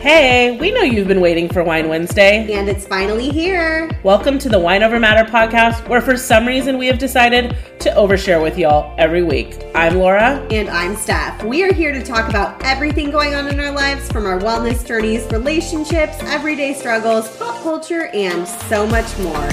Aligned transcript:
Hey, 0.00 0.56
we 0.56 0.70
know 0.70 0.80
you've 0.80 1.08
been 1.08 1.20
waiting 1.20 1.46
for 1.46 1.62
Wine 1.62 1.90
Wednesday. 1.90 2.50
And 2.54 2.70
it's 2.70 2.86
finally 2.86 3.28
here. 3.28 3.90
Welcome 4.02 4.38
to 4.38 4.48
the 4.48 4.58
Wine 4.58 4.82
Over 4.82 4.98
Matter 4.98 5.30
podcast, 5.30 5.86
where 5.88 6.00
for 6.00 6.16
some 6.16 6.48
reason 6.48 6.78
we 6.78 6.86
have 6.86 6.96
decided 6.96 7.54
to 7.80 7.90
overshare 7.90 8.42
with 8.42 8.56
y'all 8.56 8.94
every 8.96 9.22
week. 9.22 9.62
I'm 9.74 9.96
Laura. 9.96 10.38
And 10.50 10.70
I'm 10.70 10.96
Steph. 10.96 11.44
We 11.44 11.64
are 11.64 11.72
here 11.74 11.92
to 11.92 12.02
talk 12.02 12.30
about 12.30 12.64
everything 12.64 13.10
going 13.10 13.34
on 13.34 13.46
in 13.48 13.60
our 13.60 13.72
lives 13.72 14.10
from 14.10 14.24
our 14.24 14.38
wellness 14.38 14.86
journeys, 14.86 15.30
relationships, 15.32 16.16
everyday 16.22 16.72
struggles, 16.72 17.36
pop 17.36 17.62
culture, 17.62 18.06
and 18.14 18.48
so 18.48 18.86
much 18.86 19.18
more. 19.18 19.50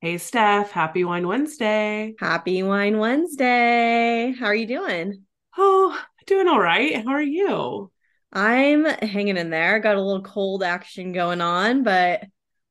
Hey, 0.00 0.16
Steph. 0.16 0.70
Happy 0.70 1.04
Wine 1.04 1.28
Wednesday. 1.28 2.14
Happy 2.18 2.62
Wine 2.62 2.96
Wednesday. 2.96 4.32
How 4.40 4.46
are 4.46 4.54
you 4.54 4.66
doing? 4.66 5.26
Oh, 5.56 5.98
doing 6.26 6.48
all 6.48 6.60
right. 6.60 7.04
How 7.04 7.12
are 7.12 7.22
you? 7.22 7.90
I'm 8.32 8.84
hanging 8.84 9.36
in 9.36 9.50
there. 9.50 9.80
Got 9.80 9.96
a 9.96 10.02
little 10.02 10.22
cold 10.22 10.62
action 10.62 11.12
going 11.12 11.40
on, 11.40 11.82
but 11.82 12.22
a 12.22 12.28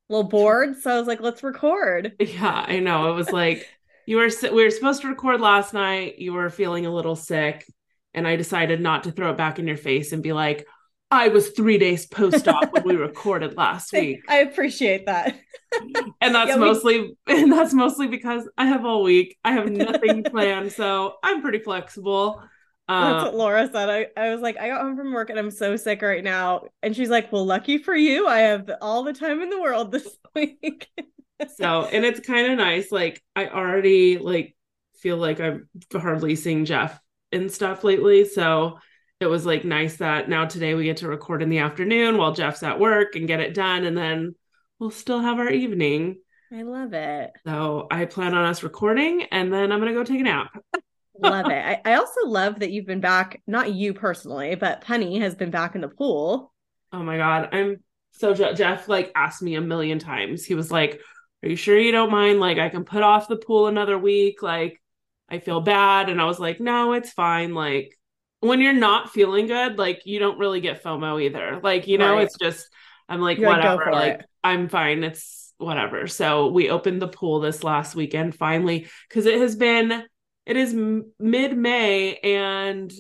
little 0.08 0.30
bored. 0.30 0.82
So 0.82 0.92
I 0.92 0.98
was 0.98 1.08
like, 1.08 1.22
let's 1.22 1.44
record. 1.44 2.14
Yeah, 2.20 2.66
I 2.68 2.80
know. 2.80 3.12
It 3.12 3.16
was 3.16 3.32
like 3.32 3.68
you 4.06 4.18
were 4.18 4.30
we 4.52 4.64
were 4.64 4.72
supposed 4.72 5.02
to 5.02 5.08
record 5.08 5.42
last 5.42 5.74
night. 5.74 6.20
You 6.20 6.34
were 6.34 6.50
feeling 6.50 6.86
a 6.86 6.94
little 6.94 7.16
sick, 7.16 7.72
and 8.14 8.28
I 8.28 8.38
decided 8.38 8.82
not 8.82 9.04
to 9.04 9.12
throw 9.12 9.32
it 9.32 9.38
back 9.38 9.60
in 9.60 9.68
your 9.68 9.78
face 9.78 10.14
and 10.14 10.24
be 10.24 10.34
like, 10.34 10.66
I 11.12 11.30
was 11.30 11.50
three 11.50 11.78
days 11.78 12.06
post 12.06 12.48
op 12.48 12.72
when 12.74 12.84
we 12.84 12.96
recorded 12.96 13.58
last 13.58 13.92
week. 13.94 14.22
I 14.30 14.40
appreciate 14.40 15.08
that. 15.08 15.38
and 16.22 16.36
that's 16.36 16.50
yeah, 16.50 16.56
mostly 16.56 17.02
we... 17.02 17.16
and 17.28 17.52
that's 17.52 17.74
mostly 17.74 18.08
because 18.08 18.48
I 18.58 18.66
have 18.66 18.86
all 18.86 19.04
week. 19.04 19.38
I 19.44 19.54
have 19.54 19.70
nothing 19.70 20.24
planned, 20.24 20.72
so 20.72 21.16
I'm 21.24 21.42
pretty 21.42 21.60
flexible. 21.60 22.42
That's 22.90 23.26
what 23.26 23.34
um, 23.34 23.38
Laura 23.38 23.70
said. 23.72 23.88
I, 23.88 24.08
I 24.18 24.32
was 24.32 24.42
like, 24.42 24.58
I 24.58 24.70
got 24.70 24.82
home 24.82 24.98
from 24.98 25.14
work 25.14 25.30
and 25.30 25.38
I'm 25.38 25.52
so 25.52 25.76
sick 25.76 26.02
right 26.02 26.24
now. 26.24 26.64
And 26.82 26.96
she's 26.96 27.10
like, 27.10 27.32
Well, 27.32 27.46
lucky 27.46 27.78
for 27.78 27.96
you, 27.96 28.28
I 28.28 28.40
have 28.40 28.70
all 28.82 29.04
the 29.04 29.14
time 29.14 29.42
in 29.42 29.50
the 29.50 29.62
world 29.62 29.92
this 29.92 30.08
week. 30.36 30.88
so, 31.56 31.86
and 31.86 32.04
it's 32.04 32.20
kind 32.20 32.52
of 32.52 32.58
nice. 32.58 32.92
Like, 32.92 33.24
I 33.36 33.48
already 33.48 34.18
like 34.18 34.56
feel 34.98 35.18
like 35.18 35.40
I'm 35.40 35.70
hardly 35.94 36.36
seeing 36.36 36.66
Jeff 36.66 37.00
and 37.32 37.52
stuff 37.52 37.84
lately. 37.84 38.26
So 38.26 38.80
it 39.20 39.28
was 39.28 39.46
like 39.46 39.64
nice 39.66 39.98
that 39.98 40.28
now 40.28 40.46
today 40.46 40.74
we 40.74 40.86
get 40.86 40.98
to 40.98 41.08
record 41.08 41.44
in 41.44 41.50
the 41.50 41.60
afternoon 41.60 42.18
while 42.18 42.34
Jeff's 42.34 42.64
at 42.64 42.80
work 42.80 43.16
and 43.16 43.28
get 43.28 43.40
it 43.40 43.54
done. 43.54 43.86
And 43.86 43.96
then 43.96 44.34
we'll 44.80 44.90
still 44.90 45.20
have 45.20 45.38
our 45.38 45.52
evening. 45.52 46.18
I 46.52 46.64
love 46.64 46.94
it. 46.94 47.30
So 47.46 47.88
I 47.92 48.06
plan 48.06 48.34
on 48.34 48.46
us 48.46 48.64
recording 48.64 49.26
and 49.32 49.54
then 49.54 49.72
I'm 49.72 49.80
going 49.80 49.94
to 49.94 50.00
go 50.00 50.04
take 50.04 50.22
a 50.22 50.24
nap 50.24 50.52
love 51.22 51.48
it. 51.48 51.52
I, 51.52 51.82
I 51.86 51.96
also 51.96 52.26
love 52.26 52.60
that 52.60 52.72
you've 52.72 52.86
been 52.86 53.00
back, 53.00 53.42
not 53.48 53.74
you 53.74 53.94
personally, 53.94 54.56
but 54.56 54.82
Penny 54.82 55.20
has 55.20 55.36
been 55.36 55.52
back 55.52 55.76
in 55.76 55.82
the 55.82 55.88
pool. 55.88 56.54
Oh 56.92 57.04
my 57.04 57.18
God. 57.18 57.50
I'm 57.52 57.84
so 58.12 58.34
Jeff 58.34 58.88
like 58.88 59.12
asked 59.16 59.42
me 59.42 59.56
a 59.56 59.62
million 59.62 60.00
times. 60.00 60.46
He 60.46 60.56
was 60.56 60.72
like, 60.72 61.02
Are 61.44 61.50
you 61.50 61.56
sure 61.56 61.78
you 61.78 61.92
don't 61.92 62.12
mind? 62.12 62.40
Like, 62.40 62.58
I 62.58 62.70
can 62.70 62.84
put 62.84 63.04
off 63.04 63.28
the 63.28 63.38
pool 63.38 63.68
another 63.68 63.98
week. 63.98 64.42
Like, 64.42 64.82
I 65.30 65.40
feel 65.40 65.62
bad. 65.62 66.10
And 66.10 66.22
I 66.22 66.26
was 66.26 66.40
like, 66.40 66.60
No, 66.60 66.94
it's 66.94 67.12
fine. 67.12 67.54
Like, 67.54 67.98
when 68.42 68.62
you're 68.62 68.74
not 68.74 69.12
feeling 69.12 69.48
good, 69.48 69.78
like, 69.78 70.02
you 70.06 70.20
don't 70.20 70.40
really 70.40 70.62
get 70.62 70.84
FOMO 70.84 71.22
either. 71.22 71.60
Like, 71.62 71.88
you 71.88 71.98
know, 71.98 72.16
right. 72.16 72.24
it's 72.24 72.38
just, 72.38 72.68
I'm 73.08 73.22
like, 73.22 73.38
you're 73.38 73.50
whatever. 73.50 73.92
Like, 73.92 74.20
it. 74.20 74.26
I'm 74.44 74.70
fine. 74.70 75.04
It's 75.04 75.54
whatever. 75.58 76.08
So 76.08 76.48
we 76.48 76.70
opened 76.70 77.02
the 77.02 77.08
pool 77.08 77.42
this 77.42 77.64
last 77.64 77.96
weekend 77.96 78.36
finally 78.36 78.88
because 79.08 79.26
it 79.26 79.40
has 79.40 79.56
been 79.56 80.04
it 80.50 80.58
is 80.58 80.74
mid 80.74 81.56
May 81.56 82.16
and 82.16 82.92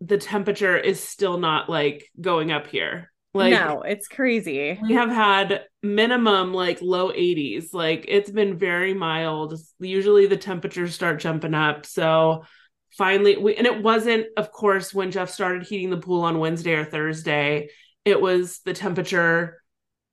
the 0.00 0.16
temperature 0.16 0.78
is 0.78 1.02
still 1.02 1.38
not 1.38 1.68
like 1.68 2.08
going 2.20 2.52
up 2.52 2.68
here. 2.68 3.10
Like 3.34 3.50
no, 3.50 3.82
it's 3.82 4.06
crazy. 4.06 4.78
We 4.80 4.92
have 4.94 5.08
had 5.10 5.64
minimum 5.82 6.54
like 6.54 6.80
low 6.80 7.10
80s. 7.10 7.74
Like 7.74 8.04
it's 8.06 8.30
been 8.30 8.56
very 8.56 8.94
mild. 8.94 9.58
Usually 9.80 10.26
the 10.26 10.36
temperatures 10.36 10.94
start 10.94 11.18
jumping 11.18 11.52
up. 11.52 11.84
So 11.84 12.44
finally 12.96 13.36
we 13.38 13.56
and 13.56 13.66
it 13.66 13.82
wasn't 13.82 14.26
of 14.36 14.52
course 14.52 14.94
when 14.94 15.10
Jeff 15.10 15.30
started 15.30 15.64
heating 15.64 15.90
the 15.90 15.96
pool 15.96 16.22
on 16.22 16.38
Wednesday 16.38 16.74
or 16.74 16.84
Thursday, 16.84 17.70
it 18.04 18.20
was 18.20 18.60
the 18.60 18.72
temperature 18.72 19.60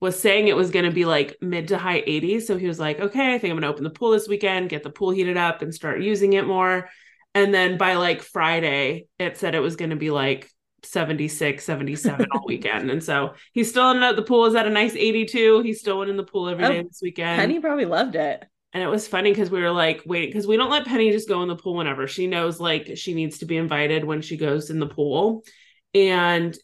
was 0.02 0.20
saying 0.20 0.48
it 0.48 0.56
was 0.56 0.72
going 0.72 0.86
to 0.86 0.92
be 0.92 1.06
like 1.06 1.38
mid 1.42 1.70
to 1.70 1.78
high 1.78 2.02
80s. 2.02 2.42
So 2.42 2.58
he 2.58 2.68
was 2.68 2.80
like, 2.80 3.00
okay, 3.00 3.36
I 3.36 3.38
think 3.38 3.52
I'm 3.52 3.60
going 3.60 3.62
to 3.62 3.68
open 3.68 3.84
the 3.84 3.92
pool 3.92 4.12
this 4.12 4.28
weekend, 4.28 4.70
get 4.70 4.84
the 4.84 4.90
pool 4.90 5.12
heated 5.12 5.38
up 5.38 5.62
and 5.62 5.74
start 5.74 6.02
using 6.02 6.34
it 6.34 6.46
more. 6.46 6.90
And 7.36 7.54
then 7.54 7.78
by 7.78 7.96
like 7.96 8.24
Friday, 8.24 9.06
it 9.20 9.38
said 9.38 9.56
it 9.56 9.60
was 9.60 9.76
going 9.76 9.92
to 9.92 9.96
be 9.96 10.10
like 10.10 10.50
76, 10.84 11.64
77 11.64 12.26
all 12.32 12.44
weekend. 12.48 12.90
And 12.90 13.04
so 13.04 13.36
he's 13.54 13.70
still 13.70 13.92
in 13.92 14.00
the, 14.16 14.24
pool 14.24 14.46
is 14.46 14.56
at 14.56 14.66
a 14.66 14.72
nice 14.72 14.96
82. 14.96 15.62
He's 15.62 15.80
still 15.80 16.02
in 16.02 16.18
the 16.18 16.24
pool 16.24 16.50
every 16.50 16.66
oh, 16.66 16.70
day 16.70 16.80
oh, 16.80 16.84
this 16.84 17.00
weekend. 17.02 17.40
Penny 17.40 17.60
probably 17.60 17.86
loved 17.86 18.16
it. 18.16 18.44
And 18.74 18.82
it 18.82 18.88
was 18.88 19.08
funny 19.08 19.32
because 19.32 19.52
we 19.52 19.62
were 19.62 19.72
like, 19.72 20.02
wait, 20.06 20.28
because 20.28 20.48
we 20.48 20.58
don't 20.58 20.72
let 20.72 20.86
Penny 20.86 21.12
just 21.12 21.28
go 21.28 21.44
in 21.44 21.50
the 21.50 21.56
pool 21.56 21.76
whenever 21.76 22.08
she 22.08 22.26
knows 22.26 22.60
like 22.60 22.92
she 22.96 23.14
needs 23.14 23.40
to 23.40 23.46
be 23.46 23.58
invited 23.58 24.04
when 24.04 24.22
she 24.22 24.38
goes 24.38 24.70
in 24.70 24.80
the 24.80 24.88
pool. 24.88 25.44
And 25.94 26.58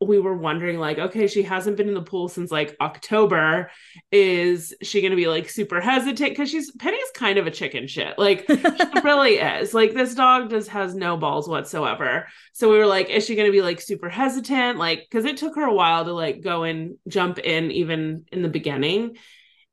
we 0.00 0.18
were 0.18 0.34
wondering 0.34 0.78
like 0.78 0.98
okay 0.98 1.26
she 1.26 1.42
hasn't 1.42 1.76
been 1.76 1.88
in 1.88 1.94
the 1.94 2.02
pool 2.02 2.28
since 2.28 2.50
like 2.50 2.74
october. 2.80 3.70
Is 4.10 4.74
she 4.82 5.00
going 5.02 5.10
to 5.10 5.16
be 5.16 5.28
like 5.28 5.50
super 5.50 5.80
hesitant? 5.80 6.30
Because 6.30 6.50
she's 6.50 6.70
penny's 6.72 7.10
kind 7.14 7.38
of 7.38 7.46
a 7.46 7.50
chicken 7.50 7.86
shit. 7.86 8.18
Like 8.18 8.46
she 8.46 8.56
really 9.04 9.34
is. 9.34 9.74
Like 9.74 9.92
this 9.92 10.14
dog 10.14 10.50
just 10.50 10.68
has 10.68 10.94
no 10.94 11.16
balls 11.16 11.48
whatsoever. 11.48 12.28
So 12.52 12.70
we 12.70 12.78
were 12.78 12.86
like 12.86 13.10
is 13.10 13.26
she 13.26 13.34
going 13.34 13.48
to 13.48 13.52
be 13.52 13.62
like 13.62 13.80
super 13.80 14.08
hesitant? 14.08 14.78
Like 14.78 15.06
because 15.10 15.26
it 15.26 15.36
took 15.36 15.56
her 15.56 15.64
a 15.64 15.74
while 15.74 16.04
to 16.04 16.12
like 16.12 16.42
go 16.42 16.62
and 16.62 16.96
jump 17.06 17.38
in 17.38 17.70
even 17.70 18.24
in 18.32 18.42
the 18.42 18.48
beginning. 18.48 19.16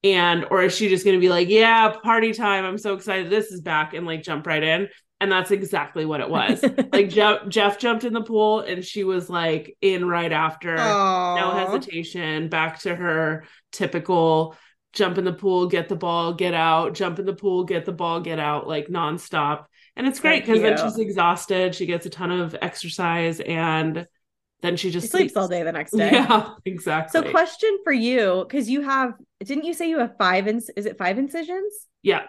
And 0.03 0.45
or 0.51 0.61
is 0.61 0.75
she 0.75 0.89
just 0.89 1.05
going 1.05 1.17
to 1.17 1.21
be 1.21 1.29
like 1.29 1.47
yeah 1.47 1.89
party 1.89 2.33
time. 2.33 2.65
I'm 2.65 2.77
so 2.77 2.95
excited. 2.95 3.29
This 3.29 3.51
is 3.51 3.61
back 3.61 3.93
and 3.93 4.05
like 4.05 4.23
jump 4.23 4.45
right 4.45 4.63
in 4.63 4.89
and 5.19 5.31
that's 5.31 5.51
exactly 5.51 6.05
what 6.05 6.21
it 6.21 6.29
was. 6.29 6.63
like 6.91 7.09
Jeff, 7.09 7.47
Jeff 7.47 7.79
jumped 7.79 8.03
in 8.03 8.13
the 8.13 8.21
pool 8.21 8.59
and 8.61 8.83
she 8.85 9.03
was 9.03 9.29
like 9.29 9.75
in 9.81 10.07
right 10.07 10.31
after, 10.31 10.75
Aww. 10.75 11.35
no 11.35 11.51
hesitation, 11.51 12.49
back 12.49 12.79
to 12.81 12.95
her 12.95 13.45
typical 13.71 14.55
jump 14.93 15.17
in 15.17 15.25
the 15.25 15.33
pool, 15.33 15.67
get 15.67 15.89
the 15.89 15.95
ball, 15.95 16.33
get 16.33 16.53
out, 16.53 16.93
jump 16.93 17.19
in 17.19 17.25
the 17.25 17.33
pool, 17.33 17.63
get 17.63 17.85
the 17.85 17.91
ball, 17.91 18.19
get 18.19 18.39
out, 18.39 18.67
like 18.67 18.87
nonstop. 18.87 19.65
And 19.95 20.05
it's 20.05 20.19
great 20.19 20.45
because 20.45 20.61
then 20.61 20.77
she's 20.77 20.99
exhausted. 20.99 21.73
She 21.73 21.87
gets 21.87 22.05
a 22.05 22.09
ton 22.09 22.31
of 22.31 22.55
exercise 22.61 23.39
and 23.39 24.05
then 24.61 24.75
she 24.75 24.91
just 24.91 25.05
she 25.05 25.09
sleeps, 25.09 25.33
sleeps 25.33 25.37
all 25.37 25.47
day 25.47 25.63
the 25.63 25.71
next 25.71 25.91
day. 25.97 26.11
Yeah, 26.11 26.53
exactly. 26.65 27.21
So, 27.21 27.29
question 27.31 27.79
for 27.83 27.93
you 27.93 28.45
because 28.47 28.69
you 28.69 28.81
have, 28.81 29.13
didn't 29.43 29.65
you 29.65 29.73
say 29.73 29.89
you 29.89 29.99
have 29.99 30.15
five? 30.17 30.47
Ins- 30.47 30.69
is 30.75 30.85
it 30.85 30.97
five 30.97 31.17
incisions? 31.17 31.73
Yeah. 32.03 32.23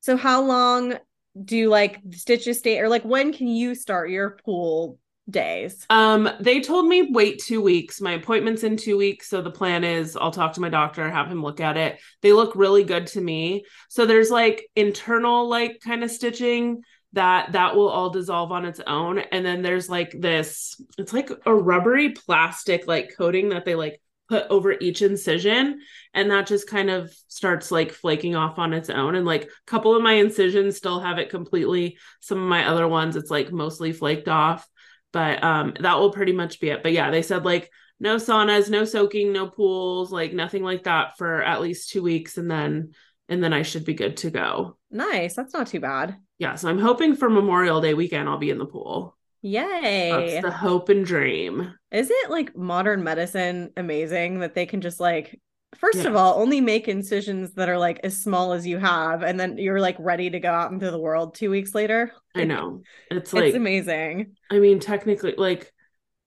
So, 0.00 0.16
how 0.16 0.42
long 0.42 0.98
do 1.44 1.68
like 1.68 2.00
stitches 2.12 2.58
stay 2.58 2.78
or 2.78 2.88
like 2.88 3.04
when 3.04 3.32
can 3.32 3.48
you 3.48 3.74
start 3.74 4.10
your 4.10 4.38
pool 4.44 4.98
days? 5.28 5.86
Um, 5.90 6.28
they 6.40 6.60
told 6.60 6.86
me 6.86 7.02
wait 7.10 7.42
two 7.44 7.60
weeks. 7.60 8.00
My 8.00 8.12
appointment's 8.12 8.64
in 8.64 8.76
two 8.76 8.96
weeks. 8.96 9.28
So 9.28 9.42
the 9.42 9.50
plan 9.50 9.84
is 9.84 10.16
I'll 10.16 10.30
talk 10.30 10.54
to 10.54 10.60
my 10.60 10.68
doctor, 10.68 11.08
have 11.08 11.28
him 11.28 11.42
look 11.42 11.60
at 11.60 11.76
it. 11.76 12.00
They 12.22 12.32
look 12.32 12.54
really 12.56 12.84
good 12.84 13.06
to 13.08 13.20
me. 13.20 13.64
So 13.88 14.06
there's 14.06 14.30
like 14.30 14.68
internal, 14.74 15.48
like 15.48 15.80
kind 15.84 16.02
of 16.02 16.10
stitching 16.10 16.82
that 17.14 17.52
that 17.52 17.74
will 17.74 17.88
all 17.88 18.10
dissolve 18.10 18.52
on 18.52 18.64
its 18.64 18.80
own. 18.86 19.18
And 19.18 19.44
then 19.44 19.62
there's 19.62 19.88
like 19.88 20.14
this, 20.18 20.80
it's 20.98 21.12
like 21.12 21.30
a 21.46 21.54
rubbery 21.54 22.10
plastic 22.10 22.86
like 22.86 23.14
coating 23.16 23.50
that 23.50 23.64
they 23.64 23.74
like 23.74 24.00
put 24.28 24.46
over 24.50 24.72
each 24.72 25.02
incision 25.02 25.80
and 26.14 26.30
that 26.30 26.46
just 26.46 26.68
kind 26.68 26.90
of 26.90 27.12
starts 27.28 27.70
like 27.70 27.92
flaking 27.92 28.36
off 28.36 28.58
on 28.58 28.72
its 28.72 28.90
own 28.90 29.14
and 29.14 29.24
like 29.24 29.44
a 29.44 29.48
couple 29.66 29.94
of 29.94 30.02
my 30.02 30.12
incisions 30.12 30.76
still 30.76 31.00
have 31.00 31.18
it 31.18 31.30
completely 31.30 31.96
some 32.20 32.38
of 32.42 32.48
my 32.48 32.66
other 32.66 32.86
ones 32.86 33.16
it's 33.16 33.30
like 33.30 33.50
mostly 33.50 33.92
flaked 33.92 34.28
off 34.28 34.68
but 35.12 35.42
um 35.42 35.74
that 35.80 35.98
will 35.98 36.12
pretty 36.12 36.32
much 36.32 36.60
be 36.60 36.68
it 36.68 36.82
but 36.82 36.92
yeah 36.92 37.10
they 37.10 37.22
said 37.22 37.44
like 37.44 37.70
no 38.00 38.16
saunas, 38.16 38.70
no 38.70 38.84
soaking, 38.84 39.32
no 39.32 39.48
pools, 39.48 40.12
like 40.12 40.32
nothing 40.32 40.62
like 40.62 40.84
that 40.84 41.16
for 41.16 41.42
at 41.42 41.60
least 41.60 41.90
two 41.90 42.02
weeks, 42.02 42.38
and 42.38 42.50
then 42.50 42.92
and 43.28 43.42
then 43.42 43.52
I 43.52 43.62
should 43.62 43.84
be 43.84 43.94
good 43.94 44.16
to 44.18 44.30
go. 44.30 44.78
Nice. 44.90 45.34
That's 45.34 45.52
not 45.52 45.66
too 45.66 45.80
bad. 45.80 46.16
Yeah, 46.38 46.54
so 46.54 46.68
I'm 46.68 46.78
hoping 46.78 47.14
for 47.14 47.28
Memorial 47.28 47.80
Day 47.80 47.94
weekend 47.94 48.28
I'll 48.28 48.38
be 48.38 48.50
in 48.50 48.58
the 48.58 48.64
pool. 48.64 49.17
Yay. 49.42 50.10
That's 50.10 50.42
the 50.42 50.50
hope 50.50 50.88
and 50.88 51.04
dream. 51.04 51.74
Is 51.90 52.10
it 52.10 52.30
like 52.30 52.56
modern 52.56 53.02
medicine 53.04 53.72
amazing 53.76 54.40
that 54.40 54.54
they 54.54 54.66
can 54.66 54.80
just 54.80 55.00
like 55.00 55.40
first 55.76 55.98
Yeah. 55.98 56.08
of 56.10 56.16
all 56.16 56.40
only 56.40 56.60
make 56.60 56.88
incisions 56.88 57.54
that 57.54 57.68
are 57.68 57.78
like 57.78 58.00
as 58.02 58.22
small 58.22 58.52
as 58.52 58.66
you 58.66 58.78
have 58.78 59.22
and 59.22 59.38
then 59.38 59.58
you're 59.58 59.80
like 59.80 59.96
ready 59.98 60.30
to 60.30 60.40
go 60.40 60.50
out 60.50 60.72
into 60.72 60.90
the 60.90 60.98
world 60.98 61.34
2 61.34 61.50
weeks 61.50 61.74
later? 61.74 62.12
I 62.34 62.44
know. 62.44 62.82
It's 63.10 63.32
It's 63.32 63.32
like 63.32 63.54
amazing. 63.54 64.36
I 64.50 64.58
mean, 64.58 64.80
technically, 64.80 65.34
like, 65.36 65.72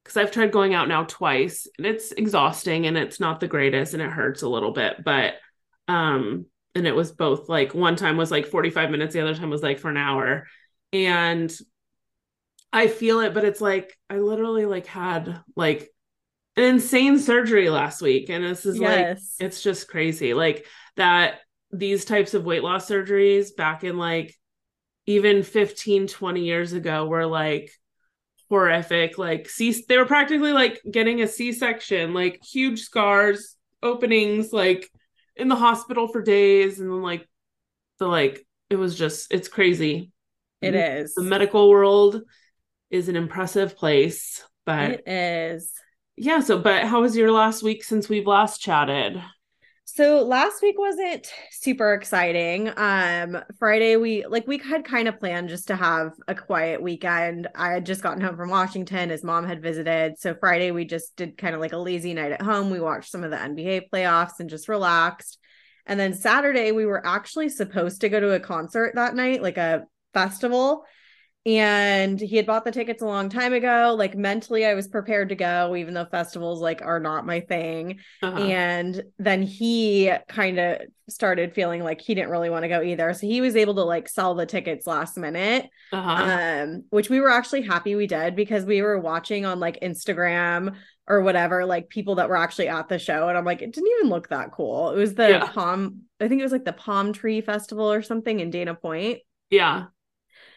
because 0.03 0.17
I've 0.17 0.31
tried 0.31 0.51
going 0.51 0.73
out 0.73 0.87
now 0.87 1.03
twice, 1.05 1.67
and 1.77 1.85
it's 1.87 2.11
exhausting, 2.11 2.87
and 2.87 2.97
it's 2.97 3.19
not 3.19 3.39
the 3.39 3.47
greatest, 3.47 3.93
and 3.93 4.01
it 4.01 4.09
hurts 4.11 4.41
a 4.41 4.49
little 4.49 4.71
bit. 4.71 5.03
But, 5.03 5.35
um, 5.87 6.45
and 6.75 6.87
it 6.87 6.95
was 6.95 7.11
both 7.11 7.49
like 7.49 7.73
one 7.75 7.95
time 7.95 8.17
was 8.17 8.31
like 8.31 8.47
forty 8.47 8.69
five 8.69 8.91
minutes, 8.91 9.13
the 9.13 9.21
other 9.21 9.35
time 9.35 9.49
was 9.49 9.63
like 9.63 9.79
for 9.79 9.89
an 9.89 9.97
hour, 9.97 10.47
and 10.93 11.55
I 12.73 12.87
feel 12.87 13.19
it, 13.19 13.33
but 13.33 13.43
it's 13.43 13.61
like 13.61 13.97
I 14.09 14.17
literally 14.17 14.65
like 14.65 14.85
had 14.85 15.41
like 15.55 15.89
an 16.55 16.63
insane 16.63 17.19
surgery 17.19 17.69
last 17.69 18.01
week, 18.01 18.29
and 18.29 18.43
this 18.43 18.65
is 18.65 18.79
like 18.79 19.17
it's 19.39 19.61
just 19.61 19.87
crazy. 19.87 20.33
Like 20.33 20.65
that 20.95 21.39
these 21.71 22.05
types 22.05 22.33
of 22.33 22.45
weight 22.45 22.63
loss 22.63 22.89
surgeries 22.89 23.55
back 23.55 23.83
in 23.83 23.97
like 23.97 24.35
even 25.05 25.43
15 25.43 26.07
20 26.07 26.41
years 26.43 26.73
ago 26.73 27.05
were 27.05 27.25
like 27.25 27.71
horrific. 28.49 29.17
Like 29.17 29.49
c 29.49 29.83
they 29.87 29.97
were 29.97 30.05
practically 30.05 30.53
like 30.53 30.81
getting 30.89 31.21
a 31.21 31.27
c-section 31.27 32.13
like 32.13 32.41
huge 32.43 32.81
scars 32.81 33.55
openings 33.83 34.53
like 34.53 34.89
in 35.35 35.47
the 35.47 35.55
hospital 35.55 36.07
for 36.07 36.21
days 36.21 36.79
and 36.79 36.91
then 36.91 37.01
like 37.01 37.27
the 37.97 38.07
like 38.07 38.45
it 38.69 38.75
was 38.75 38.97
just 38.97 39.33
it's 39.33 39.47
crazy. 39.47 40.11
It 40.61 40.75
is. 40.75 41.15
the 41.15 41.23
medical 41.23 41.69
world 41.69 42.21
is 42.91 43.09
an 43.09 43.15
impressive 43.15 43.75
place 43.77 44.43
but 44.65 44.91
It 44.91 45.07
is. 45.07 45.71
yeah 46.17 46.39
so 46.41 46.59
but 46.59 46.83
how 46.83 47.01
was 47.01 47.15
your 47.15 47.31
last 47.31 47.63
week 47.63 47.83
since 47.83 48.09
we've 48.09 48.27
last 48.27 48.61
chatted 48.61 49.21
So 49.85 50.23
last 50.23 50.61
week 50.61 50.77
wasn't 50.79 51.27
super 51.51 51.93
exciting. 51.93 52.71
Um 52.77 53.37
Friday 53.59 53.97
we 53.97 54.25
like 54.25 54.47
we 54.47 54.57
had 54.57 54.85
kind 54.85 55.07
of 55.09 55.19
planned 55.19 55.49
just 55.49 55.67
to 55.67 55.75
have 55.75 56.13
a 56.29 56.35
quiet 56.35 56.81
weekend. 56.81 57.47
I 57.55 57.71
had 57.73 57.85
just 57.85 58.01
gotten 58.01 58.21
home 58.21 58.37
from 58.37 58.49
Washington. 58.49 59.09
His 59.09 59.23
mom 59.23 59.45
had 59.45 59.61
visited. 59.61 60.17
So 60.19 60.33
Friday 60.35 60.71
we 60.71 60.85
just 60.85 61.15
did 61.17 61.37
kind 61.37 61.55
of 61.55 61.59
like 61.61 61.73
a 61.73 61.77
lazy 61.77 62.13
night 62.13 62.31
at 62.31 62.41
home. 62.41 62.69
We 62.69 62.79
watched 62.79 63.11
some 63.11 63.23
of 63.25 63.31
the 63.31 63.37
NBA 63.37 63.89
playoffs 63.91 64.39
and 64.39 64.49
just 64.49 64.69
relaxed. 64.69 65.37
And 65.85 65.99
then 65.99 66.13
Saturday 66.13 66.71
we 66.71 66.85
were 66.85 67.05
actually 67.05 67.49
supposed 67.49 68.01
to 68.01 68.09
go 68.09 68.19
to 68.19 68.31
a 68.33 68.39
concert 68.39 68.93
that 68.95 69.15
night, 69.15 69.41
like 69.41 69.57
a 69.57 69.85
festival. 70.13 70.85
And 71.43 72.19
he 72.19 72.35
had 72.37 72.45
bought 72.45 72.65
the 72.65 72.71
tickets 72.71 73.01
a 73.01 73.05
long 73.05 73.27
time 73.29 73.51
ago. 73.53 73.95
Like 73.97 74.15
mentally 74.15 74.63
I 74.63 74.75
was 74.75 74.87
prepared 74.87 75.29
to 75.29 75.35
go 75.35 75.75
even 75.75 75.95
though 75.95 76.05
festivals 76.05 76.61
like 76.61 76.81
are 76.83 76.99
not 76.99 77.25
my 77.25 77.39
thing 77.39 77.99
Uh-huh. 78.21 78.37
and 78.37 79.03
then 79.17 79.41
he 79.41 80.11
kind 80.27 80.59
of 80.59 80.81
started 81.09 81.53
feeling 81.55 81.83
like 81.83 81.99
he 81.99 82.13
didn't 82.13 82.29
really 82.29 82.49
want 82.49 82.63
to 82.63 82.69
go 82.69 82.81
either 82.81 83.13
so 83.13 83.27
he 83.27 83.41
was 83.41 83.55
able 83.57 83.75
to 83.75 83.83
like 83.83 84.07
sell 84.07 84.33
the 84.33 84.45
tickets 84.45 84.87
last 84.87 85.17
minute 85.17 85.67
uh-huh. 85.91 86.23
um 86.63 86.83
which 86.89 87.09
we 87.09 87.19
were 87.19 87.29
actually 87.29 87.63
happy 87.63 87.95
we 87.95 88.07
did 88.07 88.33
because 88.33 88.63
we 88.63 88.81
were 88.81 88.97
watching 88.97 89.45
on 89.45 89.59
like 89.59 89.77
instagram 89.81 90.73
or 91.07 91.19
whatever 91.21 91.65
like 91.65 91.89
people 91.89 92.15
that 92.15 92.29
were 92.29 92.37
actually 92.37 92.69
at 92.69 92.87
the 92.87 92.97
show 92.97 93.27
and 93.27 93.37
i'm 93.37 93.43
like 93.43 93.61
it 93.61 93.73
didn't 93.73 93.91
even 93.99 94.09
look 94.09 94.29
that 94.29 94.51
cool 94.53 94.91
it 94.91 94.95
was 94.97 95.15
the 95.15 95.27
Yeah. 95.29 95.47
palm 95.47 96.03
i 96.21 96.29
think 96.29 96.39
it 96.39 96.43
was 96.45 96.53
like 96.53 96.63
the 96.65 96.71
palm 96.71 97.11
tree 97.11 97.41
festival 97.41 97.91
or 97.91 98.01
something 98.01 98.39
in 98.39 98.49
dana 98.51 98.73
point 98.73 99.19
yeah 99.49 99.87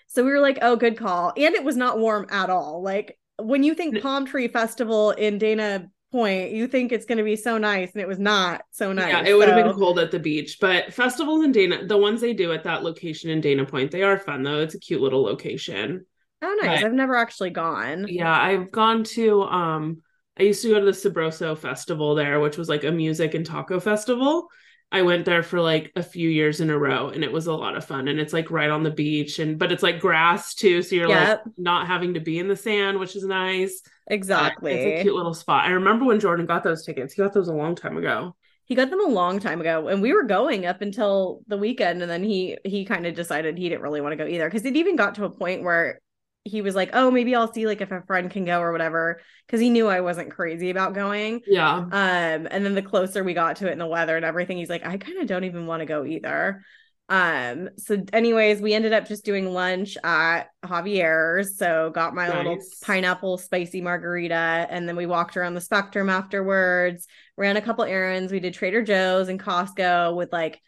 so 0.07 0.25
we 0.25 0.31
were 0.31 0.41
like 0.41 0.59
oh 0.63 0.77
good 0.77 0.97
call 0.97 1.33
and 1.37 1.55
it 1.55 1.65
was 1.65 1.77
not 1.77 1.99
warm 1.99 2.27
at 2.31 2.51
all 2.51 2.83
like 2.83 3.19
when 3.39 3.63
you 3.63 3.75
think 3.75 4.01
palm 4.01 4.27
tree 4.27 4.49
festival 4.49 5.11
in 5.11 5.39
dana 5.39 5.89
point 6.13 6.53
you 6.53 6.69
think 6.69 6.93
it's 6.93 7.07
going 7.07 7.19
to 7.19 7.25
be 7.25 7.35
so 7.35 7.59
nice 7.59 7.91
and 7.93 8.01
it 8.01 8.07
was 8.07 8.21
not 8.21 8.63
so 8.71 8.93
nice 8.93 9.13
Yeah, 9.13 9.25
it 9.25 9.35
would 9.35 9.49
have 9.49 9.65
been 9.65 9.75
cold 9.75 9.99
at 9.99 10.13
the 10.13 10.21
beach, 10.21 10.59
but 10.61 10.95
festivals 10.95 11.45
in 11.45 11.51
Dana, 11.51 11.85
the 11.89 11.99
ones 11.99 12.21
they 12.21 12.33
do 12.33 12.53
at 12.53 12.63
that 12.63 12.85
location 12.85 13.31
in 13.31 13.41
Dana 13.41 13.67
Point, 13.67 13.91
they 13.91 14.05
are 14.05 14.17
fun 14.17 14.45
though. 14.45 14.61
It's 14.61 14.77
a 14.77 14.79
cute 14.79 15.01
little 15.01 15.23
location. 15.25 16.07
Oh, 16.41 16.57
nice. 16.63 16.83
But- 16.83 16.87
I've 16.87 16.93
never 16.93 17.17
actually 17.17 17.51
gone. 17.51 18.07
Yeah, 18.09 18.33
I've 18.33 18.71
gone 18.71 19.03
to 19.19 19.43
um 19.43 20.03
I 20.39 20.45
used 20.45 20.63
to 20.63 20.69
go 20.69 20.79
to 20.79 20.85
the 20.87 20.93
Sabroso 20.93 21.59
festival 21.59 22.15
there, 22.15 22.39
which 22.39 22.59
was 22.59 22.69
like 22.69 22.85
a 22.85 22.93
music 22.93 23.35
and 23.35 23.45
taco 23.45 23.81
festival. 23.81 24.47
I 24.93 25.03
went 25.03 25.25
there 25.25 25.43
for 25.43 25.61
like 25.61 25.91
a 25.97 26.03
few 26.03 26.29
years 26.29 26.61
in 26.61 26.71
a 26.71 26.79
row 26.79 27.09
and 27.09 27.25
it 27.25 27.33
was 27.33 27.47
a 27.49 27.53
lot 27.53 27.77
of 27.77 27.85
fun 27.85 28.07
and 28.09 28.21
it's 28.21 28.33
like 28.33 28.51
right 28.51 28.71
on 28.71 28.85
the 28.85 28.91
beach 28.93 29.41
and 29.41 29.59
but 29.59 29.73
it's 29.73 29.83
like 29.83 29.99
grass 30.01 30.55
too, 30.55 30.83
so 30.83 30.95
you're 30.95 31.09
Yep. 31.09 31.43
like 31.47 31.55
not 31.59 31.87
having 31.89 32.15
to 32.15 32.21
be 32.21 32.39
in 32.39 32.49
the 32.49 32.57
sand, 32.57 32.99
which 33.01 33.17
is 33.17 33.25
nice. 33.25 33.83
Exactly. 34.07 34.73
It's 34.73 35.01
a 35.01 35.03
cute 35.03 35.15
little 35.15 35.35
spot. 35.35 35.65
I 35.67 35.71
remember 35.73 36.05
when 36.05 36.21
Jordan 36.21 36.47
got 36.47 36.63
those 36.63 36.85
tickets. 36.85 37.15
He 37.15 37.23
got 37.23 37.33
those 37.33 37.49
a 37.49 37.55
long 37.55 37.75
time 37.75 37.97
ago. 37.97 38.37
he 38.67 38.75
got 38.75 38.91
them 38.91 39.05
a 39.05 39.09
long 39.11 39.41
time 39.41 39.61
ago 39.61 39.89
and 39.89 40.01
we 40.01 40.13
were 40.13 40.23
going 40.25 40.65
up 40.67 40.81
until 40.81 41.43
the 41.49 41.57
weekend 41.59 42.01
and 42.03 42.11
then 42.11 42.23
he 42.23 42.57
he 42.65 42.85
kind 42.85 43.07
of 43.07 43.15
decided 43.15 43.59
he 43.59 43.69
didn't 43.69 43.83
really 43.83 44.01
want 44.01 44.13
to 44.13 44.17
go 44.17 44.27
either 44.27 44.47
because 44.49 44.65
it 44.65 44.77
even 44.77 44.97
got 44.97 45.15
to 45.17 45.25
a 45.25 45.31
point 45.31 45.63
where 45.63 46.01
he 46.45 46.61
was 46.61 46.75
like, 46.75 46.91
"Oh, 46.93 47.11
maybe 47.11 47.35
I'll 47.35 47.53
see 47.53 47.67
like 47.67 47.81
if 47.81 47.91
a 47.91 48.03
friend 48.03 48.31
can 48.31 48.45
go 48.45 48.61
or 48.61 48.71
whatever," 48.71 49.21
because 49.47 49.61
he 49.61 49.71
knew 49.71 49.89
I 49.89 50.01
wasn't 50.01 50.31
crazy 50.31 50.71
about 50.71 50.95
going. 50.95 51.41
Yeah. 51.47 51.77
Um, 51.77 51.91
and 51.91 52.65
then 52.65 52.75
the 52.75 52.83
closer 52.83 53.25
we 53.25 53.35
got 53.35 53.57
to 53.57 53.69
it 53.69 53.73
and 53.73 53.81
the 53.81 53.87
weather 53.87 54.17
and 54.17 54.25
everything, 54.25 54.59
he's 54.59 54.69
like, 54.69 54.87
"I 54.87 54.99
kind 54.99 55.19
of 55.19 55.27
don't 55.27 55.45
even 55.45 55.67
want 55.67 55.81
to 55.81 55.87
go 55.87 56.05
either." 56.05 56.63
Um, 57.09 57.69
so 57.77 58.03
anyways, 58.13 58.63
we 58.63 58.73
ended 58.73 58.93
up 58.93 59.07
just 59.07 59.25
doing 59.25 59.53
lunch 59.53 59.97
at 60.03 60.45
Javier's. 60.65 61.59
So 61.59 61.91
got 61.91 62.15
my 62.15 62.35
little 62.35 62.59
pineapple 62.83 63.39
spicy 63.39 63.81
margarita, 63.81 64.67
and 64.71 64.89
then 64.89 64.97
we 64.97 65.07
walked 65.07 65.37
around 65.37 65.55
the 65.55 65.61
spectrum 65.61 66.09
afterwards, 66.09 67.07
ran 67.37 67.57
a 67.57 67.63
couple 67.63 67.85
errands. 67.85 68.33
We 68.33 68.41
did 68.41 68.55
Trader 68.55 68.83
Joe's 68.83 69.29
and 69.29 69.41
Costco 69.41 70.15
with 70.17 70.33
like 70.33 70.61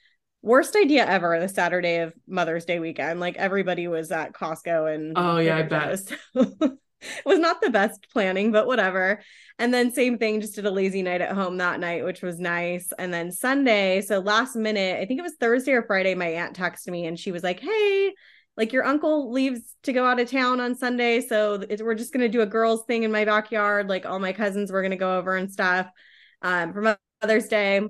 worst 0.47 0.77
idea 0.77 1.05
ever 1.05 1.39
the 1.41 1.49
Saturday 1.49 1.99
of 1.99 2.15
Mother's 2.29 2.65
Day 2.65 2.79
weekend. 2.79 3.19
Like 3.19 3.37
everybody 3.37 3.89
was 3.89 4.13
at 4.13 4.33
Costco 4.33 4.95
and 4.95 5.13
Oh, 5.17 5.39
yeah, 5.39 5.57
I 5.59 5.63
bet. 5.63 6.01
Was 7.27 7.39
not 7.39 7.61
the 7.61 7.71
best 7.71 8.07
planning, 8.11 8.53
but 8.53 8.67
whatever. 8.67 9.21
And 9.59 9.73
then 9.73 9.93
same 9.93 10.19
thing, 10.19 10.41
just 10.41 10.55
did 10.55 10.65
a 10.65 10.71
lazy 10.71 11.03
night 11.03 11.21
at 11.21 11.35
home 11.35 11.59
that 11.59 11.79
night, 11.79 12.05
which 12.05 12.23
was 12.23 12.41
nice. 12.41 12.91
And 12.99 13.13
then 13.13 13.31
Sunday, 13.31 14.01
so 14.01 14.19
last 14.19 14.57
minute, 14.57 14.99
I 14.99 15.05
think 15.05 15.21
it 15.21 15.23
was 15.23 15.37
Thursday 15.39 15.73
or 15.73 15.83
Friday, 15.83 16.15
my 16.15 16.29
aunt 16.29 16.57
texted 16.57 16.89
me 16.89 17.07
and 17.07 17.19
she 17.19 17.33
was 17.33 17.43
like, 17.43 17.61
"Hey, 17.61 18.15
like 18.57 18.73
your 18.73 18.85
uncle 18.85 19.31
leaves 19.31 19.61
to 19.83 19.93
go 19.93 20.07
out 20.07 20.19
of 20.19 20.31
town 20.31 20.59
on 20.59 20.75
Sunday, 20.75 21.21
so 21.21 21.63
we're 21.81 21.95
just 21.95 22.13
gonna 22.13 22.31
do 22.31 22.41
a 22.41 22.47
girls 22.47 22.85
thing 22.87 23.03
in 23.03 23.13
my 23.13 23.25
backyard. 23.25 23.89
Like 23.89 24.07
all 24.07 24.19
my 24.19 24.33
cousins 24.33 24.73
were 24.73 24.83
gonna 24.83 24.97
go 24.97 25.19
over 25.19 25.37
and 25.37 25.53
stuff 25.53 25.89
um, 26.41 26.73
for 26.73 26.97
Mother's 27.23 27.49
Day." 27.49 27.83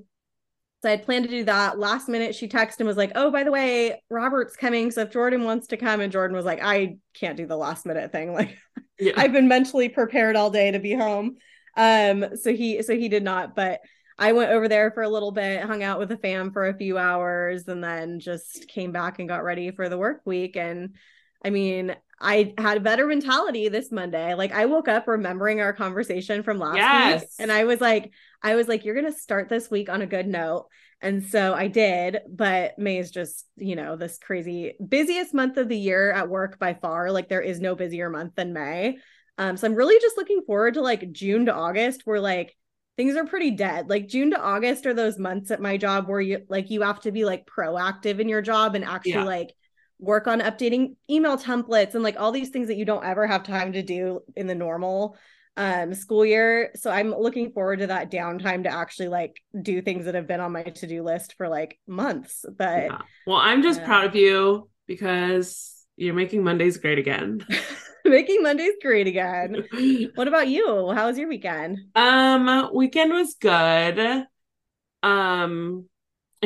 So 0.83 0.89
I 0.89 0.93
had 0.93 1.05
planned 1.05 1.25
to 1.25 1.31
do 1.31 1.45
that. 1.45 1.79
Last 1.79 2.09
minute, 2.09 2.35
she 2.35 2.49
texted 2.49 2.81
and 2.81 2.87
was 2.87 2.97
like, 2.97 3.13
"Oh, 3.15 3.31
by 3.31 3.45
the 3.45 3.51
way, 3.51 4.03
Robert's 4.11 4.57
coming. 4.57 4.91
So 4.91 5.03
if 5.03 5.11
Jordan 5.11 5.45
wants 5.45 5.69
to 5.69 5.77
come," 5.77 6.01
and 6.01 6.13
Jordan 6.13 6.37
was 6.37 6.45
like, 6.45 6.61
"I 6.63 6.99
can't 7.15 7.37
do 7.37 7.47
the 7.47 7.57
last 7.57 7.87
minute 7.87 8.13
thing. 8.13 8.33
Like 8.35 8.57
Yeah. 8.99 9.13
I've 9.17 9.33
been 9.33 9.49
mentally 9.49 9.89
prepared 9.89 10.37
all 10.37 10.51
day 10.51 10.71
to 10.71 10.79
be 10.79 10.95
home." 10.95 11.37
Um, 11.77 12.37
so 12.37 12.55
he 12.55 12.83
so 12.83 12.95
he 12.97 13.09
did 13.09 13.23
not, 13.23 13.55
but 13.55 13.81
I 14.19 14.33
went 14.33 14.51
over 14.51 14.69
there 14.69 14.91
for 14.93 15.03
a 15.03 15.09
little 15.09 15.33
bit, 15.33 15.63
hung 15.63 15.83
out 15.83 15.99
with 15.99 16.09
the 16.09 16.17
fam 16.17 16.51
for 16.53 16.67
a 16.67 16.77
few 16.77 16.97
hours, 16.99 17.69
and 17.69 17.83
then 17.85 18.19
just 18.21 18.69
came 18.69 18.93
back 18.93 19.19
and 19.19 19.29
got 19.29 19.45
ready 19.45 19.71
for 19.71 19.89
the 19.89 19.99
work 19.99 20.23
week. 20.25 20.57
And 20.57 20.97
I 21.45 21.51
mean, 21.51 21.95
I 22.19 22.55
had 22.59 22.79
a 22.79 22.81
better 22.81 23.07
mentality 23.07 23.69
this 23.69 23.93
Monday. 23.93 24.35
Like 24.35 24.53
I 24.53 24.67
woke 24.67 24.89
up 24.89 25.07
remembering 25.07 25.61
our 25.61 25.75
conversation 25.75 26.43
from 26.43 26.59
last 26.59 26.77
week, 27.23 27.29
and 27.39 27.53
I 27.53 27.65
was 27.65 27.81
like, 27.81 28.11
I 28.47 28.55
was 28.55 28.69
like, 28.69 28.85
you're 28.85 28.95
gonna 28.95 29.11
start 29.13 29.49
this 29.49 29.71
week 29.71 29.89
on 29.89 30.03
a 30.03 30.07
good 30.07 30.27
note. 30.29 30.69
And 31.03 31.25
so 31.27 31.53
I 31.53 31.67
did, 31.67 32.19
but 32.31 32.79
May 32.79 32.99
is 32.99 33.11
just, 33.11 33.45
you 33.57 33.75
know, 33.75 33.97
this 33.97 34.19
crazy 34.19 34.75
busiest 34.89 35.35
month 35.35 35.57
of 35.57 35.69
the 35.69 35.77
year 35.77 36.13
at 36.13 36.29
work 36.29 36.59
by 36.59 36.75
far. 36.75 37.11
Like 37.11 37.29
there 37.29 37.41
is 37.43 37.61
no 37.61 37.75
busier 37.75 38.09
month 38.09 38.37
than 38.37 38.53
May. 38.53 38.99
Um, 39.37 39.57
so 39.57 39.67
I'm 39.67 39.75
really 39.75 40.01
just 40.01 40.17
looking 40.17 40.43
forward 40.47 40.75
to 40.75 40.81
like 40.81 41.11
June 41.11 41.47
to 41.47 41.55
August 41.55 42.03
where 42.05 42.21
like 42.21 42.57
things 42.97 43.17
are 43.17 43.27
pretty 43.27 43.51
dead. 43.51 43.91
Like 43.91 44.07
June 44.07 44.31
to 44.31 44.41
August 44.41 44.87
are 44.87 44.95
those 44.95 45.19
months 45.19 45.51
at 45.51 45.61
my 45.61 45.77
job 45.77 46.09
where 46.09 46.21
you 46.21 46.47
like 46.49 46.71
you 46.71 46.83
have 46.83 47.01
to 47.01 47.11
be 47.13 47.25
like 47.25 47.47
proactive 47.47 48.21
in 48.21 48.29
your 48.29 48.43
job 48.43 48.77
and 48.77 48.85
actually 48.85 49.11
Yeah. 49.13 49.25
like 49.25 49.53
work 49.99 50.27
on 50.29 50.41
updating 50.41 50.95
email 51.11 51.37
templates 51.37 51.95
and 51.95 52.05
like 52.05 52.19
all 52.19 52.31
these 52.31 52.51
things 52.51 52.69
that 52.69 52.77
you 52.77 52.85
don't 52.85 53.05
ever 53.05 53.27
have 53.27 53.43
time 53.43 53.73
to 53.73 53.83
do 53.83 54.21
in 54.37 54.47
the 54.47 54.55
normal 54.55 55.17
um 55.57 55.95
school 55.95 56.25
year. 56.25 56.71
So 56.77 56.91
I'm 56.91 57.11
looking 57.11 57.53
forward 57.53 57.79
to 57.81 57.87
that 57.89 58.11
downtime 58.11 58.65
to 58.65 58.69
actually 58.73 59.09
like 59.09 59.41
do 59.61 59.81
things 59.83 60.05
that 60.05 60.15
have 60.15 60.27
been 60.27 60.41
on 60.41 60.53
my 60.53 60.63
to-do 60.63 61.03
list 61.03 61.35
for 61.37 61.49
like 61.49 61.79
months. 61.87 62.45
But 62.57 62.87
Yeah. 62.89 62.99
Well, 63.27 63.39
I'm 63.39 63.63
just 63.63 63.81
Yeah. 63.81 63.87
proud 63.87 64.05
of 64.05 64.15
you 64.15 64.69
because 64.87 65.85
you're 65.97 66.15
making 66.15 66.45
Mondays 66.45 66.77
great 66.77 66.99
again. 66.99 67.45
Making 68.05 68.43
Mondays 68.43 68.75
great 68.81 69.07
again. 69.09 69.65
What 70.15 70.29
about 70.29 70.49
you? 70.49 70.93
How 70.93 71.07
was 71.07 71.19
your 71.19 71.29
weekend? 71.29 71.79
Um, 71.95 72.71
weekend 72.75 73.13
was 73.13 73.35
good. 73.35 74.27
Um, 75.03 75.89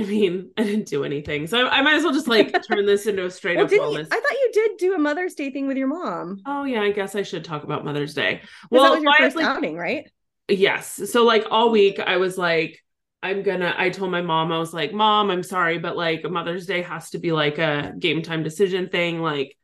I 0.00 0.04
mean, 0.06 0.50
I 0.56 0.62
didn't 0.64 0.86
do 0.86 1.04
anything, 1.04 1.46
so 1.46 1.66
I, 1.66 1.78
I 1.78 1.82
might 1.82 1.94
as 1.94 2.02
well 2.04 2.12
just 2.12 2.28
like 2.28 2.52
turn 2.68 2.86
this 2.86 3.06
into 3.06 3.24
a 3.26 3.30
straight 3.30 3.56
Well, 3.56 3.64
up 3.64 3.70
didn't 3.70 3.90
you, 3.92 3.98
wellness. 3.98 4.08
I 4.10 4.20
thought 4.20 4.32
you 4.32 4.50
did 4.52 4.70
do 4.78 4.94
a 4.94 4.98
Mother's 4.98 5.34
Day 5.34 5.50
thing 5.50 5.66
with 5.66 5.76
your 5.76 5.88
mom. 5.88 6.40
oh 6.46 6.64
yeah, 6.64 6.82
I 6.82 6.90
guess 6.92 7.14
I 7.14 7.22
should 7.22 7.44
talk 7.44 7.64
about 7.64 7.84
Mother's 7.84 8.14
Day. 8.14 8.42
Well, 8.70 8.84
that 8.84 8.94
was 8.94 9.02
your 9.02 9.14
first 9.18 9.36
like, 9.36 9.44
outing, 9.44 9.76
right? 9.76 10.10
Yes. 10.48 11.10
So 11.10 11.24
like 11.24 11.46
all 11.50 11.70
week 11.70 12.00
I 12.00 12.16
was 12.16 12.36
like 12.36 12.82
I'm 13.22 13.42
gonna 13.42 13.74
I 13.76 13.90
told 13.90 14.10
my 14.10 14.22
mom 14.22 14.50
I 14.50 14.58
was 14.58 14.72
like 14.74 14.92
mom 14.92 15.30
I'm 15.30 15.42
sorry 15.44 15.78
but 15.78 15.96
like 15.96 16.28
Mother's 16.28 16.66
Day 16.66 16.82
has 16.82 17.10
to 17.10 17.18
be 17.18 17.30
like 17.32 17.58
a 17.58 17.92
game 17.98 18.22
time 18.22 18.42
decision 18.42 18.88
thing 18.88 19.20
like 19.20 19.56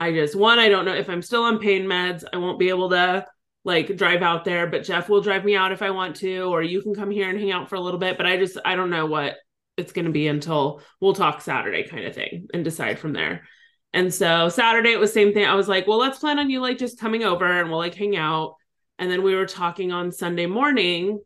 I 0.00 0.12
just 0.12 0.34
one 0.34 0.58
I 0.58 0.68
don't 0.70 0.84
know 0.86 0.94
if 0.94 1.10
I'm 1.10 1.20
still 1.20 1.42
on 1.42 1.58
pain 1.58 1.84
meds 1.84 2.24
I 2.32 2.38
won't 2.38 2.58
be 2.58 2.70
able 2.70 2.88
to 2.90 3.26
like 3.64 3.96
drive 3.96 4.22
out 4.22 4.44
there 4.44 4.66
but 4.68 4.84
Jeff 4.84 5.08
will 5.08 5.20
drive 5.20 5.44
me 5.44 5.54
out 5.54 5.72
if 5.72 5.82
I 5.82 5.90
want 5.90 6.16
to 6.16 6.42
or 6.44 6.62
you 6.62 6.80
can 6.80 6.94
come 6.94 7.10
here 7.10 7.28
and 7.28 7.38
hang 7.38 7.52
out 7.52 7.68
for 7.68 7.74
a 7.74 7.80
little 7.80 8.00
bit 8.00 8.16
but 8.16 8.24
I 8.26 8.38
just 8.38 8.56
I 8.64 8.74
don't 8.74 8.90
know 8.90 9.04
what 9.06 9.36
it's 9.76 9.92
going 9.92 10.04
to 10.04 10.12
be 10.12 10.28
until 10.28 10.82
we'll 11.00 11.14
talk 11.14 11.40
Saturday 11.40 11.84
kind 11.84 12.04
of 12.04 12.14
thing 12.14 12.48
and 12.52 12.64
decide 12.64 12.98
from 12.98 13.12
there. 13.12 13.42
And 13.94 14.12
so 14.12 14.48
Saturday 14.48 14.92
it 14.92 15.00
was 15.00 15.12
same 15.12 15.32
thing. 15.32 15.44
I 15.44 15.54
was 15.54 15.68
like, 15.68 15.86
well, 15.86 15.98
let's 15.98 16.18
plan 16.18 16.38
on 16.38 16.50
you 16.50 16.60
like 16.60 16.78
just 16.78 17.00
coming 17.00 17.24
over 17.24 17.44
and 17.44 17.68
we'll 17.68 17.78
like 17.78 17.94
hang 17.94 18.16
out. 18.16 18.56
And 18.98 19.10
then 19.10 19.22
we 19.22 19.34
were 19.34 19.46
talking 19.46 19.92
on 19.92 20.12
Sunday 20.12 20.46
morning. 20.46 21.20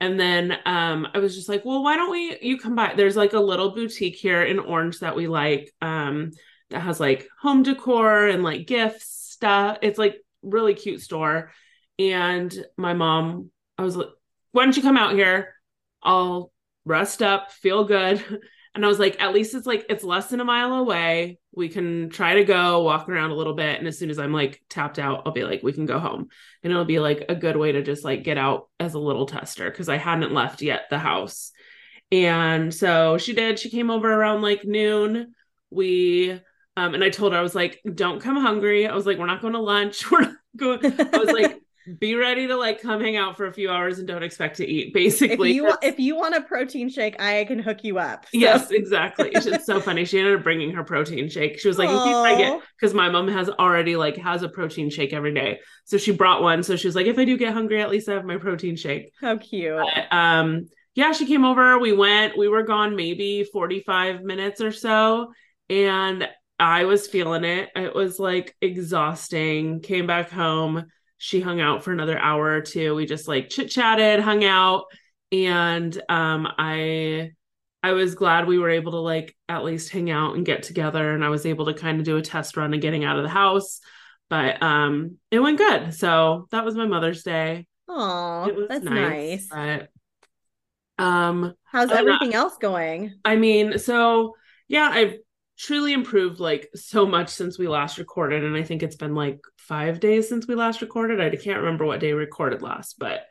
And 0.00 0.18
then 0.18 0.56
um, 0.64 1.08
I 1.12 1.18
was 1.18 1.34
just 1.34 1.48
like, 1.48 1.64
well, 1.64 1.82
why 1.82 1.96
don't 1.96 2.10
we 2.10 2.38
you 2.40 2.58
come 2.58 2.74
by? 2.74 2.94
There's 2.96 3.16
like 3.16 3.32
a 3.32 3.40
little 3.40 3.74
boutique 3.74 4.16
here 4.16 4.42
in 4.42 4.58
Orange 4.58 5.00
that 5.00 5.16
we 5.16 5.26
like 5.26 5.72
um, 5.80 6.30
that 6.70 6.80
has 6.80 7.00
like 7.00 7.28
home 7.40 7.62
decor 7.62 8.28
and 8.28 8.42
like 8.42 8.66
gifts 8.66 9.06
stuff. 9.06 9.78
It's 9.82 9.98
like 9.98 10.16
really 10.42 10.74
cute 10.74 11.02
store. 11.02 11.52
And 11.98 12.54
my 12.76 12.94
mom, 12.94 13.50
I 13.76 13.82
was 13.82 13.96
like, 13.96 14.08
why 14.52 14.64
don't 14.64 14.76
you 14.76 14.82
come 14.82 14.96
out 14.96 15.14
here? 15.14 15.54
I'll 16.02 16.52
rest 16.88 17.22
up, 17.22 17.52
feel 17.52 17.84
good. 17.84 18.24
And 18.74 18.84
I 18.84 18.88
was 18.88 19.00
like, 19.00 19.20
at 19.20 19.34
least 19.34 19.54
it's 19.54 19.66
like 19.66 19.86
it's 19.88 20.04
less 20.04 20.28
than 20.28 20.40
a 20.40 20.44
mile 20.44 20.74
away. 20.74 21.40
We 21.52 21.68
can 21.68 22.10
try 22.10 22.34
to 22.34 22.44
go 22.44 22.82
walk 22.84 23.08
around 23.08 23.32
a 23.32 23.34
little 23.34 23.54
bit. 23.54 23.76
And 23.76 23.88
as 23.88 23.98
soon 23.98 24.08
as 24.08 24.20
I'm 24.20 24.32
like 24.32 24.62
tapped 24.68 25.00
out, 25.00 25.22
I'll 25.26 25.32
be 25.32 25.42
like, 25.42 25.64
we 25.64 25.72
can 25.72 25.84
go 25.84 25.98
home. 25.98 26.28
And 26.62 26.70
it'll 26.70 26.84
be 26.84 27.00
like 27.00 27.24
a 27.28 27.34
good 27.34 27.56
way 27.56 27.72
to 27.72 27.82
just 27.82 28.04
like 28.04 28.22
get 28.22 28.38
out 28.38 28.68
as 28.78 28.94
a 28.94 29.00
little 29.00 29.26
tester 29.26 29.68
because 29.68 29.88
I 29.88 29.96
hadn't 29.96 30.32
left 30.32 30.62
yet 30.62 30.82
the 30.90 30.98
house. 30.98 31.50
And 32.12 32.72
so 32.72 33.18
she 33.18 33.32
did. 33.32 33.58
She 33.58 33.70
came 33.70 33.90
over 33.90 34.12
around 34.12 34.42
like 34.42 34.64
noon. 34.64 35.34
We 35.70 36.40
um 36.76 36.94
and 36.94 37.02
I 37.02 37.10
told 37.10 37.32
her 37.32 37.38
I 37.38 37.42
was 37.42 37.56
like, 37.56 37.80
don't 37.92 38.22
come 38.22 38.36
hungry. 38.36 38.86
I 38.86 38.94
was 38.94 39.06
like, 39.06 39.18
we're 39.18 39.26
not 39.26 39.40
going 39.40 39.54
to 39.54 39.60
lunch. 39.60 40.08
We're 40.10 40.20
not 40.20 40.36
going. 40.56 40.84
I 40.84 41.18
was 41.18 41.32
like, 41.32 41.60
be 41.98 42.14
ready 42.14 42.46
to 42.46 42.56
like 42.56 42.80
come 42.82 43.00
hang 43.00 43.16
out 43.16 43.36
for 43.36 43.46
a 43.46 43.52
few 43.52 43.70
hours 43.70 43.98
and 43.98 44.06
don't 44.08 44.22
expect 44.22 44.56
to 44.58 44.66
eat. 44.66 44.92
basically 44.94 45.50
If 45.50 45.56
you 45.56 45.62
That's- 45.62 45.78
if 45.92 45.98
you 45.98 46.16
want 46.16 46.34
a 46.34 46.40
protein 46.42 46.88
shake, 46.88 47.20
I 47.20 47.44
can 47.44 47.58
hook 47.58 47.84
you 47.84 47.98
up. 47.98 48.24
So- 48.26 48.30
Yes, 48.38 48.70
exactly. 48.70 49.30
It's 49.34 49.66
so 49.66 49.80
funny. 49.80 50.04
She 50.04 50.18
ended 50.18 50.36
up 50.36 50.42
bringing 50.42 50.72
her 50.74 50.84
protein 50.84 51.28
shake. 51.28 51.58
She 51.60 51.68
was 51.68 51.78
like, 51.78 51.88
in 51.90 51.96
case 51.96 52.14
I 52.14 52.36
get, 52.36 52.62
because 52.78 52.94
my 52.94 53.08
mom 53.10 53.28
has 53.28 53.48
already 53.48 53.96
like 53.96 54.16
has 54.16 54.42
a 54.42 54.48
protein 54.48 54.90
shake 54.90 55.12
every 55.12 55.32
day. 55.34 55.60
So 55.84 55.96
she 55.98 56.12
brought 56.12 56.42
one. 56.42 56.62
So 56.62 56.76
she 56.76 56.86
was 56.88 56.94
like, 56.96 57.06
if 57.06 57.18
I 57.18 57.24
do 57.24 57.36
get 57.36 57.52
hungry, 57.52 57.80
at 57.80 57.90
least 57.90 58.08
I 58.08 58.14
have 58.14 58.24
my 58.24 58.36
protein 58.36 58.76
shake. 58.76 59.12
How 59.20 59.36
cute. 59.38 59.76
But, 59.78 60.16
um, 60.16 60.66
yeah, 60.94 61.12
she 61.12 61.26
came 61.26 61.44
over. 61.44 61.78
We 61.78 61.92
went. 61.92 62.36
We 62.36 62.48
were 62.48 62.64
gone 62.64 62.96
maybe 62.96 63.44
forty 63.44 63.80
five 63.80 64.22
minutes 64.22 64.60
or 64.60 64.72
so, 64.72 65.32
and 65.70 66.28
I 66.58 66.86
was 66.86 67.06
feeling 67.06 67.44
it. 67.44 67.68
It 67.76 67.94
was 67.94 68.18
like 68.18 68.56
exhausting. 68.60 69.80
Came 69.80 70.06
back 70.06 70.30
home. 70.30 70.84
She 71.18 71.40
hung 71.40 71.60
out 71.60 71.84
for 71.84 71.92
another 71.92 72.18
hour 72.18 72.46
or 72.52 72.60
two. 72.60 72.94
We 72.94 73.06
just 73.06 73.28
like 73.28 73.50
chit 73.50 73.70
chatted, 73.70 74.20
hung 74.20 74.44
out, 74.44 74.84
and 75.32 76.00
um, 76.08 76.48
I 76.56 77.32
I 77.82 77.92
was 77.92 78.14
glad 78.14 78.46
we 78.46 78.58
were 78.58 78.70
able 78.70 78.92
to 78.92 78.98
like 78.98 79.36
at 79.48 79.64
least 79.64 79.90
hang 79.90 80.10
out 80.10 80.34
and 80.34 80.44
get 80.44 80.62
together 80.62 81.14
and 81.14 81.24
I 81.24 81.28
was 81.28 81.46
able 81.46 81.66
to 81.66 81.74
kind 81.74 82.00
of 82.00 82.04
do 82.04 82.16
a 82.16 82.22
test 82.22 82.56
run 82.56 82.72
and 82.72 82.82
getting 82.82 83.04
out 83.04 83.16
of 83.16 83.22
the 83.22 83.28
house. 83.28 83.80
But 84.28 84.62
um 84.62 85.18
it 85.30 85.38
went 85.38 85.58
good. 85.58 85.94
So 85.94 86.48
that 86.50 86.64
was 86.64 86.74
my 86.74 86.86
Mother's 86.86 87.22
Day. 87.22 87.66
Oh, 87.88 88.66
that's 88.68 88.84
nice. 88.84 89.48
nice. 89.50 89.88
But 90.98 91.02
um 91.02 91.54
How's 91.64 91.90
everything 91.90 92.34
else 92.34 92.56
going? 92.58 93.14
I 93.24 93.36
mean, 93.36 93.78
so 93.78 94.34
yeah, 94.66 94.90
I've 94.92 95.14
truly 95.58 95.92
improved 95.92 96.38
like 96.38 96.70
so 96.74 97.04
much 97.04 97.28
since 97.28 97.58
we 97.58 97.66
last 97.66 97.98
recorded 97.98 98.44
and 98.44 98.56
I 98.56 98.62
think 98.62 98.82
it's 98.82 98.96
been 98.96 99.14
like 99.14 99.40
5 99.56 99.98
days 99.98 100.28
since 100.28 100.46
we 100.46 100.54
last 100.54 100.80
recorded. 100.80 101.20
I 101.20 101.34
can't 101.34 101.58
remember 101.58 101.84
what 101.84 102.00
day 102.00 102.14
we 102.14 102.20
recorded 102.20 102.62
last, 102.62 102.98
but 102.98 103.22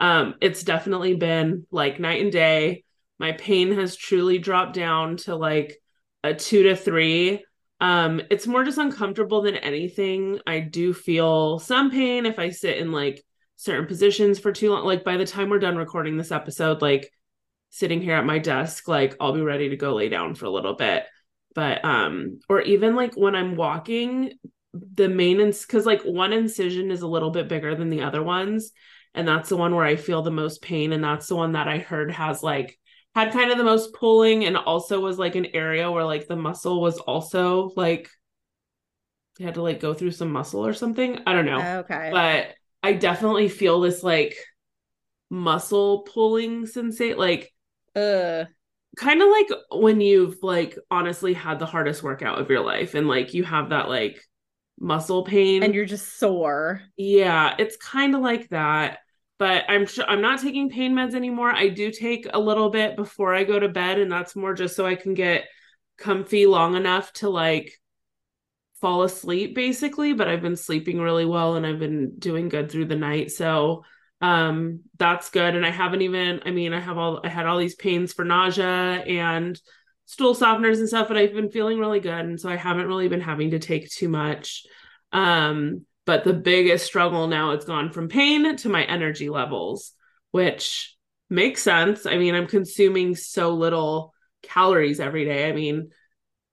um 0.00 0.34
it's 0.40 0.64
definitely 0.64 1.14
been 1.14 1.66
like 1.70 2.00
night 2.00 2.20
and 2.20 2.32
day. 2.32 2.84
My 3.20 3.32
pain 3.32 3.72
has 3.72 3.96
truly 3.96 4.38
dropped 4.38 4.74
down 4.74 5.18
to 5.18 5.36
like 5.36 5.78
a 6.24 6.34
2 6.34 6.64
to 6.64 6.76
3. 6.76 7.44
Um 7.80 8.22
it's 8.28 8.48
more 8.48 8.64
just 8.64 8.78
uncomfortable 8.78 9.42
than 9.42 9.54
anything. 9.54 10.40
I 10.48 10.58
do 10.58 10.92
feel 10.92 11.60
some 11.60 11.92
pain 11.92 12.26
if 12.26 12.40
I 12.40 12.50
sit 12.50 12.78
in 12.78 12.90
like 12.90 13.24
certain 13.54 13.86
positions 13.86 14.40
for 14.40 14.50
too 14.50 14.72
long. 14.72 14.84
Like 14.84 15.04
by 15.04 15.16
the 15.16 15.26
time 15.26 15.48
we're 15.48 15.60
done 15.60 15.76
recording 15.76 16.16
this 16.16 16.32
episode, 16.32 16.82
like 16.82 17.08
sitting 17.70 18.00
here 18.00 18.14
at 18.16 18.26
my 18.26 18.38
desk 18.40 18.88
like 18.88 19.14
I'll 19.20 19.32
be 19.32 19.42
ready 19.42 19.68
to 19.68 19.76
go 19.76 19.94
lay 19.94 20.08
down 20.08 20.34
for 20.34 20.46
a 20.46 20.50
little 20.50 20.74
bit 20.74 21.04
but 21.54 21.84
um 21.84 22.40
or 22.48 22.60
even 22.62 22.94
like 22.96 23.14
when 23.14 23.34
I'm 23.34 23.56
walking 23.56 24.32
the 24.74 25.08
main 25.08 25.40
ins- 25.40 25.66
cuz 25.66 25.86
like 25.86 26.02
one 26.02 26.32
incision 26.32 26.90
is 26.90 27.02
a 27.02 27.06
little 27.08 27.30
bit 27.30 27.48
bigger 27.48 27.74
than 27.74 27.90
the 27.90 28.02
other 28.02 28.22
ones 28.22 28.72
and 29.14 29.26
that's 29.26 29.48
the 29.48 29.56
one 29.56 29.74
where 29.74 29.84
I 29.84 29.96
feel 29.96 30.22
the 30.22 30.30
most 30.30 30.62
pain 30.62 30.92
and 30.92 31.02
that's 31.02 31.28
the 31.28 31.36
one 31.36 31.52
that 31.52 31.68
I 31.68 31.78
heard 31.78 32.10
has 32.12 32.42
like 32.42 32.78
had 33.14 33.32
kind 33.32 33.50
of 33.50 33.58
the 33.58 33.64
most 33.64 33.94
pulling 33.94 34.44
and 34.44 34.56
also 34.56 35.00
was 35.00 35.18
like 35.18 35.34
an 35.34 35.46
area 35.54 35.90
where 35.90 36.04
like 36.04 36.28
the 36.28 36.36
muscle 36.36 36.80
was 36.80 36.98
also 36.98 37.72
like 37.76 38.08
had 39.40 39.54
to 39.54 39.62
like 39.62 39.80
go 39.80 39.94
through 39.94 40.10
some 40.10 40.32
muscle 40.32 40.66
or 40.66 40.72
something 40.72 41.20
I 41.26 41.32
don't 41.32 41.46
know 41.46 41.60
Okay. 41.60 42.10
but 42.10 42.54
I 42.82 42.92
definitely 42.94 43.48
feel 43.48 43.80
this 43.80 44.02
like 44.02 44.36
muscle 45.30 46.02
pulling 46.02 46.64
sensate 46.66 47.16
like 47.16 47.52
Ugh. 47.94 48.48
Kind 48.96 49.22
of 49.22 49.28
like 49.28 49.48
when 49.70 50.00
you've 50.00 50.42
like 50.42 50.76
honestly 50.90 51.34
had 51.34 51.58
the 51.58 51.66
hardest 51.66 52.02
workout 52.02 52.40
of 52.40 52.50
your 52.50 52.60
life 52.64 52.94
and 52.94 53.06
like 53.06 53.34
you 53.34 53.44
have 53.44 53.70
that 53.70 53.88
like 53.88 54.20
muscle 54.80 55.24
pain 55.24 55.62
And 55.62 55.74
you're 55.74 55.84
just 55.84 56.18
sore. 56.18 56.82
yeah 56.96 57.54
it's 57.58 57.76
kind 57.76 58.14
of 58.14 58.20
like 58.20 58.48
that 58.50 58.98
but 59.38 59.64
i'm 59.68 59.86
sure 59.86 60.04
i'm 60.08 60.20
not 60.20 60.40
taking 60.40 60.68
pain 60.70 60.94
meds 60.94 61.14
anymore 61.14 61.50
i 61.50 61.68
do 61.68 61.90
take 61.90 62.26
a 62.32 62.38
little 62.38 62.70
bit 62.70 62.96
before 62.96 63.34
i 63.34 63.44
go 63.44 63.58
to 63.58 63.68
bed 63.68 63.98
and 63.98 64.10
that's 64.10 64.36
more 64.36 64.54
just 64.54 64.76
so 64.76 64.86
i 64.86 64.94
can 64.94 65.14
get 65.14 65.44
comfy 65.96 66.46
long 66.46 66.76
enough 66.76 67.12
to 67.12 67.28
like 67.28 67.72
fall 68.80 69.02
asleep 69.02 69.54
basically 69.54 70.12
but 70.12 70.28
i've 70.28 70.42
been 70.42 70.56
sleeping 70.56 71.00
really 71.00 71.24
well 71.24 71.56
and 71.56 71.66
i've 71.66 71.80
been 71.80 72.16
doing 72.18 72.48
good 72.48 72.70
through 72.70 72.84
the 72.84 72.94
night 72.94 73.30
so 73.32 73.84
um 74.20 74.80
that's 74.98 75.30
good. 75.30 75.54
And 75.54 75.64
i 75.64 75.70
haven't 75.70 76.02
even 76.02 76.40
i 76.44 76.50
mean 76.50 76.72
i 76.72 76.80
have 76.80 76.98
all 76.98 77.20
i 77.22 77.28
had 77.28 77.46
all 77.46 77.58
these 77.58 77.76
pains 77.76 78.12
for 78.12 78.24
nausea 78.24 78.64
and 78.66 79.60
stool 80.06 80.34
softeners 80.34 80.78
and 80.78 80.88
stuff 80.88 81.08
but 81.08 81.16
i've 81.16 81.32
been 81.34 81.50
feeling 81.50 81.78
really 81.78 82.00
good. 82.00 82.24
And 82.24 82.40
so 82.40 82.48
i 82.48 82.56
haven't 82.56 82.86
really 82.86 83.08
been 83.08 83.20
having 83.20 83.52
to 83.52 83.58
take 83.58 83.90
too 83.90 84.08
much. 84.08 84.66
Um 85.12 85.84
but 86.04 86.24
the 86.24 86.32
biggest 86.32 86.86
struggle 86.86 87.26
now 87.26 87.52
it's 87.52 87.66
gone 87.66 87.92
from 87.92 88.08
pain 88.08 88.56
to 88.56 88.68
my 88.68 88.84
energy 88.84 89.28
levels 89.28 89.92
which 90.30 90.96
makes 91.30 91.62
sense. 91.62 92.06
I 92.06 92.18
mean 92.18 92.34
i'm 92.34 92.46
consuming 92.46 93.14
so 93.14 93.54
little 93.54 94.14
calories 94.42 95.00
every 95.00 95.24
day. 95.24 95.48
I 95.48 95.52
mean 95.52 95.90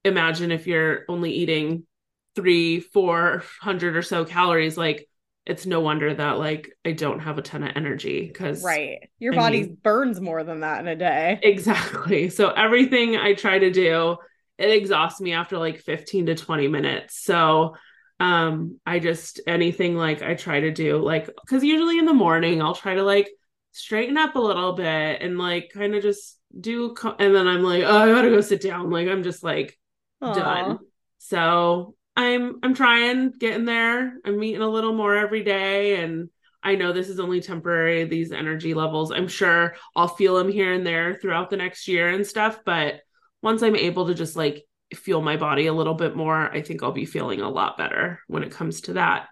imagine 0.03 0.51
if 0.51 0.67
you're 0.67 1.03
only 1.09 1.31
eating 1.31 1.87
three 2.35 2.79
four 2.79 3.43
hundred 3.59 3.95
or 3.95 4.01
so 4.03 4.23
calories 4.25 4.77
like 4.77 5.09
it's 5.45 5.65
no 5.65 5.79
wonder 5.79 6.13
that 6.13 6.39
like 6.39 6.71
i 6.85 6.91
don't 6.91 7.19
have 7.19 7.37
a 7.37 7.41
ton 7.41 7.63
of 7.63 7.71
energy 7.75 8.25
because 8.27 8.63
Right. 8.63 9.09
Your 9.19 9.33
I 9.33 9.37
body 9.37 9.61
mean- 9.63 9.77
burns 9.83 10.19
more 10.19 10.43
than 10.43 10.61
that 10.61 10.79
in 10.81 10.87
a 10.87 10.95
day. 10.95 11.39
Exactly. 11.43 12.29
So 12.29 12.49
everything 12.49 13.15
I 13.17 13.33
try 13.33 13.59
to 13.59 13.69
do, 13.71 14.17
it 14.57 14.69
exhausts 14.71 15.21
me 15.21 15.33
after 15.33 15.57
like 15.57 15.79
15 15.79 16.27
to 16.27 16.35
20 16.35 16.67
minutes. 16.67 17.21
So 17.23 17.75
um 18.19 18.79
I 18.85 18.99
just 18.99 19.41
anything 19.45 19.95
like 19.97 20.21
I 20.23 20.35
try 20.35 20.61
to 20.61 20.71
do 20.71 20.97
like 20.97 21.29
cuz 21.49 21.63
usually 21.63 21.99
in 21.99 22.05
the 22.05 22.13
morning 22.13 22.61
I'll 22.61 22.73
try 22.73 22.95
to 22.95 23.03
like 23.03 23.29
straighten 23.73 24.17
up 24.17 24.35
a 24.35 24.39
little 24.39 24.71
bit 24.73 25.21
and 25.21 25.37
like 25.37 25.69
kind 25.73 25.93
of 25.95 26.01
just 26.01 26.39
do 26.57 26.93
co- 26.93 27.17
and 27.19 27.35
then 27.35 27.45
I'm 27.45 27.61
like, 27.61 27.83
"Oh, 27.83 27.97
I 27.97 28.07
got 28.07 28.21
to 28.21 28.29
go 28.29 28.39
sit 28.39 28.61
down." 28.61 28.89
Like 28.89 29.09
I'm 29.09 29.21
just 29.23 29.43
like 29.43 29.77
done. 30.21 30.79
So 31.17 31.95
I'm 32.15 32.59
I'm 32.63 32.73
trying 32.73 33.31
getting 33.31 33.65
there. 33.65 34.13
I'm 34.23 34.39
meeting 34.39 34.61
a 34.61 34.69
little 34.69 34.93
more 34.93 35.15
every 35.15 35.43
day 35.43 36.01
and 36.01 36.29
I 36.63 36.75
know 36.75 36.91
this 36.91 37.09
is 37.09 37.19
only 37.19 37.41
temporary 37.41 38.05
these 38.05 38.31
energy 38.31 38.73
levels. 38.73 39.11
I'm 39.11 39.27
sure 39.27 39.75
I'll 39.95 40.07
feel 40.07 40.35
them 40.35 40.51
here 40.51 40.73
and 40.73 40.85
there 40.85 41.13
throughout 41.13 41.51
the 41.51 41.57
next 41.57 41.87
year 41.87 42.09
and 42.09 42.25
stuff, 42.25 42.59
but 42.65 43.01
once 43.43 43.61
I'm 43.61 43.75
able 43.75 44.07
to 44.07 44.15
just 44.15 44.35
like 44.35 44.65
feel 44.95 45.21
my 45.21 45.37
body 45.37 45.67
a 45.67 45.73
little 45.73 45.93
bit 45.93 46.15
more, 46.15 46.51
I 46.51 46.61
think 46.63 46.81
I'll 46.81 46.91
be 46.91 47.05
feeling 47.05 47.41
a 47.41 47.49
lot 47.49 47.77
better 47.77 48.19
when 48.27 48.41
it 48.41 48.51
comes 48.51 48.81
to 48.81 48.93
that. 48.93 49.27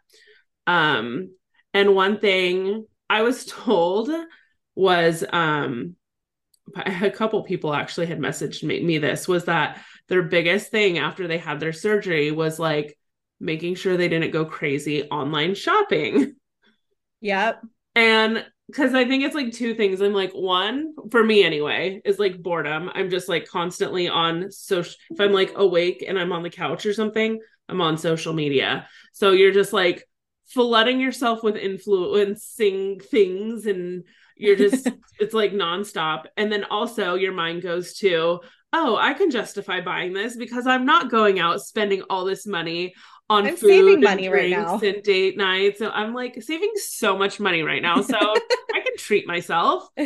Um, 0.67 1.31
and 1.73 1.95
one 1.95 2.19
thing 2.19 2.85
I 3.09 3.23
was 3.23 3.45
told 3.47 4.09
was 4.75 5.23
um 5.31 5.95
a 6.75 7.11
couple 7.11 7.43
people 7.43 7.73
actually 7.73 8.05
had 8.05 8.19
messaged 8.19 8.63
me, 8.63 8.83
me 8.83 8.97
this 8.99 9.27
was 9.27 9.45
that 9.45 9.81
their 10.13 10.21
biggest 10.21 10.69
thing 10.69 10.99
after 10.99 11.27
they 11.27 11.39
had 11.39 11.59
their 11.59 11.73
surgery 11.73 12.29
was 12.29 12.59
like 12.59 12.95
making 13.39 13.73
sure 13.73 13.97
they 13.97 14.07
didn't 14.07 14.29
go 14.29 14.45
crazy 14.45 15.01
online 15.05 15.55
shopping. 15.55 16.35
Yep. 17.21 17.61
And 17.95 18.45
because 18.67 18.93
I 18.93 19.05
think 19.05 19.23
it's 19.23 19.33
like 19.33 19.51
two 19.51 19.73
things. 19.73 20.01
I'm 20.01 20.13
like, 20.13 20.31
one, 20.33 20.93
for 21.09 21.23
me 21.23 21.43
anyway, 21.43 21.99
is 22.05 22.19
like 22.19 22.43
boredom. 22.43 22.91
I'm 22.93 23.09
just 23.09 23.27
like 23.27 23.47
constantly 23.47 24.07
on 24.07 24.51
social. 24.51 24.93
If 25.09 25.19
I'm 25.19 25.31
like 25.31 25.53
awake 25.55 26.05
and 26.07 26.19
I'm 26.19 26.31
on 26.31 26.43
the 26.43 26.51
couch 26.51 26.85
or 26.85 26.93
something, 26.93 27.39
I'm 27.67 27.81
on 27.81 27.97
social 27.97 28.33
media. 28.33 28.87
So 29.13 29.31
you're 29.31 29.51
just 29.51 29.73
like 29.73 30.07
flooding 30.49 30.99
yourself 30.99 31.41
with 31.41 31.55
influencing 31.55 32.99
things 32.99 33.65
and 33.65 34.03
you're 34.37 34.57
just, 34.57 34.87
it's 35.19 35.33
like 35.33 35.53
nonstop. 35.53 36.25
And 36.37 36.51
then 36.51 36.65
also 36.65 37.15
your 37.15 37.33
mind 37.33 37.63
goes 37.63 37.95
to, 37.95 38.41
oh, 38.73 38.97
I 38.97 39.13
can 39.13 39.29
justify 39.29 39.81
buying 39.81 40.13
this 40.13 40.35
because 40.35 40.67
I'm 40.67 40.85
not 40.85 41.11
going 41.11 41.39
out 41.39 41.61
spending 41.61 42.01
all 42.09 42.25
this 42.25 42.45
money 42.45 42.93
on 43.29 43.45
I'm 43.45 43.55
food 43.55 43.69
saving 43.69 43.93
and 43.95 44.03
money 44.03 44.29
right 44.29 44.49
now. 44.49 44.79
and 44.79 45.01
date 45.03 45.37
nights. 45.37 45.79
So 45.79 45.89
I'm 45.89 46.13
like 46.13 46.41
saving 46.41 46.71
so 46.75 47.17
much 47.17 47.39
money 47.39 47.61
right 47.61 47.81
now. 47.81 48.01
So 48.01 48.17
I 48.73 48.79
can 48.79 48.97
treat 48.97 49.27
myself. 49.27 49.87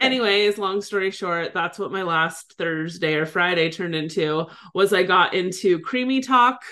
Anyways, 0.00 0.58
long 0.58 0.80
story 0.80 1.10
short, 1.10 1.54
that's 1.54 1.78
what 1.78 1.90
my 1.90 2.02
last 2.02 2.54
Thursday 2.58 3.14
or 3.14 3.26
Friday 3.26 3.70
turned 3.70 3.94
into 3.94 4.46
was 4.74 4.92
I 4.92 5.02
got 5.02 5.34
into 5.34 5.80
creamy 5.80 6.20
talk 6.20 6.62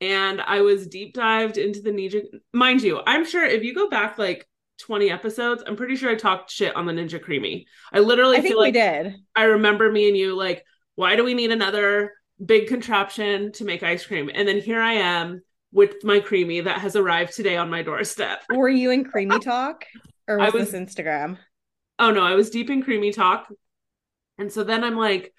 and 0.00 0.40
I 0.40 0.60
was 0.62 0.86
deep 0.86 1.14
dived 1.14 1.56
into 1.56 1.80
the 1.80 1.90
Ninja. 1.90 2.22
Mind 2.52 2.82
you, 2.82 3.00
I'm 3.06 3.24
sure 3.24 3.44
if 3.44 3.62
you 3.62 3.74
go 3.74 3.88
back 3.88 4.18
like 4.18 4.46
20 4.80 5.10
episodes, 5.10 5.62
I'm 5.66 5.76
pretty 5.76 5.96
sure 5.96 6.10
I 6.10 6.14
talked 6.16 6.50
shit 6.50 6.74
on 6.74 6.86
the 6.86 6.92
Ninja 6.92 7.22
Creami. 7.22 7.64
I 7.92 8.00
literally 8.00 8.38
I 8.38 8.40
think 8.40 8.52
feel 8.52 8.58
we 8.58 8.66
like 8.66 8.74
did. 8.74 9.14
I 9.36 9.44
remember 9.44 9.90
me 9.90 10.08
and 10.08 10.16
you 10.16 10.36
like, 10.36 10.64
why 11.00 11.16
do 11.16 11.24
we 11.24 11.32
need 11.32 11.50
another 11.50 12.12
big 12.44 12.68
contraption 12.68 13.52
to 13.52 13.64
make 13.64 13.82
ice 13.82 14.04
cream? 14.04 14.30
And 14.34 14.46
then 14.46 14.60
here 14.60 14.82
I 14.82 14.92
am 14.92 15.42
with 15.72 16.04
my 16.04 16.20
Creami 16.20 16.62
that 16.64 16.78
has 16.80 16.94
arrived 16.94 17.34
today 17.34 17.56
on 17.56 17.70
my 17.70 17.82
doorstep. 17.82 18.42
Were 18.54 18.68
you 18.68 18.90
in 18.90 19.04
Creamy 19.04 19.38
Talk 19.40 19.86
or 20.28 20.38
I 20.38 20.50
was, 20.50 20.54
was- 20.54 20.70
this 20.72 20.80
Instagram? 20.80 21.38
Oh 21.98 22.10
no, 22.10 22.22
I 22.22 22.34
was 22.34 22.50
deep 22.50 22.70
in 22.70 22.82
creamy 22.82 23.12
talk. 23.12 23.46
And 24.38 24.50
so 24.50 24.64
then 24.64 24.84
I'm 24.84 24.96
like, 24.96 25.34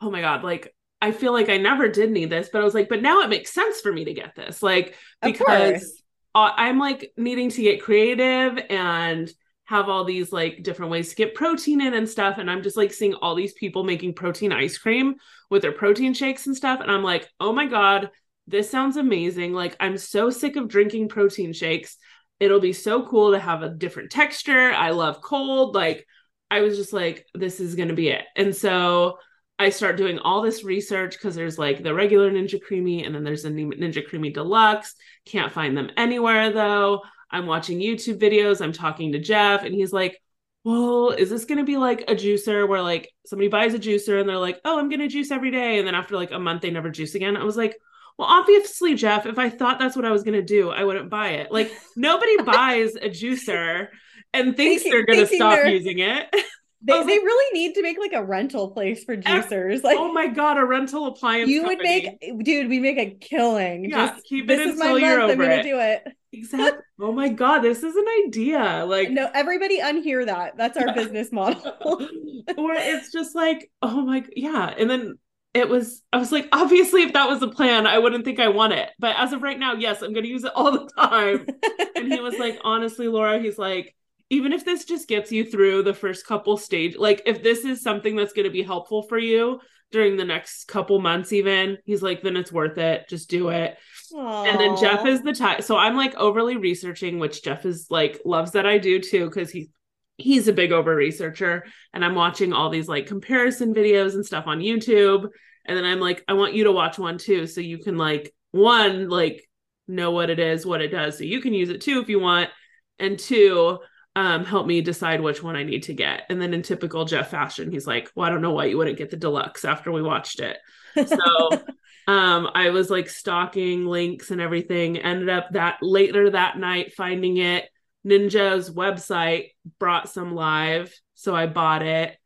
oh 0.00 0.10
my 0.10 0.22
God, 0.22 0.42
like 0.42 0.74
I 1.02 1.12
feel 1.12 1.32
like 1.34 1.50
I 1.50 1.58
never 1.58 1.88
did 1.88 2.10
need 2.10 2.30
this, 2.30 2.48
but 2.50 2.62
I 2.62 2.64
was 2.64 2.72
like, 2.72 2.88
but 2.88 3.02
now 3.02 3.20
it 3.20 3.28
makes 3.28 3.52
sense 3.52 3.82
for 3.82 3.92
me 3.92 4.06
to 4.06 4.14
get 4.14 4.34
this. 4.34 4.62
Like, 4.62 4.94
because 5.20 6.02
I'm 6.34 6.78
like 6.78 7.12
needing 7.18 7.50
to 7.50 7.62
get 7.62 7.82
creative 7.82 8.58
and 8.70 9.30
have 9.66 9.88
all 9.88 10.04
these 10.04 10.32
like 10.32 10.62
different 10.62 10.90
ways 10.90 11.10
to 11.10 11.16
get 11.16 11.34
protein 11.34 11.80
in 11.80 11.94
and 11.94 12.08
stuff. 12.08 12.38
And 12.38 12.50
I'm 12.50 12.62
just 12.62 12.76
like 12.76 12.92
seeing 12.92 13.14
all 13.14 13.34
these 13.34 13.52
people 13.52 13.84
making 13.84 14.14
protein 14.14 14.52
ice 14.52 14.78
cream 14.78 15.16
with 15.50 15.62
their 15.62 15.72
protein 15.72 16.14
shakes 16.14 16.46
and 16.46 16.56
stuff. 16.56 16.80
And 16.80 16.90
I'm 16.90 17.02
like, 17.02 17.28
oh 17.40 17.52
my 17.52 17.66
God, 17.66 18.10
this 18.46 18.70
sounds 18.70 18.96
amazing. 18.96 19.52
Like, 19.52 19.76
I'm 19.80 19.98
so 19.98 20.30
sick 20.30 20.56
of 20.56 20.68
drinking 20.68 21.08
protein 21.08 21.52
shakes. 21.52 21.96
It'll 22.38 22.60
be 22.60 22.72
so 22.72 23.06
cool 23.06 23.32
to 23.32 23.40
have 23.40 23.62
a 23.62 23.70
different 23.70 24.10
texture. 24.10 24.72
I 24.72 24.90
love 24.90 25.20
cold. 25.20 25.74
Like, 25.74 26.06
I 26.50 26.60
was 26.60 26.76
just 26.76 26.92
like, 26.92 27.26
this 27.34 27.58
is 27.58 27.74
going 27.74 27.88
to 27.88 27.94
be 27.94 28.08
it. 28.08 28.22
And 28.36 28.54
so 28.54 29.18
I 29.58 29.70
start 29.70 29.96
doing 29.96 30.18
all 30.18 30.42
this 30.42 30.64
research 30.64 31.12
because 31.14 31.34
there's 31.34 31.58
like 31.58 31.82
the 31.82 31.94
regular 31.94 32.30
Ninja 32.30 32.60
Creami 32.62 33.04
and 33.04 33.14
then 33.14 33.24
there's 33.24 33.44
a 33.44 33.50
Ninja 33.50 34.06
Creami 34.06 34.32
Deluxe. 34.32 34.94
Can't 35.24 35.50
find 35.52 35.76
them 35.76 35.90
anywhere 35.96 36.52
though. 36.52 37.02
I'm 37.30 37.46
watching 37.46 37.78
YouTube 37.80 38.18
videos. 38.20 38.60
I'm 38.60 38.72
talking 38.72 39.12
to 39.12 39.18
Jeff 39.18 39.64
and 39.64 39.74
he's 39.74 39.92
like, 39.92 40.20
well, 40.64 41.10
is 41.10 41.30
this 41.30 41.44
going 41.44 41.58
to 41.58 41.64
be 41.64 41.76
like 41.76 42.02
a 42.08 42.14
juicer 42.14 42.66
where 42.68 42.82
like 42.82 43.10
somebody 43.24 43.48
buys 43.48 43.74
a 43.74 43.78
juicer 43.78 44.18
and 44.20 44.28
they're 44.28 44.36
like, 44.38 44.60
oh, 44.64 44.78
I'm 44.78 44.88
going 44.88 45.00
to 45.00 45.08
juice 45.08 45.30
every 45.30 45.50
day. 45.50 45.78
And 45.78 45.86
then 45.86 45.94
after 45.94 46.16
like 46.16 46.32
a 46.32 46.38
month, 46.40 46.62
they 46.62 46.70
never 46.70 46.90
juice 46.90 47.14
again. 47.14 47.36
I 47.36 47.44
was 47.44 47.56
like, 47.56 47.76
well, 48.18 48.28
obviously, 48.28 48.94
Jeff, 48.94 49.26
if 49.26 49.38
I 49.38 49.50
thought 49.50 49.78
that's 49.78 49.94
what 49.94 50.04
I 50.04 50.10
was 50.10 50.22
going 50.22 50.34
to 50.34 50.42
do, 50.42 50.70
I 50.70 50.84
wouldn't 50.84 51.10
buy 51.10 51.30
it. 51.30 51.52
Like, 51.52 51.70
nobody 51.96 52.36
buys 52.42 52.96
a 52.96 53.10
juicer 53.10 53.88
and 54.32 54.56
thinks 54.56 54.82
Thinking- 54.82 54.90
they're 54.92 55.06
going 55.06 55.26
to 55.28 55.34
stop 55.36 55.54
they're- 55.56 55.68
using 55.68 55.98
it. 55.98 56.26
They, 56.82 56.92
they 56.92 56.98
like- 57.00 57.08
really 57.08 57.58
need 57.58 57.74
to 57.76 57.82
make 57.82 57.98
like 57.98 58.12
a 58.12 58.22
rental 58.24 58.70
place 58.70 59.02
for 59.02 59.16
juicers. 59.16 59.82
Like 59.82 59.96
oh 59.98 60.12
my 60.12 60.28
God, 60.28 60.56
a 60.56 60.64
rental 60.64 61.06
appliance. 61.06 61.50
you 61.50 61.64
would 61.64 61.78
make 61.78 62.20
dude, 62.44 62.68
we 62.68 62.78
make 62.78 62.98
a 62.98 63.10
killing. 63.10 63.86
Yeah, 63.90 64.08
Just 64.08 64.24
keep 64.26 64.44
it 64.44 64.56
this 64.56 64.74
is 64.74 64.78
my 64.78 64.90
until 64.90 64.98
you're 65.00 65.18
month. 65.20 65.32
I'm 65.32 65.38
gonna 65.38 65.54
it. 65.54 65.62
do 65.64 65.78
it. 65.80 66.04
Exactly. 66.36 66.82
oh 67.00 67.12
my 67.12 67.28
God, 67.28 67.60
this 67.60 67.82
is 67.82 67.96
an 67.96 68.06
idea. 68.26 68.84
Like, 68.86 69.10
No, 69.10 69.30
everybody 69.34 69.80
unhear 69.80 70.26
that. 70.26 70.56
That's 70.56 70.76
our 70.76 70.92
business 70.94 71.32
model. 71.32 71.62
or 72.58 72.74
it's 72.74 73.12
just 73.12 73.34
like, 73.34 73.70
oh 73.82 74.02
my, 74.02 74.24
yeah. 74.34 74.74
And 74.78 74.88
then 74.88 75.18
it 75.54 75.68
was, 75.68 76.02
I 76.12 76.18
was 76.18 76.32
like, 76.32 76.48
obviously, 76.52 77.02
if 77.02 77.14
that 77.14 77.28
was 77.28 77.40
the 77.40 77.48
plan, 77.48 77.86
I 77.86 77.98
wouldn't 77.98 78.24
think 78.24 78.38
I 78.38 78.48
want 78.48 78.74
it. 78.74 78.90
But 78.98 79.16
as 79.16 79.32
of 79.32 79.42
right 79.42 79.58
now, 79.58 79.72
yes, 79.74 80.02
I'm 80.02 80.12
going 80.12 80.24
to 80.24 80.30
use 80.30 80.44
it 80.44 80.52
all 80.54 80.70
the 80.70 80.90
time. 80.98 81.46
and 81.96 82.12
he 82.12 82.20
was 82.20 82.38
like, 82.38 82.58
honestly, 82.62 83.08
Laura, 83.08 83.38
he's 83.38 83.58
like, 83.58 83.94
even 84.28 84.52
if 84.52 84.64
this 84.64 84.84
just 84.84 85.08
gets 85.08 85.32
you 85.32 85.44
through 85.44 85.82
the 85.82 85.94
first 85.94 86.26
couple 86.26 86.56
stage, 86.56 86.96
like 86.96 87.22
if 87.26 87.42
this 87.42 87.64
is 87.64 87.80
something 87.80 88.16
that's 88.16 88.32
going 88.32 88.44
to 88.44 88.50
be 88.50 88.62
helpful 88.62 89.02
for 89.04 89.18
you 89.18 89.60
during 89.92 90.16
the 90.16 90.24
next 90.24 90.64
couple 90.68 91.00
months, 91.00 91.32
even, 91.32 91.78
he's 91.84 92.02
like, 92.02 92.22
then 92.22 92.36
it's 92.36 92.52
worth 92.52 92.76
it. 92.76 93.08
Just 93.08 93.30
do 93.30 93.48
it. 93.48 93.78
And 94.14 94.60
then 94.60 94.76
Jeff 94.76 95.06
is 95.06 95.22
the 95.22 95.32
type. 95.32 95.62
So 95.62 95.76
I'm 95.76 95.96
like 95.96 96.14
overly 96.16 96.56
researching, 96.56 97.18
which 97.18 97.42
Jeff 97.42 97.64
is 97.64 97.86
like 97.90 98.20
loves 98.24 98.52
that 98.52 98.66
I 98.66 98.78
do 98.78 99.00
too, 99.00 99.26
because 99.26 99.50
he 99.50 99.70
he's 100.16 100.48
a 100.48 100.52
big 100.52 100.72
over 100.72 100.94
researcher. 100.94 101.64
And 101.92 102.04
I'm 102.04 102.14
watching 102.14 102.52
all 102.52 102.70
these 102.70 102.88
like 102.88 103.06
comparison 103.06 103.74
videos 103.74 104.14
and 104.14 104.24
stuff 104.24 104.46
on 104.46 104.60
YouTube. 104.60 105.28
And 105.64 105.76
then 105.76 105.84
I'm 105.84 106.00
like, 106.00 106.24
I 106.28 106.34
want 106.34 106.54
you 106.54 106.64
to 106.64 106.72
watch 106.72 106.98
one 106.98 107.18
too, 107.18 107.46
so 107.46 107.60
you 107.60 107.78
can 107.78 107.96
like 107.96 108.34
one 108.52 109.08
like 109.08 109.48
know 109.88 110.10
what 110.10 110.30
it 110.30 110.38
is, 110.38 110.64
what 110.66 110.80
it 110.80 110.88
does, 110.88 111.18
so 111.18 111.24
you 111.24 111.40
can 111.40 111.54
use 111.54 111.68
it 111.68 111.80
too 111.80 112.00
if 112.00 112.08
you 112.08 112.20
want, 112.20 112.50
and 112.98 113.18
two. 113.18 113.78
Um, 114.14 114.46
help 114.46 114.66
me 114.66 114.80
decide 114.80 115.20
which 115.20 115.42
one 115.42 115.56
I 115.56 115.62
need 115.62 115.82
to 115.82 115.92
get. 115.92 116.22
And 116.30 116.40
then 116.40 116.54
in 116.54 116.62
typical 116.62 117.04
Jeff 117.04 117.28
fashion, 117.28 117.70
he's 117.70 117.86
like, 117.86 118.10
Well, 118.14 118.26
I 118.26 118.30
don't 118.30 118.40
know 118.40 118.52
why 118.52 118.64
you 118.64 118.78
wouldn't 118.78 118.96
get 118.96 119.10
the 119.10 119.16
deluxe 119.18 119.62
after 119.66 119.92
we 119.92 120.00
watched 120.00 120.40
it 120.40 120.56
so 121.06 121.62
um 122.06 122.48
i 122.54 122.70
was 122.70 122.90
like 122.90 123.08
stalking 123.08 123.86
links 123.86 124.30
and 124.30 124.40
everything 124.40 124.98
ended 124.98 125.28
up 125.28 125.48
that 125.52 125.78
later 125.82 126.30
that 126.30 126.58
night 126.58 126.92
finding 126.94 127.36
it 127.36 127.68
ninja's 128.06 128.70
website 128.70 129.50
brought 129.78 130.08
some 130.08 130.34
live 130.34 130.94
so 131.14 131.34
i 131.34 131.46
bought 131.46 131.82
it 131.82 132.16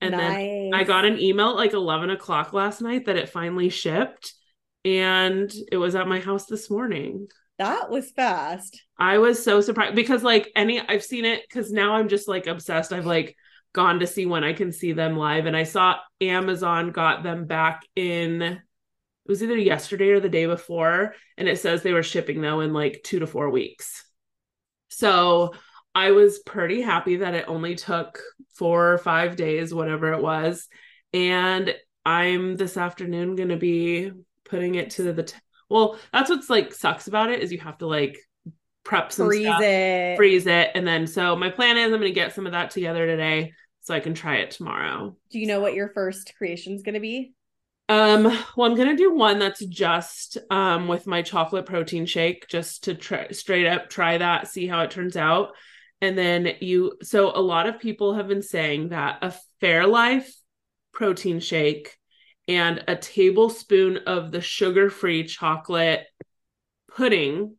and 0.00 0.12
then 0.14 0.70
i 0.74 0.84
got 0.84 1.04
an 1.04 1.18
email 1.18 1.50
at 1.50 1.56
like 1.56 1.72
11 1.72 2.10
o'clock 2.10 2.52
last 2.52 2.82
night 2.82 3.06
that 3.06 3.16
it 3.16 3.28
finally 3.28 3.68
shipped 3.68 4.34
and 4.84 5.52
it 5.70 5.76
was 5.76 5.94
at 5.94 6.08
my 6.08 6.20
house 6.20 6.46
this 6.46 6.70
morning 6.70 7.28
that 7.58 7.90
was 7.90 8.10
fast. 8.10 8.82
I 8.98 9.18
was 9.18 9.44
so 9.44 9.60
surprised 9.60 9.94
because 9.94 10.24
like 10.24 10.50
any 10.56 10.80
I've 10.80 11.04
seen 11.04 11.24
it 11.24 11.42
because 11.42 11.70
now 11.70 11.94
I'm 11.94 12.08
just 12.08 12.26
like 12.26 12.48
obsessed. 12.48 12.92
I've 12.92 13.06
like 13.06 13.36
gone 13.72 14.00
to 14.00 14.06
see 14.06 14.26
when 14.26 14.42
I 14.42 14.52
can 14.52 14.72
see 14.72 14.92
them 14.92 15.16
live, 15.16 15.46
and 15.46 15.56
I 15.56 15.62
saw 15.62 15.96
Amazon 16.20 16.90
got 16.90 17.22
them 17.22 17.46
back 17.46 17.82
in 17.94 18.60
it 19.24 19.30
was 19.30 19.42
either 19.42 19.56
yesterday 19.56 20.10
or 20.10 20.20
the 20.20 20.28
day 20.28 20.46
before, 20.46 21.14
and 21.38 21.48
it 21.48 21.58
says 21.58 21.82
they 21.82 21.92
were 21.92 22.02
shipping 22.02 22.40
though 22.40 22.60
in 22.60 22.72
like 22.72 23.02
two 23.04 23.20
to 23.20 23.26
four 23.26 23.50
weeks. 23.50 24.04
So 24.88 25.54
I 25.94 26.10
was 26.10 26.40
pretty 26.40 26.80
happy 26.80 27.16
that 27.16 27.34
it 27.34 27.44
only 27.48 27.74
took 27.74 28.20
four 28.54 28.92
or 28.92 28.98
five 28.98 29.36
days, 29.36 29.72
whatever 29.72 30.12
it 30.12 30.22
was. 30.22 30.68
And 31.12 31.74
I'm 32.04 32.56
this 32.56 32.76
afternoon 32.76 33.36
gonna 33.36 33.56
be 33.56 34.12
putting 34.44 34.74
it 34.74 34.90
to 34.90 35.12
the 35.12 35.22
t- 35.22 35.36
well, 35.68 35.98
that's 36.12 36.28
what's 36.28 36.50
like 36.50 36.74
sucks 36.74 37.06
about 37.06 37.30
it 37.30 37.40
is 37.40 37.52
you 37.52 37.58
have 37.58 37.78
to 37.78 37.86
like 37.86 38.18
prep 38.84 39.12
some 39.12 39.28
Freeze 39.28 39.46
stuff, 39.46 39.62
it. 39.62 40.16
freeze 40.16 40.46
it, 40.46 40.70
and 40.74 40.86
then 40.86 41.06
so 41.06 41.36
my 41.36 41.50
plan 41.50 41.76
is 41.76 41.92
I'm 41.92 42.00
gonna 42.00 42.10
get 42.10 42.34
some 42.34 42.46
of 42.46 42.52
that 42.52 42.70
together 42.70 43.06
today 43.06 43.52
so 43.82 43.94
I 43.94 44.00
can 44.00 44.14
try 44.14 44.36
it 44.36 44.52
tomorrow. 44.52 45.16
Do 45.30 45.38
you 45.38 45.46
know 45.46 45.60
what 45.60 45.74
your 45.74 45.88
first 45.88 46.34
creation 46.38 46.74
is 46.74 46.82
going 46.82 46.94
to 46.94 47.00
be? 47.00 47.34
Um, 47.92 48.24
well, 48.56 48.70
I'm 48.70 48.76
gonna 48.76 48.96
do 48.96 49.14
one 49.14 49.38
that's 49.38 49.64
just 49.66 50.38
um 50.50 50.88
with 50.88 51.06
my 51.06 51.20
chocolate 51.22 51.66
protein 51.66 52.06
shake, 52.06 52.48
just 52.48 52.84
to 52.84 52.94
try 52.94 53.28
straight 53.28 53.66
up 53.66 53.90
try 53.90 54.18
that, 54.18 54.48
see 54.48 54.66
how 54.66 54.80
it 54.80 54.90
turns 54.90 55.16
out. 55.16 55.50
And 56.00 56.16
then 56.16 56.54
you, 56.60 56.94
so 57.02 57.30
a 57.30 57.40
lot 57.40 57.68
of 57.68 57.78
people 57.78 58.14
have 58.14 58.28
been 58.28 58.42
saying 58.42 58.88
that 58.88 59.18
a 59.22 59.34
Fairlife 59.62 60.28
protein 60.92 61.38
shake 61.38 61.96
and 62.48 62.82
a 62.88 62.96
tablespoon 62.96 63.98
of 64.06 64.32
the 64.32 64.40
sugar-free 64.40 65.24
chocolate 65.24 66.04
pudding 66.90 67.56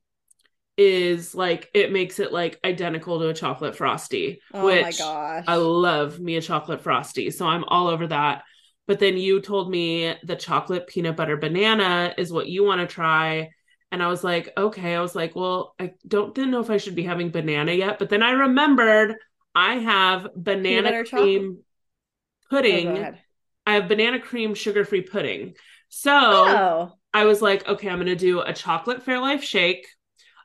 is 0.76 1.36
like 1.36 1.70
it 1.74 1.92
makes 1.92 2.20
it 2.20 2.34
like 2.34 2.60
identical 2.66 3.20
to 3.20 3.30
a 3.30 3.34
chocolate 3.34 3.76
frosty, 3.76 4.42
Oh 4.54 4.64
my 4.64 4.82
which 4.82 4.98
gosh. 4.98 5.46
I 5.48 5.56
love 5.56 6.20
me 6.20 6.36
a 6.36 6.42
chocolate 6.42 6.82
frosty. 6.82 7.30
So 7.30 7.46
I'm 7.46 7.64
all 7.66 7.88
over 7.88 8.08
that. 8.08 8.44
But 8.88 9.00
then 9.00 9.18
you 9.18 9.42
told 9.42 9.70
me 9.70 10.16
the 10.24 10.36
chocolate 10.36 10.88
peanut 10.88 11.16
butter 11.16 11.38
banana 11.38 12.14
is 12.18 12.32
what 12.34 12.48
you 12.48 12.64
want 12.64 12.82
to 12.82 12.88
try. 12.94 13.50
And 13.92 14.02
I 14.04 14.08
was 14.08 14.24
like, 14.24 14.50
okay. 14.58 14.96
I 14.96 15.02
was 15.02 15.16
like, 15.16 15.36
well, 15.36 15.76
I 15.80 15.94
don't 16.08 16.34
didn't 16.36 16.52
know 16.52 16.60
if 16.62 16.70
I 16.70 16.78
should 16.78 16.96
be 16.96 17.04
having 17.04 17.30
banana 17.32 17.72
yet. 17.74 18.00
But 18.00 18.10
then 18.10 18.24
I 18.24 18.32
remembered 18.32 19.16
I 19.56 19.76
have 19.76 20.28
banana 20.36 20.94
cream 21.16 21.60
Oh, 22.70 22.78
go 22.82 22.90
pudding. 22.90 22.90
ahead. 22.92 23.24
I 23.66 23.76
have 23.76 23.88
banana 23.88 24.20
cream 24.20 24.54
sugar-free 24.56 25.04
pudding. 25.04 25.56
So 25.90 26.12
Oh, 26.46 26.98
I 27.14 27.26
was 27.26 27.42
like, 27.42 27.68
okay, 27.68 27.90
I'm 27.90 28.00
gonna 28.00 28.16
do 28.16 28.42
a 28.42 28.54
chocolate 28.54 29.06
Fairlife 29.06 29.42
shake. 29.44 29.88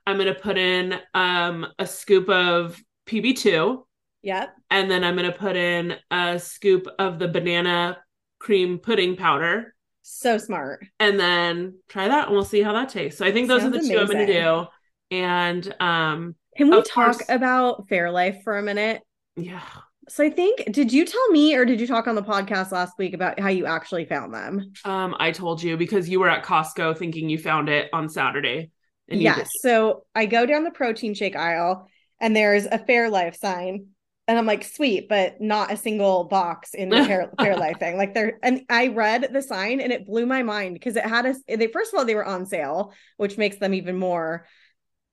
I'm 0.06 0.18
gonna 0.18 0.34
put 0.34 0.58
in 0.58 0.98
um 1.14 1.66
a 1.78 1.86
scoop 1.86 2.28
of 2.28 2.82
PB2, 3.06 3.86
yep. 4.22 4.54
and 4.70 4.90
then 4.90 5.04
I'm 5.04 5.16
gonna 5.16 5.32
put 5.32 5.56
in 5.56 5.96
a 6.10 6.38
scoop 6.38 6.88
of 6.98 7.18
the 7.18 7.28
banana 7.28 7.98
cream 8.38 8.78
pudding 8.78 9.16
powder, 9.16 9.74
So 10.02 10.38
smart. 10.38 10.84
and 11.00 11.18
then 11.18 11.78
try 11.88 12.08
that, 12.08 12.26
and 12.28 12.34
we'll 12.34 12.44
see 12.44 12.62
how 12.62 12.72
that 12.72 12.88
tastes. 12.88 13.18
So 13.18 13.26
I 13.26 13.32
think 13.32 13.48
those 13.48 13.64
are 13.64 13.70
the 13.70 13.78
Sounds 13.78 13.88
two 13.88 13.98
I'm 13.98 14.06
gonna 14.06 14.26
do. 14.26 14.66
And 15.10 15.74
um, 15.80 16.34
Can 16.56 16.70
we 16.70 16.82
talk 16.82 17.16
course. 17.16 17.22
about 17.28 17.88
Fairlife 17.88 18.42
for 18.42 18.58
a 18.58 18.62
minute? 18.62 19.02
yeah, 19.36 19.62
So 20.08 20.24
I 20.24 20.30
think 20.30 20.70
did 20.72 20.92
you 20.92 21.04
tell 21.06 21.28
me 21.30 21.54
or 21.56 21.64
did 21.64 21.80
you 21.80 21.86
talk 21.86 22.06
on 22.06 22.14
the 22.14 22.22
podcast 22.22 22.72
last 22.72 22.92
week 22.98 23.14
about 23.14 23.38
how 23.40 23.48
you 23.48 23.66
actually 23.66 24.04
found 24.04 24.34
them? 24.34 24.72
um, 24.84 25.14
I 25.18 25.30
told 25.32 25.62
you 25.62 25.76
because 25.76 26.08
you 26.08 26.20
were 26.20 26.28
at 26.28 26.44
Costco 26.44 26.96
thinking 26.98 27.28
you 27.28 27.38
found 27.38 27.68
it 27.68 27.88
on 27.92 28.08
Saturday. 28.08 28.70
Yes. 29.10 29.48
So 29.62 30.04
I 30.14 30.26
go 30.26 30.44
down 30.44 30.64
the 30.64 30.70
protein 30.70 31.14
shake 31.14 31.36
aisle 31.36 31.88
and 32.20 32.36
there's 32.36 32.66
a 32.66 32.78
Fairlife 32.78 33.36
sign. 33.36 33.86
And 34.28 34.38
I'm 34.38 34.46
like, 34.46 34.62
sweet, 34.62 35.08
but 35.08 35.40
not 35.40 35.72
a 35.72 35.76
single 35.76 36.24
box 36.24 36.74
in 36.74 36.90
the 36.90 37.04
Fair, 37.04 37.30
Fairlife 37.38 37.78
thing. 37.80 37.96
Like 37.96 38.12
there, 38.12 38.38
and 38.42 38.60
I 38.68 38.88
read 38.88 39.30
the 39.32 39.40
sign 39.42 39.80
and 39.80 39.90
it 39.90 40.06
blew 40.06 40.26
my 40.26 40.42
mind 40.42 40.74
because 40.74 40.96
it 40.96 41.04
had 41.04 41.24
us. 41.24 41.38
They 41.48 41.66
first 41.68 41.92
of 41.92 41.98
all 41.98 42.04
they 42.04 42.14
were 42.14 42.26
on 42.26 42.44
sale, 42.44 42.92
which 43.16 43.38
makes 43.38 43.56
them 43.56 43.72
even 43.72 43.98
more 43.98 44.46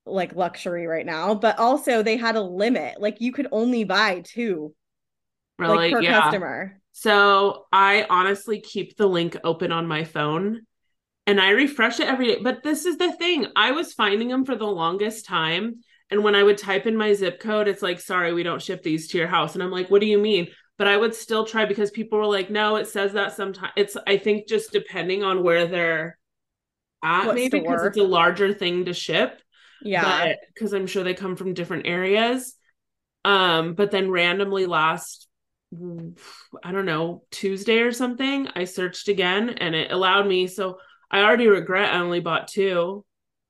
like 0.06 0.36
luxury 0.36 0.86
right 0.86 1.06
now. 1.06 1.34
But 1.34 1.58
also 1.58 2.04
they 2.04 2.18
had 2.18 2.36
a 2.36 2.42
limit. 2.42 3.00
Like 3.00 3.22
you 3.22 3.32
could 3.32 3.48
only 3.54 3.86
buy 3.86 4.22
two, 4.26 4.76
really, 5.58 5.78
like 5.78 5.94
per 5.94 6.02
yeah. 6.02 6.22
customer. 6.22 6.82
So 6.92 7.66
I 7.72 8.06
honestly 8.10 8.60
keep 8.60 8.98
the 8.98 9.08
link 9.08 9.38
open 9.44 9.72
on 9.72 9.88
my 9.88 10.04
phone 10.04 10.62
and 11.28 11.42
I 11.42 11.50
refresh 11.50 12.00
it 12.00 12.08
every 12.08 12.28
day. 12.28 12.40
But 12.42 12.64
this 12.64 12.86
is 12.86 12.98
the 12.98 13.12
thing 13.14 13.48
I 13.56 13.72
was 13.72 13.94
finding 13.94 14.28
them 14.28 14.46
for 14.46 14.56
the 14.56 14.66
longest 14.66 15.26
time. 15.26 15.82
And 16.12 16.24
when 16.24 16.36
I 16.36 16.44
would 16.44 16.58
type 16.58 16.86
in 16.86 16.96
my 16.96 17.14
zip 17.14 17.40
code, 17.40 17.68
it's 17.68 17.82
like, 17.82 18.00
sorry, 18.00 18.34
we 18.34 18.44
don't 18.44 18.62
ship 18.62 18.84
these 18.84 19.08
to 19.10 19.18
your 19.18 19.28
house. 19.28 19.56
And 19.56 19.64
I'm 19.64 19.72
like, 19.72 19.90
what 19.90 20.02
do 20.02 20.08
you 20.08 20.20
mean? 20.20 20.48
But 20.78 20.88
I 20.88 20.98
would 20.98 21.16
still 21.16 21.46
try 21.46 21.66
because 21.66 21.90
people 21.90 22.20
were 22.20 22.26
like, 22.28 22.50
no, 22.50 22.76
it 22.76 22.88
says 22.88 23.14
that 23.14 23.36
sometimes. 23.36 23.74
It's, 23.76 23.98
I 24.06 24.18
think, 24.18 24.48
just 24.48 24.72
depending 24.72 25.24
on 25.24 25.42
where 25.44 25.68
they're 25.68 26.18
at, 27.04 27.26
What 27.26 27.36
maybe 27.36 27.60
because 27.60 27.84
it's 27.86 27.98
a 27.98 28.04
larger 28.04 28.54
thing 28.54 28.86
to 28.86 28.94
ship 28.94 29.42
Yeah. 29.82 30.34
because 30.54 30.74
I'm 30.74 30.88
sure 30.88 31.04
they 31.04 31.14
come 31.14 31.36
from 31.36 31.54
different 31.54 31.88
areas. 31.88 32.56
Um, 33.24 33.74
but 33.74 33.90
then 33.90 34.12
randomly 34.12 34.66
last, 34.68 35.28
I 35.74 36.72
don't 36.72 36.86
know, 36.86 37.24
Tuesday 37.32 37.80
or 37.80 37.92
something, 37.92 38.48
I 38.56 38.66
searched 38.66 39.08
again 39.08 39.50
and 39.50 39.74
it 39.74 39.92
allowed 39.92 40.28
me. 40.28 40.48
So 40.48 40.78
I 41.10 41.22
already 41.24 41.48
regret 41.48 41.94
I 41.94 42.00
only 42.00 42.20
bought 42.20 42.48
two. 42.48 43.04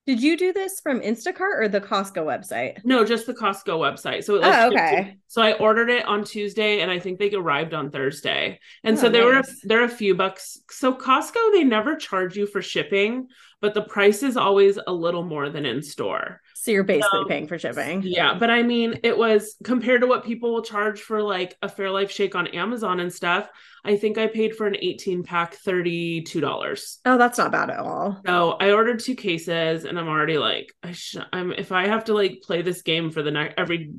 Did 0.08 0.22
you 0.22 0.38
do 0.38 0.54
this 0.54 0.80
from 0.82 1.00
Instacart 1.02 1.58
or 1.60 1.68
the 1.68 1.82
Costco 1.82 2.18
website? 2.24 2.78
No, 2.86 3.04
just 3.04 3.26
the 3.26 3.34
Costco 3.34 3.80
website. 3.80 4.24
So 4.24 4.36
it 4.36 4.44
Oh, 4.44 4.68
okay. 4.68 5.18
so 5.28 5.42
I 5.42 5.54
ordered 5.54 5.90
it 5.90 6.06
on 6.06 6.24
Tuesday 6.24 6.82
and 6.82 6.92
I 6.92 7.00
think 7.00 7.18
they 7.18 7.34
arrived 7.34 7.74
on 7.74 7.90
Thursday. 7.90 8.60
And 8.84 8.98
Oh, 8.98 9.02
so 9.02 9.10
there 9.10 9.34
nice. 9.34 9.48
were 9.48 9.54
there 9.68 9.82
are 9.82 9.86
a 9.86 9.90
few 9.90 10.14
bucks. 10.14 10.60
So 10.70 10.94
Costco 10.94 11.54
they 11.54 11.64
never 11.64 11.96
charge 11.96 12.38
you 12.38 12.46
for 12.46 12.62
shipping, 12.62 13.28
but 13.62 13.74
the 13.74 13.82
price 13.82 14.22
is 14.22 14.38
always 14.38 14.78
a 14.86 14.94
little 14.94 15.24
more 15.24 15.50
than 15.50 15.66
in 15.66 15.82
store. 15.82 16.42
So 16.54 16.70
you're 16.70 16.84
basically 16.84 17.22
So- 17.24 17.28
paying 17.28 17.48
for 17.48 17.58
shipping. 17.58 18.04
Yeah, 18.04 18.36
but 18.38 18.52
I 18.52 18.62
mean, 18.62 19.00
it 19.04 19.18
was 19.18 19.56
compared 19.64 20.02
to 20.02 20.08
what 20.08 20.24
people 20.24 20.54
will 20.54 20.64
charge 20.64 21.02
for 21.02 21.22
like 21.24 21.56
a 21.64 21.68
Fairlife 21.68 22.12
shake 22.12 22.36
on 22.36 22.46
Amazon 22.48 23.00
and 23.00 23.12
stuff. 23.12 23.50
I 23.86 23.98
think 23.98 24.18
I 24.18 24.28
paid 24.28 24.56
for 24.56 24.66
an 24.68 24.76
18 24.80 25.24
pack 25.24 25.56
$32. 25.64 26.98
Oh, 27.06 27.18
that's 27.18 27.38
not 27.38 27.52
bad 27.52 27.70
at 27.70 27.80
all. 27.80 28.20
So 28.26 28.52
I 28.60 28.72
ordered 28.72 29.00
two 29.00 29.16
cases 29.16 29.86
and 29.86 30.00
I'm 30.00 30.08
already 30.08 30.38
like, 30.38 30.74
I 30.82 30.92
sh- 30.92 31.18
I'm 31.32 31.52
if 31.52 31.72
I 31.72 31.88
have 31.88 32.06
to 32.06 32.14
like 32.14 32.42
play 32.42 32.62
this 32.62 32.82
game 32.82 33.12
for 33.12 33.22
the 33.22 33.32
next 33.32 33.54
every 33.58 33.94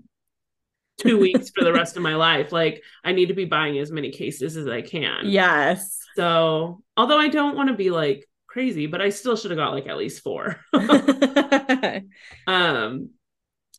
two 0.98 1.18
weeks 1.20 1.50
for 1.56 1.64
the 1.64 1.72
rest 1.72 1.96
of 1.96 2.02
my 2.02 2.16
life, 2.16 2.52
like 2.52 2.82
I 3.04 3.12
need 3.12 3.26
to 3.26 3.34
be 3.34 3.44
buying 3.44 3.78
as 3.78 3.92
many 3.92 4.10
cases 4.10 4.56
as 4.56 4.66
I 4.66 4.82
can. 4.82 5.20
Yes. 5.24 5.98
So 6.16 6.82
although 6.96 7.18
I 7.18 7.28
don't 7.28 7.56
want 7.56 7.68
to 7.68 7.74
be 7.74 7.90
like 7.90 8.28
crazy, 8.48 8.86
but 8.86 9.00
I 9.00 9.10
still 9.10 9.36
should 9.36 9.50
have 9.52 9.58
got 9.58 9.72
like 9.72 9.86
at 9.86 9.96
least 9.96 10.22
four. 10.22 10.60
um 12.46 13.10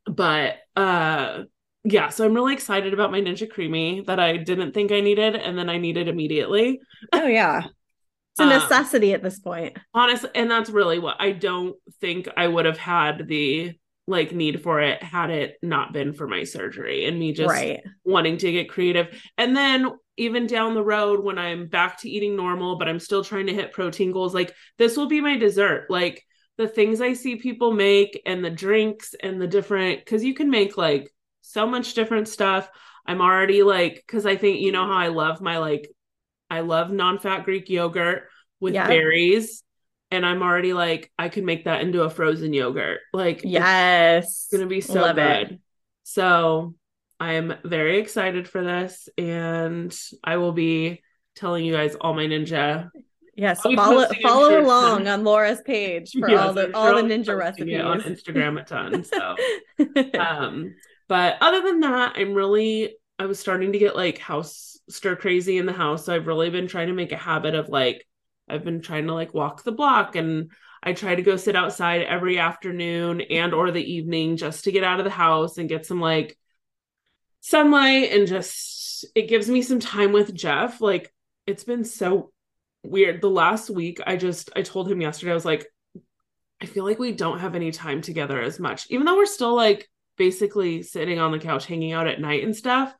but 0.05 0.55
uh 0.75 1.43
yeah 1.89 2.09
so 2.09 2.25
i'm 2.25 2.33
really 2.33 2.53
excited 2.53 2.93
about 2.93 3.11
my 3.11 3.21
ninja 3.21 3.49
creami 3.49 4.05
that 4.05 4.19
i 4.19 4.37
didn't 4.37 4.73
think 4.73 4.91
i 4.91 4.99
needed 4.99 5.35
and 5.35 5.57
then 5.57 5.69
i 5.69 5.77
needed 5.77 6.07
immediately 6.07 6.79
oh 7.13 7.27
yeah. 7.27 7.63
It's 8.39 8.41
a 8.41 8.43
Um, 8.43 8.49
necessity 8.49 9.13
at 9.13 9.23
this 9.23 9.39
point. 9.39 9.77
honestly 9.93 10.29
and 10.35 10.49
that's 10.49 10.69
really 10.69 10.99
what 10.99 11.17
i 11.19 11.31
don't 11.31 11.75
think 12.01 12.27
i 12.37 12.47
would 12.47 12.65
have 12.65 12.77
had 12.77 13.27
the 13.27 13.73
like 14.05 14.31
need 14.31 14.61
for 14.61 14.79
it 14.79 15.01
had 15.03 15.31
it 15.31 15.57
not 15.63 15.91
been 15.91 16.13
for 16.13 16.27
my 16.27 16.43
surgery 16.43 17.05
and 17.05 17.17
me 17.19 17.33
just 17.33 17.49
right. 17.49 17.81
wanting 18.05 18.37
to 18.37 18.51
get 18.51 18.69
creative 18.69 19.07
and 19.37 19.57
then 19.57 19.91
even 20.17 20.45
down 20.47 20.75
the 20.75 20.83
road 20.83 21.23
when 21.23 21.39
i'm 21.39 21.67
back 21.67 21.99
to 22.01 22.09
eating 22.09 22.35
normal 22.35 22.77
but 22.77 22.87
i'm 22.87 22.99
still 22.99 23.23
trying 23.23 23.47
to 23.47 23.53
hit 23.55 23.73
protein 23.73 24.11
goals 24.11 24.35
like 24.35 24.53
this 24.77 24.95
will 24.95 25.07
be 25.07 25.19
my 25.19 25.35
dessert 25.35 25.87
like 25.89 26.23
the 26.57 26.67
things 26.67 27.01
i 27.01 27.13
see 27.13 27.37
people 27.37 27.73
make 27.73 28.21
and 28.25 28.45
the 28.45 28.49
drinks 28.51 29.15
and 29.21 29.41
the 29.41 29.47
different 29.47 29.99
because 30.05 30.23
you 30.23 30.35
can 30.35 30.49
make 30.49 30.77
like 30.77 31.11
so 31.51 31.65
much 31.67 31.93
different 31.93 32.27
stuff 32.27 32.69
i'm 33.05 33.21
already 33.21 33.63
like 33.63 33.95
because 34.05 34.25
i 34.25 34.35
think 34.35 34.59
you 34.61 34.71
know 34.71 34.85
how 34.85 34.97
i 34.97 35.07
love 35.07 35.41
my 35.41 35.57
like 35.57 35.89
i 36.49 36.59
love 36.61 36.91
non-fat 36.91 37.43
greek 37.45 37.69
yogurt 37.69 38.23
with 38.59 38.73
Yeah. 38.73 38.87
berries 38.87 39.63
and 40.11 40.25
i'm 40.25 40.41
already 40.41 40.73
like 40.73 41.11
i 41.17 41.29
could 41.29 41.43
make 41.43 41.65
that 41.65 41.81
into 41.81 42.03
a 42.03 42.09
frozen 42.09 42.53
yogurt 42.53 42.99
like 43.13 43.41
yes, 43.43 44.25
it's 44.25 44.47
gonna 44.51 44.67
be 44.67 44.81
so 44.81 45.01
Love 45.01 45.15
good. 45.17 45.51
it. 45.51 45.59
So 46.03 46.75
I'm 47.19 47.53
very 47.65 47.97
excited 47.99 48.47
for 48.47 48.63
this, 48.63 49.09
and 49.17 49.93
I 50.23 50.37
will 50.37 50.51
be 50.53 51.01
telling 51.35 51.65
you 51.65 51.73
guys 51.73 51.95
all 51.99 52.13
my 52.13 52.25
ninja. 52.25 52.89
Yes. 53.35 53.59
Follow 53.61 54.05
follow 54.21 54.61
along 54.61 55.07
on 55.07 55.23
Laura's 55.23 55.61
page 55.65 56.11
for 56.17 56.29
Yes, 56.29 56.39
all 56.39 56.53
the 56.53 56.73
all 56.75 56.95
the 56.95 57.01
ninja 57.01 57.35
recipes 57.37 57.81
on. 57.81 58.01
Instagram 58.01 58.61
a 58.61 58.63
ton. 58.63 59.03
So, 59.03 59.35
um, 60.19 60.75
but 61.07 61.37
other 61.41 61.61
than 61.61 61.81
that, 61.81 62.13
I'm 62.15 62.33
really 62.33 62.95
I 63.19 63.25
was 63.25 63.39
starting 63.39 63.71
to 63.73 63.79
get 63.79 63.95
like 63.95 64.19
house 64.19 64.77
stir 64.89 65.15
crazy 65.15 65.57
in 65.57 65.65
the 65.65 65.73
house. 65.73 66.05
So 66.05 66.13
I've 66.13 66.27
really 66.27 66.49
been 66.49 66.67
trying 66.67 66.87
to 66.87 66.93
make 66.93 67.11
a 67.11 67.17
habit 67.17 67.55
of 67.55 67.69
like 67.69 68.05
I've 68.47 68.63
been 68.63 68.81
trying 68.81 69.07
to 69.07 69.13
like 69.13 69.33
walk 69.33 69.63
the 69.63 69.71
block 69.71 70.15
and 70.15 70.51
I 70.83 70.93
try 70.93 71.15
to 71.15 71.21
go 71.21 71.35
sit 71.35 71.55
outside 71.55 72.03
every 72.03 72.39
afternoon 72.39 73.21
and 73.21 73.53
or 73.53 73.71
the 73.71 73.93
evening 73.93 74.37
just 74.37 74.65
to 74.65 74.71
get 74.71 74.83
out 74.83 74.99
of 74.99 75.05
the 75.05 75.11
house 75.11 75.57
and 75.57 75.67
get 75.67 75.85
some 75.85 75.99
like 75.99 76.37
sunlight 77.41 78.11
and 78.11 78.27
just 78.27 79.05
it 79.15 79.27
gives 79.27 79.49
me 79.49 79.61
some 79.61 79.79
time 79.79 80.11
with 80.11 80.33
Jeff. 80.33 80.79
Like 80.81 81.13
it's 81.45 81.63
been 81.63 81.83
so 81.83 82.31
weird. 82.83 83.21
The 83.21 83.29
last 83.29 83.69
week 83.69 83.99
I 84.05 84.15
just 84.17 84.49
I 84.55 84.61
told 84.61 84.89
him 84.89 85.01
yesterday 85.01 85.31
I 85.31 85.35
was 85.35 85.45
like 85.45 85.67
I 86.61 86.65
feel 86.65 86.85
like 86.85 86.99
we 86.99 87.11
don't 87.11 87.39
have 87.39 87.55
any 87.55 87.71
time 87.71 88.01
together 88.01 88.41
as 88.41 88.59
much. 88.59 88.87
Even 88.89 89.05
though 89.05 89.17
we're 89.17 89.25
still 89.25 89.55
like 89.55 89.89
basically 90.17 90.81
sitting 90.83 91.19
on 91.19 91.31
the 91.31 91.39
couch 91.39 91.65
hanging 91.65 91.93
out 91.93 92.07
at 92.07 92.21
night 92.21 92.43
and 92.43 92.55
stuff. 92.55 92.93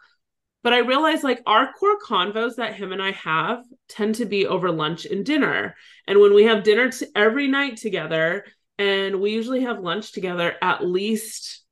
But 0.63 0.73
I 0.73 0.79
realize 0.79 1.23
like 1.23 1.41
our 1.45 1.71
core 1.73 1.97
convos 1.99 2.55
that 2.55 2.75
him 2.75 2.91
and 2.91 3.01
I 3.01 3.11
have 3.11 3.63
tend 3.87 4.15
to 4.15 4.25
be 4.25 4.45
over 4.47 4.71
lunch 4.71 5.05
and 5.05 5.25
dinner. 5.25 5.75
And 6.07 6.19
when 6.19 6.33
we 6.33 6.43
have 6.45 6.63
dinner 6.63 6.91
t- 6.91 7.07
every 7.15 7.47
night 7.47 7.77
together, 7.77 8.45
and 8.77 9.19
we 9.19 9.31
usually 9.31 9.61
have 9.61 9.79
lunch 9.79 10.11
together 10.11 10.55
at 10.61 10.85
least 10.85 11.63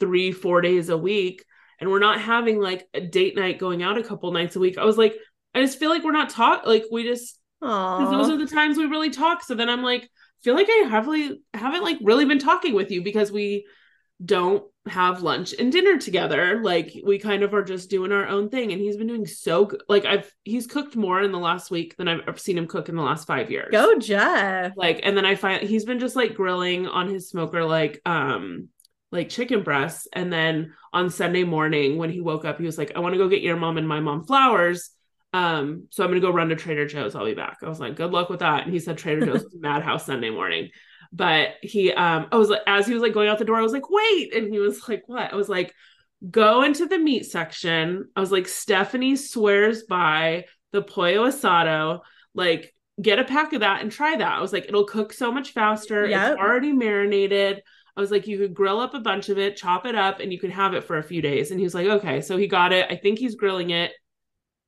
three, 0.00 0.32
four 0.32 0.60
days 0.60 0.88
a 0.88 0.96
week, 0.96 1.44
and 1.80 1.90
we're 1.90 1.98
not 1.98 2.20
having 2.20 2.60
like 2.60 2.86
a 2.94 3.00
date 3.00 3.36
night 3.36 3.58
going 3.58 3.82
out 3.82 3.98
a 3.98 4.04
couple 4.04 4.30
nights 4.32 4.56
a 4.56 4.60
week. 4.60 4.78
I 4.78 4.84
was 4.84 4.96
like, 4.96 5.14
I 5.54 5.60
just 5.60 5.78
feel 5.78 5.90
like 5.90 6.04
we're 6.04 6.12
not 6.12 6.30
talk 6.30 6.66
like 6.66 6.84
we 6.90 7.02
just 7.04 7.38
those 8.10 8.30
are 8.30 8.38
the 8.38 8.46
times 8.46 8.76
we 8.76 8.86
really 8.86 9.10
talk. 9.10 9.42
So 9.42 9.54
then 9.54 9.68
I'm 9.68 9.82
like, 9.82 10.08
feel 10.42 10.54
like 10.54 10.68
I 10.70 10.86
haven't 10.88 11.40
haven't 11.52 11.82
like 11.82 11.98
really 12.02 12.24
been 12.24 12.38
talking 12.38 12.74
with 12.74 12.90
you 12.90 13.02
because 13.02 13.32
we 13.32 13.66
don't 14.22 14.64
have 14.86 15.22
lunch 15.22 15.54
and 15.58 15.72
dinner 15.72 15.98
together. 15.98 16.60
Like 16.62 16.94
we 17.04 17.18
kind 17.18 17.42
of 17.42 17.54
are 17.54 17.64
just 17.64 17.88
doing 17.88 18.12
our 18.12 18.26
own 18.26 18.50
thing. 18.50 18.72
And 18.72 18.80
he's 18.80 18.96
been 18.96 19.06
doing 19.06 19.26
so 19.26 19.64
good. 19.64 19.82
Like 19.88 20.04
I've 20.04 20.30
he's 20.44 20.66
cooked 20.66 20.94
more 20.94 21.22
in 21.22 21.32
the 21.32 21.38
last 21.38 21.70
week 21.70 21.96
than 21.96 22.08
I've 22.08 22.20
ever 22.28 22.38
seen 22.38 22.58
him 22.58 22.66
cook 22.66 22.88
in 22.88 22.96
the 22.96 23.02
last 23.02 23.26
five 23.26 23.50
years. 23.50 23.70
Go 23.72 23.98
Jeff. 23.98 24.72
Like, 24.76 25.00
and 25.02 25.16
then 25.16 25.24
I 25.24 25.36
find 25.36 25.62
he's 25.66 25.84
been 25.84 25.98
just 25.98 26.16
like 26.16 26.34
grilling 26.34 26.86
on 26.86 27.08
his 27.08 27.28
smoker, 27.28 27.64
like 27.64 28.00
um 28.04 28.68
like 29.10 29.30
chicken 29.30 29.62
breasts. 29.62 30.06
And 30.12 30.32
then 30.32 30.74
on 30.92 31.08
Sunday 31.08 31.44
morning 31.44 31.96
when 31.96 32.10
he 32.10 32.20
woke 32.20 32.44
up, 32.44 32.58
he 32.58 32.66
was 32.66 32.76
like, 32.76 32.92
I 32.94 33.00
want 33.00 33.14
to 33.14 33.18
go 33.18 33.28
get 33.28 33.42
your 33.42 33.56
mom 33.56 33.78
and 33.78 33.88
my 33.88 34.00
mom 34.00 34.24
flowers. 34.24 34.90
Um, 35.32 35.88
so 35.90 36.04
I'm 36.04 36.10
gonna 36.10 36.20
go 36.20 36.30
run 36.30 36.50
to 36.50 36.56
Trader 36.56 36.86
Joe's. 36.86 37.14
I'll 37.16 37.24
be 37.24 37.34
back. 37.34 37.58
I 37.62 37.68
was 37.68 37.80
like, 37.80 37.96
good 37.96 38.12
luck 38.12 38.28
with 38.28 38.40
that. 38.40 38.64
And 38.64 38.72
he 38.72 38.78
said 38.78 38.98
Trader 38.98 39.24
Joe's 39.24 39.44
was 39.44 39.56
Madhouse 39.58 40.06
Sunday 40.06 40.30
morning. 40.30 40.70
But 41.14 41.54
he 41.62 41.92
um 41.92 42.26
I 42.32 42.36
was 42.36 42.48
like 42.48 42.62
as 42.66 42.86
he 42.86 42.92
was 42.92 43.02
like 43.02 43.14
going 43.14 43.28
out 43.28 43.38
the 43.38 43.44
door, 43.44 43.56
I 43.56 43.62
was 43.62 43.72
like, 43.72 43.88
wait. 43.88 44.34
And 44.34 44.52
he 44.52 44.58
was 44.58 44.88
like, 44.88 45.04
what? 45.06 45.32
I 45.32 45.36
was 45.36 45.48
like, 45.48 45.72
go 46.30 46.62
into 46.62 46.86
the 46.86 46.98
meat 46.98 47.26
section. 47.26 48.08
I 48.16 48.20
was 48.20 48.32
like, 48.32 48.48
Stephanie 48.48 49.16
swears 49.16 49.84
by 49.84 50.46
the 50.72 50.82
pollo 50.82 51.28
asado. 51.28 52.00
Like, 52.34 52.74
get 53.00 53.20
a 53.20 53.24
pack 53.24 53.52
of 53.52 53.60
that 53.60 53.80
and 53.80 53.92
try 53.92 54.16
that. 54.16 54.32
I 54.32 54.40
was 54.40 54.52
like, 54.52 54.66
it'll 54.66 54.86
cook 54.86 55.12
so 55.12 55.30
much 55.30 55.52
faster. 55.52 56.06
Yep. 56.06 56.32
It's 56.32 56.40
already 56.40 56.72
marinated. 56.72 57.62
I 57.96 58.00
was 58.00 58.10
like, 58.10 58.26
you 58.26 58.38
could 58.38 58.54
grill 58.54 58.80
up 58.80 58.94
a 58.94 59.00
bunch 59.00 59.28
of 59.28 59.38
it, 59.38 59.56
chop 59.56 59.86
it 59.86 59.94
up, 59.94 60.18
and 60.18 60.32
you 60.32 60.40
could 60.40 60.50
have 60.50 60.74
it 60.74 60.82
for 60.82 60.98
a 60.98 61.02
few 61.02 61.22
days. 61.22 61.52
And 61.52 61.60
he 61.60 61.64
was 61.64 61.74
like, 61.74 61.86
okay. 61.86 62.20
So 62.22 62.36
he 62.36 62.48
got 62.48 62.72
it. 62.72 62.86
I 62.90 62.96
think 62.96 63.20
he's 63.20 63.36
grilling 63.36 63.70
it 63.70 63.92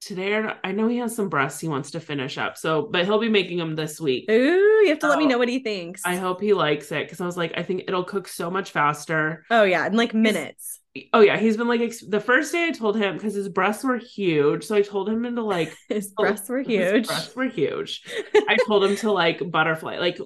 today. 0.00 0.44
I 0.64 0.72
know 0.72 0.88
he 0.88 0.98
has 0.98 1.14
some 1.16 1.28
breasts 1.28 1.61
he 1.61 1.68
wants 1.68 1.92
to 1.92 2.00
finish 2.00 2.38
up. 2.38 2.56
So, 2.56 2.88
but 2.90 3.04
he'll 3.04 3.18
be 3.20 3.28
making 3.28 3.59
them 3.59 3.74
this 3.76 4.00
week. 4.00 4.30
Ooh, 4.30 4.35
you 4.82 4.88
have 4.90 4.98
to 5.00 5.09
let 5.09 5.18
me 5.18 5.26
know 5.26 5.38
what 5.38 5.48
he 5.48 5.61
thinks. 5.61 6.02
I 6.04 6.16
hope 6.16 6.40
he 6.40 6.52
likes 6.52 6.92
it 6.92 7.04
because 7.06 7.20
I 7.20 7.26
was 7.26 7.37
like, 7.37 7.52
I 7.56 7.62
think 7.62 7.85
it'll 7.88 8.04
cook 8.04 8.28
so 8.28 8.50
much 8.50 8.70
faster. 8.70 9.44
oh 9.50 9.64
yeah, 9.64 9.87
in 9.87 9.94
like 9.96 10.14
minutes. 10.14 10.80
Oh 11.12 11.20
yeah, 11.20 11.37
he's 11.37 11.56
been 11.59 11.68
like 11.68 11.82
ex- 11.82 12.00
the 12.06 12.20
first 12.20 12.52
day 12.52 12.68
I 12.68 12.70
told 12.70 12.96
him 12.96 13.14
because 13.16 13.35
his 13.35 13.48
breasts 13.50 13.85
were 13.85 13.98
huge, 13.98 14.64
so 14.64 14.74
I 14.76 14.82
told 14.82 15.09
him 15.09 15.22
to 15.37 15.42
like 15.42 15.74
His 15.88 16.12
Oh, 16.16 16.22
breasts 16.22 16.48
were 16.48 16.59
his 16.62 16.66
huge. 16.68 17.06
breasts 17.06 17.37
were 17.37 17.48
huge. 17.48 18.02
I 18.48 18.56
told 18.66 18.85
him 18.85 18.96
to 18.96 19.12
like 19.12 19.50
butterfly, 19.50 19.98
like 19.98 20.18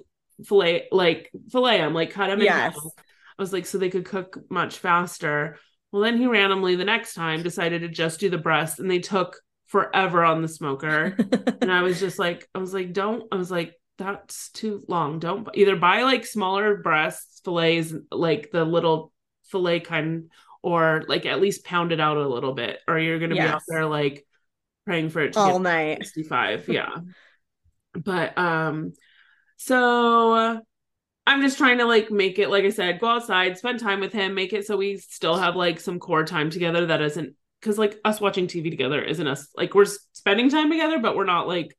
fillet, 0.45 0.87
like 0.91 1.29
fillet 1.51 1.79
him, 1.79 1.93
like 1.93 2.11
cut 2.11 2.27
them. 2.27 2.41
Yes. 2.41 2.77
I 2.77 3.41
was 3.41 3.51
like, 3.51 3.65
so 3.65 3.77
they 3.79 3.89
could 3.89 4.05
cook 4.05 4.37
much 4.49 4.77
faster. 4.77 5.57
Well, 5.91 6.03
then 6.03 6.17
he 6.17 6.27
randomly 6.27 6.75
the 6.77 6.85
next 6.85 7.15
time 7.15 7.43
decided 7.43 7.81
to 7.81 7.89
just 7.89 8.19
do 8.21 8.29
the 8.29 8.37
breast, 8.37 8.79
and 8.79 8.89
they 8.89 8.99
took 8.99 9.37
forever 9.71 10.23
on 10.23 10.41
the 10.41 10.47
smoker. 10.47 11.15
and 11.61 11.71
I 11.71 11.81
was 11.81 11.99
just 11.99 12.19
like, 12.19 12.47
I 12.53 12.59
was 12.59 12.73
like, 12.73 12.93
don't. 12.93 13.23
I 13.31 13.37
was 13.37 13.49
like, 13.49 13.73
that's 13.97 14.49
too 14.49 14.83
long. 14.87 15.19
Don't 15.19 15.47
either 15.53 15.75
buy 15.75 16.03
like 16.03 16.25
smaller 16.25 16.77
breasts, 16.77 17.41
fillets, 17.43 17.93
like 18.11 18.51
the 18.51 18.65
little 18.65 19.13
fillet 19.45 19.79
kind, 19.79 20.29
or 20.61 21.03
like 21.07 21.25
at 21.25 21.39
least 21.39 21.63
pound 21.63 21.91
it 21.91 21.99
out 21.99 22.17
a 22.17 22.27
little 22.27 22.53
bit, 22.53 22.79
or 22.87 22.99
you're 22.99 23.19
gonna 23.19 23.35
be 23.35 23.41
out 23.41 23.61
there 23.67 23.85
like 23.85 24.25
praying 24.85 25.09
for 25.09 25.21
it 25.21 25.33
to 25.33 25.39
All 25.39 25.59
night. 25.59 25.99
65 26.03 26.67
yeah 26.67 26.89
but 27.93 28.37
um 28.37 28.93
so 29.57 30.61
i'm 31.27 31.41
just 31.41 31.57
trying 31.57 31.77
to 31.77 31.85
like 31.85 32.09
make 32.11 32.39
it 32.39 32.49
like 32.49 32.63
i 32.63 32.69
said 32.69 32.99
go 32.99 33.07
outside 33.07 33.57
spend 33.57 33.79
time 33.79 33.99
with 33.99 34.13
him 34.13 34.33
make 34.33 34.53
it 34.53 34.65
so 34.65 34.77
we 34.77 34.97
still 34.97 35.37
have 35.37 35.55
like 35.55 35.79
some 35.79 35.99
core 35.99 36.25
time 36.25 36.49
together 36.49 36.87
that 36.87 37.01
isn't 37.01 37.35
because 37.61 37.77
like 37.77 37.99
us 38.03 38.19
watching 38.19 38.47
tv 38.47 38.69
together 38.69 39.01
isn't 39.01 39.27
us 39.27 39.47
like 39.55 39.73
we're 39.73 39.85
spending 40.13 40.49
time 40.49 40.69
together 40.69 40.99
but 40.99 41.15
we're 41.15 41.23
not 41.25 41.47
like 41.47 41.77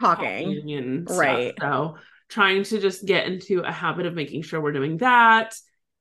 Talking. 0.00 0.44
talking 0.54 0.72
and 0.72 1.08
stuff. 1.08 1.18
Right. 1.18 1.54
so 1.60 1.96
trying 2.28 2.62
to 2.64 2.80
just 2.80 3.04
get 3.04 3.26
into 3.26 3.60
a 3.60 3.72
habit 3.72 4.06
of 4.06 4.14
making 4.14 4.42
sure 4.42 4.60
we're 4.60 4.72
doing 4.72 4.98
that 4.98 5.54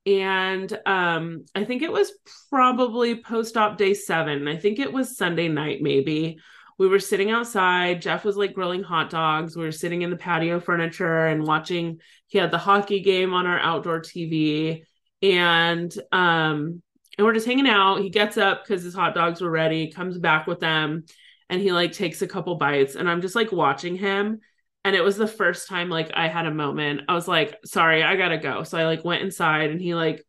and 0.06 0.72
um 0.86 1.46
i 1.56 1.64
think 1.64 1.82
it 1.82 1.92
was 1.92 2.12
probably 2.50 3.22
post-op 3.22 3.78
day 3.78 3.94
seven 3.94 4.48
i 4.48 4.56
think 4.56 4.80
it 4.80 4.94
was 4.94 5.18
sunday 5.18 5.48
night 5.48 5.82
maybe 5.82 6.38
we 6.78 6.88
were 6.88 7.00
sitting 7.00 7.32
outside 7.32 8.02
jeff 8.02 8.24
was 8.24 8.38
like 8.38 8.54
grilling 8.54 8.84
hot 8.84 9.10
dogs 9.10 9.58
we 9.58 9.64
were 9.64 9.72
sitting 9.72 10.04
in 10.04 10.10
the 10.10 10.16
patio 10.16 10.60
furniture 10.60 11.26
and 11.26 11.44
watching 11.44 12.00
he 12.28 12.38
had 12.38 12.52
the 12.52 12.58
hockey 12.58 13.02
game 13.02 13.34
on 13.34 13.48
our 13.48 13.60
outdoor 13.60 14.00
tv 14.02 14.84
and 15.22 15.94
um 16.12 16.82
and 17.18 17.26
we're 17.26 17.34
just 17.34 17.48
hanging 17.48 17.68
out. 17.68 18.02
He 18.02 18.10
gets 18.10 18.38
up 18.38 18.64
because 18.64 18.84
his 18.84 18.94
hot 18.94 19.16
dogs 19.16 19.42
were 19.42 19.50
ready 19.50 19.92
comes 19.92 20.18
back 20.18 20.48
with 20.48 20.60
them 20.60 21.06
and 21.50 21.62
he 21.62 21.72
like 21.72 21.92
takes 21.94 22.22
a 22.22 22.28
couple 22.28 22.56
bites 22.56 22.96
and 22.96 23.10
i'm 23.10 23.22
just 23.22 23.36
like 23.36 23.52
watching 23.52 23.96
him. 23.96 24.40
And 24.86 24.96
it 24.96 25.04
was 25.04 25.18
the 25.18 25.28
first 25.28 25.68
time 25.68 25.90
like 25.90 26.12
i 26.14 26.28
had 26.28 26.46
a 26.46 26.54
moment. 26.54 27.02
I 27.10 27.14
was 27.14 27.28
like 27.28 27.56
sorry 27.66 28.04
i 28.04 28.16
gotta 28.16 28.38
go. 28.38 28.64
So 28.64 28.78
i 28.78 28.86
like 28.86 29.04
went 29.06 29.24
inside 29.24 29.70
and 29.72 29.82
he 29.82 29.96
like 29.96 30.24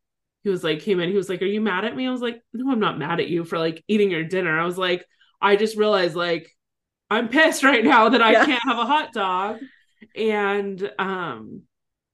he 0.44 0.50
was 0.50 0.64
like 0.64 0.80
came 0.80 1.00
in. 1.00 1.10
He 1.10 1.16
was 1.16 1.28
like 1.28 1.42
are 1.42 1.46
you 1.46 1.60
mad 1.60 1.84
at 1.84 1.94
me? 1.96 2.06
I 2.06 2.10
was 2.10 2.22
like 2.22 2.40
no 2.52 2.70
i'm 2.72 2.80
not 2.80 2.98
mad 2.98 3.20
at 3.20 3.28
you 3.28 3.44
for 3.44 3.58
like 3.58 3.82
eating 3.88 4.10
your 4.10 4.24
dinner. 4.24 4.58
I 4.58 4.64
was 4.64 4.78
like 4.78 5.04
i 5.40 5.56
just 5.56 5.76
realized 5.76 6.16
like 6.16 6.50
i'm 7.10 7.28
pissed 7.28 7.62
right 7.62 7.84
now 7.84 8.08
that 8.08 8.22
i 8.22 8.32
Yeah. 8.32 8.44
can't 8.46 8.62
have 8.64 8.78
a 8.78 8.86
hot 8.86 9.12
dog. 9.12 9.58
And 10.16 10.90
um 10.98 11.62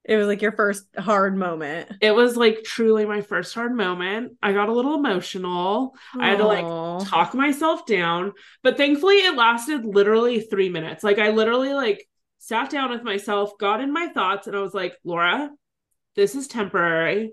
It 0.05 0.17
was 0.17 0.27
like 0.27 0.43
your 0.43 0.53
first 0.53 0.85
hard 0.99 1.37
moment. 1.37 1.91
it 2.01 2.15
was 2.15 2.37
like 2.37 2.63
truly 2.65 3.07
my 3.07 3.23
first 3.23 3.55
hard 3.55 3.75
moment. 3.75 4.33
I 4.43 4.53
got 4.53 4.69
a 4.69 4.73
little 4.73 4.95
emotional. 4.95 5.95
I 6.19 6.29
had 6.29 6.39
to, 6.39 6.47
like, 6.47 7.09
talk 7.09 7.35
myself 7.35 7.87
down 7.87 8.33
but 8.63 8.77
thankfully 8.77 9.17
it 9.17 9.37
lasted 9.37 9.85
literally 9.85 10.41
three 10.41 10.69
minutes. 10.69 11.03
Like 11.03 11.19
i 11.19 11.31
literally 11.31 11.73
like 11.75 12.07
sat 12.39 12.71
down 12.71 12.91
with 12.91 13.03
myself 13.03 13.53
got 13.59 13.81
in 13.81 13.93
my 13.93 14.09
thoughts 14.09 14.47
and 14.47 14.55
i 14.55 14.61
was 14.61 14.75
like 14.75 14.95
laura 15.05 15.51
this 16.17 16.35
is 16.35 16.47
temporary. 16.47 17.33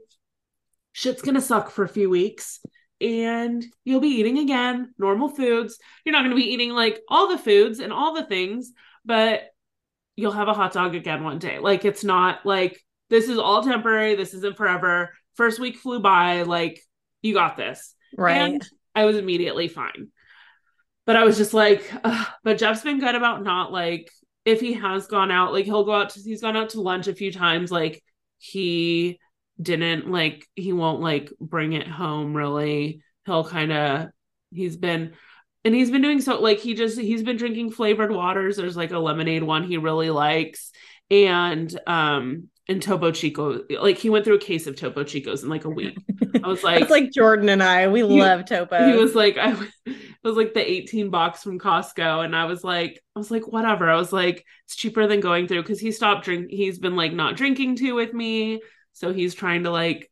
Shit's 0.93 1.21
gonna 1.21 1.41
suck 1.41 1.69
for 1.69 1.83
a 1.83 1.89
few 1.89 2.09
weeks 2.09 2.59
and 2.99 3.63
you'll 3.83 3.99
be 4.01 4.07
eating 4.19 4.39
again 4.39 4.93
normal 4.97 5.29
foods. 5.29 5.77
You're 6.05 6.13
not 6.13 6.23
gonna 6.23 6.35
be 6.35 6.51
eating 6.53 6.71
like 6.71 6.99
all 7.07 7.27
the 7.29 7.37
foods 7.37 7.79
and 7.79 7.93
all 7.93 8.15
the 8.15 8.25
things 8.25 8.71
but 9.05 9.43
you'll 10.15 10.31
have 10.31 10.47
a 10.47 10.53
hot 10.53 10.73
dog 10.73 10.95
again 10.95 11.23
one 11.23 11.39
day 11.39 11.59
like 11.59 11.85
it's 11.85 12.03
not 12.03 12.45
like 12.45 12.79
this 13.09 13.27
is 13.29 13.37
all 13.37 13.63
temporary 13.63 14.15
this 14.15 14.33
isn't 14.33 14.57
forever 14.57 15.11
first 15.35 15.59
week 15.59 15.77
flew 15.77 15.99
by 15.99 16.43
like 16.43 16.81
you 17.21 17.33
got 17.33 17.57
this 17.57 17.95
Right. 18.17 18.37
and 18.37 18.69
I 18.95 19.05
was 19.05 19.17
immediately 19.17 19.67
fine. 19.67 20.09
But 21.05 21.15
I 21.15 21.23
was 21.23 21.37
just 21.37 21.53
like, 21.53 21.91
ugh. 22.03 22.27
but 22.43 22.57
Jeff's 22.57 22.83
been 22.83 22.99
good 22.99 23.15
about 23.15 23.43
not 23.43 23.71
like 23.71 24.11
if 24.45 24.59
he 24.59 24.73
has 24.73 25.07
gone 25.07 25.31
out, 25.31 25.53
like 25.53 25.65
he'll 25.65 25.83
go 25.83 25.93
out 25.93 26.11
to 26.11 26.19
he's 26.19 26.41
gone 26.41 26.57
out 26.57 26.69
to 26.71 26.81
lunch 26.81 27.07
a 27.07 27.15
few 27.15 27.31
times, 27.31 27.71
like 27.71 28.03
he 28.37 29.19
didn't 29.61 30.09
like 30.09 30.47
he 30.55 30.73
won't 30.73 31.01
like 31.01 31.31
bring 31.39 31.73
it 31.73 31.87
home 31.87 32.35
really. 32.35 33.01
He'll 33.25 33.43
kind 33.43 33.71
of 33.71 34.07
he's 34.51 34.77
been 34.77 35.13
and 35.63 35.75
he's 35.75 35.91
been 35.91 36.01
doing 36.01 36.21
so 36.21 36.39
like 36.41 36.59
he 36.59 36.73
just 36.73 36.99
he's 36.99 37.23
been 37.23 37.37
drinking 37.37 37.71
flavored 37.71 38.11
waters. 38.11 38.57
There's 38.57 38.77
like 38.77 38.91
a 38.91 38.99
lemonade 38.99 39.43
one 39.43 39.63
he 39.63 39.77
really 39.77 40.09
likes. 40.09 40.71
And 41.09 41.77
um 41.87 42.47
and 42.67 42.81
Topo 42.81 43.11
Chico, 43.11 43.61
like 43.81 43.97
he 43.97 44.09
went 44.09 44.23
through 44.23 44.35
a 44.35 44.39
case 44.39 44.65
of 44.67 44.75
Topo 44.77 45.03
Chicos 45.03 45.43
in 45.43 45.49
like 45.49 45.65
a 45.65 45.69
week. 45.69 45.97
I 46.43 46.47
was 46.47 46.63
like, 46.63 46.81
It's 46.81 46.91
like 46.91 47.11
Jordan 47.11 47.49
and 47.49 47.61
I. 47.61 47.87
We 47.89 47.99
He- 47.99 48.05
love 48.05 48.45
Topo. 48.45 48.91
he 48.91 48.97
was 48.97 49.13
like, 49.15 49.37
I 49.37 49.51
it 49.85 50.27
was 50.27 50.37
like 50.37 50.53
the 50.53 50.71
18 50.71 51.09
box 51.09 51.41
from 51.43 51.59
Costco. 51.59 52.23
And 52.23 52.35
I 52.35 52.45
was 52.45 52.63
like, 52.63 53.01
I 53.15 53.19
was 53.19 53.31
like, 53.31 53.47
whatever. 53.47 53.89
I 53.89 53.95
was 53.95 54.13
like, 54.13 54.45
it's 54.65 54.75
cheaper 54.75 55.07
than 55.07 55.19
going 55.19 55.47
through 55.47 55.63
because 55.63 55.79
he 55.79 55.91
stopped 55.91 56.23
drink. 56.25 56.49
He's 56.51 56.77
been 56.79 56.95
like 56.95 57.11
not 57.13 57.35
drinking 57.35 57.75
too 57.77 57.95
with 57.95 58.13
me. 58.13 58.61
So 58.93 59.11
he's 59.11 59.33
trying 59.35 59.63
to 59.63 59.71
like 59.71 60.09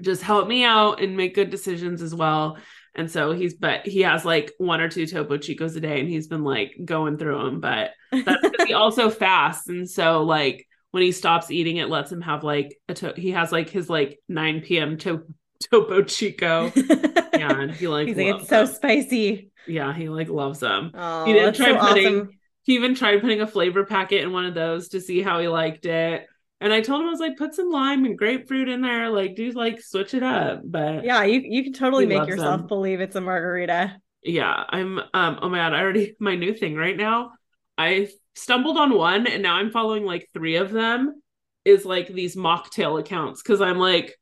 just 0.00 0.22
help 0.22 0.48
me 0.48 0.64
out 0.64 1.00
and 1.00 1.16
make 1.16 1.34
good 1.34 1.50
decisions 1.50 2.02
as 2.02 2.14
well. 2.14 2.58
And 2.94 3.10
so 3.10 3.32
he's, 3.32 3.54
but 3.54 3.86
he 3.86 4.00
has 4.02 4.24
like 4.24 4.52
one 4.58 4.80
or 4.80 4.88
two 4.88 5.06
Topo 5.06 5.38
Chicos 5.38 5.76
a 5.76 5.80
day 5.80 5.98
and 6.00 6.08
he's 6.08 6.26
been 6.28 6.44
like 6.44 6.74
going 6.84 7.16
through 7.16 7.42
them. 7.44 7.60
But 7.60 7.90
that's 8.10 8.64
he 8.66 8.74
also 8.74 9.08
fasts. 9.10 9.68
And 9.68 9.88
so 9.88 10.22
like 10.24 10.66
when 10.90 11.02
he 11.02 11.12
stops 11.12 11.50
eating, 11.50 11.78
it 11.78 11.88
lets 11.88 12.12
him 12.12 12.20
have 12.20 12.44
like 12.44 12.76
a, 12.88 12.94
to- 12.94 13.14
he 13.16 13.30
has 13.30 13.50
like 13.50 13.70
his 13.70 13.88
like 13.88 14.18
9 14.28 14.60
p.m. 14.60 14.98
To- 14.98 15.24
Topo 15.70 16.02
Chico. 16.02 16.70
Yeah, 16.76 17.52
and 17.60 17.70
he 17.70 17.88
like 17.88 18.08
He's 18.08 18.16
like, 18.16 18.26
it's 18.40 18.48
so 18.48 18.66
them. 18.66 18.74
spicy. 18.74 19.50
yeah, 19.66 19.94
he 19.94 20.08
like 20.08 20.28
loves 20.28 20.58
them. 20.60 20.90
Oh, 20.92 21.24
he 21.24 21.32
didn't 21.32 21.54
try 21.54 21.72
so 21.72 21.78
putting 21.78 22.06
awesome. 22.16 22.30
he 22.64 22.74
even 22.74 22.94
tried 22.94 23.20
putting 23.20 23.40
a 23.40 23.46
flavor 23.46 23.84
packet 23.86 24.22
in 24.22 24.32
one 24.32 24.44
of 24.44 24.54
those 24.54 24.88
to 24.88 25.00
see 25.00 25.22
how 25.22 25.38
he 25.40 25.46
liked 25.48 25.86
it. 25.86 26.26
And 26.62 26.72
I 26.72 26.80
told 26.80 27.00
him 27.00 27.08
I 27.08 27.10
was 27.10 27.20
like, 27.20 27.36
put 27.36 27.54
some 27.54 27.70
lime 27.70 28.04
and 28.04 28.16
grapefruit 28.16 28.68
in 28.68 28.80
there, 28.82 29.10
like 29.10 29.34
do 29.34 29.50
like 29.50 29.82
switch 29.82 30.14
it 30.14 30.22
up. 30.22 30.60
But 30.64 31.04
Yeah, 31.04 31.24
you 31.24 31.40
you 31.44 31.64
can 31.64 31.72
totally 31.72 32.06
make 32.06 32.26
yourself 32.26 32.60
them. 32.60 32.68
believe 32.68 33.00
it's 33.00 33.16
a 33.16 33.20
margarita. 33.20 33.96
yeah, 34.22 34.64
I'm 34.68 34.98
um 35.12 35.38
oh 35.42 35.48
my 35.48 35.58
god, 35.58 35.74
I 35.74 35.80
already 35.80 36.14
my 36.20 36.36
new 36.36 36.54
thing 36.54 36.74
right 36.76 36.96
now. 36.96 37.32
I 37.76 38.08
stumbled 38.34 38.76
on 38.78 38.94
one 38.94 39.26
and 39.26 39.42
now 39.42 39.56
I'm 39.56 39.70
following 39.70 40.04
like 40.04 40.28
three 40.32 40.56
of 40.56 40.70
them 40.70 41.20
is 41.64 41.84
like 41.84 42.08
these 42.08 42.36
mocktail 42.36 42.98
accounts 43.00 43.42
because 43.42 43.60
I'm 43.60 43.78
like 43.78 44.16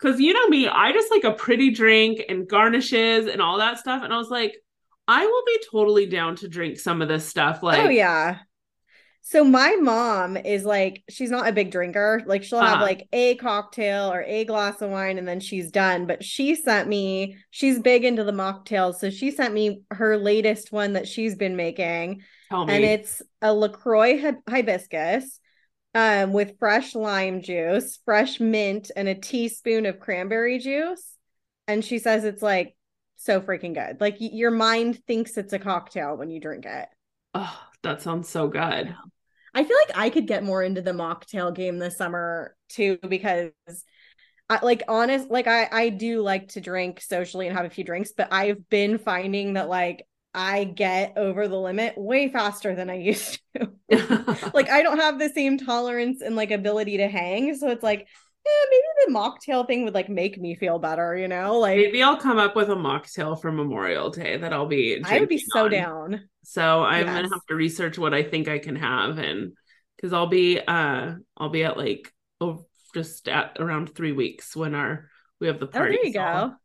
because 0.00 0.20
you 0.20 0.32
know 0.32 0.48
me, 0.48 0.68
I 0.68 0.92
just 0.92 1.10
like 1.10 1.24
a 1.24 1.32
pretty 1.32 1.70
drink 1.70 2.22
and 2.28 2.48
garnishes 2.48 3.26
and 3.26 3.40
all 3.40 3.58
that 3.58 3.78
stuff. 3.78 4.02
And 4.02 4.12
I 4.12 4.18
was 4.18 4.28
like, 4.28 4.54
I 5.08 5.24
will 5.26 5.42
be 5.46 5.58
totally 5.70 6.06
down 6.06 6.36
to 6.36 6.48
drink 6.48 6.78
some 6.78 7.00
of 7.00 7.08
this 7.08 7.26
stuff. 7.26 7.62
Like, 7.62 7.84
oh 7.84 7.88
yeah. 7.88 8.38
So 9.28 9.42
my 9.42 9.74
mom 9.80 10.36
is 10.36 10.64
like, 10.64 11.02
she's 11.10 11.30
not 11.32 11.48
a 11.48 11.52
big 11.52 11.72
drinker. 11.72 12.22
Like 12.26 12.44
she'll 12.44 12.60
have 12.60 12.74
Uh-huh. 12.76 12.84
like 12.84 13.08
a 13.12 13.34
cocktail 13.34 14.12
or 14.12 14.22
a 14.22 14.44
glass 14.44 14.80
of 14.80 14.90
wine 14.90 15.18
and 15.18 15.26
then 15.26 15.40
she's 15.40 15.72
done. 15.72 16.06
But 16.06 16.22
she 16.22 16.54
sent 16.54 16.88
me, 16.88 17.36
she's 17.50 17.80
big 17.80 18.04
into 18.04 18.22
the 18.22 18.30
mocktails. 18.30 18.96
So 19.00 19.10
she 19.10 19.32
sent 19.32 19.52
me 19.52 19.80
her 19.90 20.16
latest 20.16 20.70
one 20.70 20.92
that 20.92 21.08
she's 21.08 21.34
been 21.34 21.56
making. 21.56 22.22
and 22.50 22.84
it's 22.84 23.20
a 23.42 23.52
LaCroix 23.52 24.16
hib- 24.16 24.48
hibiscus 24.48 25.40
um, 25.92 26.32
with 26.32 26.56
fresh 26.60 26.94
lime 26.94 27.42
juice, 27.42 27.98
fresh 28.04 28.38
mint, 28.38 28.92
and 28.94 29.08
a 29.08 29.14
teaspoon 29.16 29.86
of 29.86 29.98
cranberry 29.98 30.60
juice. 30.60 31.04
And 31.66 31.84
she 31.84 31.98
says 31.98 32.22
it's 32.24 32.42
like 32.42 32.76
so 33.16 33.40
freaking 33.40 33.74
good. 33.74 34.00
Like 34.00 34.18
y- 34.20 34.30
your 34.32 34.52
mind 34.52 35.00
thinks 35.08 35.36
it's 35.36 35.52
a 35.52 35.58
cocktail 35.58 36.16
when 36.16 36.30
you 36.30 36.40
drink 36.40 36.64
it. 36.64 36.88
Oh, 37.34 37.60
that 37.82 38.02
sounds 38.02 38.28
so 38.28 38.46
good. 38.46 38.94
I 39.56 39.64
feel 39.64 39.76
like 39.88 39.96
I 39.96 40.10
could 40.10 40.26
get 40.26 40.44
more 40.44 40.62
into 40.62 40.82
the 40.82 40.92
mocktail 40.92 41.52
game 41.54 41.78
this 41.78 41.96
summer 41.96 42.54
too 42.68 42.98
because 43.08 43.52
I, 44.50 44.62
like 44.62 44.82
honest 44.86 45.30
like 45.30 45.46
I 45.46 45.66
I 45.72 45.88
do 45.88 46.20
like 46.20 46.48
to 46.48 46.60
drink 46.60 47.00
socially 47.00 47.48
and 47.48 47.56
have 47.56 47.64
a 47.64 47.70
few 47.70 47.82
drinks, 47.82 48.12
but 48.14 48.28
I've 48.30 48.68
been 48.68 48.98
finding 48.98 49.54
that 49.54 49.70
like 49.70 50.06
I 50.34 50.64
get 50.64 51.14
over 51.16 51.48
the 51.48 51.58
limit 51.58 51.94
way 51.96 52.28
faster 52.28 52.74
than 52.74 52.90
I 52.90 52.96
used 52.98 53.40
to. 53.56 53.70
like 54.52 54.68
I 54.68 54.82
don't 54.82 54.98
have 54.98 55.18
the 55.18 55.30
same 55.30 55.56
tolerance 55.56 56.20
and 56.20 56.36
like 56.36 56.50
ability 56.50 56.98
to 56.98 57.08
hang, 57.08 57.54
so 57.56 57.70
it's 57.70 57.82
like 57.82 58.08
eh, 58.46 58.66
maybe 58.70 58.84
the 59.06 59.12
mocktail 59.18 59.66
thing 59.66 59.84
would 59.84 59.94
like 59.94 60.08
make 60.08 60.40
me 60.40 60.54
feel 60.54 60.78
better, 60.78 61.16
you 61.16 61.28
know? 61.28 61.58
Like 61.58 61.90
Maybe 61.90 62.02
I'll 62.02 62.16
come 62.16 62.38
up 62.38 62.56
with 62.56 62.70
a 62.70 62.74
mocktail 62.74 63.40
for 63.40 63.52
Memorial 63.52 64.10
Day 64.10 64.36
that 64.38 64.52
I'll 64.52 64.66
be. 64.66 65.02
I 65.02 65.18
would 65.18 65.28
be 65.30 65.38
so 65.38 65.68
on. 65.68 65.68
down. 65.68 66.28
So 66.44 66.82
I'm 66.84 67.06
Yes. 67.06 67.14
gonna 67.14 67.30
have 67.32 67.44
to 67.48 67.54
research 67.54 67.98
what 67.98 68.14
I 68.14 68.22
think 68.22 68.48
I 68.48 68.58
can 68.58 68.76
have, 68.76 69.18
and 69.18 69.54
because 69.96 70.12
I'll 70.12 70.28
be 70.28 70.60
uh 70.60 71.14
I'll 71.36 71.50
be 71.50 71.64
at 71.64 71.76
like 71.76 72.12
oh 72.40 72.66
just 72.94 73.28
at 73.28 73.58
around 73.60 73.94
three 73.94 74.12
weeks 74.12 74.56
when 74.56 74.74
our 74.74 75.10
we 75.40 75.48
have 75.48 75.60
the 75.60 75.66
Oh, 75.72 75.78
party. 75.78 75.88
there 75.88 76.04
you 76.04 76.12
so 76.12 76.12
go. 76.12 76.56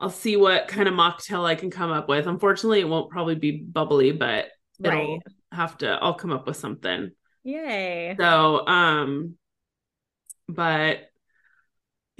I'll 0.00 0.10
see 0.10 0.36
what 0.36 0.68
kind 0.68 0.88
of 0.88 0.94
mocktail 0.94 1.44
I 1.46 1.54
can 1.56 1.70
come 1.70 1.92
up 1.92 2.08
with. 2.08 2.26
Unfortunately, 2.26 2.80
it 2.80 2.88
won't 2.88 3.10
probably 3.10 3.36
be 3.36 3.52
bubbly, 3.52 4.12
but 4.12 4.48
Right. 4.78 5.20
it'll 5.20 5.24
have 5.52 5.78
to. 5.78 5.88
I'll 5.90 6.14
come 6.14 6.32
up 6.32 6.46
with 6.46 6.56
something. 6.58 7.12
Yay. 7.44 8.18
So 8.18 8.66
um, 8.66 9.36
but 10.48 11.10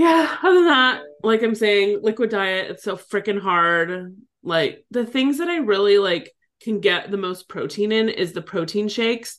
yeah, 0.02 0.36
other 0.42 0.54
than 0.54 0.64
that, 0.66 1.02
like 1.22 1.42
I'm 1.42 1.54
saying, 1.54 2.00
liquid 2.02 2.30
diet, 2.30 2.70
it's 2.70 2.82
so 2.84 2.96
freaking 2.96 3.40
hard. 3.40 4.16
Like 4.42 4.84
the 4.90 5.06
things 5.06 5.38
that 5.38 5.48
I 5.48 5.58
really 5.58 5.98
like 5.98 6.32
can 6.62 6.80
get 6.80 7.10
the 7.10 7.16
most 7.16 7.48
protein 7.48 7.92
in 7.92 8.08
is 8.08 8.32
the 8.32 8.42
protein 8.42 8.88
shakes. 8.88 9.38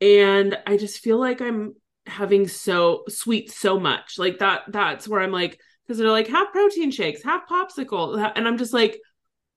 And 0.00 0.56
I 0.66 0.76
just 0.76 0.98
feel 1.00 1.18
like 1.18 1.40
I'm 1.40 1.74
having 2.06 2.46
so 2.46 3.02
sweet 3.08 3.50
so 3.50 3.80
much. 3.80 4.18
Like 4.18 4.38
that 4.38 4.62
that's 4.68 5.08
where 5.08 5.20
I'm 5.20 5.32
like, 5.32 5.58
because 5.86 5.98
they're 5.98 6.10
like, 6.10 6.28
have 6.28 6.52
protein 6.52 6.90
shakes, 6.90 7.22
have 7.24 7.42
popsicle. 7.50 8.32
And 8.36 8.46
I'm 8.46 8.58
just 8.58 8.72
like, 8.72 9.00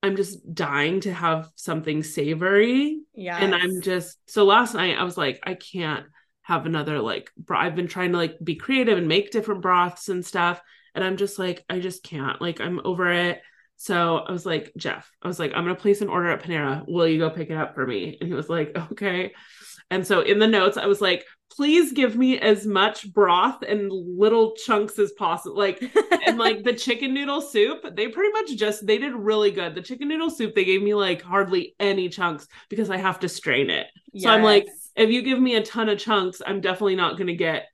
I'm 0.02 0.16
just 0.16 0.54
dying 0.56 1.02
to 1.02 1.14
have 1.14 1.50
something 1.56 2.04
savory 2.04 3.02
Yeah. 3.14 3.38
and 3.38 3.54
i'm 3.54 3.82
just 3.82 4.18
so 4.28 4.46
last 4.46 4.74
night 4.74 4.98
i 4.98 5.04
was 5.04 5.18
like 5.18 5.42
i 5.44 5.56
can't 5.56 6.06
have 6.50 6.66
another 6.66 7.00
like 7.00 7.30
bro- 7.38 7.60
i've 7.60 7.76
been 7.76 7.88
trying 7.88 8.12
to 8.12 8.18
like 8.18 8.36
be 8.44 8.56
creative 8.56 8.98
and 8.98 9.08
make 9.08 9.30
different 9.30 9.62
broths 9.62 10.10
and 10.10 10.26
stuff. 10.26 10.60
And 10.96 11.04
i'm 11.04 11.16
just 11.16 11.38
like 11.38 11.64
i 11.70 11.80
just 11.80 12.04
can't. 12.04 12.42
Like 12.42 12.60
i'm 12.60 12.82
over 12.84 13.12
it. 13.12 13.42
So 13.78 14.18
i 14.18 14.32
was 14.32 14.48
like 14.48 14.74
jeff 14.76 15.10
i 15.22 15.28
was 15.28 15.38
like 15.40 15.52
i'm 15.54 15.64
gonna 15.64 15.76
place 15.76 16.02
an 16.02 16.10
order 16.10 16.32
at 16.32 16.42
panera. 16.44 16.84
Will 16.88 17.08
you 17.08 17.20
go 17.20 17.30
pick 17.30 17.52
it 17.52 17.58
up 17.58 17.76
for 17.76 17.86
me? 17.86 18.18
And 18.20 18.28
he 18.28 18.34
was 18.34 18.50
like 18.50 18.76
okay. 18.92 19.32
And 19.92 20.06
so 20.06 20.22
in 20.22 20.40
the 20.40 20.48
notes 20.48 20.76
i 20.76 20.88
was 20.88 21.02
like 21.02 21.24
please 21.52 21.92
give 21.94 22.16
me 22.16 22.40
as 22.40 22.66
much 22.66 23.12
broth 23.12 23.64
and 23.68 23.92
little 23.92 24.54
chunks 24.56 24.98
as 24.98 25.12
possible 25.14 25.58
like 25.58 25.82
and 26.26 26.38
like 26.46 26.64
the 26.64 26.74
chicken 26.74 27.14
noodle 27.14 27.42
soup 27.42 27.84
they 27.96 28.08
pretty 28.08 28.32
much 28.32 28.56
just 28.56 28.88
they 28.88 28.98
did 28.98 29.14
really 29.14 29.52
good. 29.52 29.76
The 29.76 29.82
chicken 29.82 30.08
noodle 30.08 30.32
soup 30.32 30.56
they 30.56 30.66
gave 30.66 30.82
me 30.82 30.96
like 30.96 31.22
hardly 31.22 31.76
any 31.80 32.10
chunks 32.10 32.48
because 32.70 32.90
i 32.90 32.98
have 32.98 33.20
to 33.20 33.30
strain 33.30 33.70
it. 33.70 33.88
So 34.18 34.30
i'm 34.30 34.42
like 34.42 34.66
Yes. 34.66 34.89
If 34.96 35.10
you 35.10 35.22
give 35.22 35.40
me 35.40 35.56
a 35.56 35.64
ton 35.64 35.90
of 35.90 36.00
chunks 36.00 36.42
i'm 36.46 36.62
definitely 36.62 36.96
not 36.96 37.18
going 37.18 37.28
to 37.28 37.36
get 37.36 37.68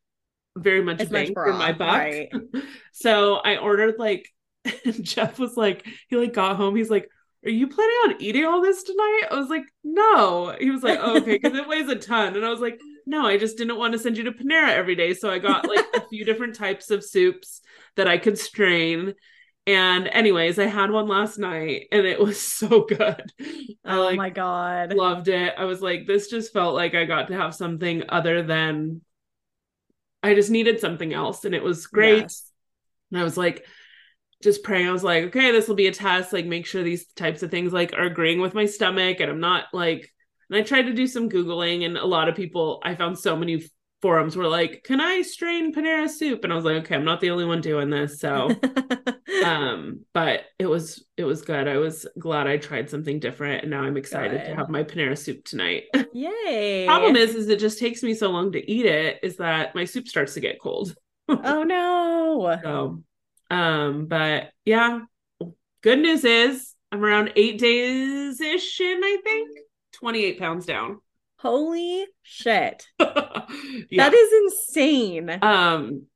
very 0.58 0.82
much 0.82 0.98
bang 1.10 1.28
much 1.28 1.34
for 1.34 1.54
my 1.54 1.72
buck. 1.72 1.98
right. 1.98 2.32
so 2.94 3.36
i 3.36 3.58
ordered 3.58 3.96
like 4.00 4.28
jeff 5.02 5.38
was 5.38 5.58
like 5.58 5.86
he 6.08 6.16
like 6.16 6.34
got 6.34 6.56
home 6.56 6.76
he's 6.76 6.90
like 6.90 7.10
are 7.46 7.52
you 7.52 7.68
planning 7.68 7.96
on 8.06 8.22
eating 8.22 8.44
all 8.44 8.60
this 8.60 8.82
tonight? 8.82 9.22
I 9.30 9.36
was 9.36 9.50
like 9.50 9.66
no. 9.84 10.56
He 10.60 10.72
was 10.72 10.82
like 10.82 11.00
oh, 11.00 11.18
okay 11.18 11.38
because 11.38 11.56
it 11.56 11.68
weighs 11.68 11.88
a 11.88 11.96
ton. 11.96 12.36
And 12.36 12.44
i 12.44 12.50
was 12.50 12.60
like 12.60 12.80
no 13.06 13.26
i 13.26 13.38
just 13.38 13.58
didn't 13.58 13.78
want 13.78 13.94
to 13.94 14.00
send 14.00 14.18
you 14.18 14.24
to 14.24 14.32
panera 14.32 14.70
every 14.70 14.96
day. 14.96 15.14
So 15.14 15.30
i 15.30 15.38
got 15.38 15.68
like 15.68 15.86
a 15.96 16.08
few 16.08 16.26
different 16.26 16.56
types 16.56 16.90
of 16.90 17.04
soups 17.04 17.62
that 17.96 18.08
i 18.08 18.18
could 18.18 18.40
strain 18.40 19.14
and 19.68 20.08
anyways 20.08 20.60
i 20.60 20.66
had 20.66 20.92
one 20.92 21.08
last 21.08 21.38
night 21.38 21.88
and 21.92 22.06
it 22.06 22.20
was 22.20 22.40
so 22.60 22.86
good. 22.86 23.32
I 23.40 23.98
oh 23.98 24.16
my 24.16 24.30
god. 24.30 24.94
loved 24.94 25.28
it. 25.28 25.54
I 25.58 25.66
was 25.66 25.82
like 25.82 26.08
this 26.08 26.30
just 26.30 26.54
felt 26.54 26.76
like 26.76 26.96
i 26.96 27.06
got 27.06 27.28
to 27.28 27.36
have 27.36 27.56
something 27.56 28.04
other 28.10 28.44
than 28.44 29.02
i 30.24 30.34
just 30.34 30.50
needed 30.50 30.80
something 30.80 31.14
else 31.14 31.46
and 31.46 31.56
it 31.56 31.64
was 31.64 31.88
great. 31.88 32.22
Yes. 32.22 32.52
and 33.12 33.20
i 33.20 33.24
was 33.24 33.38
like 33.38 33.66
just 34.44 34.64
praying. 34.64 34.88
I 34.88 34.92
was 34.92 35.04
like 35.04 35.26
okay 35.26 35.52
this 35.52 35.68
will 35.68 35.76
be 35.76 35.88
a 35.88 35.92
test. 35.92 36.34
Like 36.34 36.46
make 36.46 36.66
sure 36.66 36.84
these 36.84 37.08
types 37.14 37.42
of 37.42 37.50
things 37.50 37.74
like 37.74 37.94
are 37.94 38.06
agreeing 38.06 38.40
with 38.42 38.54
my 38.54 38.66
stomach 38.66 39.20
and 39.20 39.32
i'm 39.32 39.40
not 39.40 39.66
like 39.74 40.12
and 40.50 40.58
i 40.58 40.62
tried 40.62 40.84
to 40.84 40.94
do 40.94 41.08
some 41.08 41.30
googling 41.30 41.86
and 41.86 41.98
a 41.98 42.06
lot 42.06 42.30
of 42.30 42.36
people 42.36 42.82
i 42.84 42.94
found 42.94 43.18
so 43.18 43.36
many 43.36 43.64
forums 44.06 44.38
were 44.38 44.48
like 44.48 44.84
can 44.84 45.02
i 45.02 45.24
strain 45.24 45.74
panera 45.74 46.08
soup? 46.08 46.44
And 46.44 46.54
i 46.54 46.56
was 46.56 46.64
like 46.64 46.76
okay 46.84 46.94
i'm 46.94 47.06
not 47.06 47.22
the 47.22 47.32
only 47.32 47.44
one 47.46 47.60
doing 47.60 47.90
this 47.90 48.20
so. 48.20 48.52
Um 49.44 50.02
but 50.14 50.42
it 50.60 50.68
was 50.68 51.04
it 51.18 51.24
was 51.24 51.42
good. 51.42 51.68
I 51.68 51.78
was 51.78 52.06
glad 52.20 52.46
i 52.46 52.58
tried 52.58 52.90
something 52.92 53.20
different 53.20 53.64
and 53.64 53.72
now 53.72 53.82
i'm 53.82 53.98
excited 53.98 54.46
to 54.46 54.56
have 54.56 54.70
my 54.70 54.84
panera 54.84 55.18
soup 55.18 55.44
tonight. 55.44 55.86
Yay. 56.14 56.86
problem 56.88 57.16
is 57.16 57.34
is 57.34 57.50
it 57.50 57.60
just 57.60 57.80
takes 57.80 58.04
me 58.04 58.14
so 58.14 58.30
long 58.30 58.52
to 58.52 58.72
eat 58.72 58.86
it 58.86 59.20
is 59.24 59.38
that 59.38 59.74
my 59.74 59.86
soup 59.86 60.08
starts 60.08 60.36
to 60.36 60.40
get 60.40 60.62
cold. 60.62 60.96
Oh 61.28 61.64
no. 61.64 62.60
so 62.64 63.04
um 63.50 64.06
but 64.06 64.52
yeah 64.66 65.00
good 65.82 65.98
news 66.00 66.24
is 66.24 66.76
i'm 66.92 67.04
around 67.04 67.32
eight 67.36 67.58
days 67.58 68.40
ish 68.40 68.80
in 68.80 69.04
i 69.04 69.18
think. 69.24 69.50
28 69.94 70.38
pounds 70.40 70.66
down 70.68 71.00
Holy 71.46 72.08
shit. 72.24 72.88
yeah 73.00 73.06
That 73.92 74.16
is 74.16 74.34
insane. 74.34 75.38
Um, 75.44 76.08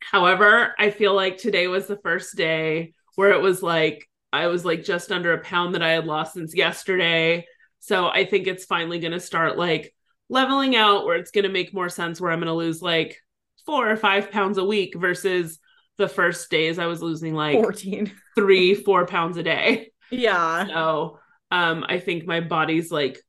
however, 0.00 0.74
I 0.78 0.88
feel 0.88 1.14
like 1.14 1.36
today 1.36 1.66
was 1.66 1.86
the 1.86 1.98
first 1.98 2.34
day 2.34 2.94
where 3.14 3.32
it 3.32 3.42
was 3.42 3.62
like 3.62 4.08
I 4.32 4.46
was 4.46 4.64
like 4.64 4.82
just 4.82 5.12
under 5.12 5.34
a 5.34 5.42
pound 5.42 5.74
that 5.74 5.82
I 5.82 5.90
had 5.90 6.06
lost 6.06 6.32
since 6.32 6.56
yesterday. 6.56 7.46
So 7.80 8.08
I 8.08 8.24
think 8.24 8.46
it's 8.46 8.64
finally 8.64 9.00
going 9.00 9.12
to 9.12 9.20
start 9.20 9.58
like 9.58 9.94
leveling 10.30 10.74
out 10.76 11.04
where 11.04 11.16
it's 11.16 11.30
going 11.30 11.44
to 11.44 11.50
make 11.50 11.74
more 11.74 11.90
sense 11.90 12.18
where 12.18 12.32
I'm 12.32 12.38
going 12.38 12.46
to 12.46 12.54
lose 12.54 12.80
like 12.80 13.18
four 13.66 13.90
or 13.90 13.98
five 13.98 14.30
pounds 14.30 14.56
a 14.56 14.64
week 14.64 14.94
versus 14.96 15.58
the 15.98 16.08
first 16.08 16.50
days 16.50 16.78
I 16.78 16.86
was 16.86 17.02
losing 17.02 17.34
like 17.34 17.60
14. 17.60 18.10
three, 18.34 18.74
four 18.74 19.04
pounds 19.04 19.36
a 19.36 19.42
day. 19.42 19.90
Yeah. 20.10 20.66
So 20.68 21.18
um, 21.50 21.84
I 21.86 21.98
think 21.98 22.26
my 22.26 22.40
body's 22.40 22.90
like 22.90 23.20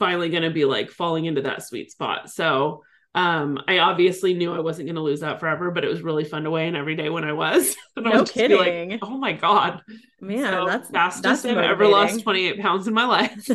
finally 0.00 0.30
going 0.30 0.42
to 0.42 0.50
be 0.50 0.64
like 0.64 0.90
falling 0.90 1.26
into 1.26 1.42
that 1.42 1.62
sweet 1.62 1.92
spot. 1.92 2.28
So 2.28 2.82
um, 3.14 3.58
I 3.68 3.78
obviously 3.78 4.34
knew 4.34 4.52
I 4.52 4.60
wasn't 4.60 4.86
going 4.86 4.96
to 4.96 5.02
lose 5.02 5.20
that 5.20 5.40
forever, 5.40 5.70
but 5.70 5.84
it 5.84 5.88
was 5.88 6.00
really 6.00 6.24
fun 6.24 6.44
to 6.44 6.50
weigh 6.50 6.66
in 6.68 6.74
every 6.74 6.96
day 6.96 7.10
when 7.10 7.24
I 7.24 7.32
was. 7.32 7.76
and 7.96 8.06
No 8.06 8.10
would 8.10 8.26
just 8.26 8.34
be 8.34 8.48
like, 8.56 8.66
kidding. 8.66 8.98
oh 9.02 9.18
my 9.18 9.32
god, 9.32 9.82
Man, 10.20 10.44
So 10.44 10.66
that's 10.66 10.90
fastest 10.90 11.22
that's 11.22 11.44
I've 11.44 11.58
ever 11.58 11.86
lost 11.86 12.22
28 12.22 12.60
pounds 12.60 12.88
in 12.88 12.94
my 12.94 13.04
life. 13.04 13.46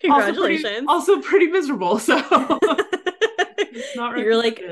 Congratulations. 0.00 0.04
Also 0.08 0.32
pretty, 0.32 0.86
also 0.86 1.20
pretty 1.20 1.46
miserable. 1.48 1.98
So 1.98 2.16
not 3.96 4.18
You're 4.18 4.36
like, 4.36 4.62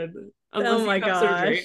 oh 0.52 0.84
my 0.86 0.98
have 0.98 1.18
surgery. 1.18 1.64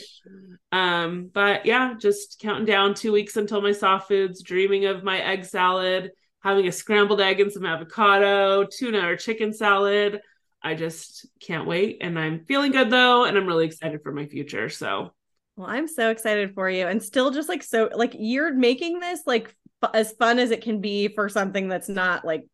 Um, 0.72 1.30
but 1.34 1.66
yeah, 1.66 1.96
just 2.00 2.40
counting 2.40 2.66
down 2.66 2.94
two 2.94 3.12
weeks 3.12 3.38
until 3.38 3.62
my 3.62 3.72
soft 3.72 4.08
foods, 4.08 4.44
dreaming 4.44 4.86
of 4.86 5.04
my 5.04 5.20
egg 5.20 5.46
salad, 5.46 6.12
having 6.42 6.68
a 6.68 6.72
scrambled 6.72 7.22
egg 7.22 7.40
and 7.40 7.52
some 7.52 7.66
avocado, 7.66 8.66
tuna 8.66 9.08
or 9.08 9.16
chicken 9.16 9.54
salad. 9.54 10.22
I 10.62 10.76
just 10.76 11.26
can't 11.40 11.68
wait. 11.68 11.98
And 12.02 12.20
I'm 12.20 12.46
feeling 12.46 12.72
good 12.72 12.90
though, 12.90 13.26
and 13.26 13.38
I'm 13.38 13.46
really 13.48 13.66
excited 13.66 14.02
for 14.04 14.12
my 14.12 14.26
future. 14.26 14.70
So 14.70 15.12
Well, 15.56 15.68
I'm 15.68 15.88
so 15.88 16.10
excited 16.10 16.54
for 16.54 16.70
you 16.70 16.88
and 16.88 17.02
still 17.02 17.32
just 17.32 17.50
like 17.50 17.64
so 17.64 17.90
like 17.94 18.16
you're 18.18 18.54
making 18.54 19.00
this 19.00 19.22
like 19.26 19.56
f- 19.84 19.92
as 19.94 20.12
fun 20.14 20.40
as 20.40 20.52
it 20.52 20.62
can 20.62 20.82
be 20.82 21.10
for 21.10 21.30
something 21.30 21.68
that's 21.68 21.90
not 21.90 22.26
like 22.26 22.46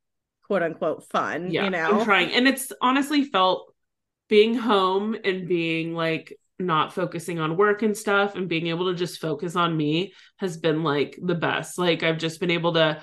quote 0.48 0.64
unquote 0.64 1.08
fun, 1.10 1.52
yeah, 1.52 1.64
you 1.66 1.70
know. 1.70 2.00
I'm 2.00 2.06
trying. 2.06 2.32
And 2.32 2.48
it's 2.48 2.72
honestly 2.82 3.24
felt 3.26 3.74
being 4.28 4.56
home 4.56 5.16
and 5.24 5.48
being 5.48 5.94
like 5.94 6.38
not 6.58 6.94
focusing 6.94 7.40
on 7.40 7.58
work 7.58 7.82
and 7.82 7.96
stuff 7.96 8.36
and 8.36 8.48
being 8.48 8.68
able 8.68 8.90
to 8.92 8.98
just 8.98 9.20
focus 9.20 9.56
on 9.56 9.76
me 9.76 10.14
has 10.38 10.58
been 10.58 10.84
like 10.84 11.18
the 11.22 11.36
best. 11.36 11.78
Like 11.78 12.02
I've 12.04 12.18
just 12.18 12.40
been 12.40 12.52
able 12.52 12.74
to 12.74 13.02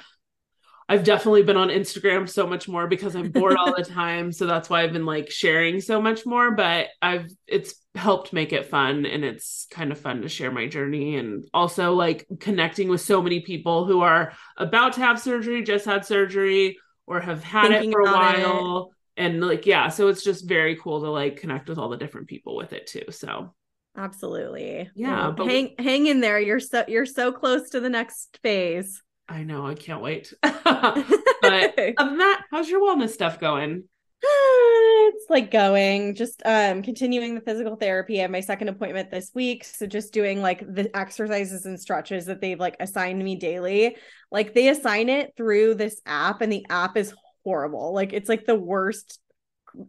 I've 0.93 1.05
definitely 1.05 1.43
been 1.43 1.57
on 1.57 1.68
Instagram 1.70 2.28
so 2.28 2.47
much 2.47 2.68
more 2.68 2.86
because 2.86 3.14
I'm 3.16 3.30
bored 3.30 3.57
all 3.57 3.74
the 3.74 3.82
time. 4.03 4.30
So 4.30 4.45
that's 4.45 4.68
why 4.68 4.82
I've 4.82 4.93
been 4.93 5.07
like 5.07 5.30
sharing 5.30 5.80
so 5.80 6.03
much 6.03 6.26
more, 6.26 6.51
but 6.51 6.88
I've 7.01 7.30
it's 7.47 7.76
helped 7.95 8.34
make 8.34 8.53
it 8.53 8.66
fun 8.66 9.07
and 9.07 9.24
it's 9.24 9.66
kind 9.70 9.90
of 9.90 9.99
fun 9.99 10.20
to 10.20 10.28
share 10.28 10.51
my 10.51 10.66
journey 10.66 11.16
and 11.16 11.47
also 11.55 11.95
like 11.95 12.26
connecting 12.40 12.90
with 12.90 13.01
so 13.01 13.22
many 13.22 13.40
people 13.40 13.86
who 13.86 14.03
are 14.03 14.34
about 14.59 14.93
to 14.95 15.01
have 15.01 15.18
surgery, 15.18 15.62
just 15.62 15.86
had 15.86 16.05
surgery 16.05 16.76
or 17.07 17.20
have 17.20 17.43
had 17.43 17.68
Thinking 17.68 17.90
it 17.90 17.95
for 17.95 18.01
a 18.03 18.09
about 18.11 18.38
it. 18.38 18.47
while. 18.47 18.90
And 19.16 19.40
like 19.40 19.64
yeah, 19.64 19.88
so 19.88 20.09
it's 20.09 20.22
just 20.22 20.47
very 20.47 20.76
cool 20.76 21.01
to 21.01 21.11
like 21.11 21.38
connect 21.38 21.70
with 21.70 21.78
all 21.78 21.88
the 21.88 21.97
different 21.97 22.28
people 22.28 22.55
with 22.55 22.74
it 22.74 22.86
too. 22.86 23.05
So 23.12 23.55
Absolutely. 23.97 24.90
Yeah, 24.95 25.28
Well, 25.28 25.47
hang 25.47 25.74
hang 25.78 26.07
in 26.07 26.20
there. 26.20 26.38
You're 26.38 26.61
so 26.61 26.84
you're 26.86 27.07
so 27.07 27.32
close 27.32 27.70
to 27.70 27.80
the 27.80 27.90
next 27.90 28.38
phase. 28.43 29.03
I 29.28 29.44
know, 29.44 29.66
I 29.66 29.74
can't 29.74 30.02
wait. 30.02 30.32
but 30.42 30.56
other 30.66 31.72
than 31.96 32.18
that, 32.18 32.42
how's 32.50 32.68
your 32.68 32.80
wellness 32.80 33.10
stuff 33.10 33.40
going? 33.40 33.84
it's 34.24 35.26
like 35.28 35.50
going 35.50 36.14
just 36.14 36.42
um 36.44 36.80
continuing 36.82 37.34
the 37.34 37.40
physical 37.40 37.74
therapy 37.74 38.18
I 38.20 38.22
have 38.22 38.30
my 38.30 38.40
second 38.40 38.68
appointment 38.68 39.10
this 39.10 39.32
week 39.34 39.64
so 39.64 39.84
just 39.84 40.12
doing 40.12 40.40
like 40.40 40.60
the 40.60 40.96
exercises 40.96 41.66
and 41.66 41.80
stretches 41.80 42.26
that 42.26 42.40
they've 42.40 42.58
like 42.60 42.76
assigned 42.78 43.18
me 43.22 43.34
daily 43.34 43.96
like 44.30 44.54
they 44.54 44.68
assign 44.68 45.08
it 45.08 45.32
through 45.36 45.74
this 45.74 46.00
app 46.06 46.40
and 46.40 46.52
the 46.52 46.64
app 46.70 46.96
is 46.96 47.12
horrible 47.42 47.92
like 47.92 48.12
it's 48.12 48.28
like 48.28 48.46
the 48.46 48.54
worst 48.54 49.18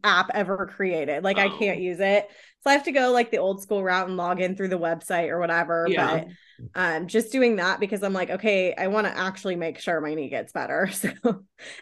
app 0.03 0.31
ever 0.33 0.65
created 0.65 1.23
like 1.23 1.37
I 1.37 1.49
Oh. 1.49 1.57
can't 1.59 1.79
use 1.79 1.99
it 1.99 2.27
so 2.63 2.69
I 2.69 2.73
have 2.73 2.83
to 2.83 2.91
go 2.91 3.11
like 3.11 3.29
the 3.31 3.37
old 3.37 3.61
school 3.61 3.83
route 3.83 4.07
and 4.07 4.17
log 4.17 4.39
in 4.41 4.55
through 4.55 4.69
the 4.69 4.79
website 4.79 5.29
or 5.29 5.39
whatever 5.39 5.87
Yeah. 5.89 6.23
but 6.23 6.27
um 6.75 7.07
just 7.07 7.31
doing 7.31 7.57
that 7.57 7.79
because 7.79 8.03
i'm 8.03 8.13
like 8.13 8.29
okay 8.29 8.73
i 8.75 8.87
want 8.87 9.07
to 9.07 9.17
actually 9.17 9.55
make 9.55 9.79
sure 9.79 9.99
my 9.99 10.13
knee 10.13 10.29
gets 10.29 10.53
better. 10.53 10.89
So 10.93 11.09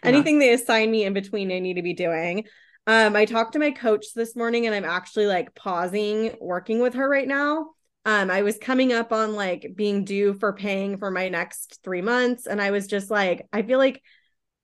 anything 0.02 0.38
they 0.38 0.52
assign 0.52 0.90
me 0.90 1.04
in 1.04 1.12
between 1.12 1.52
i 1.52 1.58
need 1.58 1.74
to 1.74 1.82
be 1.82 1.94
doing. 1.94 2.44
Um 2.86 3.14
i 3.14 3.24
talked 3.26 3.52
to 3.52 3.58
my 3.58 3.70
coach 3.70 4.06
this 4.14 4.34
morning 4.34 4.66
and 4.66 4.74
i'm 4.74 4.84
actually 4.84 5.26
like 5.26 5.54
pausing 5.54 6.34
working 6.40 6.80
with 6.80 6.94
her 6.94 7.08
right 7.08 7.28
now. 7.28 7.70
Um 8.04 8.30
i 8.30 8.42
was 8.42 8.58
coming 8.58 8.92
up 8.92 9.12
on 9.12 9.34
like 9.34 9.72
being 9.76 10.04
due 10.04 10.34
for 10.34 10.52
paying 10.52 10.98
for 10.98 11.10
my 11.10 11.28
next 11.28 11.78
three 11.84 12.02
months 12.02 12.46
and 12.46 12.60
i 12.60 12.70
was 12.72 12.86
just 12.88 13.10
like 13.10 13.46
i 13.52 13.62
feel 13.62 13.78
like 13.78 14.02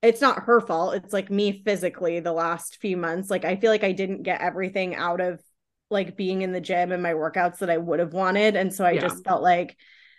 it's 0.01 0.21
not 0.21 0.45
her 0.45 0.61
fault. 0.61 0.95
It's 0.95 1.13
like 1.13 1.29
me 1.29 1.63
physically 1.65 2.21
the 2.21 2.33
last 2.33 2.79
few 2.81 2.97
months. 2.97 3.31
Like 3.31 3.45
i 3.45 3.57
feel 3.57 3.71
like 3.71 3.85
i 3.85 3.93
didn't 3.93 4.23
get 4.23 4.41
everything 4.41 4.95
out 4.95 5.21
of 5.21 5.41
like 5.91 6.17
being 6.17 6.43
in 6.43 6.53
the 6.53 6.61
gym 6.61 6.93
and 6.93 7.03
my 7.03 7.13
workouts 7.15 7.59
that 7.59 7.71
i 7.71 7.77
would 7.79 7.99
have 8.01 8.13
wanted. 8.13 8.57
And 8.57 8.73
so 8.73 8.85
i 8.85 8.93
Yeah. 8.93 9.01
just 9.01 9.25
felt 9.25 9.43
like 9.43 9.77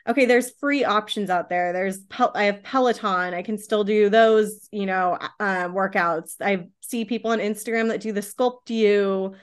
okay 0.07 0.25
there's 0.25 0.51
free 0.59 0.83
options 0.85 1.29
out 1.29 1.49
there. 1.49 1.73
There's 1.73 1.99
Pel- 2.05 2.31
i 2.35 2.45
have 2.45 2.63
peloton. 2.63 3.33
I 3.33 3.41
can 3.43 3.57
still 3.57 3.83
do 3.83 4.09
those 4.09 4.67
you 4.71 4.85
know 4.85 5.17
um, 5.39 5.73
workouts. 5.73 6.35
I 6.41 6.67
see 6.81 7.05
people 7.05 7.31
on 7.31 7.39
instagram 7.39 7.89
that 7.89 8.01
do 8.01 8.11
the 8.11 8.21
sculpt 8.21 8.69
you 8.69 9.35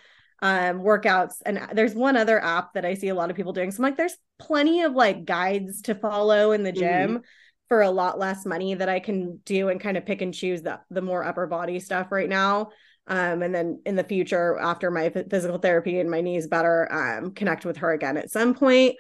um 0.43 0.81
workouts. 0.81 1.35
And 1.47 1.69
there's 1.73 1.95
one 1.95 2.17
other 2.17 2.43
app 2.43 2.75
that 2.75 2.85
i 2.85 2.95
see 2.95 3.09
a 3.09 3.15
lot 3.15 3.31
of 3.31 3.37
people 3.37 3.53
doing. 3.53 3.71
So 3.71 3.79
i'm 3.79 3.83
like 3.85 3.97
there's 3.97 4.17
plenty 4.39 4.83
of 4.83 4.93
like 4.93 5.25
guides 5.25 5.83
to 5.83 5.95
follow 5.95 6.53
in 6.53 6.63
the 6.63 6.73
gym 6.73 7.23
for 7.69 7.83
a 7.83 7.91
lot 7.91 8.19
less 8.19 8.45
money 8.45 8.75
that 8.75 8.89
i 8.89 9.01
can 9.01 9.39
do 9.45 9.69
and 9.71 9.81
kind 9.81 9.97
of 9.97 10.05
pick 10.07 10.23
and 10.23 10.35
choose 10.35 10.63
the, 10.63 10.79
the 10.91 11.01
more 11.03 11.25
upper 11.25 11.47
body 11.47 11.81
stuff 11.81 12.13
right 12.13 12.29
now 12.29 12.69
um, 13.07 13.43
and 13.43 13.55
then 13.55 13.81
in 13.87 13.97
the 13.97 14.05
future 14.05 14.59
after 14.59 14.91
my 14.91 15.09
physical 15.09 15.59
therapy 15.59 16.01
and 16.01 16.11
my 16.11 16.21
knees 16.21 16.47
better 16.47 16.93
um, 16.93 17.33
connect 17.33 17.65
with 17.65 17.79
her 17.79 17.93
again 17.93 18.17
at 18.17 18.31
some 18.31 18.55
point 18.55 18.97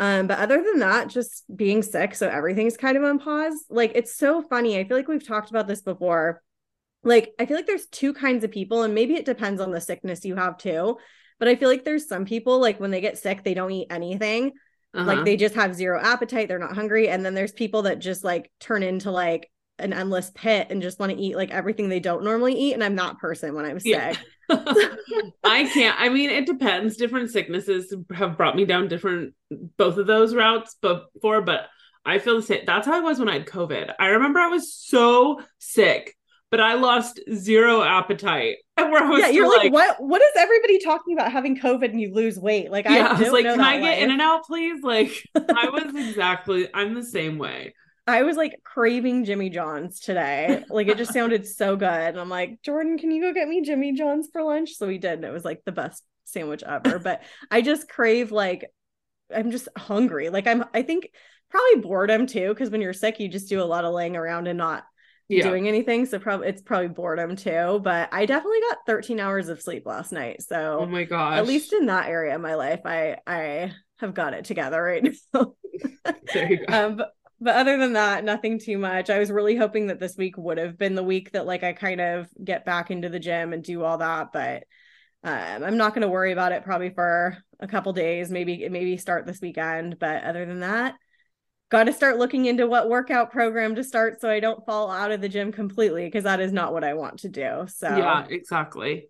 um, 0.00 0.26
but 0.26 0.38
other 0.38 0.62
than 0.62 0.78
that, 0.78 1.08
just 1.08 1.44
being 1.54 1.82
sick. 1.82 2.14
So 2.14 2.26
everything's 2.26 2.78
kind 2.78 2.96
of 2.96 3.04
on 3.04 3.18
pause. 3.18 3.66
Like 3.68 3.92
it's 3.94 4.16
so 4.16 4.40
funny. 4.40 4.78
I 4.78 4.84
feel 4.84 4.96
like 4.96 5.08
we've 5.08 5.26
talked 5.26 5.50
about 5.50 5.68
this 5.68 5.82
before. 5.82 6.42
Like 7.04 7.34
I 7.38 7.44
feel 7.44 7.56
like 7.56 7.66
there's 7.66 7.86
two 7.86 8.14
kinds 8.14 8.42
of 8.42 8.50
people, 8.50 8.82
and 8.82 8.94
maybe 8.94 9.14
it 9.14 9.26
depends 9.26 9.60
on 9.60 9.72
the 9.72 9.80
sickness 9.80 10.24
you 10.24 10.36
have 10.36 10.56
too. 10.56 10.96
But 11.38 11.48
I 11.48 11.56
feel 11.56 11.68
like 11.68 11.84
there's 11.84 12.08
some 12.08 12.24
people 12.24 12.60
like 12.60 12.80
when 12.80 12.90
they 12.90 13.02
get 13.02 13.18
sick, 13.18 13.44
they 13.44 13.52
don't 13.52 13.70
eat 13.70 13.88
anything. 13.90 14.52
Uh-huh. 14.94 15.04
Like 15.04 15.24
they 15.26 15.36
just 15.36 15.54
have 15.54 15.74
zero 15.74 16.00
appetite, 16.02 16.48
they're 16.48 16.58
not 16.58 16.74
hungry. 16.74 17.10
And 17.10 17.24
then 17.24 17.34
there's 17.34 17.52
people 17.52 17.82
that 17.82 17.98
just 17.98 18.24
like 18.24 18.50
turn 18.58 18.82
into 18.82 19.10
like 19.10 19.50
an 19.80 19.92
endless 19.92 20.30
pit 20.34 20.68
and 20.70 20.82
just 20.82 20.98
want 20.98 21.12
to 21.12 21.18
eat 21.18 21.36
like 21.36 21.50
everything 21.50 21.88
they 21.88 22.00
don't 22.00 22.24
normally 22.24 22.54
eat. 22.54 22.74
And 22.74 22.84
I'm 22.84 22.96
that 22.96 23.18
person 23.18 23.54
when 23.54 23.64
I'm 23.64 23.80
sick. 23.80 23.92
Yeah. 23.92 24.14
I 25.44 25.68
can't. 25.72 25.98
I 25.98 26.08
mean, 26.08 26.30
it 26.30 26.46
depends. 26.46 26.96
Different 26.96 27.30
sicknesses 27.30 27.94
have 28.14 28.36
brought 28.36 28.56
me 28.56 28.64
down 28.64 28.88
different 28.88 29.34
both 29.76 29.96
of 29.96 30.06
those 30.06 30.34
routes 30.34 30.76
before, 30.80 31.42
but 31.42 31.68
I 32.04 32.18
feel 32.18 32.36
the 32.36 32.42
same. 32.42 32.64
That's 32.66 32.86
how 32.86 32.94
I 32.94 33.00
was 33.00 33.18
when 33.18 33.28
I 33.28 33.34
had 33.34 33.46
COVID. 33.46 33.94
I 33.98 34.06
remember 34.08 34.40
I 34.40 34.48
was 34.48 34.72
so 34.72 35.40
sick, 35.58 36.16
but 36.50 36.60
I 36.60 36.74
lost 36.74 37.20
zero 37.32 37.82
appetite. 37.82 38.56
Where 38.76 39.02
I 39.02 39.08
was 39.08 39.20
yeah, 39.20 39.28
you're 39.28 39.46
still 39.46 39.58
like, 39.58 39.72
what 39.72 40.02
what 40.02 40.22
is 40.22 40.30
everybody 40.36 40.78
talking 40.78 41.12
about 41.12 41.30
having 41.30 41.58
COVID 41.58 41.90
and 41.90 42.00
you 42.00 42.12
lose 42.12 42.38
weight? 42.38 42.70
Like 42.70 42.86
Yeah, 42.86 43.08
I, 43.08 43.16
I 43.16 43.18
was 43.20 43.30
like, 43.30 43.44
can 43.44 43.60
I 43.60 43.78
get 43.78 43.98
in 44.00 44.10
and 44.10 44.20
out, 44.20 44.44
please? 44.46 44.82
Like, 44.82 45.12
I 45.36 45.68
was 45.70 45.94
exactly. 46.08 46.68
I'm 46.72 46.94
the 46.94 47.04
same 47.04 47.38
way. 47.38 47.74
I 48.06 48.22
was 48.22 48.36
like 48.36 48.54
craving 48.64 49.24
Jimmy 49.24 49.50
John's 49.50 50.00
today. 50.00 50.64
Like 50.68 50.88
it 50.88 50.96
just 50.98 51.12
sounded 51.12 51.46
so 51.46 51.76
good. 51.76 51.88
And 51.88 52.18
I'm 52.18 52.28
like, 52.28 52.60
Jordan, 52.62 52.98
can 52.98 53.10
you 53.10 53.22
go 53.22 53.32
get 53.32 53.48
me 53.48 53.62
Jimmy 53.62 53.92
John's 53.94 54.28
for 54.32 54.42
lunch? 54.42 54.74
So 54.74 54.86
we 54.86 54.98
did. 54.98 55.14
And 55.14 55.24
it 55.24 55.32
was 55.32 55.44
like 55.44 55.62
the 55.64 55.72
best 55.72 56.04
sandwich 56.24 56.62
ever. 56.62 56.98
But 56.98 57.22
I 57.50 57.60
just 57.62 57.88
crave 57.88 58.32
like 58.32 58.66
I'm 59.34 59.50
just 59.50 59.68
hungry. 59.76 60.28
Like 60.30 60.46
I'm 60.46 60.64
I 60.74 60.82
think 60.82 61.10
probably 61.50 61.82
boredom 61.82 62.26
too. 62.26 62.54
Cause 62.54 62.70
when 62.70 62.80
you're 62.80 62.92
sick, 62.92 63.20
you 63.20 63.28
just 63.28 63.48
do 63.48 63.62
a 63.62 63.64
lot 63.64 63.84
of 63.84 63.94
laying 63.94 64.16
around 64.16 64.48
and 64.48 64.58
not 64.58 64.84
Yeah. 65.28 65.42
doing 65.44 65.68
anything. 65.68 66.06
So 66.06 66.18
probably 66.18 66.48
it's 66.48 66.62
probably 66.62 66.88
boredom 66.88 67.36
too. 67.36 67.80
But 67.82 68.08
I 68.12 68.26
definitely 68.26 68.60
got 68.70 68.78
13 68.86 69.20
hours 69.20 69.48
of 69.48 69.62
sleep 69.62 69.86
last 69.86 70.10
night. 70.12 70.42
So 70.42 70.78
oh 70.80 70.86
my 70.86 71.04
gosh. 71.04 71.38
at 71.38 71.46
least 71.46 71.72
in 71.72 71.86
that 71.86 72.08
area 72.08 72.34
of 72.34 72.40
my 72.40 72.54
life, 72.54 72.80
I 72.84 73.18
I 73.26 73.72
have 73.98 74.14
got 74.14 74.34
it 74.34 74.44
together 74.46 74.82
right 74.82 75.06
now. 75.34 75.54
there 76.32 76.50
you 76.50 76.66
go. 76.66 76.72
um 76.74 76.96
but, 76.96 77.10
but 77.40 77.56
other 77.56 77.78
than 77.78 77.94
that 77.94 78.24
nothing 78.24 78.58
too 78.58 78.78
much 78.78 79.10
i 79.10 79.18
was 79.18 79.30
really 79.30 79.56
hoping 79.56 79.86
that 79.86 79.98
this 80.00 80.16
week 80.16 80.36
would 80.36 80.58
have 80.58 80.78
been 80.78 80.94
the 80.94 81.02
week 81.02 81.32
that 81.32 81.46
like 81.46 81.62
i 81.64 81.72
kind 81.72 82.00
of 82.00 82.28
get 82.42 82.64
back 82.64 82.90
into 82.90 83.08
the 83.08 83.18
gym 83.18 83.52
and 83.52 83.62
do 83.62 83.82
all 83.82 83.98
that 83.98 84.32
but 84.32 84.64
um, 85.24 85.64
i'm 85.64 85.76
not 85.76 85.94
going 85.94 86.02
to 86.02 86.08
worry 86.08 86.32
about 86.32 86.52
it 86.52 86.64
probably 86.64 86.90
for 86.90 87.36
a 87.58 87.66
couple 87.66 87.92
days 87.92 88.30
maybe 88.30 88.68
maybe 88.68 88.96
start 88.96 89.26
this 89.26 89.40
weekend 89.40 89.98
but 89.98 90.24
other 90.24 90.46
than 90.46 90.60
that 90.60 90.94
got 91.70 91.84
to 91.84 91.92
start 91.92 92.18
looking 92.18 92.46
into 92.46 92.66
what 92.66 92.88
workout 92.88 93.30
program 93.30 93.74
to 93.74 93.84
start 93.84 94.20
so 94.20 94.28
i 94.30 94.40
don't 94.40 94.64
fall 94.66 94.90
out 94.90 95.12
of 95.12 95.20
the 95.20 95.28
gym 95.28 95.52
completely 95.52 96.04
because 96.04 96.24
that 96.24 96.40
is 96.40 96.52
not 96.52 96.72
what 96.72 96.84
i 96.84 96.94
want 96.94 97.20
to 97.20 97.28
do 97.28 97.66
so 97.68 97.88
Yeah, 97.88 98.26
exactly. 98.28 99.08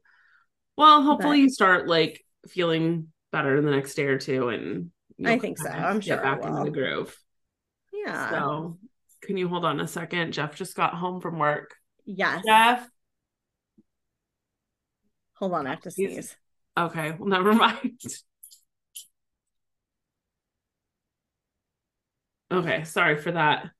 Well, 0.76 1.02
hopefully 1.02 1.38
But- 1.38 1.42
you 1.42 1.50
start 1.50 1.88
like 1.88 2.24
feeling 2.48 3.08
better 3.32 3.56
in 3.56 3.64
the 3.64 3.70
next 3.70 3.94
day 3.94 4.06
or 4.06 4.16
two, 4.18 4.48
and 4.48 4.90
I 5.24 5.38
think 5.38 5.58
so. 5.58 5.68
I'm 5.68 6.00
sure 6.00 6.24
I 6.24 6.34
back 6.36 6.44
into 6.44 6.64
the 6.64 6.70
groove. 6.70 7.14
Yeah 8.04 8.30
So, 8.30 8.78
can 9.22 9.36
you 9.36 9.48
hold 9.48 9.64
on 9.64 9.80
a 9.80 9.86
second? 9.88 10.32
Jeff 10.32 10.54
just 10.56 10.74
got 10.76 10.94
home 10.94 11.20
from 11.20 11.38
work. 11.38 11.74
yes 12.06 12.42
Jeff. 12.46 12.88
hold 15.34 15.52
on 15.52 15.66
i 15.66 15.70
have 15.70 15.80
to 15.82 15.90
He's- 15.94 16.12
sneeze 16.12 16.36
Okay, 16.78 17.10
well, 17.18 17.28
never 17.28 17.52
mind. 17.66 18.00
Okay, 22.52 22.84
sorry 22.84 23.16
for 23.16 23.32
that. 23.32 23.70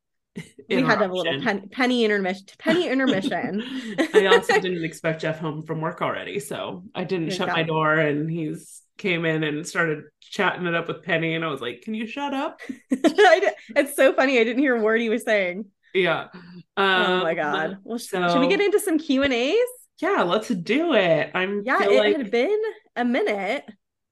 we 0.68 0.77
had 0.77 0.81
to 0.83 0.87
have 0.87 1.11
a 1.11 1.12
little 1.14 1.41
pen, 1.43 1.68
penny 1.73 2.05
intermission 2.05 2.47
penny 2.59 2.89
intermission 2.89 3.62
I 4.14 4.27
also 4.27 4.55
didn't 4.61 4.85
expect 4.85 5.23
Jeff 5.23 5.39
home 5.41 5.62
from 5.62 5.81
work 5.81 6.03
already, 6.03 6.39
so 6.39 6.85
I 6.95 7.05
didn't 7.05 7.29
Good 7.29 7.37
shut 7.37 7.49
job. 7.49 7.57
my 7.57 7.62
door, 7.64 7.95
and 7.95 8.31
he's 8.31 8.83
came 9.01 9.24
in 9.24 9.42
and 9.42 9.66
started 9.66 10.05
chatting 10.20 10.66
it 10.66 10.74
up 10.74 10.86
with 10.86 11.03
Penny, 11.03 11.34
and 11.34 11.44
I 11.44 11.48
was 11.48 11.61
like, 11.61 11.82
"Can 11.82 11.94
you 11.94 12.07
shut 12.07 12.32
up?" 12.34 12.61
It's 12.90 13.96
so 13.96 14.12
funny. 14.12 14.38
I 14.38 14.44
didn't 14.44 14.62
hear 14.62 14.76
a 14.76 14.80
word 14.80 15.01
he 15.01 15.09
was 15.09 15.24
saying. 15.24 15.64
Yeah. 15.94 16.28
oh 16.76 17.20
my 17.22 17.30
Um, 17.30 17.36
god. 17.36 17.78
Well, 17.82 17.98
so- 17.98 18.28
should 18.28 18.40
we 18.40 18.48
get 18.48 18.61
into 18.61 18.78
some 18.78 18.98
Q 18.98 19.22
and 19.24 19.32
A's? 19.32 19.57
Yeah, 20.01 20.22
let's 20.22 20.48
do 20.48 20.94
it. 20.94 21.30
I'm 21.34 21.62
Yeah, 21.64 21.82
it 21.82 21.98
like, 21.98 22.16
had 22.16 22.30
been 22.30 22.61
a 22.96 23.05
minute, 23.05 23.64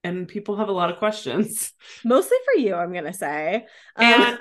and 0.08 0.26
people 0.26 0.56
have 0.56 0.68
a 0.68 0.72
lot 0.72 0.90
of 0.90 0.98
questions, 0.98 1.72
mostly 2.04 2.36
for 2.44 2.60
you. 2.60 2.74
I'm 2.74 2.92
gonna 2.92 3.12
say. 3.12 3.66
Um, 3.96 4.04
and 4.04 4.38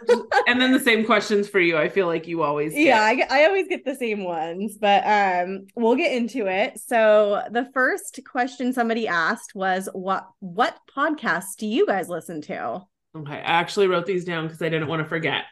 and 0.48 0.62
then 0.62 0.72
the 0.72 0.80
same 0.80 1.06
questions 1.06 1.48
for 1.50 1.60
you. 1.60 1.78
I 1.78 1.90
feel 1.90 2.08
like 2.08 2.28
you 2.28 2.44
always 2.44 2.74
get. 2.74 2.86
yeah, 2.86 3.02
I, 3.02 3.26
I 3.30 3.46
always 3.46 3.68
get 3.68 3.86
the 3.86 3.96
same 3.96 4.24
ones, 4.24 4.78
but 4.80 5.04
um, 5.06 5.68
we'll 5.76 5.96
get 5.96 6.14
into 6.14 6.48
it. 6.48 6.80
So 6.80 7.44
the 7.52 7.70
first 7.74 8.20
question 8.30 8.74
somebody 8.74 9.08
asked 9.08 9.54
was, 9.56 9.90
"What 9.94 10.28
what 10.40 10.78
podcasts 10.96 11.56
do 11.58 11.68
you 11.68 11.86
guys 11.86 12.10
listen 12.10 12.42
to?" 12.44 12.82
Okay, 13.16 13.34
I 13.34 13.40
actually 13.40 13.88
wrote 13.88 14.06
these 14.06 14.26
down 14.26 14.46
because 14.46 14.62
I 14.62 14.70
didn't 14.70 14.88
want 14.88 15.02
to 15.02 15.10
forget. 15.10 15.44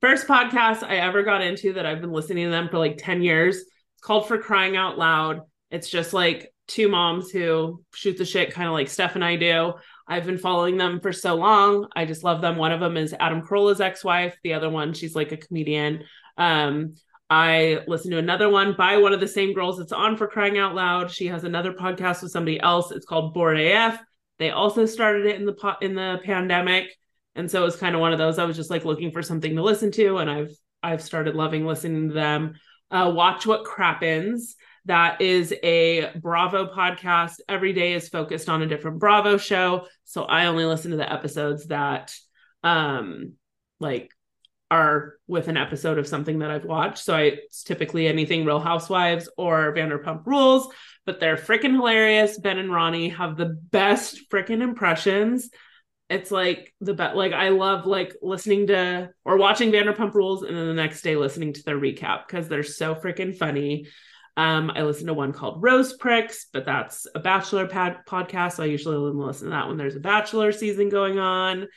First 0.00 0.26
podcast 0.26 0.82
I 0.82 0.96
ever 0.96 1.22
got 1.22 1.42
into 1.42 1.74
that 1.74 1.86
I've 1.86 2.00
been 2.00 2.12
listening 2.12 2.46
to 2.46 2.50
them 2.50 2.68
for 2.68 2.78
like 2.78 2.98
10 2.98 3.22
years. 3.22 3.58
It's 3.58 4.00
called 4.02 4.26
For 4.26 4.38
Crying 4.38 4.76
Out 4.76 4.98
Loud. 4.98 5.42
It's 5.70 5.88
just 5.88 6.12
like 6.12 6.51
two 6.72 6.88
moms 6.88 7.30
who 7.30 7.84
shoot 7.94 8.16
the 8.16 8.24
shit, 8.24 8.52
kind 8.52 8.66
of 8.66 8.72
like 8.72 8.88
Steph 8.88 9.14
and 9.14 9.24
I 9.24 9.36
do. 9.36 9.74
I've 10.08 10.26
been 10.26 10.38
following 10.38 10.76
them 10.76 11.00
for 11.00 11.12
so 11.12 11.34
long. 11.34 11.88
I 11.94 12.06
just 12.06 12.24
love 12.24 12.40
them. 12.40 12.56
One 12.56 12.72
of 12.72 12.80
them 12.80 12.96
is 12.96 13.14
Adam 13.18 13.42
Carolla's 13.42 13.80
ex-wife. 13.80 14.36
The 14.42 14.54
other 14.54 14.70
one, 14.70 14.94
she's 14.94 15.14
like 15.14 15.32
a 15.32 15.36
comedian. 15.36 16.04
Um, 16.36 16.94
I 17.30 17.80
listened 17.86 18.12
to 18.12 18.18
another 18.18 18.48
one 18.48 18.74
by 18.76 18.96
one 18.98 19.12
of 19.12 19.20
the 19.20 19.28
same 19.28 19.54
girls 19.54 19.78
that's 19.78 19.92
on 19.92 20.16
For 20.16 20.26
Crying 20.26 20.58
Out 20.58 20.74
Loud. 20.74 21.10
She 21.10 21.26
has 21.26 21.44
another 21.44 21.72
podcast 21.72 22.22
with 22.22 22.32
somebody 22.32 22.58
else. 22.60 22.90
It's 22.90 23.06
called 23.06 23.34
Bored 23.34 23.60
AF. 23.60 23.98
They 24.38 24.50
also 24.50 24.86
started 24.86 25.26
it 25.26 25.36
in 25.36 25.46
the 25.46 25.54
po- 25.54 25.76
in 25.80 25.94
the 25.94 26.18
pandemic. 26.24 26.94
And 27.34 27.50
so 27.50 27.62
it 27.62 27.64
was 27.64 27.76
kind 27.76 27.94
of 27.94 28.00
one 28.00 28.12
of 28.12 28.18
those. 28.18 28.38
I 28.38 28.44
was 28.44 28.56
just 28.56 28.70
like 28.70 28.84
looking 28.84 29.12
for 29.12 29.22
something 29.22 29.56
to 29.56 29.62
listen 29.62 29.90
to, 29.92 30.18
and 30.18 30.30
I've 30.30 30.52
I've 30.82 31.02
started 31.02 31.34
loving 31.34 31.64
listening 31.64 32.08
to 32.08 32.14
them. 32.14 32.54
Uh, 32.90 33.12
Watch 33.14 33.46
What 33.46 33.64
Crappens. 33.64 34.54
That 34.86 35.20
is 35.20 35.54
a 35.62 36.10
Bravo 36.16 36.66
podcast. 36.66 37.34
Every 37.48 37.72
day 37.72 37.92
is 37.92 38.08
focused 38.08 38.48
on 38.48 38.62
a 38.62 38.66
different 38.66 38.98
Bravo 38.98 39.36
show. 39.36 39.86
So 40.04 40.24
I 40.24 40.46
only 40.46 40.64
listen 40.64 40.90
to 40.90 40.96
the 40.96 41.10
episodes 41.10 41.66
that 41.68 42.14
um 42.64 43.34
like 43.80 44.10
are 44.72 45.16
with 45.26 45.48
an 45.48 45.58
episode 45.58 45.98
of 45.98 46.06
something 46.06 46.38
that 46.38 46.50
I've 46.50 46.64
watched. 46.64 47.04
So 47.04 47.14
I, 47.14 47.22
it's 47.24 47.62
typically 47.62 48.06
anything 48.06 48.46
Real 48.46 48.58
Housewives 48.58 49.28
or 49.36 49.74
Vanderpump 49.74 50.24
Rules, 50.24 50.72
but 51.04 51.20
they're 51.20 51.36
freaking 51.36 51.74
hilarious. 51.74 52.38
Ben 52.38 52.58
and 52.58 52.72
Ronnie 52.72 53.10
have 53.10 53.36
the 53.36 53.46
best 53.70 54.30
freaking 54.30 54.62
impressions. 54.62 55.50
It's 56.08 56.30
like 56.30 56.74
the 56.80 56.94
best. 56.94 57.16
Like 57.16 57.34
I 57.34 57.50
love 57.50 57.86
like 57.86 58.16
listening 58.22 58.68
to 58.68 59.10
or 59.26 59.36
watching 59.36 59.72
Vanderpump 59.72 60.14
Rules, 60.14 60.42
and 60.42 60.56
then 60.56 60.66
the 60.66 60.74
next 60.74 61.02
day 61.02 61.16
listening 61.16 61.52
to 61.52 61.62
their 61.64 61.78
recap 61.78 62.26
because 62.26 62.48
they're 62.48 62.62
so 62.62 62.94
freaking 62.94 63.36
funny. 63.36 63.86
Um, 64.36 64.70
I 64.74 64.82
listen 64.82 65.06
to 65.08 65.14
one 65.14 65.32
called 65.32 65.62
Rose 65.62 65.92
Pricks, 65.94 66.46
but 66.52 66.64
that's 66.64 67.06
a 67.14 67.20
Bachelor 67.20 67.66
pad- 67.66 68.00
podcast. 68.08 68.54
So 68.54 68.62
I 68.62 68.66
usually 68.66 68.96
listen 68.96 69.46
to 69.46 69.50
that 69.50 69.68
when 69.68 69.76
there's 69.76 69.96
a 69.96 70.00
Bachelor 70.00 70.52
season 70.52 70.88
going 70.88 71.18
on 71.18 71.68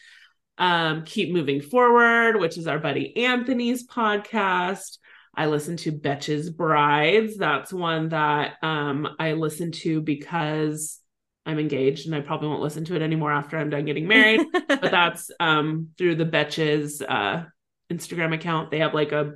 um, 0.58 1.03
Keep 1.03 1.34
Moving 1.34 1.62
Forward, 1.62 2.39
which 2.39 2.58
is 2.58 2.68
our 2.68 2.80
buddy 2.80 3.26
Anthony's 3.26 3.86
podcast. 3.86 4.97
I 5.36 5.47
listen 5.47 5.76
to 5.78 5.91
Betches 5.91 6.56
Brides. 6.56 7.38
That's 7.38 7.74
one 7.74 8.10
that 8.10 8.53
um, 8.64 9.08
I 9.20 9.34
listen 9.34 9.72
to 9.74 10.01
because 10.01 10.99
I'm 11.45 11.60
engaged 11.60 12.06
and 12.06 12.16
I 12.16 12.22
probably 12.22 12.47
won't 12.47 12.62
listen 12.62 12.86
to 12.86 12.95
it 12.95 13.01
anymore 13.01 13.32
after 13.32 13.58
I'm 13.58 13.70
done 13.70 13.86
getting 13.86 14.08
married. 14.08 14.41
but 14.68 14.82
that's 14.82 15.30
um, 15.39 15.89
through 15.97 16.16
the 16.16 16.26
Betches 16.26 17.01
uh, 17.08 17.43
Instagram 17.91 18.34
account. 18.34 18.72
They 18.72 18.80
have 18.80 18.93
like 18.93 19.12
a 19.12 19.34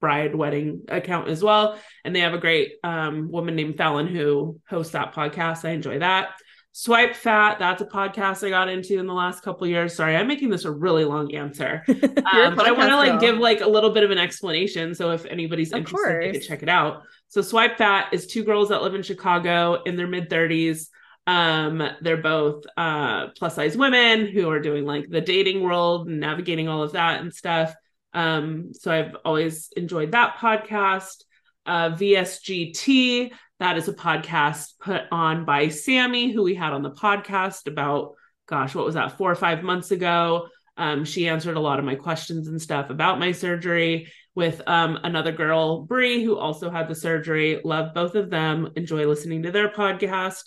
bride 0.00 0.34
wedding 0.34 0.82
account 0.88 1.28
as 1.28 1.42
well. 1.42 1.78
And 2.04 2.14
they 2.14 2.20
have 2.20 2.34
a 2.34 2.38
great 2.38 2.74
um, 2.84 3.30
woman 3.30 3.56
named 3.56 3.76
Fallon 3.76 4.06
who 4.06 4.60
hosts 4.68 4.92
that 4.92 5.14
podcast. 5.14 5.64
I 5.64 5.70
enjoy 5.70 5.98
that. 5.98 6.30
Swipe 6.72 7.16
Fat, 7.16 7.58
that's 7.58 7.82
a 7.82 7.86
podcast 7.86 8.46
I 8.46 8.50
got 8.50 8.68
into 8.68 9.00
in 9.00 9.06
the 9.08 9.14
last 9.14 9.42
couple 9.42 9.66
years. 9.66 9.96
Sorry, 9.96 10.14
I'm 10.14 10.28
making 10.28 10.50
this 10.50 10.64
a 10.64 10.70
really 10.70 11.04
long 11.04 11.34
answer. 11.34 11.82
um, 11.88 12.54
but 12.54 12.66
I 12.66 12.70
want 12.70 12.90
to 12.90 12.96
like 12.96 13.18
give 13.18 13.38
like 13.38 13.62
a 13.62 13.66
little 13.66 13.90
bit 13.90 14.04
of 14.04 14.12
an 14.12 14.18
explanation. 14.18 14.94
So 14.94 15.10
if 15.10 15.24
anybody's 15.26 15.72
of 15.72 15.78
interested, 15.78 16.04
course. 16.04 16.24
they 16.24 16.32
could 16.38 16.46
check 16.46 16.62
it 16.62 16.68
out. 16.68 17.02
So 17.26 17.42
Swipe 17.42 17.78
Fat 17.78 18.10
is 18.12 18.28
two 18.28 18.44
girls 18.44 18.68
that 18.68 18.82
live 18.82 18.94
in 18.94 19.02
Chicago 19.02 19.82
in 19.86 19.96
their 19.96 20.06
mid 20.06 20.30
30s. 20.30 20.86
Um, 21.26 21.82
they're 22.00 22.16
both 22.16 22.64
uh 22.76 23.28
plus 23.36 23.56
size 23.56 23.76
women 23.76 24.28
who 24.28 24.48
are 24.48 24.60
doing 24.60 24.86
like 24.86 25.10
the 25.10 25.20
dating 25.20 25.62
world 25.62 26.08
and 26.08 26.20
navigating 26.20 26.68
all 26.68 26.84
of 26.84 26.92
that 26.92 27.20
and 27.20 27.34
stuff. 27.34 27.74
Um, 28.12 28.72
so 28.72 28.90
I've 28.90 29.16
always 29.24 29.70
enjoyed 29.76 30.12
that 30.12 30.36
podcast. 30.36 31.24
Uh, 31.66 31.90
VSGT, 31.90 33.32
that 33.60 33.76
is 33.76 33.88
a 33.88 33.92
podcast 33.92 34.72
put 34.80 35.02
on 35.12 35.44
by 35.44 35.68
Sammy, 35.68 36.32
who 36.32 36.42
we 36.42 36.54
had 36.54 36.72
on 36.72 36.82
the 36.82 36.92
podcast 36.92 37.66
about, 37.66 38.14
gosh, 38.46 38.74
what 38.74 38.86
was 38.86 38.94
that, 38.94 39.18
four 39.18 39.30
or 39.30 39.34
five 39.34 39.62
months 39.62 39.90
ago. 39.90 40.48
Um, 40.78 41.04
she 41.04 41.28
answered 41.28 41.56
a 41.56 41.60
lot 41.60 41.78
of 41.78 41.84
my 41.84 41.96
questions 41.96 42.48
and 42.48 42.62
stuff 42.62 42.88
about 42.88 43.18
my 43.18 43.32
surgery 43.32 44.12
with 44.34 44.62
um, 44.68 45.00
another 45.02 45.32
girl, 45.32 45.82
Brie, 45.82 46.22
who 46.22 46.38
also 46.38 46.70
had 46.70 46.88
the 46.88 46.94
surgery. 46.94 47.60
Love 47.64 47.92
both 47.92 48.14
of 48.14 48.30
them. 48.30 48.70
Enjoy 48.76 49.04
listening 49.04 49.42
to 49.42 49.50
their 49.50 49.68
podcast. 49.68 50.44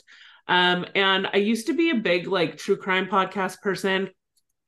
Um, 0.47 0.85
and 0.95 1.27
I 1.31 1.37
used 1.37 1.67
to 1.67 1.73
be 1.73 1.89
a 1.89 1.95
big 1.95 2.27
like 2.27 2.57
true 2.57 2.77
crime 2.77 3.07
podcast 3.07 3.59
person. 3.61 4.09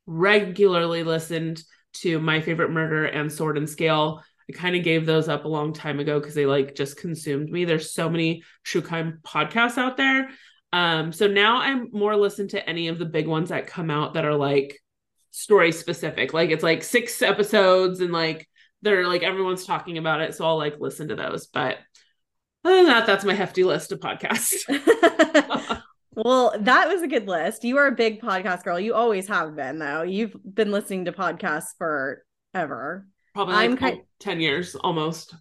Regularly 0.06 1.04
listened 1.04 1.64
to 1.94 2.20
My 2.20 2.42
Favorite 2.42 2.72
Murder 2.72 3.06
and 3.06 3.32
Sword 3.32 3.58
and 3.58 3.70
Scale. 3.70 4.24
I 4.50 4.54
kind 4.54 4.76
of 4.76 4.84
gave 4.84 5.06
those 5.06 5.30
up 5.30 5.46
a 5.46 5.50
long 5.50 5.74
time 5.74 6.00
ago 6.00 6.20
because 6.20 6.36
they 6.36 6.46
like 6.46 6.76
just 6.76 6.98
consumed 6.98 7.50
me. 7.50 7.66
There's 7.66 7.94
so 7.94 8.10
many 8.10 8.44
true 8.64 8.82
crime 8.82 9.20
podcasts 9.24 9.78
out 9.78 9.98
there. 9.98 10.30
Um, 10.74 11.14
so 11.14 11.28
now 11.28 11.58
I'm 11.58 11.90
more 11.92 12.16
listen 12.16 12.48
to 12.50 12.70
any 12.70 12.88
of 12.88 12.98
the 12.98 13.06
big 13.06 13.28
ones 13.28 13.50
that 13.50 13.68
come 13.68 13.90
out 13.90 14.16
that 14.16 14.26
are 14.26 14.36
like 14.36 14.82
story 15.32 15.72
specific. 15.72 16.34
Like 16.34 16.50
it's 16.50 16.64
like 16.64 16.84
six 16.84 17.22
episodes 17.22 18.00
and 18.00 18.12
like 18.12 18.50
they're 18.82 19.08
like 19.08 19.24
everyone's 19.24 19.66
talking 19.66 19.98
about 19.98 20.22
it. 20.22 20.36
So 20.36 20.46
I'll 20.46 20.58
like 20.58 20.80
listen 20.80 21.10
to 21.10 21.16
those. 21.16 21.48
But 21.48 21.78
other 22.66 22.78
than 22.78 22.86
that, 22.88 23.06
that's 23.06 23.26
my 23.26 23.34
hefty 23.34 23.64
list 23.64 23.92
of 23.92 24.00
podcasts. 24.00 24.64
well, 26.16 26.54
that 26.60 26.88
was 26.88 27.02
a 27.02 27.08
good 27.08 27.28
list. 27.28 27.64
You 27.64 27.78
are 27.78 27.88
a 27.88 27.92
big 27.92 28.22
podcast 28.22 28.64
girl. 28.64 28.80
You 28.80 28.94
always 28.94 29.28
have 29.28 29.56
been, 29.56 29.80
though. 29.80 30.04
You've 30.04 30.36
been 30.44 30.72
listening 30.72 31.06
to 31.06 31.12
podcasts 31.12 31.78
forever. 31.78 33.08
Probably 33.34 33.54
like 33.56 33.70
I'm 33.70 33.78
kind 33.78 34.02
10 34.20 34.40
years 34.40 34.76
almost. 34.76 35.36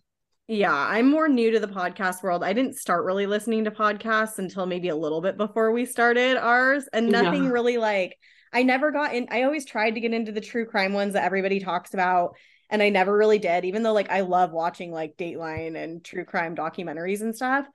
Yeah, 0.49 0.75
I'm 0.75 1.11
more 1.11 1.29
new 1.29 1.51
to 1.53 1.61
the 1.61 1.69
podcast 1.69 2.23
world. 2.23 2.43
I 2.43 2.53
didn't 2.53 2.77
start 2.77 3.05
really 3.05 3.27
listening 3.27 3.65
to 3.65 3.71
podcasts 3.71 4.39
until 4.39 4.67
maybe 4.67 4.89
a 4.89 4.97
little 4.97 5.21
bit 5.21 5.37
before 5.37 5.73
we 5.73 5.87
started 5.87 6.37
ours, 6.37 6.89
and 6.93 7.11
nothing 7.11 7.45
yeah. 7.45 7.51
really 7.51 7.79
like 7.79 8.17
I 8.53 8.63
never 8.63 8.91
got 8.91 9.15
in. 9.15 9.29
I 9.31 9.45
always 9.45 9.65
tried 9.65 9.93
to 9.93 10.01
get 10.01 10.13
into 10.13 10.33
the 10.33 10.41
true 10.41 10.67
crime 10.67 10.93
ones 10.93 11.15
that 11.15 11.25
everybody 11.25 11.61
talks 11.61 11.95
about, 11.95 12.37
and 12.69 12.83
I 12.83 12.91
never 12.91 13.17
really 13.17 13.39
did, 13.39 13.65
even 13.65 13.83
though 13.83 13.93
like 13.93 14.11
I 14.11 14.21
love 14.23 14.53
watching 14.53 14.91
like 14.93 15.17
Dateline 15.17 15.77
and 15.77 16.05
true 16.05 16.25
crime 16.25 16.57
documentaries 16.57 17.21
and 17.21 17.35
stuff. 17.35 17.67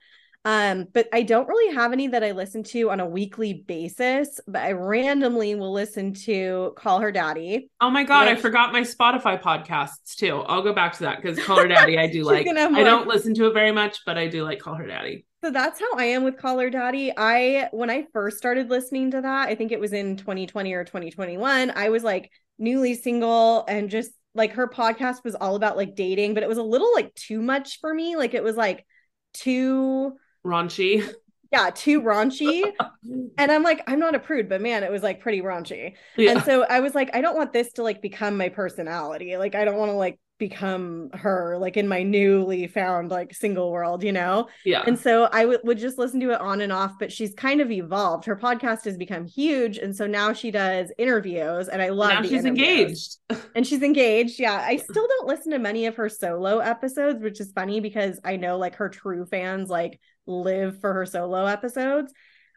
Um, 0.48 0.86
but 0.94 1.10
I 1.12 1.24
don't 1.24 1.46
really 1.46 1.74
have 1.74 1.92
any 1.92 2.08
that 2.08 2.24
I 2.24 2.30
listen 2.30 2.62
to 2.62 2.90
on 2.90 3.00
a 3.00 3.06
weekly 3.06 3.52
basis, 3.52 4.40
but 4.48 4.62
I 4.62 4.72
randomly 4.72 5.54
will 5.56 5.74
listen 5.74 6.14
to 6.24 6.72
Call 6.74 7.00
Her 7.00 7.12
Daddy. 7.12 7.68
Oh 7.82 7.90
my 7.90 8.02
god, 8.02 8.28
which... 8.28 8.38
I 8.38 8.40
forgot 8.40 8.72
my 8.72 8.80
Spotify 8.80 9.38
podcasts 9.38 10.14
too. 10.16 10.36
I'll 10.46 10.62
go 10.62 10.72
back 10.72 10.94
to 10.94 11.00
that 11.00 11.20
because 11.20 11.38
Call 11.44 11.58
Her 11.58 11.68
Daddy 11.68 11.98
I 11.98 12.06
do 12.06 12.24
like. 12.24 12.48
I 12.48 12.82
don't 12.82 13.06
listen 13.06 13.34
to 13.34 13.48
it 13.48 13.52
very 13.52 13.72
much, 13.72 13.98
but 14.06 14.16
I 14.16 14.26
do 14.26 14.42
like 14.42 14.58
Call 14.58 14.74
Her 14.74 14.86
Daddy. 14.86 15.26
So 15.44 15.50
that's 15.50 15.78
how 15.78 15.98
I 15.98 16.04
am 16.04 16.24
with 16.24 16.38
Call 16.38 16.58
Her 16.60 16.70
Daddy. 16.70 17.12
I 17.14 17.68
when 17.72 17.90
I 17.90 18.06
first 18.14 18.38
started 18.38 18.70
listening 18.70 19.10
to 19.10 19.20
that, 19.20 19.48
I 19.50 19.54
think 19.54 19.70
it 19.70 19.80
was 19.80 19.92
in 19.92 20.16
2020 20.16 20.72
or 20.72 20.82
2021, 20.82 21.72
I 21.76 21.90
was 21.90 22.02
like 22.02 22.32
newly 22.58 22.94
single 22.94 23.66
and 23.68 23.90
just 23.90 24.12
like 24.34 24.52
her 24.52 24.66
podcast 24.66 25.24
was 25.24 25.34
all 25.34 25.56
about 25.56 25.76
like 25.76 25.94
dating, 25.94 26.32
but 26.32 26.42
it 26.42 26.48
was 26.48 26.56
a 26.56 26.62
little 26.62 26.94
like 26.94 27.14
too 27.14 27.42
much 27.42 27.80
for 27.80 27.92
me. 27.92 28.16
Like 28.16 28.32
it 28.32 28.42
was 28.42 28.56
like 28.56 28.86
too 29.34 30.16
raunchy. 30.44 31.08
Yeah, 31.52 31.70
too 31.70 32.02
raunchy. 32.02 32.72
and 33.38 33.50
I'm 33.50 33.62
like, 33.62 33.82
I'm 33.86 33.98
not 33.98 34.14
a 34.14 34.18
prude, 34.18 34.48
but 34.48 34.60
man, 34.60 34.82
it 34.82 34.90
was 34.90 35.02
like 35.02 35.20
pretty 35.20 35.40
raunchy. 35.40 35.94
Yeah. 36.16 36.32
And 36.32 36.42
so 36.42 36.64
I 36.64 36.80
was 36.80 36.94
like, 36.94 37.14
I 37.14 37.20
don't 37.20 37.36
want 37.36 37.52
this 37.52 37.72
to 37.74 37.82
like 37.82 38.02
become 38.02 38.36
my 38.36 38.48
personality. 38.48 39.36
Like, 39.36 39.54
I 39.54 39.64
don't 39.64 39.76
want 39.76 39.90
to 39.90 39.96
like 39.96 40.18
become 40.38 41.10
her 41.14 41.58
like 41.58 41.76
in 41.76 41.88
my 41.88 42.02
newly 42.02 42.68
found 42.68 43.10
like 43.10 43.34
single 43.34 43.72
world 43.72 44.04
you 44.04 44.12
know 44.12 44.46
yeah 44.64 44.84
and 44.86 44.96
so 44.96 45.28
I 45.32 45.40
w- 45.40 45.58
would 45.64 45.78
just 45.78 45.98
listen 45.98 46.20
to 46.20 46.30
it 46.30 46.40
on 46.40 46.60
and 46.60 46.72
off 46.72 46.94
but 46.98 47.10
she's 47.12 47.34
kind 47.34 47.60
of 47.60 47.72
evolved 47.72 48.24
her 48.26 48.36
podcast 48.36 48.84
has 48.84 48.96
become 48.96 49.26
huge 49.26 49.78
and 49.78 49.94
so 49.94 50.06
now 50.06 50.32
she 50.32 50.52
does 50.52 50.92
interviews 50.96 51.68
and 51.68 51.82
i 51.82 51.88
love 51.88 52.10
now 52.10 52.22
she's 52.22 52.44
engaged 52.44 53.16
and 53.56 53.66
she's 53.66 53.82
engaged 53.82 54.38
yeah 54.38 54.64
i 54.64 54.76
still 54.76 55.06
don't 55.08 55.26
listen 55.26 55.50
to 55.50 55.58
many 55.58 55.86
of 55.86 55.96
her 55.96 56.08
solo 56.08 56.60
episodes 56.60 57.20
which 57.20 57.40
is 57.40 57.50
funny 57.52 57.80
because 57.80 58.20
i 58.24 58.36
know 58.36 58.58
like 58.58 58.76
her 58.76 58.88
true 58.88 59.26
fans 59.26 59.68
like 59.68 59.98
live 60.28 60.80
for 60.80 60.92
her 60.92 61.06
solo 61.06 61.46
episodes. 61.46 62.12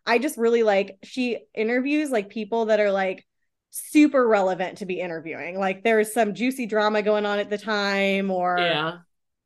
I 0.05 0.19
just 0.19 0.37
really 0.37 0.63
like 0.63 0.97
she 1.03 1.39
interviews 1.55 2.09
like 2.09 2.29
people 2.29 2.65
that 2.65 2.79
are 2.79 2.91
like 2.91 3.25
super 3.69 4.27
relevant 4.27 4.79
to 4.79 4.85
be 4.85 4.99
interviewing. 4.99 5.57
Like 5.57 5.83
there's 5.83 6.13
some 6.13 6.33
juicy 6.33 6.65
drama 6.65 7.01
going 7.01 7.25
on 7.25 7.39
at 7.39 7.49
the 7.49 7.57
time 7.57 8.29
or 8.29 8.57
yeah. 8.59 8.97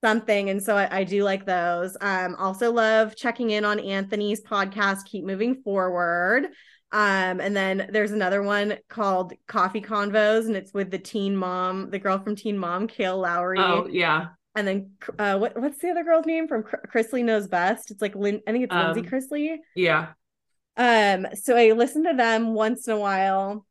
something. 0.04 0.50
And 0.50 0.64
so 0.64 0.76
I, 0.76 1.00
I 1.00 1.04
do 1.04 1.24
like 1.24 1.46
those. 1.46 1.96
Um 2.02 2.36
also 2.36 2.72
love 2.72 3.16
checking 3.16 3.52
in 3.52 3.66
on 3.66 3.80
Anthony's 3.80 4.42
podcast, 4.42 5.06
Keep 5.06 5.26
Moving 5.26 5.62
Forward. 5.62 6.48
Um, 6.92 7.42
and 7.42 7.54
then 7.54 7.90
there's 7.92 8.12
another 8.12 8.42
one 8.42 8.78
called 8.88 9.34
Coffee 9.48 9.82
Convos, 9.82 10.46
and 10.46 10.56
it's 10.56 10.74
with 10.74 10.92
the 10.92 11.00
teen 11.00 11.36
mom, 11.36 11.90
the 11.90 12.00
girl 12.00 12.20
from 12.20 12.38
Teen 12.38 12.58
Mom, 12.58 12.88
Kail 12.88 13.18
Lowry. 13.18 13.60
Oh, 13.60 13.88
yeah 13.92 14.28
and 14.56 14.68
then 14.68 14.92
uh, 15.20 15.38
what 15.38 15.60
what's 15.60 15.80
the 15.80 15.90
other 15.90 16.04
girl's 16.04 16.26
name 16.26 16.48
from 16.48 16.64
Chrisley 16.64 17.24
Knows 17.24 17.48
Best? 17.48 17.92
It's 17.92 18.02
like 18.02 18.16
Lin- 18.16 18.42
I 18.48 18.52
think 18.52 18.66
it's 18.66 18.74
um, 18.74 18.96
Lindsie 18.96 19.10
Chrisley. 19.10 19.58
Yeah. 19.76 20.10
Um. 20.78 21.28
So 21.36 21.56
I 21.56 21.72
listen 21.72 22.04
to 22.06 22.14
them 22.14 22.54
once 22.54 22.88
in 22.88 22.94
a 22.94 23.00
while, 23.00 23.66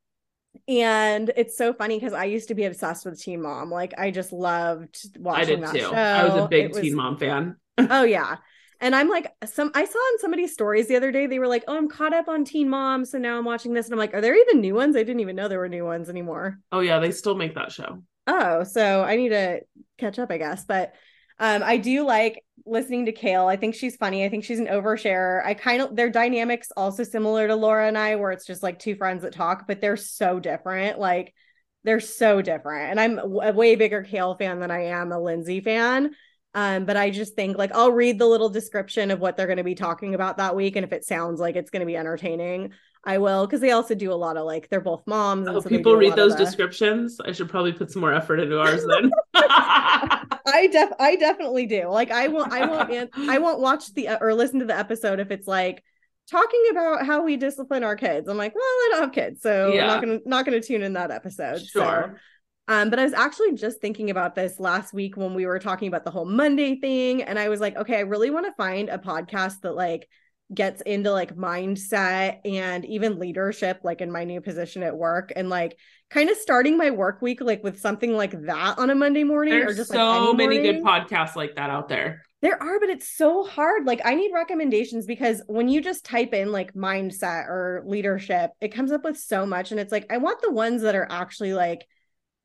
and 0.68 1.30
it's 1.36 1.56
so 1.56 1.72
funny 1.72 1.98
because 1.98 2.12
I 2.12 2.24
used 2.24 2.48
to 2.48 2.54
be 2.54 2.64
obsessed 2.64 3.04
with 3.04 3.20
Teen 3.20 3.42
Mom. 3.42 3.70
Like 3.70 3.94
I 3.98 4.10
just 4.10 4.32
loved 4.32 5.18
watching 5.18 5.42
I 5.42 5.44
did 5.44 5.62
that 5.62 5.72
too. 5.72 5.80
show. 5.80 5.92
I 5.92 6.24
was 6.24 6.44
a 6.44 6.48
big 6.48 6.72
Teen. 6.74 6.94
Mom 6.94 7.18
fan. 7.18 7.56
oh 7.78 8.02
yeah. 8.04 8.36
And 8.80 8.94
I'm 8.94 9.08
like, 9.08 9.32
some 9.46 9.70
I 9.74 9.84
saw 9.84 9.98
in 10.12 10.18
somebody's 10.18 10.52
stories 10.52 10.88
the 10.88 10.96
other 10.96 11.10
day, 11.10 11.26
they 11.26 11.38
were 11.38 11.46
like, 11.46 11.64
Oh, 11.68 11.76
I'm 11.76 11.88
caught 11.88 12.12
up 12.12 12.28
on 12.28 12.44
Teen 12.44 12.68
Mom. 12.68 13.04
So 13.06 13.16
now 13.18 13.38
I'm 13.38 13.44
watching 13.44 13.72
this. 13.72 13.86
And 13.86 13.94
I'm 13.94 13.98
like, 13.98 14.12
Are 14.12 14.20
there 14.20 14.38
even 14.38 14.60
new 14.60 14.74
ones? 14.74 14.94
I 14.96 15.04
didn't 15.04 15.20
even 15.20 15.36
know 15.36 15.48
there 15.48 15.60
were 15.60 15.68
new 15.68 15.84
ones 15.86 16.10
anymore. 16.10 16.58
Oh, 16.70 16.80
yeah, 16.80 16.98
they 16.98 17.10
still 17.10 17.34
make 17.34 17.54
that 17.54 17.72
show. 17.72 18.02
Oh, 18.26 18.64
so 18.64 19.02
I 19.02 19.16
need 19.16 19.30
to 19.30 19.60
catch 19.98 20.18
up, 20.18 20.30
I 20.30 20.38
guess. 20.38 20.64
But 20.64 20.94
um, 21.38 21.62
I 21.62 21.76
do 21.76 22.04
like 22.04 22.44
listening 22.64 23.06
to 23.06 23.12
Kail. 23.12 23.46
I 23.46 23.56
think 23.56 23.74
she's 23.74 23.96
funny. 23.96 24.24
I 24.24 24.28
think 24.28 24.44
she's 24.44 24.60
an 24.60 24.66
oversharer. 24.66 25.44
I 25.44 25.54
kind 25.54 25.82
of 25.82 25.96
their 25.96 26.10
dynamics 26.10 26.70
also 26.76 27.04
similar 27.04 27.48
to 27.48 27.56
Laura 27.56 27.86
and 27.86 27.98
I, 27.98 28.16
where 28.16 28.30
it's 28.30 28.46
just 28.46 28.62
like 28.62 28.78
two 28.78 28.94
friends 28.96 29.22
that 29.22 29.34
talk, 29.34 29.66
but 29.66 29.80
they're 29.80 29.96
so 29.96 30.40
different. 30.40 30.98
Like 30.98 31.34
they're 31.82 32.00
so 32.00 32.40
different. 32.40 32.90
And 32.90 33.00
I'm 33.00 33.18
a 33.18 33.52
way 33.52 33.76
bigger 33.76 34.02
Kail 34.02 34.34
fan 34.36 34.60
than 34.60 34.70
I 34.70 34.86
am 34.86 35.12
a 35.12 35.16
Lindsie 35.16 35.62
fan. 35.62 36.14
Um, 36.54 36.84
but 36.84 36.96
I 36.96 37.10
just 37.10 37.34
think 37.34 37.58
like 37.58 37.74
I'll 37.74 37.90
read 37.90 38.18
the 38.18 38.26
little 38.28 38.48
description 38.48 39.10
of 39.10 39.18
what 39.20 39.36
they're 39.36 39.46
going 39.46 39.58
to 39.58 39.64
be 39.64 39.74
talking 39.74 40.14
about 40.14 40.36
that 40.36 40.54
week. 40.54 40.76
And 40.76 40.84
if 40.84 40.92
it 40.92 41.04
sounds 41.04 41.40
like 41.40 41.56
it's 41.56 41.70
going 41.70 41.80
to 41.80 41.86
be 41.86 41.96
entertaining, 41.96 42.72
I 43.06 43.18
will. 43.18 43.46
Cause 43.46 43.60
they 43.60 43.70
also 43.70 43.94
do 43.94 44.12
a 44.12 44.14
lot 44.14 44.36
of 44.36 44.46
like, 44.46 44.68
they're 44.68 44.80
both 44.80 45.02
moms. 45.06 45.46
Oh, 45.48 45.60
so 45.60 45.68
people 45.68 45.96
read 45.96 46.16
those 46.16 46.36
the... 46.36 46.44
descriptions. 46.44 47.20
I 47.24 47.32
should 47.32 47.48
probably 47.48 47.72
put 47.72 47.90
some 47.90 48.00
more 48.00 48.12
effort 48.12 48.40
into 48.40 48.58
ours 48.58 48.84
then. 48.88 49.10
I 49.34 50.68
def 50.70 50.90
I 50.98 51.16
definitely 51.16 51.66
do. 51.66 51.88
Like 51.88 52.10
I 52.10 52.28
won't 52.28 52.52
I 52.52 52.66
won't 52.66 53.10
I 53.16 53.38
won't 53.38 53.60
watch 53.60 53.92
the 53.94 54.20
or 54.20 54.34
listen 54.34 54.60
to 54.60 54.66
the 54.66 54.76
episode 54.76 55.20
if 55.20 55.30
it's 55.30 55.46
like 55.46 55.82
talking 56.30 56.64
about 56.70 57.06
how 57.06 57.22
we 57.22 57.36
discipline 57.36 57.82
our 57.82 57.96
kids. 57.96 58.28
I'm 58.28 58.36
like, 58.36 58.54
well, 58.54 58.62
I 58.62 58.88
don't 58.92 59.02
have 59.02 59.12
kids, 59.12 59.42
so 59.42 59.72
yeah. 59.72 59.82
I'm 59.82 59.86
not 59.88 60.00
gonna 60.00 60.18
not 60.26 60.44
gonna 60.44 60.60
tune 60.60 60.82
in 60.82 60.92
that 60.94 61.10
episode. 61.10 61.64
Sure. 61.64 62.12
So 62.12 62.18
um, 62.66 62.88
but 62.88 62.98
I 62.98 63.04
was 63.04 63.12
actually 63.12 63.54
just 63.54 63.80
thinking 63.80 64.10
about 64.10 64.34
this 64.34 64.58
last 64.58 64.94
week 64.94 65.16
when 65.16 65.34
we 65.34 65.44
were 65.44 65.58
talking 65.58 65.88
about 65.88 66.04
the 66.04 66.10
whole 66.10 66.24
Monday 66.24 66.76
thing. 66.76 67.22
And 67.22 67.38
I 67.38 67.50
was 67.50 67.60
like, 67.60 67.76
okay, 67.76 67.98
I 67.98 68.00
really 68.00 68.30
want 68.30 68.46
to 68.46 68.52
find 68.52 68.88
a 68.88 68.96
podcast 68.96 69.60
that 69.62 69.74
like 69.74 70.08
gets 70.52 70.82
into 70.82 71.10
like 71.10 71.36
mindset 71.36 72.40
and 72.44 72.84
even 72.84 73.18
leadership, 73.18 73.80
like 73.82 74.00
in 74.00 74.10
my 74.10 74.24
new 74.24 74.40
position 74.40 74.82
at 74.82 74.96
work, 74.96 75.32
and 75.34 75.48
like 75.48 75.78
kind 76.10 76.28
of 76.30 76.36
starting 76.36 76.76
my 76.76 76.90
work 76.90 77.22
week 77.22 77.40
like 77.40 77.62
with 77.64 77.80
something 77.80 78.16
like 78.16 78.32
that 78.46 78.78
on 78.78 78.90
a 78.90 78.94
Monday 78.94 79.24
morning. 79.24 79.54
There's 79.54 79.72
or 79.72 79.76
just 79.76 79.92
so 79.92 80.30
like 80.30 80.36
many 80.36 80.60
good 80.60 80.82
podcasts 80.82 81.36
like 81.36 81.54
that 81.56 81.70
out 81.70 81.88
there. 81.88 82.22
There 82.42 82.62
are, 82.62 82.78
but 82.78 82.90
it's 82.90 83.08
so 83.08 83.42
hard. 83.42 83.86
Like 83.86 84.02
I 84.04 84.14
need 84.14 84.30
recommendations 84.34 85.06
because 85.06 85.42
when 85.46 85.68
you 85.68 85.80
just 85.80 86.04
type 86.04 86.34
in 86.34 86.52
like 86.52 86.74
mindset 86.74 87.46
or 87.48 87.82
leadership, 87.86 88.50
it 88.60 88.68
comes 88.74 88.92
up 88.92 89.02
with 89.02 89.18
so 89.18 89.46
much. 89.46 89.70
And 89.70 89.80
it's 89.80 89.92
like, 89.92 90.12
I 90.12 90.18
want 90.18 90.42
the 90.42 90.50
ones 90.50 90.82
that 90.82 90.94
are 90.94 91.08
actually 91.10 91.54
like 91.54 91.86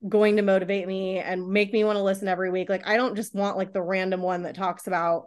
going 0.07 0.37
to 0.37 0.41
motivate 0.41 0.87
me 0.87 1.19
and 1.19 1.49
make 1.49 1.73
me 1.73 1.83
want 1.83 1.97
to 1.97 2.03
listen 2.03 2.29
every 2.29 2.49
week. 2.49 2.69
Like 2.69 2.87
I 2.87 2.95
don't 2.95 3.17
just 3.17 3.35
want 3.35 3.57
like 3.57 3.73
the 3.73 3.81
random 3.81 4.21
one 4.21 4.43
that 4.43 4.55
talks 4.55 4.87
about 4.87 5.25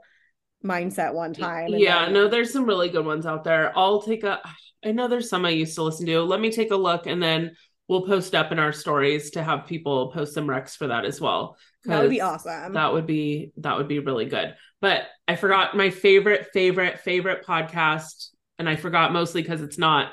mindset 0.64 1.14
one 1.14 1.34
time. 1.34 1.68
Yeah, 1.70 2.04
then... 2.04 2.14
no, 2.14 2.28
there's 2.28 2.52
some 2.52 2.64
really 2.64 2.88
good 2.88 3.06
ones 3.06 3.26
out 3.26 3.44
there. 3.44 3.76
I'll 3.76 4.02
take 4.02 4.24
a 4.24 4.40
I 4.84 4.92
know 4.92 5.08
there's 5.08 5.28
some 5.28 5.44
I 5.44 5.50
used 5.50 5.76
to 5.76 5.82
listen 5.82 6.06
to. 6.06 6.22
Let 6.22 6.40
me 6.40 6.50
take 6.50 6.70
a 6.70 6.76
look 6.76 7.06
and 7.06 7.22
then 7.22 7.56
we'll 7.88 8.06
post 8.06 8.34
up 8.34 8.52
in 8.52 8.58
our 8.58 8.72
stories 8.72 9.30
to 9.32 9.42
have 9.42 9.66
people 9.66 10.10
post 10.12 10.34
some 10.34 10.46
recs 10.46 10.76
for 10.76 10.88
that 10.88 11.04
as 11.04 11.20
well. 11.20 11.56
That 11.84 12.00
would 12.00 12.10
be 12.10 12.20
awesome. 12.20 12.72
That 12.72 12.92
would 12.92 13.06
be 13.06 13.52
that 13.58 13.76
would 13.76 13.88
be 13.88 13.98
really 13.98 14.26
good. 14.26 14.54
But 14.80 15.06
I 15.28 15.36
forgot 15.36 15.76
my 15.76 15.90
favorite, 15.90 16.48
favorite, 16.52 17.00
favorite 17.00 17.44
podcast. 17.46 18.28
And 18.58 18.68
I 18.68 18.76
forgot 18.76 19.12
mostly 19.12 19.42
because 19.42 19.62
it's 19.62 19.78
not 19.78 20.12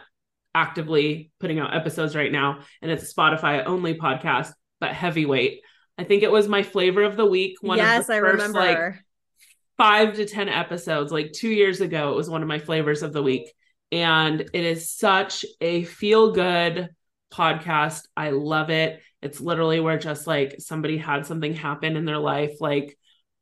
actively 0.56 1.32
putting 1.40 1.60
out 1.60 1.76
episodes 1.76 2.16
right 2.16 2.32
now, 2.32 2.62
and 2.82 2.90
it's 2.90 3.04
a 3.04 3.14
Spotify 3.14 3.64
only 3.66 3.96
podcast, 3.96 4.52
but 4.80 4.92
heavyweight. 4.92 5.62
I 5.98 6.04
think 6.04 6.24
it 6.24 6.32
was 6.32 6.48
my 6.48 6.64
flavor 6.64 7.04
of 7.04 7.18
the 7.18 7.26
week. 7.26 7.58
One 7.62 7.78
yes, 7.78 8.02
of 8.02 8.08
the 8.08 8.14
I 8.14 8.20
first, 8.20 8.32
remember. 8.34 8.60
Like, 8.60 9.04
five 9.80 10.14
to 10.16 10.26
10 10.26 10.50
episodes. 10.50 11.12
Like 11.12 11.32
two 11.32 11.50
years 11.50 11.80
ago, 11.80 12.12
it 12.12 12.16
was 12.16 12.30
one 12.30 12.44
of 12.44 12.48
my 12.50 12.60
flavors 12.60 13.02
of 13.02 13.14
the 13.14 13.24
week. 13.24 13.52
And 13.92 14.42
it 14.42 14.54
is 14.54 14.92
such 14.92 15.46
a 15.62 15.86
feel 15.86 16.34
good 16.34 16.90
podcast. 17.34 18.02
I 18.16 18.32
love 18.32 18.70
it. 18.70 19.02
It's 19.22 19.40
literally 19.40 19.80
where 19.80 19.98
just 19.98 20.28
like 20.28 20.58
somebody 20.60 20.98
had 20.98 21.26
something 21.26 21.54
happen 21.54 21.96
in 21.96 22.06
their 22.06 22.20
life, 22.20 22.58
like, 22.60 22.98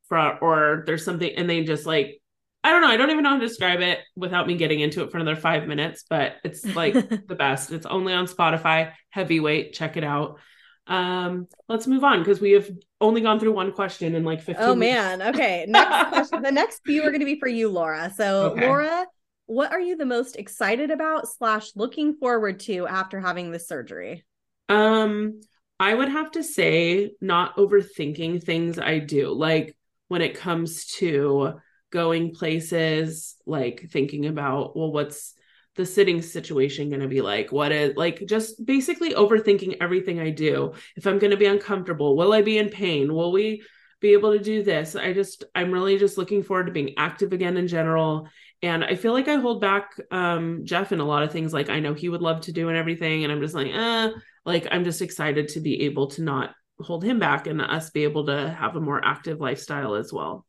for, 0.07 0.38
or 0.39 0.83
there's 0.85 1.03
something, 1.03 1.29
and 1.35 1.49
they 1.49 1.63
just 1.63 1.85
like 1.85 2.21
I 2.63 2.71
don't 2.71 2.81
know. 2.81 2.89
I 2.89 2.97
don't 2.97 3.11
even 3.11 3.23
know 3.23 3.29
how 3.29 3.39
to 3.39 3.47
describe 3.47 3.79
it 3.79 3.99
without 4.15 4.45
me 4.45 4.55
getting 4.55 4.81
into 4.81 5.01
it 5.01 5.09
for 5.09 5.17
another 5.17 5.38
five 5.38 5.67
minutes, 5.67 6.03
but 6.09 6.35
it's 6.43 6.65
like 6.75 6.93
the 7.27 7.35
best. 7.35 7.71
It's 7.71 7.85
only 7.85 8.13
on 8.13 8.25
Spotify, 8.25 8.91
heavyweight. 9.09 9.73
Check 9.73 9.95
it 9.95 10.03
out. 10.03 10.39
Um, 10.88 11.47
let's 11.67 11.85
move 11.85 12.03
on 12.03 12.19
because 12.19 12.39
we 12.39 12.51
have 12.51 12.69
only 13.01 13.21
gone 13.21 13.39
through 13.39 13.53
one 13.53 13.71
question 13.71 14.15
in 14.15 14.23
like 14.23 14.41
15 14.41 14.55
Oh 14.63 14.75
man. 14.75 15.21
Okay. 15.21 15.65
Next 15.67 16.07
question. 16.09 16.41
The 16.41 16.51
next 16.51 16.81
few 16.85 17.03
are 17.03 17.09
going 17.09 17.19
to 17.19 17.25
be 17.25 17.39
for 17.39 17.47
you, 17.47 17.69
Laura. 17.69 18.11
So 18.15 18.51
okay. 18.51 18.65
Laura, 18.65 19.05
what 19.47 19.71
are 19.71 19.79
you 19.79 19.97
the 19.97 20.05
most 20.05 20.38
excited 20.38 20.91
about 20.91 21.27
slash 21.27 21.71
looking 21.75 22.15
forward 22.15 22.59
to 22.61 22.88
after 22.88 23.19
having 23.19 23.51
this 23.51 23.67
surgery? 23.67 24.25
Um, 24.69 25.41
I 25.79 25.93
would 25.93 26.09
have 26.09 26.31
to 26.31 26.43
say 26.43 27.11
not 27.21 27.55
overthinking 27.57 28.43
things 28.43 28.79
I 28.79 28.99
do. 28.99 29.31
Like 29.33 29.77
when 30.07 30.21
it 30.21 30.35
comes 30.35 30.85
to 30.97 31.59
going 31.91 32.33
places, 32.33 33.35
like 33.45 33.88
thinking 33.91 34.25
about, 34.25 34.75
well, 34.75 34.91
what's 34.91 35.33
the 35.78 35.86
sitting 35.86 36.21
situation 36.21 36.89
going 36.89 37.01
to 37.01 37.07
be 37.07 37.21
like? 37.21 37.51
What 37.51 37.71
is 37.71 37.95
like 37.95 38.25
just 38.25 38.65
basically 38.65 39.13
overthinking 39.13 39.78
everything 39.80 40.19
I 40.19 40.32
do. 40.32 40.73
If 40.95 41.07
I'm 41.07 41.19
going 41.19 41.32
to 41.32 41.38
be 41.38 41.45
uncomfortable, 41.45 42.17
will 42.17 42.34
I 42.34 42.41
be 42.41 42.57
in 42.57 42.69
pain? 42.69 43.13
Will 43.13 43.32
we 43.32 43.63
be 44.01 44.13
able 44.13 44.34
to 44.34 44.43
do 44.43 44.63
this? 44.63 44.95
I 44.95 45.13
just, 45.13 45.45
I'm 45.55 45.71
really 45.71 45.97
just 45.97 46.17
looking 46.17 46.43
forward 46.43 46.65
to 46.65 46.71
being 46.71 46.95
active 46.97 47.32
again 47.34 47.57
in 47.57 47.67
general. 47.67 48.28
And 48.61 48.84
I 48.84 48.95
feel 48.95 49.13
like 49.13 49.28
I 49.28 49.36
hold 49.36 49.61
back 49.61 49.91
um, 50.11 50.61
Jeff 50.65 50.91
in 50.91 50.99
a 50.99 51.05
lot 51.05 51.23
of 51.23 51.32
things. 51.32 51.53
Like 51.53 51.69
I 51.69 51.80
know 51.80 51.93
he 51.93 52.09
would 52.09 52.21
love 52.21 52.41
to 52.41 52.51
do 52.51 52.69
and 52.69 52.78
everything. 52.78 53.23
And 53.23 53.32
I'm 53.32 53.41
just 53.41 53.55
like, 53.55 53.67
eh, 53.67 54.09
like 54.45 54.67
I'm 54.71 54.84
just 54.84 55.01
excited 55.01 55.49
to 55.49 55.59
be 55.59 55.84
able 55.84 56.07
to 56.07 56.23
not 56.23 56.51
hold 56.80 57.03
him 57.03 57.19
back 57.19 57.47
and 57.47 57.61
us 57.61 57.89
be 57.89 58.03
able 58.03 58.25
to 58.28 58.49
have 58.49 58.75
a 58.75 58.82
more 58.82 59.03
active 59.03 59.39
lifestyle 59.39 59.95
as 59.95 60.11
well. 60.11 60.45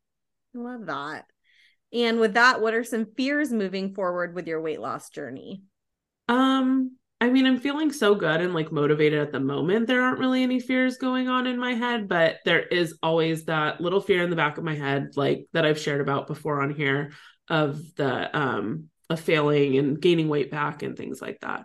I 0.55 0.59
love 0.59 0.87
that. 0.87 1.25
And 1.93 2.21
with 2.21 2.35
that, 2.35 2.61
what 2.61 2.75
are 2.75 2.85
some 2.85 3.07
fears 3.17 3.53
moving 3.53 3.95
forward 3.95 4.35
with 4.35 4.47
your 4.47 4.61
weight 4.61 4.81
loss 4.81 5.09
journey? 5.11 5.63
Um, 6.29 6.97
I 7.21 7.31
mean, 7.31 7.47
I'm 7.47 7.59
feeling 7.59 7.91
so 7.91 8.15
good 8.15 8.41
and 8.41 8.55
like 8.55 8.71
motivated 8.71 9.21
at 9.21 9.33
the 9.33 9.41
moment. 9.41 9.87
There 9.87 10.03
aren't 10.03 10.21
really 10.21 10.43
any 10.43 10.61
fears 10.61 10.99
going 10.99 11.29
on 11.29 11.47
in 11.47 11.59
my 11.59 11.75
head, 11.75 12.09
but 12.09 12.37
there 12.45 12.61
is 12.61 12.99
always 13.03 13.47
that 13.47 13.81
little 13.81 14.01
fear 14.01 14.23
in 14.23 14.31
the 14.31 14.37
back 14.37 14.59
of 14.59 14.65
my 14.65 14.75
head, 14.75 15.17
like 15.17 15.47
that 15.53 15.65
I've 15.65 15.81
shared 15.81 16.01
about 16.01 16.27
before 16.27 16.61
on 16.63 16.71
here 16.71 17.13
of 17.49 17.81
the 17.97 18.37
um 18.39 18.91
of 19.09 19.19
failing 19.19 19.79
and 19.79 20.01
gaining 20.01 20.29
weight 20.29 20.51
back 20.51 20.83
and 20.83 20.97
things 20.97 21.23
like 21.23 21.41
that. 21.41 21.65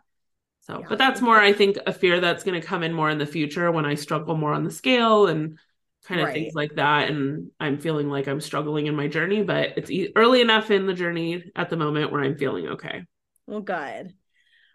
So, 0.61 0.79
yeah. 0.79 0.85
but 0.87 0.97
that's 0.97 1.19
more, 1.19 1.37
I 1.37 1.51
think, 1.51 1.77
a 1.85 1.91
fear 1.91 2.21
that's 2.21 2.45
going 2.45 2.59
to 2.59 2.65
come 2.65 2.83
in 2.83 2.93
more 2.93 3.09
in 3.09 3.17
the 3.17 3.25
future 3.25 3.69
when 3.69 3.85
I 3.85 3.95
struggle 3.95 4.37
more 4.37 4.53
on 4.53 4.63
the 4.63 4.71
scale 4.71 5.27
and 5.27 5.59
kind 6.05 6.19
of 6.19 6.27
right. 6.27 6.33
things 6.33 6.53
like 6.53 6.75
that 6.75 7.09
and 7.09 7.49
i'm 7.59 7.79
feeling 7.79 8.09
like 8.09 8.27
i'm 8.27 8.41
struggling 8.41 8.87
in 8.87 8.95
my 8.95 9.07
journey 9.07 9.41
but 9.41 9.69
it's 9.77 9.89
e- 9.89 10.11
early 10.15 10.41
enough 10.41 10.69
in 10.69 10.85
the 10.85 10.93
journey 10.93 11.43
at 11.55 11.69
the 11.69 11.77
moment 11.77 12.11
where 12.11 12.21
i'm 12.21 12.37
feeling 12.37 12.67
okay. 12.67 13.03
Well 13.47 13.61
good. 13.61 14.13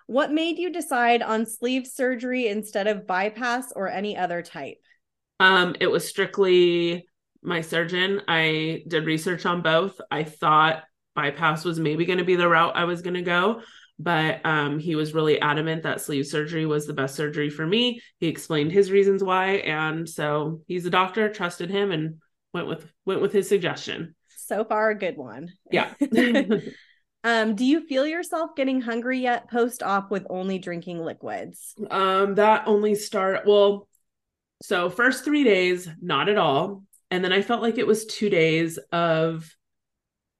What 0.07 0.33
made 0.33 0.59
you 0.59 0.73
decide 0.73 1.23
on 1.23 1.47
sleeve 1.47 1.87
surgery 1.87 2.49
instead 2.49 2.87
of 2.87 3.07
bypass 3.07 3.73
or 3.75 3.89
any 3.89 4.17
other 4.17 4.43
type? 4.43 4.79
Um 5.41 5.77
it 5.81 5.87
was 5.87 6.09
strictly 6.09 7.07
my 7.43 7.61
surgeon. 7.61 8.23
I 8.27 8.83
did 8.89 9.07
research 9.07 9.47
on 9.47 9.63
both. 9.63 10.01
I 10.11 10.25
thought 10.25 10.83
bypass 11.19 11.65
was 11.65 11.81
maybe 11.81 12.05
going 12.05 12.21
to 12.21 12.25
be 12.25 12.37
the 12.37 12.49
route 12.49 12.77
i 12.77 12.85
was 12.85 13.03
going 13.03 13.15
to 13.15 13.23
go 13.23 13.61
but 13.99 14.45
um, 14.45 14.79
he 14.79 14.95
was 14.95 15.15
really 15.15 15.41
adamant 15.41 15.83
that 15.83 16.01
sleeve 16.01 16.27
surgery 16.27 16.67
was 16.67 16.87
the 16.87 16.93
best 16.93 17.17
surgery 17.17 17.51
for 17.51 17.67
me. 17.67 18.01
He 18.21 18.29
explained 18.29 18.73
his 18.73 18.91
reasons 18.91 19.23
why, 19.23 19.55
and 19.57 20.09
so 20.09 20.63
he's 20.67 20.87
a 20.87 20.91
doctor, 20.91 21.29
trusted 21.29 21.71
him, 21.71 21.91
and 21.91 22.19
went 22.55 22.69
with 22.69 22.91
went 23.05 23.21
with 23.21 23.33
his 23.33 23.49
suggestion. 23.49 24.15
So 24.37 24.65
far, 24.65 24.91
a 24.91 24.99
good 24.99 25.17
one. 25.17 25.49
Yeah. 25.71 25.93
um, 27.25 27.55
do 27.55 27.65
you 27.65 27.87
feel 27.87 28.07
yourself 28.07 28.51
getting 28.57 28.81
hungry 28.81 29.21
yet 29.21 29.51
post 29.51 29.83
op 29.83 30.11
with 30.11 30.27
only 30.31 30.59
drinking 30.59 31.01
liquids? 31.01 31.75
Um, 31.91 32.37
that 32.37 32.65
only 32.67 32.95
start 32.95 33.47
well. 33.47 33.89
So 34.63 34.91
first 34.91 35.25
three 35.25 35.45
days, 35.45 35.89
not 36.01 36.29
at 36.29 36.39
all, 36.39 36.85
and 37.11 37.25
then 37.25 37.33
I 37.33 37.43
felt 37.43 37.63
like 37.63 37.79
it 37.79 37.87
was 37.87 38.07
two 38.07 38.31
days 38.31 38.79
of 38.93 39.49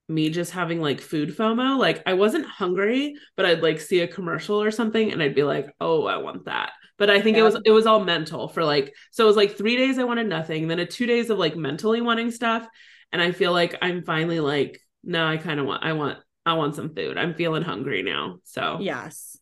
me 0.09 0.31
just 0.31 0.53
having 0.53 0.81
like 0.81 1.01
food 1.01 1.37
FOMO. 1.37 1.79
Like 1.79 2.03
I 2.07 2.15
wasn't 2.15 2.47
hungry, 2.47 3.15
but 3.37 3.45
I'd 3.47 3.63
like 3.63 3.81
see 3.81 4.01
a 4.01 4.09
commercial 4.09 4.61
or 4.61 4.71
something 4.71 5.13
and 5.13 5.23
I'd 5.23 5.35
be 5.35 5.43
like, 5.43 5.75
"Oh, 5.81 6.07
I 6.07 6.17
want 6.17 6.47
that." 6.47 6.73
But 6.97 7.11
I 7.11 7.21
think 7.21 7.37
yeah. 7.37 7.43
it 7.43 7.45
was 7.45 7.61
it 7.65 7.71
was 7.71 7.87
all 7.87 8.05
mental 8.05 8.49
for 8.49 8.65
like 8.65 8.95
so 9.11 9.25
it 9.25 9.27
was 9.27 9.37
like 9.37 9.57
3 9.57 9.77
days 9.77 9.99
I 9.99 10.05
wanted 10.05 10.27
nothing, 10.27 10.69
then 10.69 10.79
a 10.79 10.87
2 10.87 11.07
days 11.07 11.31
of 11.31 11.39
like 11.39 11.57
mentally 11.57 12.01
wanting 12.01 12.31
stuff, 12.31 12.67
and 13.13 13.21
I 13.21 13.33
feel 13.33 13.53
like 13.53 13.77
I'm 13.83 14.03
finally 14.03 14.41
like, 14.41 14.81
"No, 15.05 15.27
I 15.27 15.37
kind 15.37 15.61
of 15.61 15.67
want 15.67 15.85
I 15.85 15.93
want 15.93 16.19
I 16.47 16.55
want 16.55 16.75
some 16.75 16.95
food. 16.95 17.19
I'm 17.19 17.35
feeling 17.35 17.63
hungry 17.63 18.03
now." 18.03 18.39
So 18.45 18.79
Yes. 18.81 19.39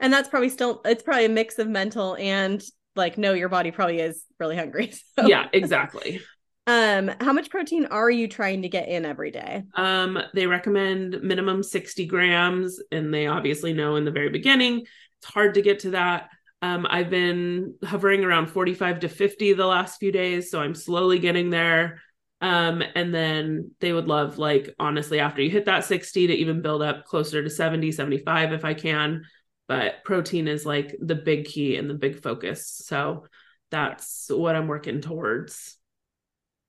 And 0.00 0.12
that's 0.12 0.28
probably 0.28 0.48
still 0.50 0.80
it's 0.84 1.02
probably 1.02 1.26
a 1.26 1.30
mix 1.30 1.58
of 1.58 1.68
mental 1.68 2.16
and 2.16 2.62
like 2.96 3.18
no 3.18 3.34
your 3.34 3.48
body 3.50 3.70
probably 3.70 4.00
is 4.00 4.24
really 4.40 4.56
hungry. 4.56 4.92
So. 5.18 5.26
Yeah, 5.26 5.48
exactly. 5.52 6.20
Um, 6.66 7.12
how 7.20 7.32
much 7.32 7.50
protein 7.50 7.86
are 7.86 8.10
you 8.10 8.26
trying 8.26 8.62
to 8.62 8.68
get 8.68 8.88
in 8.88 9.04
every 9.04 9.30
day? 9.30 9.62
Um, 9.74 10.18
they 10.34 10.46
recommend 10.46 11.22
minimum 11.22 11.62
60 11.62 12.06
grams, 12.06 12.80
and 12.90 13.14
they 13.14 13.28
obviously 13.28 13.72
know 13.72 13.96
in 13.96 14.04
the 14.04 14.10
very 14.10 14.30
beginning 14.30 14.84
it's 15.18 15.30
hard 15.30 15.54
to 15.54 15.62
get 15.62 15.80
to 15.80 15.90
that. 15.90 16.28
Um, 16.62 16.86
I've 16.88 17.10
been 17.10 17.74
hovering 17.84 18.24
around 18.24 18.48
45 18.48 19.00
to 19.00 19.08
50 19.08 19.52
the 19.52 19.66
last 19.66 19.98
few 19.98 20.10
days, 20.10 20.50
so 20.50 20.60
I'm 20.60 20.74
slowly 20.74 21.18
getting 21.18 21.50
there. 21.50 22.02
Um, 22.40 22.82
and 22.94 23.14
then 23.14 23.70
they 23.80 23.92
would 23.92 24.08
love, 24.08 24.38
like, 24.38 24.74
honestly, 24.78 25.20
after 25.20 25.42
you 25.42 25.50
hit 25.50 25.66
that 25.66 25.84
60 25.84 26.26
to 26.26 26.32
even 26.34 26.62
build 26.62 26.82
up 26.82 27.04
closer 27.04 27.42
to 27.42 27.50
70, 27.50 27.92
75 27.92 28.52
if 28.52 28.64
I 28.64 28.74
can. 28.74 29.24
But 29.68 30.04
protein 30.04 30.48
is 30.48 30.64
like 30.66 30.96
the 31.00 31.14
big 31.14 31.46
key 31.46 31.76
and 31.76 31.88
the 31.88 31.94
big 31.94 32.20
focus. 32.22 32.82
So 32.84 33.26
that's 33.70 34.30
what 34.30 34.54
I'm 34.54 34.68
working 34.68 35.00
towards. 35.00 35.76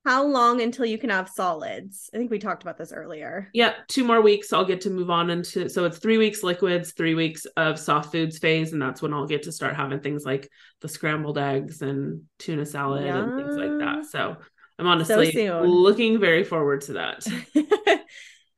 How 0.08 0.26
long 0.26 0.62
until 0.62 0.86
you 0.86 0.98
can 0.98 1.10
have 1.10 1.28
solids? 1.28 2.10
I 2.14 2.18
think 2.18 2.32
we 2.32 2.40
talked 2.40 2.64
about 2.64 2.78
this 2.78 2.94
earlier. 2.94 3.50
Yeah, 3.54 3.74
two 3.90 4.06
more 4.06 4.22
weeks. 4.22 4.54
I'll 4.54 4.64
get 4.64 4.80
to 4.82 4.90
move 4.90 5.10
on 5.10 5.30
into 5.30 5.68
so 5.68 5.84
it's 5.84 5.98
three 5.98 6.18
weeks 6.18 6.44
liquids, 6.44 6.94
three 6.94 7.14
weeks 7.14 7.46
of 7.58 7.78
soft 7.78 8.14
foods 8.14 8.38
phase, 8.38 8.72
and 8.72 8.82
that's 8.82 9.02
when 9.02 9.14
I'll 9.14 9.28
get 9.28 9.44
to 9.44 9.52
start 9.52 9.76
having 9.76 10.00
things 10.00 10.24
like 10.24 10.50
the 10.80 10.88
scrambled 10.88 11.38
eggs 11.38 11.82
and 11.82 12.22
tuna 12.40 12.66
salad 12.66 13.04
yes. 13.04 13.16
and 13.18 13.36
things 13.36 13.58
like 13.58 13.80
that. 13.80 14.06
So 14.06 14.38
I'm 14.80 14.88
honestly 14.88 15.34
so 15.34 15.64
looking 15.64 16.22
very 16.22 16.46
forward 16.46 16.82
to 16.84 16.94
that. 16.94 17.28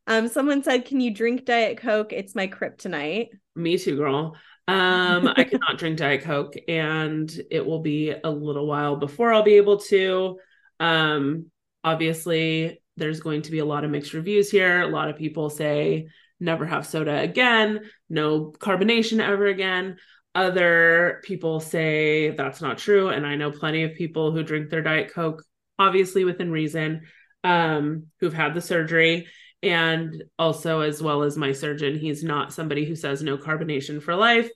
um, 0.07 0.27
someone 0.27 0.61
said, 0.61 0.85
"Can 0.85 0.99
you 0.99 1.11
drink 1.11 1.45
Diet 1.45 1.79
Coke? 1.79 2.13
It's 2.13 2.35
my 2.35 2.45
kryptonite." 2.45 3.29
Me 3.55 3.75
too, 3.79 3.95
girl. 3.95 4.35
Um, 4.67 5.27
I 5.35 5.45
cannot 5.45 5.77
drink 5.79 5.97
Diet 5.97 6.21
Coke, 6.21 6.53
and 6.67 7.31
it 7.49 7.65
will 7.65 7.81
be 7.81 8.11
a 8.11 8.29
little 8.29 8.67
while 8.67 8.97
before 8.97 9.33
I'll 9.33 9.41
be 9.41 9.55
able 9.55 9.77
to. 9.77 10.37
Um, 10.79 11.47
obviously, 11.83 12.81
there's 12.97 13.19
going 13.19 13.43
to 13.43 13.51
be 13.51 13.59
a 13.59 13.65
lot 13.65 13.83
of 13.83 13.91
mixed 13.91 14.13
reviews 14.13 14.51
here. 14.51 14.81
A 14.81 14.87
lot 14.87 15.09
of 15.09 15.17
people 15.17 15.49
say 15.49 16.07
never 16.39 16.65
have 16.65 16.87
soda 16.87 17.19
again, 17.19 17.81
no 18.09 18.51
carbonation 18.51 19.19
ever 19.19 19.47
again. 19.47 19.97
Other 20.35 21.21
people 21.23 21.59
say 21.59 22.29
that's 22.31 22.61
not 22.61 22.77
true. 22.77 23.09
And 23.09 23.25
I 23.25 23.35
know 23.35 23.51
plenty 23.51 23.83
of 23.83 23.95
people 23.95 24.31
who 24.31 24.43
drink 24.43 24.69
their 24.69 24.81
Diet 24.81 25.13
Coke, 25.13 25.43
obviously 25.77 26.23
within 26.23 26.51
reason, 26.51 27.01
um, 27.43 28.07
who've 28.19 28.33
had 28.33 28.53
the 28.53 28.61
surgery. 28.61 29.27
And 29.61 30.23
also, 30.37 30.81
as 30.81 31.01
well 31.01 31.23
as 31.23 31.35
my 31.35 31.51
surgeon, 31.51 31.97
he's 31.99 32.23
not 32.23 32.53
somebody 32.53 32.85
who 32.85 32.95
says 32.95 33.21
no 33.21 33.37
carbonation 33.37 34.01
for 34.01 34.15
life. 34.15 34.49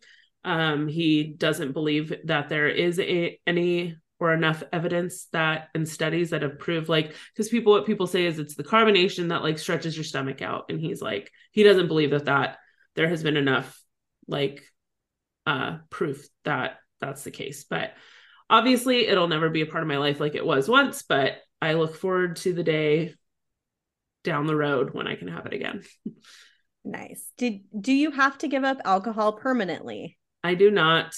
Um, 0.46 0.88
he 0.88 1.24
doesn't 1.24 1.74
believe 1.74 2.14
that 2.26 2.50
there 2.50 2.70
is 2.70 3.00
a, 3.00 3.40
any 3.46 3.98
or 4.24 4.34
enough 4.34 4.64
evidence 4.72 5.28
that 5.34 5.70
and 5.76 5.88
studies 5.88 6.32
that 6.32 6.42
have 6.42 6.60
proved 6.60 6.90
like 6.90 7.14
because 7.34 7.50
people 7.50 7.74
what 7.74 7.86
people 7.86 8.08
say 8.08 8.26
is 8.26 8.40
it's 8.40 8.56
the 8.56 8.64
carbonation 8.64 9.30
that 9.30 9.44
like 9.44 9.60
stretches 9.60 9.96
your 9.96 10.04
stomach 10.04 10.42
out. 10.42 10.66
And 10.70 10.80
he's 10.80 11.02
like 11.02 11.32
he 11.52 11.64
doesn't 11.64 11.88
believe 11.88 12.12
that 12.12 12.26
that 12.26 12.58
there 12.96 13.10
has 13.10 13.24
been 13.24 13.38
enough 13.38 13.82
like 14.28 14.64
uh 15.46 15.78
proof 15.90 16.28
that 16.46 16.78
that's 17.00 17.24
the 17.24 17.32
case. 17.32 17.66
But 17.70 17.94
obviously 18.50 19.08
it'll 19.08 19.28
never 19.28 19.50
be 19.50 19.62
a 19.62 19.66
part 19.66 19.84
of 19.84 19.88
my 19.88 19.98
life 19.98 20.20
like 20.20 20.36
it 20.36 20.46
was 20.46 20.68
once 20.68 21.02
but 21.02 21.38
i 21.62 21.74
look 21.74 21.96
forward 21.96 22.36
to 22.36 22.54
the 22.54 22.62
day 22.62 23.16
down 24.26 24.46
the 24.46 24.56
road 24.56 24.94
when 24.94 25.08
i 25.08 25.16
can 25.16 25.30
have 25.30 25.46
it 25.46 25.54
again. 25.54 25.82
Nice. 26.84 27.32
Did 27.38 27.62
do 27.80 27.94
you 27.94 28.12
have 28.12 28.38
to 28.40 28.48
give 28.48 28.64
up 28.64 28.80
alcohol 28.84 29.34
permanently? 29.34 30.18
I 30.44 30.56
do 30.56 30.70
not 30.70 31.16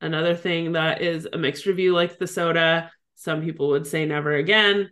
Another 0.00 0.34
thing 0.34 0.72
that 0.72 1.02
is 1.02 1.26
a 1.32 1.38
mixed 1.38 1.66
review, 1.66 1.92
like 1.92 2.18
the 2.18 2.26
soda, 2.26 2.90
some 3.16 3.42
people 3.42 3.68
would 3.68 3.86
say 3.86 4.06
never 4.06 4.32
again. 4.34 4.88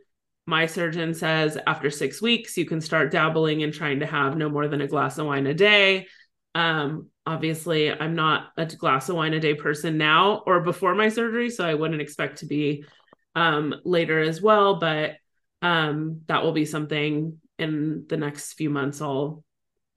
My 0.46 0.66
surgeon 0.66 1.14
says 1.14 1.58
after 1.66 1.90
six 1.90 2.20
weeks, 2.20 2.56
you 2.56 2.66
can 2.66 2.80
start 2.80 3.10
dabbling 3.10 3.62
and 3.62 3.72
trying 3.72 4.00
to 4.00 4.06
have 4.06 4.36
no 4.36 4.48
more 4.48 4.68
than 4.68 4.80
a 4.80 4.88
glass 4.88 5.18
of 5.18 5.26
wine 5.26 5.46
a 5.46 5.54
day. 5.54 6.06
Um, 6.54 7.08
obviously, 7.24 7.92
I'm 7.92 8.14
not 8.14 8.48
a 8.56 8.66
glass 8.66 9.08
of 9.08 9.16
wine 9.16 9.34
a 9.34 9.40
day 9.40 9.54
person 9.54 9.98
now 9.98 10.42
or 10.46 10.60
before 10.60 10.94
my 10.94 11.08
surgery, 11.08 11.50
so 11.50 11.64
I 11.64 11.74
wouldn't 11.74 12.00
expect 12.00 12.38
to 12.38 12.46
be 12.46 12.84
um, 13.34 13.74
later 13.84 14.20
as 14.20 14.40
well. 14.40 14.76
But 14.76 15.16
um, 15.62 16.22
that 16.26 16.42
will 16.42 16.52
be 16.52 16.64
something 16.64 17.40
in 17.58 18.06
the 18.08 18.16
next 18.16 18.54
few 18.54 18.70
months 18.70 19.00
I'll 19.00 19.42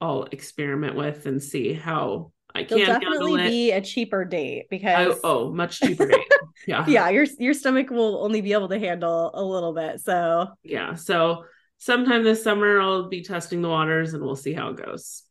I'll 0.00 0.24
experiment 0.24 0.96
with 0.96 1.26
and 1.26 1.42
see 1.42 1.74
how 1.74 2.32
I 2.54 2.64
can't 2.64 2.80
It'll 2.80 2.94
definitely 3.00 3.36
be 3.36 3.72
a 3.72 3.80
cheaper 3.80 4.24
date 4.24 4.68
because 4.70 5.16
I, 5.16 5.20
oh, 5.24 5.52
much 5.52 5.80
cheaper 5.80 6.06
date. 6.06 6.20
Yeah. 6.66 6.84
yeah, 6.86 7.08
your 7.08 7.24
your 7.38 7.54
stomach 7.54 7.88
will 7.88 8.22
only 8.22 8.42
be 8.42 8.52
able 8.52 8.68
to 8.68 8.78
handle 8.78 9.30
a 9.32 9.42
little 9.42 9.72
bit. 9.72 10.00
So 10.00 10.48
yeah. 10.62 10.94
So 10.94 11.44
sometime 11.78 12.22
this 12.22 12.44
summer 12.44 12.78
I'll 12.78 13.08
be 13.08 13.22
testing 13.22 13.62
the 13.62 13.70
waters 13.70 14.12
and 14.12 14.22
we'll 14.22 14.36
see 14.36 14.52
how 14.52 14.68
it 14.68 14.76
goes. 14.76 15.22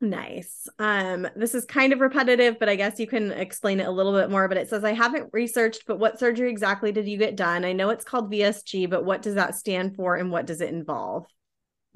Nice. 0.00 0.66
Um, 0.78 1.28
this 1.36 1.54
is 1.54 1.66
kind 1.66 1.92
of 1.92 2.00
repetitive, 2.00 2.58
but 2.58 2.70
I 2.70 2.76
guess 2.76 2.98
you 2.98 3.06
can 3.06 3.32
explain 3.32 3.80
it 3.80 3.86
a 3.86 3.90
little 3.90 4.14
bit 4.14 4.30
more. 4.30 4.48
But 4.48 4.56
it 4.56 4.70
says, 4.70 4.82
I 4.82 4.94
haven't 4.94 5.28
researched, 5.32 5.84
but 5.86 5.98
what 5.98 6.18
surgery 6.18 6.50
exactly 6.50 6.90
did 6.90 7.06
you 7.06 7.18
get 7.18 7.36
done? 7.36 7.66
I 7.66 7.74
know 7.74 7.90
it's 7.90 8.04
called 8.04 8.32
VSG, 8.32 8.88
but 8.88 9.04
what 9.04 9.20
does 9.20 9.34
that 9.34 9.56
stand 9.56 9.96
for 9.96 10.16
and 10.16 10.30
what 10.30 10.46
does 10.46 10.62
it 10.62 10.72
involve? 10.72 11.26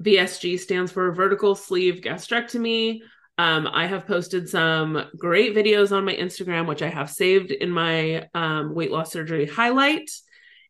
VSG 0.03 0.59
stands 0.59 0.91
for 0.91 1.11
vertical 1.13 1.55
sleeve 1.55 2.01
gastrectomy. 2.03 2.99
Um, 3.37 3.67
I 3.67 3.85
have 3.85 4.07
posted 4.07 4.47
some 4.47 5.09
great 5.17 5.55
videos 5.55 5.91
on 5.91 6.05
my 6.05 6.15
Instagram, 6.15 6.67
which 6.67 6.81
I 6.81 6.89
have 6.89 7.09
saved 7.09 7.51
in 7.51 7.69
my 7.69 8.29
um, 8.33 8.73
weight 8.73 8.91
loss 8.91 9.11
surgery 9.11 9.45
highlight. 9.45 10.09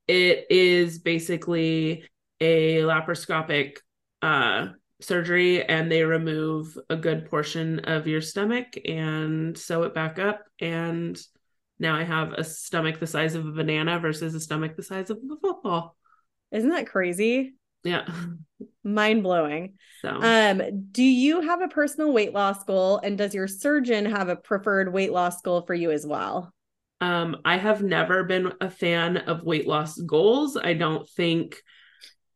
It 0.07 0.47
is 0.49 0.99
basically 0.99 2.07
a 2.41 2.77
laparoscopic 2.79 3.77
uh, 4.21 4.69
surgery, 4.99 5.63
and 5.63 5.91
they 5.91 6.03
remove 6.03 6.77
a 6.89 6.95
good 6.95 7.29
portion 7.29 7.79
of 7.79 8.07
your 8.07 8.21
stomach 8.21 8.67
and 8.83 9.57
sew 9.57 9.83
it 9.83 9.93
back 9.93 10.17
up. 10.17 10.43
And 10.59 11.19
now 11.77 11.95
I 11.95 12.03
have 12.03 12.33
a 12.33 12.43
stomach 12.43 12.99
the 12.99 13.07
size 13.07 13.35
of 13.35 13.45
a 13.45 13.51
banana 13.51 13.99
versus 13.99 14.33
a 14.33 14.39
stomach 14.39 14.75
the 14.75 14.83
size 14.83 15.09
of 15.09 15.17
a 15.17 15.35
football. 15.39 15.95
Isn't 16.51 16.69
that 16.69 16.87
crazy? 16.87 17.55
Yeah. 17.85 18.05
Mind 18.83 19.23
blowing. 19.23 19.75
So, 20.01 20.09
um, 20.09 20.61
do 20.91 21.03
you 21.03 21.41
have 21.41 21.61
a 21.61 21.67
personal 21.67 22.11
weight 22.11 22.33
loss 22.33 22.63
goal 22.63 22.99
and 23.03 23.17
does 23.17 23.33
your 23.33 23.47
surgeon 23.47 24.05
have 24.05 24.27
a 24.27 24.35
preferred 24.35 24.91
weight 24.91 25.11
loss 25.11 25.41
goal 25.41 25.61
for 25.61 25.73
you 25.73 25.91
as 25.91 26.05
well? 26.05 26.53
Um, 26.99 27.37
I 27.45 27.57
have 27.57 27.83
never 27.83 28.23
been 28.23 28.53
a 28.59 28.69
fan 28.69 29.17
of 29.17 29.43
weight 29.43 29.67
loss 29.67 29.97
goals. 29.97 30.57
I 30.57 30.73
don't 30.73 31.07
think 31.09 31.61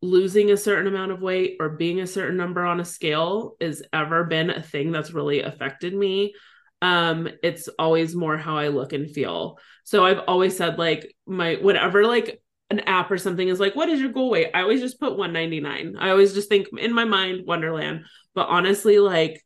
losing 0.02 0.50
a 0.50 0.56
certain 0.56 0.86
amount 0.86 1.12
of 1.12 1.20
weight 1.20 1.56
or 1.60 1.70
being 1.70 2.00
a 2.00 2.06
certain 2.06 2.36
number 2.36 2.64
on 2.64 2.80
a 2.80 2.84
scale 2.84 3.56
has 3.60 3.82
ever 3.92 4.24
been 4.24 4.50
a 4.50 4.62
thing 4.62 4.92
that's 4.92 5.12
really 5.12 5.42
affected 5.42 5.94
me. 5.94 6.34
Um, 6.82 7.28
it's 7.42 7.68
always 7.78 8.14
more 8.14 8.36
how 8.36 8.56
I 8.56 8.68
look 8.68 8.92
and 8.92 9.10
feel. 9.10 9.58
So 9.84 10.06
I've 10.06 10.22
always 10.26 10.56
said 10.56 10.78
like 10.78 11.14
my 11.26 11.56
whatever 11.56 12.06
like 12.06 12.39
an 12.70 12.80
app 12.80 13.10
or 13.10 13.18
something 13.18 13.48
is 13.48 13.60
like, 13.60 13.74
what 13.74 13.88
is 13.88 14.00
your 14.00 14.12
goal 14.12 14.30
weight? 14.30 14.50
I 14.54 14.62
always 14.62 14.80
just 14.80 15.00
put 15.00 15.16
199. 15.16 15.96
I 15.98 16.10
always 16.10 16.32
just 16.32 16.48
think 16.48 16.68
in 16.78 16.94
my 16.94 17.04
mind, 17.04 17.46
Wonderland. 17.46 18.04
But 18.34 18.48
honestly, 18.48 18.98
like, 18.98 19.44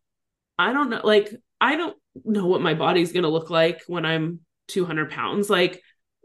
I 0.59 0.73
don't 0.73 0.91
know, 0.91 1.01
like, 1.03 1.31
I 1.61 1.77
don't 1.77 1.97
know 2.25 2.47
what 2.47 2.61
my 2.61 2.75
body's 2.75 3.13
gonna 3.13 3.29
look 3.29 3.51
like 3.51 3.83
when 3.87 4.05
I'm 4.05 4.41
200 4.69 5.11
pounds. 5.11 5.49
Like, 5.49 5.83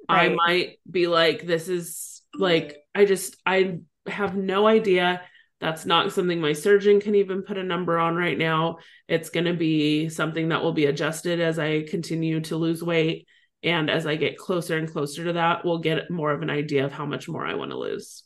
right. 0.09 0.31
I 0.31 0.35
might 0.35 0.79
be 0.89 1.07
like, 1.07 1.45
this 1.45 1.69
is 1.69 2.21
like, 2.33 2.77
I 2.93 3.05
just, 3.05 3.37
I 3.45 3.79
have 4.07 4.35
no 4.35 4.67
idea. 4.67 5.21
That's 5.61 5.85
not 5.85 6.11
something 6.13 6.39
my 6.39 6.53
surgeon 6.53 7.01
can 7.01 7.15
even 7.15 7.43
put 7.43 7.57
a 7.57 7.63
number 7.63 7.97
on 7.97 8.15
right 8.15 8.37
now. 8.37 8.77
It's 9.07 9.29
going 9.29 9.45
to 9.45 9.53
be 9.53 10.07
something 10.09 10.49
that 10.49 10.63
will 10.63 10.71
be 10.71 10.85
adjusted 10.85 11.41
as 11.41 11.59
I 11.59 11.83
continue 11.83 12.39
to 12.41 12.55
lose 12.55 12.81
weight 12.81 13.27
and 13.63 13.89
as 13.89 14.05
I 14.05 14.15
get 14.15 14.37
closer 14.37 14.77
and 14.77 14.91
closer 14.91 15.25
to 15.25 15.33
that, 15.33 15.65
we'll 15.65 15.79
get 15.79 16.09
more 16.09 16.31
of 16.31 16.41
an 16.41 16.49
idea 16.49 16.85
of 16.85 16.91
how 16.91 17.05
much 17.05 17.27
more 17.27 17.45
I 17.45 17.55
want 17.55 17.71
to 17.71 17.77
lose. 17.77 18.23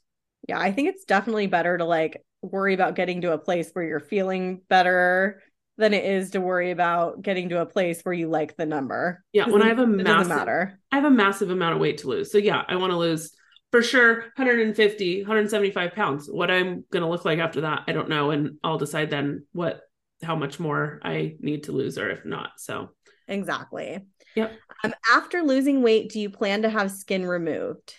Yeah, 0.48 0.60
I 0.60 0.72
think 0.72 0.90
it's 0.90 1.06
definitely 1.06 1.48
better 1.48 1.78
to 1.78 1.86
like 1.86 2.24
worry 2.42 2.74
about 2.74 2.96
getting 2.96 3.22
to 3.22 3.32
a 3.32 3.38
place 3.38 3.70
where 3.74 3.86
you're 3.86 4.00
feeling 4.00 4.62
better 4.68 5.42
than 5.78 5.94
it 5.94 6.06
is 6.06 6.32
to 6.32 6.42
worry 6.42 6.72
about 6.72 7.22
getting 7.22 7.50
to 7.50 7.62
a 7.62 7.66
place 7.66 8.02
where 8.04 8.14
you 8.14 8.28
like 8.28 8.56
the 8.58 8.66
number. 8.66 9.24
Yeah, 9.32 9.50
when 9.50 9.64
I 9.64 9.70
have 9.70 9.80
a 9.80 9.88
massive 9.88 10.28
matter. 10.28 10.80
I 10.92 10.98
have 10.98 11.06
a 11.06 11.10
massive 11.10 11.50
amount 11.50 11.76
of 11.76 11.82
weight 11.82 12.00
to 12.00 12.08
lose. 12.08 12.32
So 12.32 12.38
yeah, 12.38 12.62
I 12.68 12.76
want 12.76 12.92
to 12.92 12.98
lose 12.98 13.32
for 13.72 13.82
sure 13.82 14.20
150, 14.36 15.22
175 15.22 15.94
pounds. 15.94 16.28
What 16.28 16.52
I'm 16.52 16.86
going 16.92 17.02
to 17.02 17.10
look 17.10 17.26
like 17.26 17.40
after 17.40 17.62
that, 17.62 17.84
I 17.88 17.92
don't 17.92 18.10
know 18.10 18.30
and 18.30 18.58
I'll 18.64 18.78
decide 18.78 19.10
then 19.10 19.48
what 19.52 19.82
how 20.22 20.36
much 20.36 20.60
more 20.60 21.00
I 21.04 21.36
need 21.40 21.64
to 21.64 21.72
lose 21.72 21.98
or 21.98 22.10
if 22.10 22.24
not. 22.24 22.52
So 22.58 22.90
Exactly. 23.28 24.06
Yep. 24.36 24.54
Um, 24.84 24.94
after 25.14 25.42
losing 25.42 25.82
weight, 25.82 26.12
do 26.12 26.20
you 26.20 26.30
plan 26.30 26.64
to 26.64 26.70
have 26.70 26.92
skin 26.92 27.26
removed? 27.26 27.96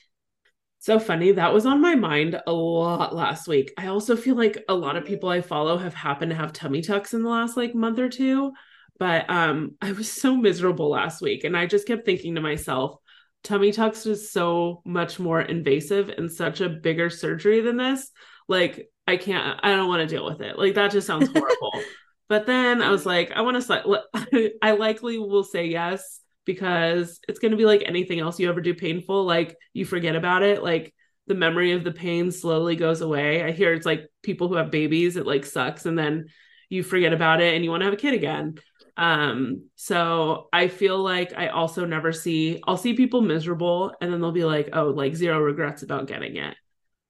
So 0.85 0.99
funny. 0.99 1.33
That 1.33 1.55
was 1.55 1.65
on 1.65 1.81
my 1.81 1.95
mind 1.95 2.39
a 2.47 2.53
lot 2.53 3.15
last 3.15 3.49
week. 3.49 3.73
I 3.79 3.87
also 3.87 4.17
feel 4.17 4.37
like 4.37 4.63
a 4.69 4.75
lot 4.75 4.97
of 4.97 5.07
people 5.07 5.31
I 5.31 5.41
follow 5.41 5.79
have 5.79 5.95
happened 5.95 6.31
to 6.31 6.37
have 6.37 6.53
tummy 6.53 6.83
tucks 6.83 7.15
in 7.15 7.23
the 7.23 7.31
last 7.31 7.57
like 7.57 7.75
month 7.75 7.99
or 7.99 8.11
two. 8.11 8.53
But 8.99 9.29
um, 9.31 9.77
I 9.81 9.93
was 9.93 10.13
so 10.13 10.37
miserable 10.37 10.91
last 10.91 11.23
week. 11.23 11.45
And 11.45 11.57
I 11.57 11.65
just 11.65 11.87
kept 11.87 12.05
thinking 12.05 12.35
to 12.35 12.43
myself, 12.43 12.97
tummy 13.43 13.73
tucks 13.73 14.05
is 14.05 14.31
so 14.31 14.83
much 14.85 15.19
more 15.19 15.41
invasive 15.41 16.11
and 16.11 16.31
such 16.31 16.61
a 16.61 16.69
bigger 16.69 17.09
surgery 17.09 17.63
than 17.63 17.79
this. 17.79 18.11
Like, 18.47 18.91
I 19.07 19.17
can't, 19.17 19.59
I 19.63 19.71
don't 19.71 19.89
want 19.89 20.07
to 20.07 20.15
deal 20.15 20.27
with 20.27 20.43
it. 20.43 20.59
Like, 20.59 20.75
that 20.75 20.91
just 20.91 21.07
sounds 21.07 21.29
horrible. 21.29 21.83
but 22.29 22.45
then 22.45 22.83
I 22.83 22.91
was 22.91 23.07
like, 23.07 23.33
I 23.33 23.41
want 23.41 23.59
to, 23.63 24.53
I 24.63 24.73
likely 24.73 25.19
will 25.19 25.45
say 25.45 25.69
yes 25.69 26.21
because 26.45 27.21
it's 27.29 27.39
going 27.39 27.51
to 27.51 27.57
be 27.57 27.65
like 27.65 27.83
anything 27.87 28.21
else 28.21 28.39
you 28.39 28.49
ever 28.49 28.61
do 28.61 28.75
painful 28.75 29.25
like 29.25 29.57
you 29.73 29.85
forget 29.85 30.17
about 30.17 30.43
it 30.43 30.63
like 30.63 30.95
the 31.27 31.35
memory 31.35 31.73
of 31.73 31.85
the 31.85 31.93
pain 31.93 32.31
slowly 32.31 32.77
goes 32.77 33.01
away. 33.01 33.43
I 33.43 33.51
hear 33.51 33.73
it's 33.73 33.87
like 33.87 34.11
people 34.23 34.49
who 34.49 34.57
have 34.57 34.71
babies 34.71 35.17
it 35.17 35.27
like 35.27 35.47
sucks 35.47 35.87
and 35.87 35.99
then 35.99 36.27
you 36.69 36.83
forget 36.83 37.15
about 37.15 37.41
it 37.41 37.55
and 37.55 37.65
you 37.65 37.71
want 37.71 37.81
to 37.81 37.87
have 37.87 37.95
a 37.95 37.99
kid 37.99 38.15
again. 38.15 38.59
Um 38.97 39.69
so 39.75 40.49
i 40.53 40.69
feel 40.69 41.03
like 41.03 41.33
i 41.37 41.49
also 41.49 41.85
never 41.85 42.13
see 42.13 42.63
i'll 42.65 42.77
see 42.77 42.95
people 42.95 43.23
miserable 43.23 43.93
and 44.01 44.13
then 44.13 44.21
they'll 44.21 44.31
be 44.31 44.45
like 44.45 44.69
oh 44.73 44.91
like 44.91 45.17
zero 45.17 45.41
regrets 45.41 45.83
about 45.83 46.07
getting 46.07 46.37
it. 46.37 46.55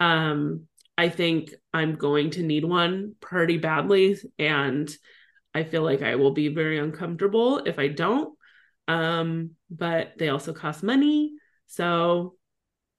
Um, 0.00 0.66
I 0.96 1.08
think 1.08 1.52
I'm 1.72 1.94
going 1.94 2.30
to 2.30 2.42
need 2.42 2.64
one 2.64 3.14
pretty 3.20 3.58
badly, 3.58 4.16
and 4.38 4.88
I 5.52 5.64
feel 5.64 5.82
like 5.82 6.02
I 6.02 6.16
will 6.16 6.32
be 6.32 6.48
very 6.48 6.78
uncomfortable 6.78 7.58
if 7.58 7.78
I 7.78 7.88
don't. 7.88 8.36
Um, 8.88 9.52
but 9.70 10.18
they 10.18 10.28
also 10.28 10.52
cost 10.52 10.82
money, 10.82 11.32
so 11.66 12.34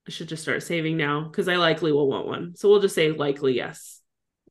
I 0.08 0.12
should 0.12 0.28
just 0.28 0.44
start 0.44 0.64
saving 0.64 0.98
now 0.98 1.22
because 1.22 1.48
I 1.48 1.56
likely 1.56 1.92
will 1.92 2.08
want 2.08 2.28
one. 2.28 2.56
So 2.56 2.70
we'll 2.70 2.82
just 2.82 2.96
say 2.96 3.12
likely 3.12 3.56
yes. 3.56 4.02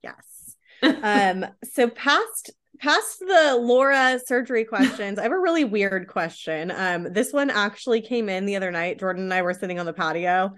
Yes. 0.02 0.56
um, 0.82 1.46
so 1.64 1.88
past 1.88 2.50
past 2.78 3.20
the 3.20 3.56
Laura 3.60 4.20
surgery 4.26 4.64
questions, 4.64 5.18
I 5.18 5.22
have 5.22 5.32
a 5.32 5.38
really 5.38 5.64
weird 5.64 6.08
question. 6.08 6.72
Um, 6.74 7.12
this 7.12 7.32
one 7.32 7.50
actually 7.50 8.00
came 8.00 8.28
in 8.28 8.46
the 8.46 8.56
other 8.56 8.70
night. 8.70 9.00
Jordan 9.00 9.24
and 9.24 9.34
I 9.34 9.42
were 9.42 9.54
sitting 9.54 9.78
on 9.78 9.86
the 9.86 9.92
patio 9.92 10.54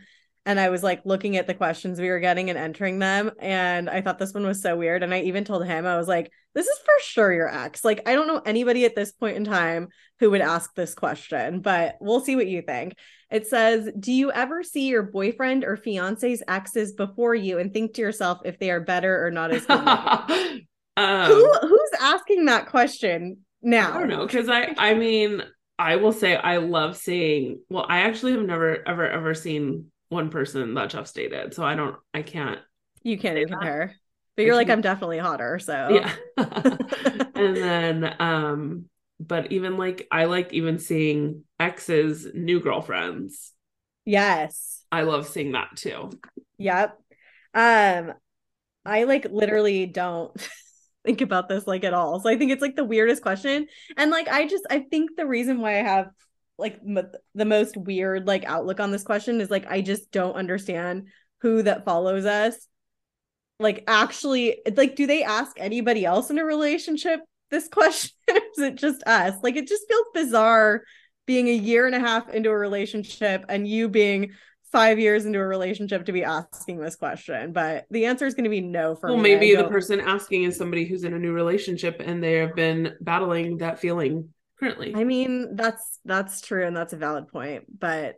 and 0.47 0.61
I 0.61 0.69
was 0.69 0.85
like 0.85 1.03
looking 1.05 1.37
at 1.37 1.49
the 1.49 1.55
questions 1.55 2.01
we 2.01 2.09
were 2.09 2.21
getting 2.21 2.51
and 2.51 2.59
entering 2.59 3.01
them. 3.01 3.33
And 3.41 3.91
I 3.91 4.01
thought 4.01 4.21
this 4.21 4.33
one 4.33 4.47
was 4.47 4.63
so 4.63 4.77
weird. 4.77 5.03
And 5.03 5.13
I 5.13 5.23
even 5.23 5.45
told 5.45 5.67
him, 5.67 5.85
I 5.85 5.97
was 5.97 6.07
like, 6.07 6.31
this 6.55 6.69
is 6.69 6.79
for 6.79 6.95
sure 7.03 7.33
your 7.33 7.53
ex. 7.53 7.85
Like, 7.85 8.09
I 8.09 8.15
don't 8.15 8.29
know 8.29 8.41
anybody 8.47 8.85
at 8.85 8.95
this 8.95 9.11
point 9.11 9.37
in 9.37 9.45
time 9.45 9.89
who 10.21 10.31
would 10.31 10.41
ask 10.41 10.73
this 10.75 10.95
question, 10.95 11.61
but 11.61 11.97
we'll 12.01 12.21
see 12.21 12.37
what 12.37 12.47
you 12.47 12.63
think. 12.63 12.95
It 13.29 13.49
says, 13.49 13.91
Do 13.99 14.13
you 14.13 14.31
ever 14.31 14.63
see 14.63 14.87
your 14.87 15.03
boyfriend 15.03 15.65
or 15.65 15.77
fiance's 15.77 16.45
exes 16.47 16.93
before 16.93 17.35
you 17.35 17.59
and 17.59 17.73
think 17.73 17.95
to 17.95 18.01
yourself 18.01 18.39
if 18.45 18.61
they 18.61 18.71
are 18.71 18.81
better 18.81 19.27
or 19.27 19.33
not 19.33 19.51
as 19.51 19.67
good? 19.67 19.77
um, 20.97 21.27
Who, 21.27 21.53
who's 21.61 21.91
asking 22.01 22.45
that 22.45 22.67
question 22.67 23.39
now? 23.63 23.97
I 23.97 23.99
don't 23.99 24.09
know. 24.09 24.29
Cause 24.29 24.49
I, 24.49 24.73
I 24.79 24.95
mean, 24.95 25.43
I 25.77 25.97
will 25.97 26.13
say 26.13 26.37
I 26.37 26.59
love 26.59 26.97
seeing, 26.97 27.63
well, 27.69 27.85
I 27.89 28.03
actually 28.03 28.33
have 28.33 28.43
never, 28.43 28.89
ever, 28.89 29.11
ever 29.11 29.35
seen 29.35 29.91
one 30.09 30.31
person 30.31 30.75
that 30.75 30.91
Jeff's 30.91 31.13
dated. 31.13 31.55
So 31.55 31.65
I 31.65 31.75
don't, 31.75 31.97
I 32.15 32.23
can't. 32.23 32.61
You 33.03 33.19
can't 33.19 33.39
even 33.39 33.53
compare. 33.53 33.95
But 34.37 34.45
you're 34.45 34.55
like, 34.55 34.69
I'm 34.69 34.83
definitely 34.83 35.19
hotter. 35.19 35.59
So 35.59 35.89
yeah. 35.89 36.13
and 37.35 37.57
then, 37.57 38.17
um, 38.19 38.85
but 39.19 39.51
even 39.53 39.79
like, 39.79 40.07
I 40.13 40.25
like 40.27 40.53
even 40.53 40.79
seeing 40.79 41.45
exes, 41.59 42.27
new 42.35 42.61
girlfriends. 42.61 43.53
Yes. 44.05 44.85
I 44.93 45.03
love 45.03 45.27
seeing 45.27 45.53
that 45.53 45.77
too. 45.77 46.11
Yep. 46.59 46.99
Um, 47.55 48.13
I 48.85 49.05
like 49.05 49.27
literally 49.31 49.87
don't 49.87 50.37
think 51.05 51.23
about 51.23 51.49
this 51.49 51.67
like 51.67 51.85
at 51.85 51.95
all. 51.95 52.21
So 52.21 52.29
I 52.29 52.37
think 52.37 52.53
it's 52.53 52.63
like 52.63 52.77
the 52.77 52.85
weirdest 52.85 53.23
question. 53.23 53.67
And 53.97 54.11
like, 54.11 54.29
I 54.29 54.47
just, 54.47 54.67
I 54.71 54.81
think 54.81 55.17
the 55.17 55.27
reason 55.27 55.61
why 55.61 55.81
I 55.81 55.83
have 55.83 56.11
like 56.59 56.79
m- 56.87 57.11
the 57.35 57.45
most 57.45 57.77
weird 57.77 58.27
like 58.27 58.45
outlook 58.45 58.81
on 58.81 58.91
this 58.91 59.03
question 59.03 59.41
is 59.41 59.51
like 59.51 59.67
I 59.67 59.81
just 59.81 60.11
don't 60.11 60.35
understand 60.35 61.09
who 61.43 61.63
that 61.63 61.85
follows 61.85 62.25
us. 62.25 62.57
Like 63.59 63.85
actually 63.87 64.61
like 64.77 64.97
do 64.97 65.07
they 65.07 65.23
ask 65.23 65.57
anybody 65.59 66.05
else 66.05 66.31
in 66.31 66.39
a 66.39 66.45
relationship 66.45 67.21
this 67.51 67.69
question? 67.73 68.11
Is 68.29 68.59
it 68.59 68.77
just 68.77 69.03
us? 69.05 69.35
Like 69.43 69.57
it 69.57 69.69
just 69.69 69.87
feels 69.89 70.07
bizarre 70.15 70.83
being 71.27 71.49
a 71.49 71.53
year 71.55 71.87
and 71.87 71.95
a 71.95 72.01
half 72.01 72.29
into 72.29 72.51
a 72.51 72.57
relationship 72.57 73.45
and 73.49 73.67
you 73.67 73.89
being 73.89 74.33
five 74.73 74.99
years 74.99 75.27
into 75.27 75.39
a 75.39 75.47
relationship 75.47 76.05
to 76.05 76.13
be 76.13 76.25
asking 76.25 76.79
this 76.79 76.97
question 76.97 77.53
but 77.53 77.87
the 77.91 78.05
answer 78.07 78.27
is 78.27 78.35
going 78.35 78.45
to 78.45 78.51
be 78.51 78.61
no 78.61 78.95
for 78.95 79.09
well 79.09 79.17
me. 79.17 79.35
maybe 79.35 79.55
the 79.55 79.69
person 79.69 80.01
asking 80.01 80.43
is 80.43 80.57
somebody 80.57 80.85
who's 80.85 81.05
in 81.05 81.15
a 81.15 81.19
new 81.19 81.33
relationship 81.33 82.03
and 82.05 82.23
they 82.23 82.35
have 82.35 82.55
been 82.55 82.93
battling 83.01 83.57
that 83.59 83.79
feeling 83.79 84.29
currently. 84.59 84.95
I 84.95 85.05
mean, 85.05 85.57
that's 85.57 85.99
that's 86.05 86.41
true 86.41 86.67
and 86.67 86.77
that's 86.77 86.93
a 86.93 86.97
valid 86.97 87.29
point, 87.29 87.65
but 87.79 88.17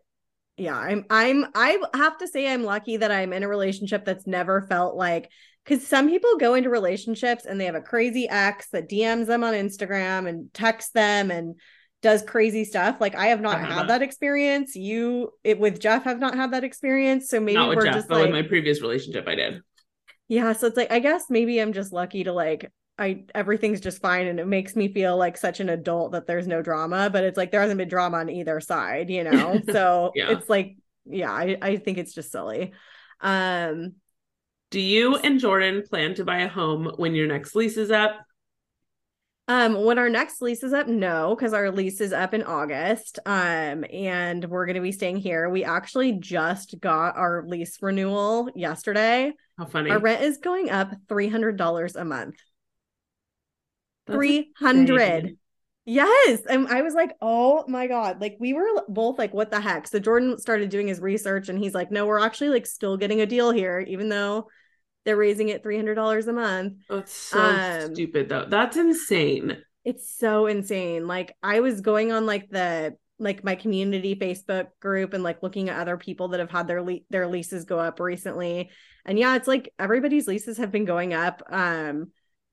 yeah, 0.57 0.76
I'm 0.76 1.05
I'm 1.09 1.47
I 1.55 1.78
have 1.95 2.18
to 2.18 2.28
say 2.28 2.53
I'm 2.53 2.64
lucky 2.64 2.97
that 2.99 3.12
I'm 3.12 3.32
in 3.32 3.43
a 3.43 3.49
relationship 3.49 4.05
that's 4.05 4.26
never 4.26 4.66
felt 4.68 4.97
like 4.97 5.30
cuz 5.64 5.86
some 5.86 6.09
people 6.09 6.36
go 6.36 6.55
into 6.55 6.70
relationships 6.70 7.45
and 7.45 7.61
they 7.61 7.66
have 7.66 7.74
a 7.74 7.80
crazy 7.80 8.28
ex 8.28 8.68
that 8.70 8.89
DMs 8.89 9.26
them 9.26 9.45
on 9.45 9.55
Instagram 9.55 10.28
and 10.28 10.53
texts 10.53 10.91
them 10.91 11.30
and 11.30 11.55
does 12.03 12.22
crazy 12.22 12.64
stuff. 12.64 12.97
Like 13.01 13.14
I 13.14 13.26
have 13.26 13.41
not 13.41 13.61
had 13.61 13.70
that. 13.70 13.89
that. 13.89 14.03
experience. 14.03 14.74
You 14.74 15.32
it 15.45 15.59
with 15.59 15.80
Jeff 15.80 16.05
have 16.05 16.18
not 16.18 16.34
had 16.34 16.53
that 16.53 16.64
experience. 16.64 17.28
So 17.28 17.41
maybe 17.41 17.55
not 17.55 17.68
with 17.68 17.78
we're 17.78 17.84
Jeff, 17.84 17.95
just 17.95 18.09
but 18.09 18.16
like, 18.16 18.26
with 18.26 18.34
my 18.34 18.43
previous 18.43 18.80
relationship 18.80 19.26
I 19.28 19.34
did. 19.34 19.62
Yeah, 20.28 20.53
so 20.53 20.66
it's 20.66 20.76
like 20.76 20.93
I 20.93 20.99
guess 20.99 21.24
maybe 21.30 21.61
I'm 21.61 21.72
just 21.72 21.93
lucky 21.93 22.24
to 22.24 22.32
like 22.32 22.70
I 22.99 23.25
everything's 23.35 23.81
just 23.81 24.03
fine 24.03 24.27
and 24.27 24.41
it 24.41 24.47
makes 24.47 24.75
me 24.75 24.93
feel 24.93 25.17
like 25.17 25.37
such 25.37 25.61
an 25.61 25.69
adult 25.69 26.13
that 26.13 26.27
there's 26.27 26.47
no 26.47 26.63
drama, 26.63 27.11
but 27.11 27.25
it's 27.25 27.37
like 27.37 27.51
there 27.53 27.61
hasn't 27.61 27.79
been 27.79 27.89
drama 27.89 28.19
on 28.19 28.29
either 28.29 28.61
side, 28.61 29.11
you 29.11 29.25
know? 29.25 29.61
So 29.73 30.13
yeah. 30.15 30.31
it's 30.31 30.49
like, 30.49 30.77
yeah, 31.05 31.31
I, 31.31 31.57
I 31.61 31.77
think 31.77 31.99
it's 31.99 32.15
just 32.15 32.33
silly. 32.33 32.73
Um 33.21 33.95
do 34.71 34.81
you 34.81 35.17
and 35.17 35.41
Jordan 35.41 35.83
plan 35.89 36.15
to 36.15 36.25
buy 36.25 36.41
a 36.41 36.49
home 36.49 36.93
when 36.97 37.15
your 37.15 37.27
next 37.27 37.55
lease 37.55 37.77
is 37.77 37.91
up? 37.91 38.21
Um, 39.49 39.83
when 39.83 39.99
our 39.99 40.11
next 40.11 40.43
lease 40.43 40.63
is 40.63 40.75
up, 40.75 40.89
no, 40.89 41.35
because 41.35 41.55
our 41.55 41.71
lease 41.71 42.03
is 42.03 42.13
up 42.13 42.35
in 42.35 42.43
August. 42.43 43.19
Um, 43.25 43.87
and 43.91 44.45
we're 44.45 44.67
gonna 44.67 44.83
be 44.83 44.93
staying 44.93 45.17
here. 45.17 45.49
We 45.49 45.65
actually 45.65 46.13
just 46.13 46.79
got 46.81 47.17
our 47.17 47.43
lease 47.47 47.79
renewal 47.81 48.51
yesterday. 48.55 49.33
How 49.57 49.65
funny. 49.65 49.91
Our 49.91 50.01
rent 50.01 50.23
is 50.23 50.37
going 50.37 50.69
up 50.69 50.93
three 51.09 51.29
hundred 51.29 51.57
dollars 51.57 51.97
a 51.97 52.05
month. 52.05 52.37
300 54.11 55.37
yes 55.85 56.41
and 56.51 56.69
i 56.69 56.83
was 56.83 56.93
like 56.93 57.13
oh 57.23 57.65
my 57.67 57.87
god 57.87 58.21
like 58.21 58.37
we 58.39 58.53
were 58.53 58.67
both 58.89 59.19
like 59.19 59.33
what 59.33 59.51
the 59.51 59.61
heck? 59.61 59.89
So 59.89 59.99
jordan 59.99 60.39
started 60.39 60.69
doing 60.69 60.87
his 60.87 61.01
research 61.01 61.49
and 61.49 61.59
he's 61.59 61.73
like 61.75 61.91
no 61.91 62.05
we're 62.05 62.19
actually 62.19 62.51
like 62.51 62.67
still 62.67 62.97
getting 62.97 63.23
a 63.23 63.27
deal 63.27 63.51
here 63.51 63.81
even 63.81 64.11
though 64.11 64.49
they're 65.09 65.17
raising 65.17 65.49
it 65.49 65.65
$300 65.65 66.29
a 66.29 66.33
month. 66.35 66.75
That's 66.91 67.13
so 67.13 67.41
um, 67.41 67.95
stupid 67.95 68.29
though. 68.29 68.45
That's 68.47 68.77
insane. 68.77 69.57
It's 69.83 70.15
so 70.15 70.47
insane. 70.47 71.07
Like 71.07 71.35
i 71.43 71.61
was 71.61 71.81
going 71.81 72.13
on 72.13 72.27
like 72.27 72.51
the 72.51 72.95
like 73.19 73.43
my 73.43 73.55
community 73.55 74.15
facebook 74.15 74.67
group 74.81 75.13
and 75.15 75.25
like 75.25 75.43
looking 75.43 75.71
at 75.71 75.79
other 75.81 75.97
people 75.97 76.29
that 76.29 76.41
have 76.41 76.51
had 76.51 76.69
their 76.69 76.83
le- 76.83 77.01
their 77.09 77.27
leases 77.27 77.65
go 77.65 77.79
up 77.79 78.01
recently. 78.01 78.69
And 79.07 79.19
yeah 79.19 79.35
it's 79.37 79.49
like 79.49 79.73
everybody's 79.79 80.29
leases 80.29 80.59
have 80.59 80.71
been 80.71 80.85
going 80.85 81.15
up. 81.15 81.43
Um 81.49 82.11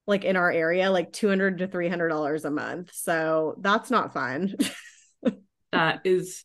like 0.08 0.24
in 0.24 0.36
our 0.36 0.52
area 0.52 0.92
like 0.92 1.12
200 1.12 1.60
to 1.60 1.68
300 1.68 2.10
dollars 2.10 2.46
a 2.46 2.52
month 2.52 2.92
so 2.94 3.56
that's 3.60 3.90
not 3.90 4.14
fun 4.14 4.56
that 5.72 6.02
is 6.04 6.44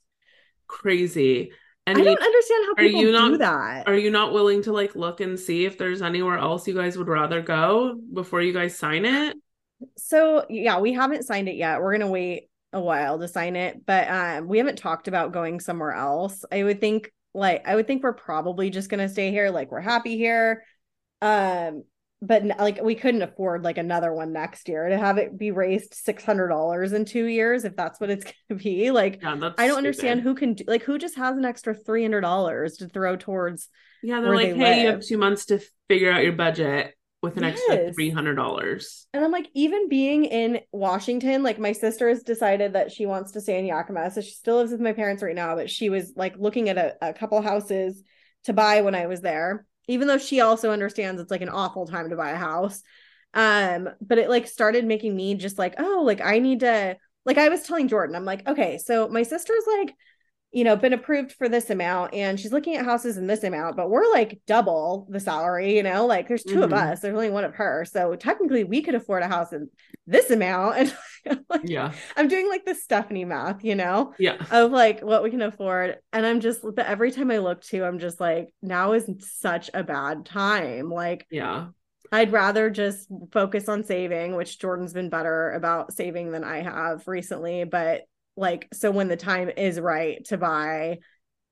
crazy 0.67 1.53
and 1.87 1.99
I 1.99 2.05
don't 2.05 2.23
understand 2.23 2.67
how 2.67 2.75
people 2.75 3.01
do 3.01 3.13
not, 3.13 3.39
that. 3.39 3.89
Are 3.89 3.97
you 3.97 4.11
not 4.11 4.33
willing 4.33 4.63
to 4.65 4.73
like 4.73 4.95
look 4.95 5.21
and 5.21 5.39
see 5.39 5.65
if 5.65 5.79
there's 5.79 6.03
anywhere 6.03 6.39
else 6.39 6.69
you 6.69 6.75
guys 6.75 6.97
would 6.97 7.09
rather 7.09 7.41
go 7.41 7.99
before 8.13 8.43
you 8.43 8.53
guys 8.53 8.79
sign 8.79 9.05
it? 9.05 9.37
So 9.97 10.47
yeah, 10.49 10.79
we 10.79 10.93
haven't 10.93 11.25
signed 11.25 11.49
it 11.49 11.57
yet. 11.57 11.81
We're 11.81 11.93
gonna 11.93 12.11
wait 12.11 12.49
a 12.73 12.81
while 12.81 13.19
to 13.19 13.27
sign 13.27 13.57
it, 13.57 13.85
but 13.87 14.09
um, 14.09 14.47
we 14.47 14.59
haven't 14.59 14.79
talked 14.79 15.09
about 15.09 15.33
going 15.33 15.59
somewhere 15.59 15.93
else. 15.93 16.45
I 16.53 16.63
would 16.63 16.81
think 16.81 17.11
like 17.35 17.67
I 17.67 17.75
would 17.75 17.87
think 17.87 18.03
we're 18.03 18.13
probably 18.13 18.71
just 18.71 18.89
gonna 18.89 19.09
stay 19.09 19.31
here. 19.31 19.51
Like 19.51 19.73
we're 19.73 19.81
happy 19.81 20.17
here. 20.17 20.65
Um, 21.23 21.85
but 22.23 22.45
like 22.45 22.83
we 22.83 22.95
couldn't 22.95 23.23
afford 23.23 23.65
like 23.65 23.79
another 23.79 24.13
one 24.13 24.33
next 24.33 24.69
year 24.69 24.89
to 24.89 24.99
have 24.99 25.17
it 25.17 25.39
be 25.39 25.51
raised 25.51 25.95
six 25.95 26.23
hundred 26.23 26.49
dollars 26.49 26.93
in 26.93 27.05
two 27.05 27.25
years 27.25 27.65
if 27.65 27.75
that's 27.77 27.99
what 27.99 28.11
it's 28.11 28.25
going 28.49 28.59
to 28.59 28.63
be. 28.63 28.91
Like 28.91 29.21
yeah, 29.23 29.31
I 29.31 29.37
don't 29.37 29.53
stupid. 29.53 29.77
understand 29.77 30.21
who 30.21 30.35
can 30.35 30.55
do 30.55 30.65
like 30.67 30.83
who 30.83 30.99
just 30.99 31.17
has 31.17 31.37
an 31.37 31.45
extra 31.45 31.75
three 31.75 32.03
hundred 32.03 32.21
dollars 32.21 32.77
to 32.79 32.89
throw 32.89 33.17
towards. 33.17 33.69
Yeah, 34.03 34.21
they're 34.21 34.35
like, 34.35 34.53
they 34.53 34.59
hey, 34.59 34.77
live. 34.77 34.83
you 34.83 34.91
have 34.91 35.05
two 35.05 35.19
months 35.19 35.47
to 35.47 35.61
figure 35.89 36.13
out 36.13 36.23
your 36.23 36.33
budget 36.33 36.95
with 37.23 37.37
an 37.37 37.45
yes. 37.45 37.61
extra 37.69 37.93
three 37.95 38.11
hundred 38.11 38.35
dollars. 38.35 39.07
And 39.15 39.25
I'm 39.25 39.33
like, 39.33 39.49
even 39.55 39.89
being 39.89 40.27
in 40.27 40.61
Washington, 40.73 41.43
like 41.43 41.59
my 41.59 41.73
sister 41.73 42.09
has 42.11 42.23
decided 42.23 42.75
that 42.75 42.93
she 42.93 43.07
wants 43.07 43.33
to 43.33 43.41
stay 43.41 43.59
in 43.59 43.65
Yakima, 43.65 44.11
so 44.11 44.21
she 44.21 44.33
still 44.33 44.57
lives 44.57 44.73
with 44.73 44.81
my 44.81 44.93
parents 44.93 45.23
right 45.23 45.35
now. 45.35 45.57
But 45.57 45.71
she 45.71 45.89
was 45.89 46.13
like 46.17 46.37
looking 46.39 46.69
at 46.69 46.77
a, 46.77 46.97
a 47.01 47.13
couple 47.15 47.41
houses 47.41 48.03
to 48.45 48.53
buy 48.53 48.83
when 48.83 48.95
I 48.95 49.07
was 49.07 49.23
there 49.23 49.67
even 49.89 50.09
though 50.09 50.19
she 50.19 50.41
also 50.41 50.71
understands 50.71 51.21
it's 51.21 51.31
like 51.31 51.43
an 51.43 51.49
awful 51.49 51.87
time 51.87 52.11
to 52.11 52.17
buy 52.17 52.31
a 52.31 52.37
house. 52.37 52.83
Um 53.35 53.89
but 54.01 54.19
it 54.19 54.29
like 54.29 54.49
started 54.49 54.85
making 54.85 55.15
me 55.15 55.35
just 55.35 55.59
like 55.59 55.75
oh 55.79 56.03
like 56.05 56.21
i 56.21 56.41
need 56.41 56.61
to 56.61 56.97
like 57.25 57.39
i 57.39 57.49
was 57.49 57.63
telling 57.63 57.87
jordan 57.87 58.17
i'm 58.17 58.25
like 58.25 58.45
okay 58.49 58.77
so 58.79 59.07
my 59.09 59.23
sister's 59.23 59.63
like 59.79 59.95
you 60.53 60.65
know 60.65 60.75
been 60.75 60.93
approved 60.93 61.33
for 61.33 61.49
this 61.49 61.71
amount 61.71 62.13
and 62.13 62.39
she's 62.39 62.53
looking 62.53 62.77
at 62.77 62.85
houses 62.85 63.17
in 63.17 63.27
this 63.27 63.45
amount 63.45 63.77
but 63.77 63.89
we're 63.89 64.11
like 64.11 64.41
double 64.47 65.07
the 65.11 65.21
salary 65.21 65.77
you 65.77 65.83
know 65.83 66.07
like 66.07 66.27
there's 66.27 66.43
2 66.43 66.55
mm-hmm. 66.55 66.63
of 66.65 66.73
us 66.73 67.01
there's 67.01 67.15
only 67.15 67.31
one 67.31 67.45
of 67.45 67.55
her 67.55 67.85
so 67.85 68.17
technically 68.17 68.65
we 68.65 68.83
could 68.83 68.95
afford 68.95 69.23
a 69.23 69.29
house 69.29 69.53
in 69.53 69.69
this 70.07 70.31
amount 70.31 70.77
and 71.25 71.41
like, 71.49 71.61
yeah 71.65 71.93
i'm 72.17 72.29
doing 72.29 72.49
like 72.49 72.65
the 72.65 72.75
stephanie 72.75 73.25
math 73.25 73.65
you 73.65 73.75
know 73.75 74.13
yeah 74.19 74.37
of 74.51 74.73
like 74.73 75.01
what 75.01 75.23
we 75.23 75.31
can 75.31 75.43
afford 75.43 75.97
and 76.13 76.27
i'm 76.27 76.41
just 76.41 76.63
but 76.63 76.87
every 76.87 77.13
time 77.13 77.31
i 77.31 77.39
look 77.39 77.61
to 77.63 77.85
i'm 77.85 77.99
just 77.99 78.21
like 78.21 78.53
now 78.63 78.93
is 78.93 79.09
such 79.19 79.71
a 79.73 79.85
bad 79.85 80.25
time 80.25 80.91
like 80.91 81.27
yeah 81.31 81.69
I'd 82.13 82.33
rather 82.33 82.71
just 82.71 83.09
focus 83.31 83.69
on 83.69 83.85
saving, 83.85 84.35
which 84.35 84.59
Jordan's 84.59 84.93
been 84.93 85.11
better 85.11 85.53
about 85.53 85.93
saving 85.93 86.33
than 86.33 86.43
I 86.43 86.61
have 86.61 87.07
recently. 87.07 87.63
But 87.63 88.03
like, 88.37 88.69
so 88.73 88.91
when 88.91 89.09
the 89.09 89.17
time 89.17 89.51
is 89.57 89.79
right 89.81 90.25
to 90.27 90.39
buy, 90.39 90.99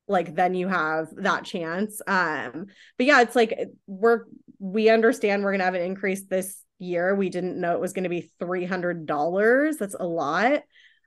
like 0.06 0.34
then 0.34 0.54
you 0.54 0.68
have 0.68 1.08
that 1.16 1.44
chance. 1.44 2.00
Um, 2.06 2.66
but 2.96 3.06
yeah, 3.06 3.20
it's 3.20 3.36
like 3.36 3.58
we're 3.86 4.24
we 4.58 4.88
understand 4.88 5.42
we're 5.42 5.52
gonna 5.52 5.64
have 5.64 5.74
an 5.74 5.82
increase 5.82 6.24
this 6.24 6.62
year. 6.78 7.14
We 7.14 7.28
didn't 7.28 7.60
know 7.60 7.74
it 7.74 7.80
was 7.80 7.92
gonna 7.92 8.08
be 8.08 8.30
three 8.38 8.64
hundred 8.64 9.06
dollars. 9.06 9.76
That's 9.76 9.96
a 9.98 10.06
lot. 10.06 10.62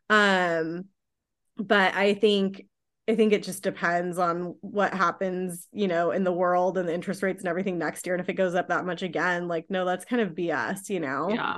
Um, 0.10 0.86
but 1.58 1.96
I 1.96 2.14
think 2.14 2.66
I 3.08 3.16
think 3.16 3.34
it 3.34 3.44
just 3.44 3.64
depends 3.64 4.20
on 4.20 4.56
what 4.62 4.94
happens, 4.94 5.68
you 5.72 5.88
know, 5.88 6.12
in 6.12 6.24
the 6.24 6.32
world 6.32 6.78
and 6.78 6.88
the 6.88 6.94
interest 6.94 7.24
rates 7.24 7.42
and 7.42 7.50
everything 7.50 7.78
next 7.78 8.06
year. 8.06 8.16
And 8.16 8.22
if 8.22 8.30
it 8.30 8.34
goes 8.34 8.54
up 8.56 8.70
that 8.70 8.86
much 8.86 9.02
again, 9.02 9.48
like, 9.48 9.66
no, 9.70 9.86
that's 9.86 10.06
kind 10.06 10.22
of 10.22 10.30
BS, 10.36 10.90
you 10.90 11.00
know? 11.00 11.30
Yeah. 11.30 11.58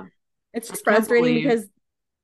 It's 0.52 0.68
just 0.68 0.84
frustrating 0.84 1.22
believe- 1.22 1.44
because 1.44 1.66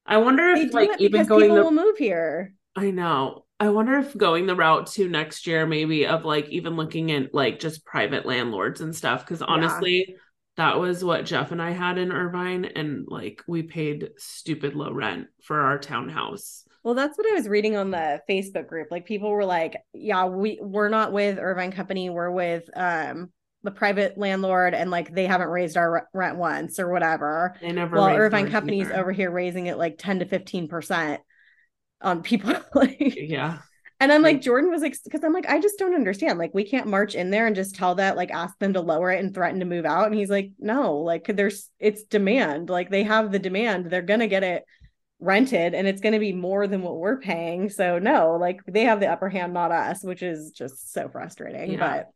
I 0.07 0.16
wonder 0.18 0.51
if 0.51 0.72
like 0.72 1.01
even 1.01 1.26
going 1.26 1.42
people 1.42 1.57
the 1.57 1.62
will 1.62 1.70
move 1.70 1.96
here. 1.96 2.55
I 2.76 2.90
know. 2.90 3.44
I 3.59 3.68
wonder 3.68 3.98
if 3.98 4.16
going 4.16 4.46
the 4.46 4.57
route 4.57 4.86
to 4.92 5.09
next 5.09 5.46
year, 5.46 5.66
maybe 5.66 6.07
of 6.07 6.24
like 6.24 6.48
even 6.48 6.76
looking 6.76 7.12
at 7.12 7.34
like 7.34 7.59
just 7.59 7.84
private 7.84 8.24
landlords 8.24 8.80
and 8.80 8.96
stuff. 8.96 9.26
Cause 9.26 9.42
honestly, 9.42 10.16
that 10.57 10.78
was 10.78 11.05
what 11.05 11.26
Jeff 11.26 11.53
and 11.53 11.61
I 11.61 11.72
had 11.72 11.98
in 11.98 12.11
Irvine. 12.11 12.64
And 12.64 13.07
like 13.07 13.42
we 13.46 13.62
paid 13.62 14.11
stupid 14.16 14.74
low 14.74 14.92
rent 14.92 15.28
for 15.42 15.61
our 15.61 15.78
townhouse. 15.78 16.64
Well, 16.82 16.94
that's 16.94 17.18
what 17.18 17.26
I 17.30 17.34
was 17.34 17.48
reading 17.48 17.76
on 17.76 17.90
the 17.90 18.22
Facebook 18.28 18.66
group. 18.66 18.88
Like 18.90 19.05
people 19.05 19.30
were 19.30 19.44
like, 19.44 19.76
yeah, 19.92 20.24
we 20.24 20.59
we're 20.62 20.88
not 20.88 21.12
with 21.12 21.38
Irvine 21.38 21.72
Company, 21.72 22.09
we're 22.09 22.30
with 22.30 22.68
um 22.74 23.30
the 23.63 23.71
private 23.71 24.17
landlord 24.17 24.75
and 24.75 24.91
like 24.91 25.15
they 25.15 25.27
haven't 25.27 25.49
raised 25.49 25.77
our 25.77 26.09
rent 26.13 26.39
once 26.39 26.79
or 26.79 26.91
whatever. 26.91 27.55
They 27.61 27.73
never 27.73 27.97
Well, 27.97 28.09
Irvine 28.09 28.45
ours 28.45 28.53
Company's 28.53 28.87
either. 28.87 28.99
over 29.01 29.13
here 29.13 29.31
raising 29.31 29.67
it 29.67 29.77
like 29.77 29.97
10 29.99 30.21
to 30.21 30.27
15% 30.27 31.19
on 32.01 32.23
people 32.23 32.55
like 32.75 32.97
Yeah. 33.01 33.59
And 34.03 34.11
I'm 34.11 34.23
like, 34.23 34.41
Jordan 34.41 34.71
was 34.71 34.81
like, 34.81 34.97
because 35.05 35.23
I'm 35.23 35.35
like, 35.35 35.47
I 35.47 35.61
just 35.61 35.79
don't 35.79 35.95
understand. 35.95 36.39
Like, 36.39 36.55
we 36.55 36.65
can't 36.65 36.87
march 36.87 37.15
in 37.15 37.31
there 37.31 37.47
and 37.47 37.55
just 37.55 37.75
tell 37.75 37.97
that, 37.97 38.17
like, 38.17 38.31
ask 38.31 38.59
them 38.59 38.73
to 38.73 38.81
lower 38.81 39.11
it 39.11 39.23
and 39.23 39.35
threaten 39.35 39.61
to 39.61 39.67
move 39.67 39.85
out. 39.85 40.07
And 40.07 40.15
he's 40.15 40.31
like, 40.31 40.53
no, 40.59 40.97
like, 40.97 41.27
there's, 41.27 41.69
it's 41.79 42.05
demand. 42.05 42.71
Like, 42.71 42.89
they 42.89 43.03
have 43.03 43.31
the 43.31 43.39
demand. 43.39 43.91
They're 43.91 44.01
going 44.01 44.21
to 44.21 44.27
get 44.27 44.43
it 44.43 44.65
rented 45.19 45.75
and 45.75 45.87
it's 45.87 46.01
going 46.01 46.15
to 46.15 46.19
be 46.19 46.33
more 46.33 46.67
than 46.67 46.81
what 46.81 46.97
we're 46.97 47.21
paying. 47.21 47.69
So, 47.69 47.99
no, 47.99 48.37
like, 48.41 48.63
they 48.67 48.85
have 48.85 49.01
the 49.01 49.13
upper 49.13 49.29
hand, 49.29 49.53
not 49.53 49.71
us, 49.71 50.03
which 50.03 50.23
is 50.23 50.51
just 50.53 50.95
so 50.95 51.11
frustrating. 51.11 51.73
Yeah. 51.73 51.79
But 51.79 52.11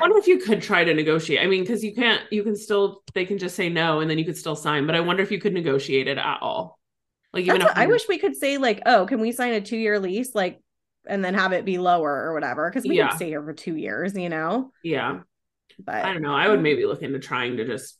wonder 0.00 0.18
if 0.18 0.26
you 0.26 0.38
could 0.38 0.62
try 0.62 0.84
to 0.84 0.94
negotiate. 0.94 1.40
I 1.40 1.46
mean, 1.46 1.62
because 1.62 1.82
you 1.82 1.94
can't, 1.94 2.22
you 2.30 2.42
can 2.42 2.56
still, 2.56 3.02
they 3.14 3.24
can 3.24 3.38
just 3.38 3.56
say 3.56 3.68
no 3.68 4.00
and 4.00 4.10
then 4.10 4.18
you 4.18 4.24
could 4.24 4.36
still 4.36 4.56
sign. 4.56 4.86
But 4.86 4.94
I 4.94 5.00
wonder 5.00 5.22
if 5.22 5.30
you 5.30 5.40
could 5.40 5.52
negotiate 5.54 6.08
it 6.08 6.18
at 6.18 6.38
all. 6.40 6.78
Like 7.32 7.44
even 7.44 7.62
if 7.62 7.68
I 7.74 7.86
wish 7.86 8.08
we 8.08 8.18
could 8.18 8.36
say, 8.36 8.58
like, 8.58 8.82
oh, 8.86 9.06
can 9.06 9.20
we 9.20 9.32
sign 9.32 9.52
a 9.54 9.60
two 9.60 9.76
year 9.76 9.98
lease? 9.98 10.34
Like, 10.34 10.60
and 11.06 11.24
then 11.24 11.34
have 11.34 11.52
it 11.52 11.64
be 11.64 11.78
lower 11.78 12.10
or 12.10 12.34
whatever. 12.34 12.70
Cause 12.70 12.84
we 12.84 12.96
Yeah. 12.96 13.08
could 13.08 13.16
stay 13.16 13.28
here 13.28 13.42
for 13.42 13.52
two 13.52 13.76
years, 13.76 14.14
you 14.14 14.28
know? 14.28 14.72
yeah, 14.82 15.20
But 15.78 16.04
I 16.04 16.12
don't 16.12 16.22
know. 16.22 16.34
I 16.34 16.48
would 16.48 16.62
maybe 16.62 16.86
look 16.86 17.02
into 17.02 17.18
trying 17.18 17.58
to 17.58 17.64
just 17.64 17.98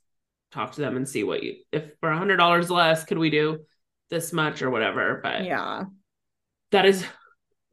talk 0.53 0.73
to 0.73 0.81
them 0.81 0.97
and 0.97 1.09
see 1.09 1.23
what 1.23 1.43
you, 1.43 1.57
if 1.73 1.91
for 2.01 2.11
a 2.11 2.17
hundred 2.17 2.37
dollars 2.37 2.71
less, 2.71 3.05
could 3.05 3.19
we 3.19 3.31
do 3.31 3.61
this 4.11 4.33
much 4.33 4.63
or 4.63 4.71
whatever? 4.71 5.21
But 5.23 5.45
yeah. 5.45 5.85
that 6.71 6.87
is 6.87 7.05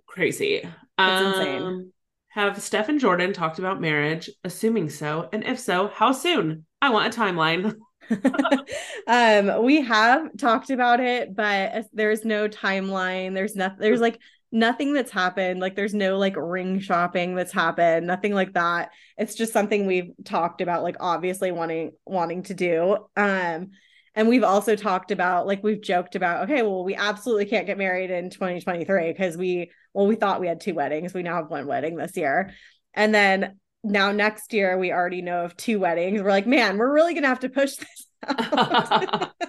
crazy. 0.05 0.55
It's 0.55 0.67
insane. 0.99 1.61
Um, 1.63 1.92
Have 2.33 2.59
Steph 2.61 2.89
and 2.89 2.99
Jordan 2.99 3.31
talked 3.31 3.59
about 3.59 3.79
marriage? 3.79 4.27
Assuming 4.43 4.89
so, 4.89 5.29
and 5.31 5.43
if 5.43 5.59
so, 5.59 5.87
how 5.87 6.11
soon? 6.11 6.65
I 6.81 6.89
want 6.89 7.15
a 7.15 7.19
timeline. 7.19 7.75
um 9.07 9.63
we 9.63 9.79
have 9.81 10.35
talked 10.35 10.69
about 10.69 10.99
it 10.99 11.33
but 11.33 11.85
there's 11.93 12.25
no 12.25 12.49
timeline 12.49 13.33
there's 13.33 13.55
nothing 13.55 13.77
there's 13.79 14.01
like 14.01 14.19
nothing 14.51 14.91
that's 14.91 15.09
happened 15.09 15.61
like 15.61 15.73
there's 15.73 15.93
no 15.93 16.17
like 16.17 16.35
ring 16.35 16.81
shopping 16.81 17.33
that's 17.33 17.53
happened 17.53 18.05
nothing 18.05 18.33
like 18.33 18.51
that 18.55 18.89
it's 19.17 19.35
just 19.35 19.53
something 19.53 19.85
we've 19.85 20.11
talked 20.25 20.59
about 20.59 20.83
like 20.83 20.97
obviously 20.99 21.53
wanting 21.53 21.93
wanting 22.05 22.43
to 22.43 22.53
do 22.53 22.97
um 23.15 23.71
and 24.15 24.27
we've 24.27 24.43
also 24.43 24.75
talked 24.75 25.11
about 25.11 25.47
like 25.47 25.63
we've 25.63 25.81
joked 25.81 26.15
about 26.15 26.43
okay 26.43 26.61
well 26.61 26.83
we 26.83 26.95
absolutely 26.95 27.45
can't 27.45 27.65
get 27.65 27.77
married 27.77 28.11
in 28.11 28.29
2023 28.29 29.11
because 29.11 29.37
we 29.37 29.71
well 29.93 30.07
we 30.07 30.15
thought 30.15 30.41
we 30.41 30.47
had 30.47 30.59
two 30.59 30.73
weddings. 30.73 31.13
We 31.13 31.23
now 31.23 31.35
have 31.35 31.49
one 31.49 31.67
wedding 31.67 31.95
this 31.95 32.15
year. 32.15 32.51
And 32.93 33.13
then 33.13 33.59
now 33.83 34.11
next 34.11 34.53
year 34.53 34.77
we 34.77 34.91
already 34.91 35.21
know 35.21 35.45
of 35.45 35.57
two 35.57 35.79
weddings. 35.79 36.21
We're 36.21 36.29
like 36.29 36.47
man 36.47 36.77
we're 36.77 36.93
really 36.93 37.13
gonna 37.13 37.27
have 37.27 37.41
to 37.41 37.49
push 37.49 37.75
this 37.75 38.07
out. 38.27 39.31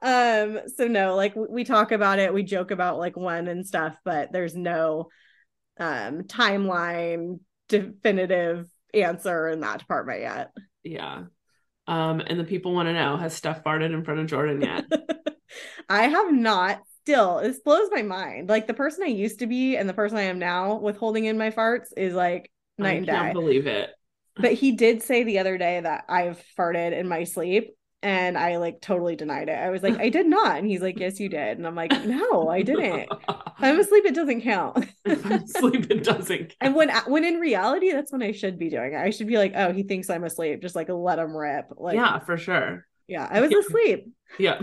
Um 0.00 0.60
so 0.76 0.86
no 0.86 1.16
like 1.16 1.34
we, 1.34 1.64
talk 1.64 1.90
about 1.90 2.20
it. 2.20 2.32
We 2.32 2.44
joke 2.44 2.70
about 2.70 2.98
like 2.98 3.16
when 3.16 3.48
and 3.48 3.66
stuff 3.66 3.96
but 4.04 4.30
there's 4.32 4.54
no 4.54 5.08
um 5.78 6.22
timeline 6.22 7.40
definitive 7.68 8.68
answer 8.94 9.48
in 9.48 9.60
that 9.60 9.80
department 9.80 10.20
yet. 10.20 10.52
Yeah. 10.84 11.24
Um, 11.88 12.20
and 12.24 12.38
the 12.38 12.44
people 12.44 12.72
want 12.74 12.88
to 12.88 12.92
know: 12.92 13.16
Has 13.16 13.34
Steph 13.34 13.64
farted 13.64 13.92
in 13.92 14.04
front 14.04 14.20
of 14.20 14.26
Jordan 14.26 14.60
yet? 14.62 14.84
i 15.88 16.02
have 16.08 16.32
not 16.32 16.82
still 17.02 17.40
this 17.40 17.58
blows 17.60 17.88
my 17.90 18.02
mind 18.02 18.48
like 18.48 18.66
the 18.66 18.74
person 18.74 19.02
i 19.02 19.06
used 19.06 19.38
to 19.38 19.46
be 19.46 19.76
and 19.76 19.88
the 19.88 19.94
person 19.94 20.18
i 20.18 20.22
am 20.22 20.38
now 20.38 20.74
with 20.76 20.96
holding 20.98 21.24
in 21.24 21.38
my 21.38 21.50
farts 21.50 21.88
is 21.96 22.14
like 22.14 22.50
night 22.76 22.88
I 22.88 22.96
and 22.98 23.06
can't 23.06 23.26
day 23.28 23.32
believe 23.32 23.66
it. 23.66 23.90
but 24.36 24.52
he 24.52 24.72
did 24.72 25.02
say 25.02 25.24
the 25.24 25.38
other 25.38 25.58
day 25.58 25.80
that 25.80 26.04
I've 26.08 26.42
farted 26.58 26.92
in 26.92 27.08
my 27.08 27.24
sleep 27.24 27.74
and 28.02 28.38
I 28.38 28.58
like 28.58 28.80
totally 28.80 29.16
denied 29.16 29.48
it. 29.48 29.58
I 29.58 29.70
was 29.70 29.82
like, 29.82 29.98
I 30.00 30.08
did 30.08 30.26
not. 30.26 30.58
And 30.58 30.66
he's 30.66 30.80
like, 30.80 30.98
Yes, 30.98 31.18
you 31.18 31.28
did. 31.28 31.58
And 31.58 31.66
I'm 31.66 31.74
like, 31.74 31.92
No, 32.04 32.48
I 32.48 32.62
didn't. 32.62 33.08
I'm 33.58 33.80
asleep, 33.80 34.04
it 34.04 34.14
doesn't 34.14 34.42
count. 34.42 34.86
I'm 35.06 35.32
asleep, 35.32 35.90
it 35.90 36.04
doesn't. 36.04 36.54
and 36.60 36.74
when 36.74 36.90
when 37.06 37.24
in 37.24 37.40
reality, 37.40 37.90
that's 37.92 38.12
when 38.12 38.22
I 38.22 38.32
should 38.32 38.58
be 38.58 38.70
doing 38.70 38.92
it. 38.94 38.98
I 38.98 39.10
should 39.10 39.26
be 39.26 39.36
like, 39.36 39.52
Oh, 39.56 39.72
he 39.72 39.82
thinks 39.82 40.10
I'm 40.10 40.24
asleep. 40.24 40.62
Just 40.62 40.76
like 40.76 40.88
let 40.88 41.18
him 41.18 41.36
rip. 41.36 41.66
Like, 41.76 41.96
yeah, 41.96 42.18
for 42.20 42.36
sure. 42.36 42.86
yeah, 43.08 43.26
I 43.30 43.40
was 43.40 43.52
asleep. 43.52 44.12
Yeah. 44.38 44.60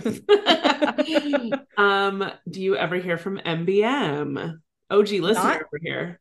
um, 1.78 2.32
do 2.50 2.62
you 2.62 2.76
ever 2.76 2.98
hear 2.98 3.18
from 3.18 3.40
MBM? 3.40 4.60
OG 4.92 5.10
listener 5.10 5.44
Not- 5.44 5.56
over 5.58 5.80
here. 5.82 6.20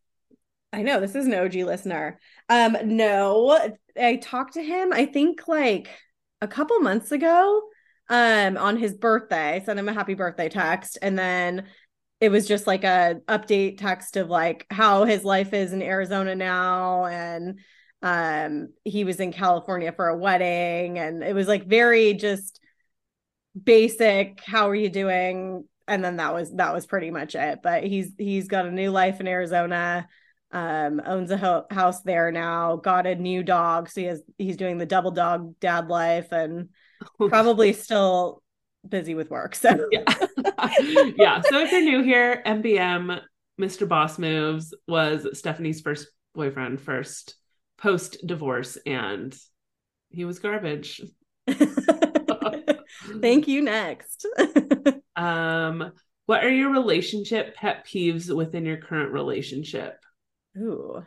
I 0.72 0.82
know 0.82 0.98
this 0.98 1.14
is 1.14 1.26
an 1.26 1.34
OG 1.34 1.54
listener. 1.54 2.18
Um, 2.48 2.76
no, 2.82 3.56
I 3.96 4.16
talked 4.16 4.54
to 4.54 4.62
him, 4.62 4.92
I 4.92 5.06
think 5.06 5.46
like 5.46 5.88
a 6.44 6.48
couple 6.48 6.78
months 6.80 7.10
ago, 7.10 7.62
um, 8.08 8.56
on 8.56 8.76
his 8.76 8.94
birthday. 8.94 9.62
Sent 9.64 9.78
him 9.78 9.88
a 9.88 9.94
happy 9.94 10.14
birthday 10.14 10.48
text, 10.48 10.98
and 11.02 11.18
then 11.18 11.64
it 12.20 12.28
was 12.28 12.46
just 12.46 12.66
like 12.66 12.84
a 12.84 13.20
update 13.28 13.78
text 13.78 14.16
of 14.16 14.28
like 14.28 14.66
how 14.70 15.04
his 15.04 15.24
life 15.24 15.52
is 15.52 15.72
in 15.72 15.82
Arizona 15.82 16.34
now, 16.34 17.06
and 17.06 17.58
um, 18.02 18.68
he 18.84 19.04
was 19.04 19.20
in 19.20 19.32
California 19.32 19.92
for 19.92 20.08
a 20.08 20.16
wedding, 20.16 20.98
and 20.98 21.22
it 21.22 21.34
was 21.34 21.48
like 21.48 21.66
very 21.66 22.14
just 22.14 22.60
basic. 23.60 24.40
How 24.44 24.68
are 24.68 24.74
you 24.74 24.90
doing? 24.90 25.64
And 25.88 26.04
then 26.04 26.16
that 26.16 26.34
was 26.34 26.52
that 26.52 26.74
was 26.74 26.86
pretty 26.86 27.10
much 27.10 27.34
it. 27.34 27.60
But 27.62 27.84
he's 27.84 28.12
he's 28.18 28.48
got 28.48 28.66
a 28.66 28.70
new 28.70 28.90
life 28.90 29.20
in 29.20 29.26
Arizona 29.26 30.06
um 30.54 31.02
owns 31.04 31.30
a 31.30 31.36
ho- 31.36 31.66
house 31.70 32.00
there 32.02 32.32
now 32.32 32.76
got 32.76 33.06
a 33.06 33.14
new 33.14 33.42
dog 33.42 33.90
so 33.90 34.00
he 34.00 34.06
has 34.06 34.22
he's 34.38 34.56
doing 34.56 34.78
the 34.78 34.86
double 34.86 35.10
dog 35.10 35.58
dad 35.60 35.88
life 35.88 36.32
and 36.32 36.68
probably 37.28 37.72
still 37.72 38.42
busy 38.88 39.14
with 39.14 39.30
work 39.30 39.54
so 39.54 39.88
yeah. 39.92 40.04
yeah. 41.16 41.40
So 41.40 41.60
if 41.60 41.72
you're 41.72 41.82
new 41.82 42.02
here, 42.02 42.42
MBM, 42.46 43.20
Mr. 43.60 43.88
Boss 43.88 44.18
Moves 44.18 44.74
was 44.86 45.26
Stephanie's 45.38 45.80
first 45.80 46.08
boyfriend, 46.34 46.80
first 46.80 47.36
post 47.78 48.18
divorce, 48.26 48.76
and 48.86 49.36
he 50.10 50.24
was 50.24 50.38
garbage. 50.38 51.00
thank 53.20 53.48
you 53.48 53.62
next 53.62 54.26
Um, 55.16 55.92
what 56.26 56.42
are 56.42 56.50
your 56.50 56.70
relationship 56.70 57.54
pet 57.54 57.86
peeves 57.86 58.34
within 58.34 58.64
your 58.64 58.78
current 58.78 59.12
relationship? 59.12 59.98
Ooh. 60.56 61.04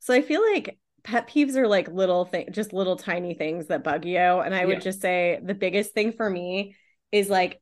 So 0.00 0.14
I 0.14 0.22
feel 0.22 0.42
like 0.52 0.78
pet 1.02 1.28
peeves 1.28 1.56
are 1.56 1.68
like 1.68 1.88
little 1.88 2.24
thing 2.24 2.48
just 2.50 2.72
little 2.72 2.96
tiny 2.96 3.34
things 3.34 3.68
that 3.68 3.84
bug 3.84 4.04
you 4.04 4.18
and 4.18 4.52
I 4.54 4.64
would 4.64 4.78
Yeah. 4.78 4.80
just 4.80 5.00
say 5.00 5.38
the 5.42 5.54
biggest 5.54 5.94
thing 5.94 6.12
for 6.12 6.28
me 6.28 6.74
is 7.12 7.28
like 7.28 7.60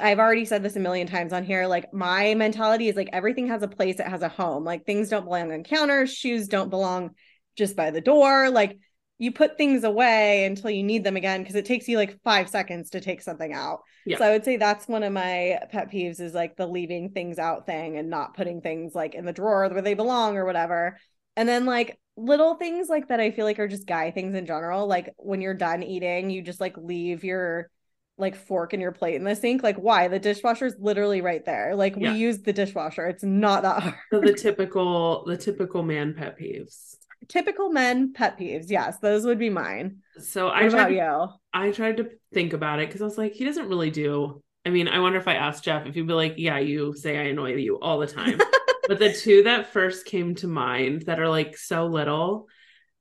I've 0.00 0.18
already 0.18 0.44
said 0.44 0.62
this 0.62 0.76
a 0.76 0.80
million 0.80 1.06
times 1.06 1.32
on 1.32 1.44
here 1.44 1.66
like 1.66 1.94
my 1.94 2.34
mentality 2.34 2.88
is 2.88 2.96
like 2.96 3.10
everything 3.12 3.48
has 3.48 3.62
a 3.62 3.68
place 3.68 4.00
it 4.00 4.06
has 4.06 4.22
a 4.22 4.28
home 4.28 4.64
like 4.64 4.84
things 4.84 5.08
don't 5.08 5.24
belong 5.24 5.50
on 5.52 5.62
counters 5.62 6.12
shoes 6.12 6.48
don't 6.48 6.68
belong 6.68 7.12
just 7.56 7.74
by 7.76 7.90
the 7.90 8.00
door 8.00 8.50
like 8.50 8.78
you 9.20 9.32
put 9.32 9.58
things 9.58 9.82
away 9.84 10.44
until 10.44 10.70
you 10.70 10.82
need 10.82 11.02
them 11.04 11.16
again 11.16 11.42
because 11.42 11.56
it 11.56 11.64
takes 11.64 11.88
you 11.88 11.96
like 11.96 12.20
5 12.22 12.48
seconds 12.48 12.90
to 12.90 13.00
take 13.00 13.20
something 13.20 13.52
out 13.52 13.80
Yeah. 14.06 14.18
so 14.18 14.24
I 14.24 14.30
would 14.30 14.44
say 14.44 14.56
that's 14.56 14.86
one 14.86 15.02
of 15.02 15.12
my 15.12 15.58
pet 15.72 15.90
peeves 15.90 16.20
is 16.20 16.34
like 16.34 16.56
the 16.56 16.66
leaving 16.66 17.10
things 17.10 17.38
out 17.38 17.66
thing 17.66 17.96
and 17.96 18.08
not 18.10 18.34
putting 18.34 18.60
things 18.60 18.94
like 18.94 19.14
in 19.14 19.24
the 19.24 19.32
drawer 19.32 19.68
where 19.68 19.82
they 19.82 19.94
belong 19.94 20.36
or 20.36 20.44
whatever. 20.44 20.98
And 21.36 21.48
then 21.48 21.66
like 21.66 21.98
little 22.16 22.54
things 22.54 22.88
like 22.88 23.08
that 23.08 23.20
I 23.20 23.30
feel 23.30 23.44
like 23.44 23.58
are 23.60 23.68
just 23.68 23.86
guy 23.86 24.10
things 24.10 24.34
in 24.34 24.46
general. 24.46 24.86
Like 24.88 25.14
when 25.18 25.40
you're 25.40 25.54
done 25.54 25.82
eating, 25.84 26.30
you 26.30 26.42
just 26.42 26.60
like 26.60 26.76
leave 26.76 27.22
your 27.22 27.70
like 28.16 28.34
fork 28.34 28.74
in 28.74 28.80
your 28.80 28.90
plate 28.90 29.14
in 29.14 29.22
the 29.22 29.36
sink. 29.36 29.62
Like, 29.62 29.76
why? 29.76 30.08
The 30.08 30.18
dishwasher's 30.18 30.74
literally 30.80 31.20
right 31.20 31.44
there. 31.44 31.76
Like, 31.76 31.94
Yeah. 31.96 32.12
we 32.12 32.18
use 32.18 32.38
the 32.42 32.52
dishwasher. 32.52 33.06
It's 33.06 33.22
not 33.22 33.62
that 33.62 33.82
hard. 33.82 33.94
So 34.12 34.20
the 34.20 34.32
typical 34.32 35.24
the 35.26 35.36
typical 35.36 35.84
man 35.84 36.14
pet 36.14 36.36
peeves. 36.36 36.96
Typical 37.28 37.70
men 37.70 38.12
pet 38.12 38.38
peeves. 38.38 38.70
Yes, 38.70 38.98
those 38.98 39.24
would 39.24 39.38
be 39.38 39.50
mine. 39.50 39.98
So 40.18 40.46
What 40.46 40.56
I 40.56 40.68
tried 40.68 40.94
you? 40.94 41.28
I 41.52 41.70
tried 41.70 41.98
to 41.98 42.10
think 42.32 42.52
about 42.52 42.80
it 42.80 42.88
because 42.88 43.02
I 43.02 43.04
was 43.04 43.18
like, 43.18 43.32
he 43.34 43.44
doesn't 43.44 43.68
really 43.68 43.90
do. 43.90 44.42
I 44.64 44.70
mean, 44.70 44.88
I 44.88 44.98
wonder 44.98 45.18
if 45.18 45.28
I 45.28 45.34
asked 45.34 45.64
Jeff 45.64 45.86
if 45.86 45.94
he'd 45.94 46.06
be 46.06 46.12
like, 46.12 46.34
yeah, 46.36 46.58
you 46.58 46.94
say 46.94 47.18
I 47.18 47.24
annoy 47.24 47.54
you 47.56 47.78
all 47.80 47.98
the 47.98 48.06
time. 48.06 48.40
but 48.88 48.98
the 48.98 49.12
two 49.12 49.42
that 49.44 49.72
first 49.72 50.06
came 50.06 50.34
to 50.36 50.48
mind 50.48 51.02
that 51.02 51.20
are 51.20 51.28
like 51.28 51.56
so 51.56 51.86
little 51.86 52.48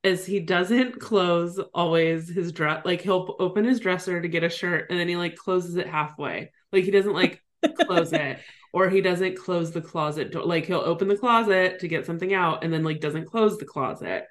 is 0.04 0.26
he 0.26 0.40
doesn't 0.40 1.00
close 1.00 1.60
always 1.74 2.30
his 2.30 2.52
dress 2.52 2.86
like 2.86 3.02
he'll 3.02 3.36
open 3.40 3.66
his 3.66 3.80
dresser 3.80 4.22
to 4.22 4.28
get 4.28 4.44
a 4.44 4.50
shirt 4.50 4.90
and 4.90 5.00
then 5.00 5.08
he 5.08 5.16
like 5.16 5.36
closes 5.36 5.76
it 5.76 5.88
halfway 5.88 6.52
like 6.72 6.84
he 6.84 6.92
doesn't 6.92 7.14
like 7.14 7.44
close 7.86 8.14
it 8.14 8.40
or 8.74 8.90
he 8.90 9.02
doesn't 9.02 9.38
close 9.38 9.72
the 9.72 9.82
closet 9.82 10.32
door 10.32 10.44
like 10.44 10.66
he'll 10.66 10.80
open 10.80 11.08
the 11.08 11.18
closet 11.18 11.80
to 11.80 11.88
get 11.88 12.06
something 12.06 12.34
out 12.34 12.64
and 12.64 12.72
then 12.74 12.84
like 12.84 13.00
doesn't 13.00 13.26
close 13.26 13.58
the 13.58 13.66
closet. 13.66 14.26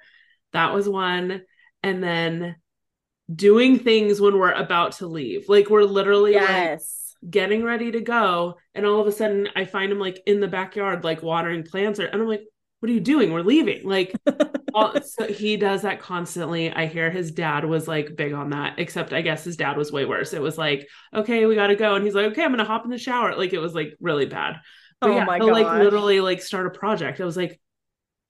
That 0.53 0.73
was 0.73 0.87
one. 0.87 1.43
And 1.83 2.03
then 2.03 2.55
doing 3.33 3.79
things 3.79 4.21
when 4.21 4.37
we're 4.37 4.53
about 4.53 4.93
to 4.93 5.07
leave 5.07 5.49
like 5.49 5.69
we're 5.69 5.83
literally 5.83 6.33
like 6.35 6.79
getting 7.29 7.63
ready 7.63 7.91
to 7.91 7.99
go 7.99 8.55
and 8.73 8.85
all 8.85 9.01
of 9.01 9.07
a 9.07 9.11
sudden 9.11 9.49
i 9.55 9.65
find 9.65 9.91
him 9.91 9.99
like 9.99 10.21
in 10.25 10.39
the 10.39 10.47
backyard 10.47 11.03
like 11.03 11.21
watering 11.21 11.63
plants 11.63 11.99
or 11.99 12.05
and 12.05 12.21
i'm 12.21 12.27
like 12.27 12.43
what 12.79 12.89
are 12.89 12.93
you 12.93 12.99
doing? 12.99 13.31
We're 13.31 13.41
leaving. 13.41 13.87
Like 13.87 14.13
all, 14.73 15.01
so 15.01 15.27
he 15.27 15.57
does 15.57 15.81
that 15.81 15.99
constantly. 15.99 16.71
I 16.71 16.85
hear 16.85 17.09
his 17.09 17.31
dad 17.31 17.65
was 17.65 17.87
like 17.87 18.15
big 18.15 18.33
on 18.33 18.51
that 18.51 18.75
except 18.77 19.13
i 19.13 19.21
guess 19.21 19.43
his 19.43 19.57
dad 19.57 19.77
was 19.77 19.91
way 19.91 20.05
worse. 20.05 20.33
It 20.33 20.41
was 20.41 20.57
like 20.57 20.87
okay 21.13 21.45
we 21.45 21.55
gotta 21.55 21.75
go. 21.75 21.95
And 21.95 22.05
he's 22.05 22.15
like 22.15 22.27
okay 22.27 22.43
i'm 22.43 22.51
gonna 22.51 22.65
hop 22.65 22.85
in 22.85 22.91
the 22.91 22.97
shower. 22.97 23.35
Like 23.35 23.53
it 23.53 23.59
was 23.59 23.73
like 23.73 23.95
really 23.99 24.25
bad. 24.25 24.57
But 25.01 25.11
Oh 25.11 25.15
yeah, 25.15 25.25
my 25.25 25.37
he'll, 25.37 25.51
like 25.51 25.67
literally 25.81 26.19
like 26.19 26.41
start 26.41 26.67
a 26.67 26.71
project. 26.71 27.19
I 27.19 27.25
was 27.25 27.37
like 27.37 27.59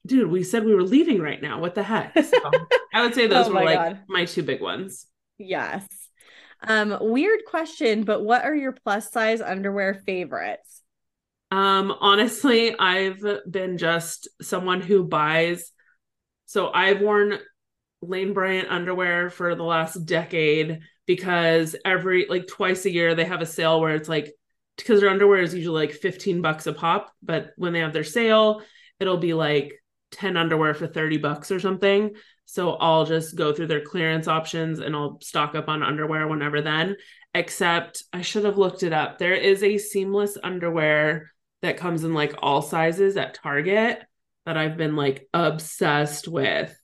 dude 0.06 0.30
we 0.30 0.42
said 0.42 0.64
we 0.64 0.74
were 0.74 0.82
leaving 0.82 1.20
right 1.20 1.42
now. 1.42 1.60
What 1.60 1.74
the 1.74 1.82
heck? 1.82 2.14
So 2.14 2.38
i 2.94 3.02
would 3.02 3.14
say 3.14 3.26
those 3.26 3.48
Oh 3.48 3.50
were 3.50 3.64
like 3.64 3.78
God. 3.78 4.00
my 4.08 4.24
two 4.24 4.42
big 4.42 4.62
ones. 4.62 5.06
Yes. 5.38 5.86
Um, 6.60 6.96
weird 7.00 7.40
question, 7.46 8.02
but 8.02 8.22
what 8.24 8.44
are 8.44 8.54
your 8.54 8.72
plus 8.72 9.12
size 9.12 9.40
underwear 9.40 9.94
favorites? 9.94 10.77
Um, 11.50 11.94
honestly, 12.00 12.78
I've 12.78 13.24
been 13.50 13.78
just 13.78 14.28
someone 14.42 14.80
who 14.80 15.04
buys. 15.04 15.72
So 16.46 16.70
I've 16.72 17.00
worn 17.00 17.38
Lane 18.02 18.32
Bryant 18.32 18.68
underwear 18.68 19.30
for 19.30 19.54
the 19.54 19.64
last 19.64 19.94
decade 20.04 20.80
because 21.06 21.74
every 21.84 22.26
like 22.28 22.46
twice 22.46 22.84
a 22.84 22.90
year 22.90 23.14
they 23.14 23.24
have 23.24 23.40
a 23.40 23.46
sale 23.46 23.80
where 23.80 23.94
it's 23.94 24.08
like 24.08 24.32
because 24.76 25.00
their 25.00 25.10
underwear 25.10 25.40
is 25.40 25.54
usually 25.54 25.86
like 25.86 25.94
15 25.94 26.40
bucks 26.40 26.66
a 26.66 26.72
pop, 26.72 27.12
but 27.22 27.50
when 27.56 27.72
they 27.72 27.80
have 27.80 27.92
their 27.92 28.04
sale, 28.04 28.62
it'll 29.00 29.16
be 29.16 29.34
like 29.34 29.72
10 30.12 30.36
underwear 30.36 30.74
for 30.74 30.86
30 30.86 31.16
bucks 31.16 31.50
or 31.50 31.58
something. 31.58 32.14
So 32.44 32.72
I'll 32.72 33.04
just 33.04 33.36
go 33.36 33.52
through 33.52 33.66
their 33.66 33.84
clearance 33.84 34.28
options 34.28 34.78
and 34.78 34.94
I'll 34.94 35.18
stock 35.20 35.54
up 35.54 35.68
on 35.68 35.82
underwear 35.82 36.28
whenever 36.28 36.62
then. 36.62 36.96
Except 37.34 38.04
I 38.12 38.22
should 38.22 38.44
have 38.44 38.56
looked 38.56 38.82
it 38.82 38.92
up. 38.92 39.18
There 39.18 39.34
is 39.34 39.62
a 39.62 39.78
seamless 39.78 40.38
underwear 40.42 41.32
that 41.62 41.76
comes 41.76 42.04
in 42.04 42.14
like 42.14 42.34
all 42.38 42.62
sizes 42.62 43.16
at 43.16 43.34
Target 43.34 44.02
that 44.46 44.56
I've 44.56 44.76
been 44.76 44.96
like 44.96 45.28
obsessed 45.34 46.28
with. 46.28 46.76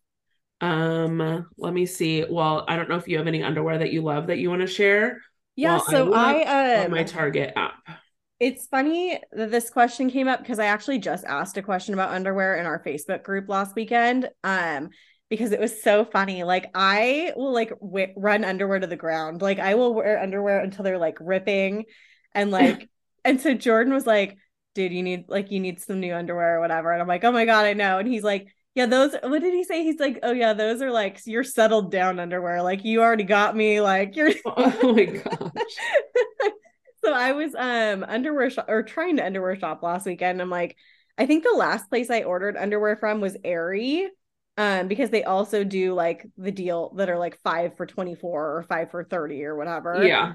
Um, 0.61 1.47
let 1.59 1.75
me 1.75 1.87
see. 1.87 2.25
Well, 2.29 2.65
I 2.69 2.77
don't 2.77 2.89
know 2.89 2.97
if 2.97 3.09
you 3.09 3.19
have 3.19 3.27
any 3.27 3.43
underwear 3.43 3.79
that 3.79 3.93
you 3.93 4.03
love 4.03 4.29
that 4.29 4.39
you 4.39 4.51
want 4.51 4.63
to 4.63 4.67
share. 4.67 5.21
Yeah, 5.57 5.79
Well, 5.79 5.85
I 5.89 5.93
so 5.93 6.11
I, 6.13 6.77
on 6.77 6.91
um 6.91 6.91
my 6.91 7.05
Target 7.05 7.53
app. 7.57 8.01
it's 8.41 8.67
funny 8.67 9.19
that 9.33 9.51
this 9.51 9.71
question 9.71 10.11
came 10.11 10.29
up 10.29 10.41
because 10.41 10.59
I 10.59 10.67
actually 10.67 10.99
just 10.99 11.25
asked 11.25 11.57
a 11.57 11.63
question 11.63 11.95
about 11.95 12.11
underwear 12.11 12.57
in 12.57 12.67
our 12.67 12.83
Facebook 12.83 13.23
group 13.23 13.49
last 13.49 13.75
weekend. 13.77 14.29
Um 14.43 14.91
because 15.31 15.53
it 15.53 15.61
was 15.61 15.83
so 15.83 16.05
funny. 16.05 16.45
Like 16.45 16.71
I 16.75 17.33
will 17.37 17.53
like 17.53 17.71
w- 17.81 18.13
run 18.17 18.45
underwear 18.45 18.79
to 18.79 18.87
the 18.87 18.97
ground. 18.97 19.41
Like 19.41 19.59
I 19.59 19.75
will 19.75 19.95
wear 19.95 20.21
underwear 20.21 20.61
until 20.61 20.85
they're 20.85 20.99
like 20.99 21.17
ripping 21.21 21.85
and 22.35 22.51
like 22.51 22.89
and 23.25 23.41
so 23.41 23.55
Jordan 23.55 23.95
was 23.95 24.07
like, 24.07 24.37
"Dude, 24.75 24.93
you 24.93 25.03
need 25.03 25.27
like 25.29 25.51
you 25.51 25.61
need 25.61 25.81
some 25.81 26.01
new 26.01 26.15
underwear 26.15 26.57
or 26.57 26.61
whatever." 26.61 26.93
And 26.93 27.01
I'm 27.01 27.09
like, 27.09 27.25
"Oh 27.25 27.33
my 27.33 27.45
god, 27.45 27.65
I 27.67 27.73
know." 27.75 27.99
And 27.99 28.09
he's 28.09 28.23
like, 28.23 28.49
"Yeah, 28.75 28.87
those 28.87 29.15
what 29.23 29.41
did 29.43 29.55
he 29.55 29.65
say? 29.65 29.83
He's 29.83 30.01
like, 30.01 30.19
"Oh 30.23 30.33
yeah, 30.33 30.53
those 30.53 30.83
are 30.83 30.91
like 30.91 31.21
your 31.27 31.45
settled 31.45 31.91
down 31.91 32.19
underwear. 32.21 32.63
Like 32.63 32.85
you 32.85 33.03
already 33.03 33.25
got 33.25 33.57
me 33.57 33.81
like 33.81 34.17
you're 34.17 34.33
Oh 34.47 34.93
my 34.93 35.05
gosh. 35.05 35.53
so 37.05 37.13
I 37.13 37.33
was 37.33 37.55
um 37.55 38.05
underwear 38.07 38.51
shop 38.51 38.67
or 38.69 38.83
trying 38.83 39.17
to 39.17 39.25
underwear 39.27 39.59
shop 39.59 39.83
last 39.83 40.07
weekend. 40.07 40.41
I'm 40.41 40.51
like, 40.51 40.77
I 41.19 41.27
think 41.27 41.45
the 41.45 41.57
last 41.57 41.89
place 41.89 42.11
I 42.11 42.23
ordered 42.23 42.57
underwear 42.57 42.97
from 42.97 43.21
was 43.21 43.37
Aerie. 43.45 44.09
Um, 44.57 44.87
because 44.87 45.11
they 45.11 45.25
also 45.25 45.65
do 45.65 45.95
like 45.95 46.25
the 46.37 46.53
deal 46.53 46.95
that 46.97 47.11
are 47.11 47.19
like 47.19 47.41
five 47.43 47.77
for 47.77 47.87
24 47.87 48.57
or 48.57 48.63
five 48.63 48.93
for 48.93 49.03
30 49.03 49.45
or 49.45 49.57
whatever. 49.57 50.01
Yeah. 50.05 50.35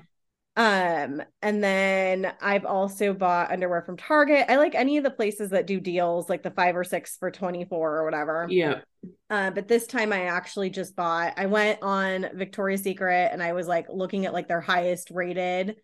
Um, 0.59 1.23
and 1.41 1.63
then 1.63 2.33
I've 2.41 2.65
also 2.65 3.13
bought 3.13 3.49
underwear 3.49 3.81
from 3.81 3.95
Target. 3.95 4.47
I 4.49 4.57
like 4.57 4.75
any 4.75 4.97
of 4.97 5.05
the 5.05 5.09
places 5.09 5.51
that 5.51 5.65
do 5.65 5.79
deals 5.79 6.27
like 6.27 6.43
the 6.43 6.51
five 6.51 6.75
or 6.75 6.83
six 6.83 7.15
for 7.15 7.31
24 7.31 7.95
or 7.95 8.03
whatever. 8.03 8.45
Yeah. 8.49 8.81
Uh, 9.29 9.51
but 9.51 9.69
this 9.69 9.87
time 9.87 10.11
I 10.11 10.25
actually 10.25 10.69
just 10.69 10.97
bought, 10.97 11.35
I 11.37 11.45
went 11.45 11.81
on 11.81 12.27
Victoria's 12.33 12.83
Secret 12.83 13.29
and 13.31 13.41
I 13.41 13.53
was 13.53 13.69
like 13.69 13.85
looking 13.87 14.25
at 14.25 14.33
like 14.33 14.49
their 14.49 14.59
highest 14.59 15.11
rated 15.11 15.77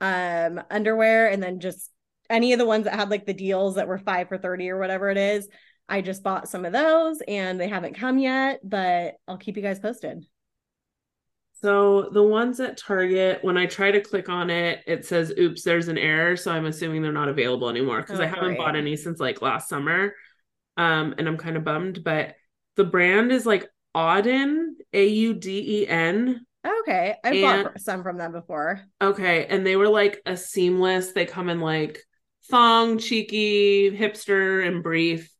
um 0.00 0.60
underwear 0.70 1.28
and 1.28 1.42
then 1.42 1.58
just 1.58 1.90
any 2.30 2.52
of 2.52 2.60
the 2.60 2.66
ones 2.66 2.84
that 2.84 2.94
had 2.94 3.10
like 3.10 3.26
the 3.26 3.34
deals 3.34 3.74
that 3.74 3.88
were 3.88 3.98
five 3.98 4.28
for 4.28 4.38
30 4.38 4.70
or 4.70 4.78
whatever 4.78 5.10
it 5.10 5.18
is. 5.18 5.48
I 5.88 6.00
just 6.00 6.22
bought 6.22 6.48
some 6.48 6.64
of 6.64 6.72
those 6.72 7.20
and 7.26 7.60
they 7.60 7.68
haven't 7.68 7.98
come 7.98 8.18
yet, 8.18 8.60
but 8.62 9.14
I'll 9.26 9.36
keep 9.36 9.56
you 9.56 9.64
guys 9.64 9.80
posted. 9.80 10.24
So 11.62 12.08
the 12.12 12.22
ones 12.22 12.58
at 12.58 12.76
Target, 12.76 13.38
when 13.42 13.56
I 13.56 13.66
try 13.66 13.92
to 13.92 14.00
click 14.00 14.28
on 14.28 14.50
it, 14.50 14.80
it 14.86 15.06
says, 15.06 15.32
oops, 15.38 15.62
there's 15.62 15.86
an 15.88 15.96
error. 15.98 16.36
So 16.36 16.50
I'm 16.50 16.66
assuming 16.66 17.02
they're 17.02 17.12
not 17.12 17.28
available 17.28 17.68
anymore 17.68 18.00
because 18.00 18.18
Oh, 18.18 18.22
I 18.24 18.26
haven't 18.26 18.56
bought 18.56 18.74
any 18.74 18.96
since 18.96 19.20
like 19.20 19.42
last 19.42 19.68
summer. 19.68 20.14
Um, 20.76 21.14
and 21.18 21.28
I'm 21.28 21.36
kind 21.36 21.56
of 21.56 21.62
bummed, 21.64 22.02
but 22.02 22.34
the 22.76 22.84
brand 22.84 23.30
is 23.30 23.46
like 23.46 23.68
Auden, 23.96 24.70
A 24.92 25.06
U 25.06 25.34
D 25.34 25.82
E 25.82 25.88
N. 25.88 26.44
Okay. 26.66 27.14
I've 27.22 27.34
And- 27.34 27.64
bought 27.64 27.80
some 27.80 28.02
from 28.02 28.18
them 28.18 28.32
before. 28.32 28.80
Okay. 29.00 29.46
And 29.46 29.64
they 29.64 29.76
were 29.76 29.88
like 29.88 30.20
a 30.26 30.36
seamless, 30.36 31.12
they 31.12 31.26
come 31.26 31.48
in 31.48 31.60
like 31.60 32.02
thong, 32.50 32.98
cheeky, 32.98 33.96
hipster, 33.96 34.66
and 34.66 34.82
brief. 34.82 35.30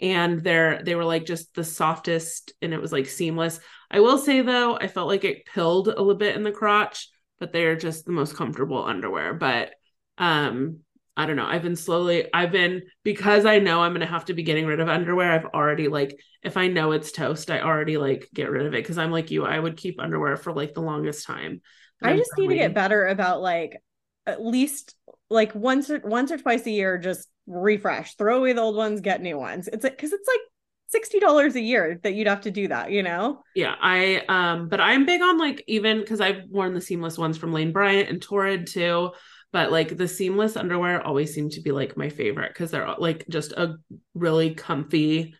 And 0.00 0.42
they're 0.42 0.82
they 0.82 0.94
were 0.94 1.04
like 1.04 1.24
just 1.24 1.54
the 1.54 1.64
softest 1.64 2.52
and 2.62 2.72
it 2.74 2.80
was 2.80 2.92
like 2.92 3.06
seamless. 3.06 3.60
I 3.90 4.00
will 4.00 4.18
say 4.18 4.42
though, 4.42 4.76
I 4.76 4.88
felt 4.88 5.08
like 5.08 5.24
it 5.24 5.46
pilled 5.46 5.88
a 5.88 5.92
little 5.92 6.14
bit 6.14 6.36
in 6.36 6.42
the 6.42 6.52
crotch, 6.52 7.08
but 7.38 7.52
they're 7.52 7.76
just 7.76 8.04
the 8.04 8.12
most 8.12 8.36
comfortable 8.36 8.84
underwear. 8.84 9.34
But 9.34 9.72
um, 10.18 10.80
I 11.16 11.26
don't 11.26 11.36
know. 11.36 11.46
I've 11.46 11.62
been 11.62 11.76
slowly, 11.76 12.32
I've 12.32 12.52
been 12.52 12.82
because 13.02 13.44
I 13.44 13.58
know 13.58 13.80
I'm 13.80 13.92
gonna 13.92 14.06
have 14.06 14.26
to 14.26 14.34
be 14.34 14.42
getting 14.42 14.66
rid 14.66 14.80
of 14.80 14.88
underwear, 14.88 15.32
I've 15.32 15.46
already 15.46 15.88
like 15.88 16.20
if 16.42 16.56
I 16.56 16.68
know 16.68 16.92
it's 16.92 17.12
toast, 17.12 17.50
I 17.50 17.60
already 17.60 17.96
like 17.96 18.28
get 18.32 18.50
rid 18.50 18.66
of 18.66 18.74
it 18.74 18.82
because 18.82 18.98
I'm 18.98 19.10
like 19.10 19.30
you, 19.30 19.44
I 19.44 19.58
would 19.58 19.76
keep 19.76 20.00
underwear 20.00 20.36
for 20.36 20.52
like 20.52 20.74
the 20.74 20.82
longest 20.82 21.26
time. 21.26 21.60
I 22.02 22.16
just 22.16 22.30
need 22.38 22.48
to 22.48 22.54
get 22.54 22.74
better 22.74 23.06
about 23.06 23.40
like 23.40 23.82
at 24.26 24.44
least 24.44 24.94
like 25.30 25.54
once 25.54 25.90
or 25.90 26.00
once 26.04 26.30
or 26.30 26.38
twice 26.38 26.64
a 26.66 26.70
year, 26.70 26.98
just 26.98 27.28
refresh, 27.46 28.14
throw 28.14 28.38
away 28.38 28.52
the 28.52 28.60
old 28.60 28.76
ones, 28.76 29.00
get 29.00 29.20
new 29.20 29.38
ones. 29.38 29.68
It's 29.68 29.82
like 29.82 29.96
because 29.96 30.12
it's 30.12 30.28
like 30.28 30.40
sixty 30.88 31.20
dollars 31.20 31.54
a 31.56 31.60
year 31.60 32.00
that 32.02 32.14
you'd 32.14 32.26
have 32.26 32.42
to 32.42 32.50
do 32.50 32.68
that, 32.68 32.90
you 32.90 33.02
know? 33.02 33.42
Yeah, 33.54 33.74
I 33.80 34.24
um 34.28 34.68
but 34.68 34.80
I'm 34.80 35.06
big 35.06 35.22
on 35.22 35.38
like 35.38 35.62
even 35.66 36.00
because 36.00 36.20
I've 36.20 36.44
worn 36.50 36.74
the 36.74 36.80
seamless 36.80 37.16
ones 37.18 37.38
from 37.38 37.52
Lane 37.52 37.72
Bryant 37.72 38.08
and 38.08 38.20
Torrid 38.20 38.66
too. 38.66 39.12
But 39.52 39.72
like 39.72 39.96
the 39.96 40.08
seamless 40.08 40.56
underwear 40.56 41.00
always 41.00 41.32
seem 41.32 41.48
to 41.50 41.60
be 41.62 41.72
like 41.72 41.96
my 41.96 42.10
favorite 42.10 42.52
because 42.52 42.70
they're 42.70 42.94
like 42.98 43.26
just 43.28 43.52
a 43.52 43.76
really 44.14 44.54
comfy, 44.54 45.34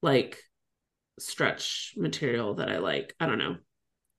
like 0.00 0.42
stretch 1.18 1.94
material 1.96 2.54
that 2.54 2.70
I 2.70 2.78
like. 2.78 3.14
I 3.20 3.26
don't 3.26 3.38
know. 3.38 3.56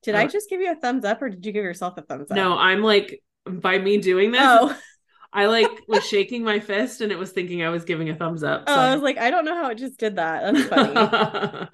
Did 0.03 0.15
Oh. 0.15 0.19
I 0.19 0.27
just 0.27 0.49
give 0.49 0.61
you 0.61 0.71
a 0.71 0.75
thumbs 0.75 1.05
up 1.05 1.21
or 1.21 1.29
did 1.29 1.45
you 1.45 1.51
give 1.51 1.63
yourself 1.63 1.97
a 1.97 2.01
thumbs 2.01 2.29
up? 2.31 2.37
No, 2.37 2.57
I'm 2.57 2.81
like 2.81 3.21
by 3.47 3.77
me 3.79 3.97
doing 3.97 4.31
this, 4.31 4.41
Oh, 4.43 4.77
I 5.33 5.45
like 5.45 5.83
was 5.87 6.05
shaking 6.05 6.43
my 6.43 6.59
fist 6.59 7.01
and 7.01 7.11
it 7.11 7.17
was 7.17 7.31
thinking 7.31 7.63
I 7.63 7.69
was 7.69 7.85
giving 7.85 8.09
a 8.09 8.15
thumbs 8.15 8.43
up. 8.43 8.67
oh, 8.67 8.73
I 8.73 8.93
was 8.93 9.01
like, 9.03 9.17
I 9.17 9.31
don't 9.31 9.45
know 9.45 9.55
how 9.55 9.69
it 9.69 9.77
just 9.77 9.99
did 9.99 10.15
that. 10.17 10.41
That's 10.43 10.63
funny. 10.63 11.11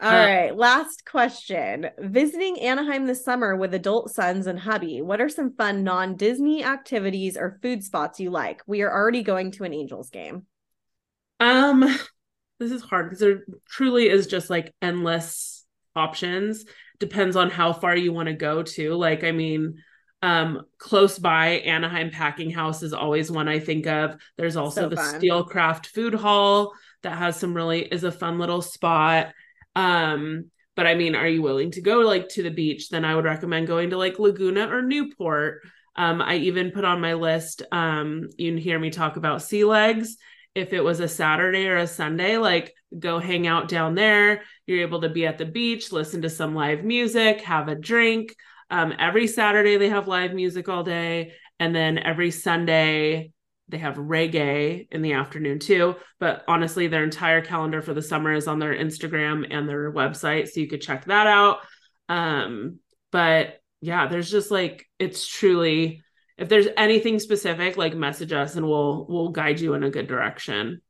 All 0.00 0.10
Uh, 0.10 0.14
right, 0.18 0.56
last 0.56 1.04
question. 1.04 1.88
Visiting 1.98 2.58
Anaheim 2.60 3.06
this 3.06 3.24
summer 3.24 3.54
with 3.56 3.72
adult 3.74 4.10
sons 4.10 4.46
and 4.48 4.58
hubby, 4.58 5.00
what 5.00 5.20
are 5.20 5.28
some 5.28 5.54
fun 5.54 5.84
non 5.84 6.16
Disney 6.16 6.64
activities 6.64 7.36
or 7.36 7.58
food 7.62 7.84
spots 7.84 8.18
you 8.20 8.30
like? 8.30 8.62
We 8.66 8.82
are 8.82 8.92
already 8.92 9.22
going 9.22 9.52
to 9.52 9.64
an 9.64 9.72
Angels 9.72 10.10
game. 10.10 10.46
Um, 11.40 11.80
this 12.58 12.70
is 12.72 12.82
hard 12.82 13.06
because 13.06 13.20
there 13.20 13.44
truly 13.68 14.08
is 14.08 14.26
just 14.26 14.50
like 14.50 14.74
endless 14.80 15.64
options. 15.96 16.64
Depends 16.98 17.36
on 17.36 17.50
how 17.50 17.72
far 17.72 17.96
you 17.96 18.12
want 18.12 18.28
to 18.28 18.34
go 18.34 18.62
to. 18.62 18.94
Like, 18.94 19.24
I 19.24 19.32
mean, 19.32 19.76
Um, 20.22 20.62
close 20.78 21.18
by, 21.18 21.58
Anaheim 21.60 22.10
Packing 22.10 22.50
House 22.50 22.82
is 22.82 22.92
always 22.92 23.30
one 23.30 23.48
I 23.48 23.58
think 23.58 23.86
of. 23.86 24.16
There's 24.36 24.56
also 24.56 24.82
So 24.82 24.88
the. 24.88 24.96
Steelcraft 24.96 25.86
Food 25.86 26.14
Hall 26.14 26.72
that 27.02 27.18
has 27.18 27.36
some 27.36 27.54
really 27.54 27.82
is 27.82 28.04
a 28.04 28.12
fun 28.12 28.38
little 28.38 28.62
spot. 28.62 29.32
Um, 29.74 30.50
but 30.76 30.86
I 30.86 30.94
mean, 30.94 31.14
are 31.14 31.28
you 31.28 31.42
willing 31.42 31.72
to 31.72 31.82
go 31.82 32.00
like 32.00 32.28
to 32.30 32.42
the 32.42 32.50
beach? 32.50 32.88
Then 32.88 33.04
I 33.04 33.14
would 33.14 33.24
recommend 33.24 33.66
going 33.66 33.90
to 33.90 33.98
like 33.98 34.18
Laguna 34.18 34.68
or 34.68 34.82
Newport. 34.82 35.62
Um, 35.96 36.22
I 36.22 36.36
even 36.36 36.70
put 36.70 36.84
on 36.84 37.00
my 37.00 37.14
list. 37.14 37.62
Um, 37.72 38.28
you 38.38 38.52
can 38.52 38.58
hear 38.58 38.78
me 38.78 38.90
talk 38.90 39.16
about 39.16 39.42
sea 39.42 39.64
legs. 39.64 40.16
If 40.54 40.72
it 40.72 40.82
was 40.82 41.00
a 41.00 41.08
Saturday 41.08 41.66
or 41.66 41.78
a 41.78 41.86
Sunday, 41.86 42.36
like 42.36 42.74
go 42.98 43.18
hang 43.18 43.46
out 43.46 43.68
down 43.68 43.94
there. 43.94 44.42
You're 44.66 44.82
able 44.82 45.00
to 45.00 45.08
be 45.08 45.26
at 45.26 45.38
the 45.38 45.46
beach, 45.46 45.92
listen 45.92 46.22
to 46.22 46.30
some 46.30 46.54
live 46.54 46.84
music, 46.84 47.40
have 47.42 47.68
a 47.68 47.74
drink. 47.74 48.34
Um, 48.72 48.94
every 48.98 49.26
Saturday 49.26 49.76
they 49.76 49.90
have 49.90 50.08
live 50.08 50.32
music 50.32 50.68
all 50.68 50.82
day, 50.82 51.34
and 51.60 51.74
then 51.74 51.98
every 51.98 52.30
Sunday 52.30 53.32
they 53.68 53.78
have 53.78 53.96
reggae 53.96 54.88
in 54.90 55.02
the 55.02 55.12
afternoon 55.12 55.58
too. 55.58 55.96
But 56.18 56.42
honestly, 56.48 56.88
their 56.88 57.04
entire 57.04 57.42
calendar 57.42 57.82
for 57.82 57.92
the 57.92 58.02
summer 58.02 58.32
is 58.32 58.48
on 58.48 58.58
their 58.58 58.74
Instagram 58.74 59.46
and 59.50 59.68
their 59.68 59.92
website, 59.92 60.48
so 60.48 60.60
you 60.60 60.68
could 60.68 60.80
check 60.80 61.04
that 61.04 61.26
out. 61.26 61.58
Um, 62.08 62.78
but 63.10 63.60
yeah, 63.82 64.08
there's 64.08 64.30
just 64.30 64.50
like 64.50 64.86
it's 64.98 65.26
truly 65.26 66.02
if 66.38 66.48
there's 66.48 66.68
anything 66.76 67.18
specific, 67.18 67.76
like 67.76 67.94
message 67.94 68.32
us 68.32 68.56
and 68.56 68.66
we'll 68.66 69.06
we'll 69.06 69.28
guide 69.28 69.60
you 69.60 69.74
in 69.74 69.84
a 69.84 69.90
good 69.90 70.08
direction. 70.08 70.80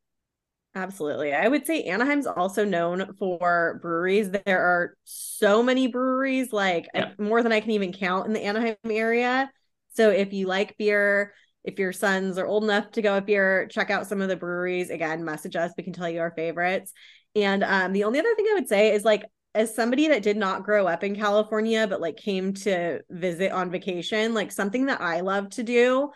Absolutely. 0.74 1.34
I 1.34 1.48
would 1.48 1.66
say 1.66 1.84
Anaheim's 1.84 2.26
also 2.26 2.64
known 2.64 3.14
for 3.18 3.78
breweries. 3.82 4.30
There 4.30 4.60
are 4.60 4.96
so 5.04 5.62
many 5.62 5.86
breweries, 5.86 6.50
like 6.52 6.88
Yep. 6.94 7.18
more 7.18 7.42
than 7.42 7.52
I 7.52 7.60
can 7.60 7.72
even 7.72 7.92
count 7.92 8.26
in 8.26 8.32
the 8.32 8.42
Anaheim 8.42 8.76
area. 8.88 9.50
So 9.90 10.08
if 10.08 10.32
you 10.32 10.46
like 10.46 10.78
beer, 10.78 11.34
if 11.62 11.78
your 11.78 11.92
sons 11.92 12.38
are 12.38 12.46
old 12.46 12.64
enough 12.64 12.90
to 12.92 13.02
go 13.02 13.16
with 13.16 13.26
beer, 13.26 13.68
check 13.70 13.90
out 13.90 14.06
some 14.06 14.22
of 14.22 14.28
the 14.28 14.36
breweries. 14.36 14.88
Again, 14.88 15.24
message 15.24 15.56
us. 15.56 15.72
We 15.76 15.84
can 15.84 15.92
tell 15.92 16.08
you 16.08 16.20
our 16.20 16.32
favorites. 16.34 16.92
And 17.36 17.62
um, 17.62 17.92
the 17.92 18.04
only 18.04 18.18
other 18.18 18.34
thing 18.34 18.46
I 18.50 18.54
would 18.54 18.68
say 18.68 18.94
is 18.94 19.04
like, 19.04 19.24
as 19.54 19.74
somebody 19.74 20.08
that 20.08 20.22
did 20.22 20.38
not 20.38 20.64
grow 20.64 20.86
up 20.86 21.04
in 21.04 21.14
California, 21.14 21.86
but 21.86 22.00
like 22.00 22.16
came 22.16 22.54
to 22.54 23.00
visit 23.10 23.52
on 23.52 23.70
vacation, 23.70 24.32
like 24.32 24.50
something 24.50 24.86
that 24.86 25.02
I 25.02 25.20
love 25.20 25.50
to 25.50 25.62
do 25.62 26.10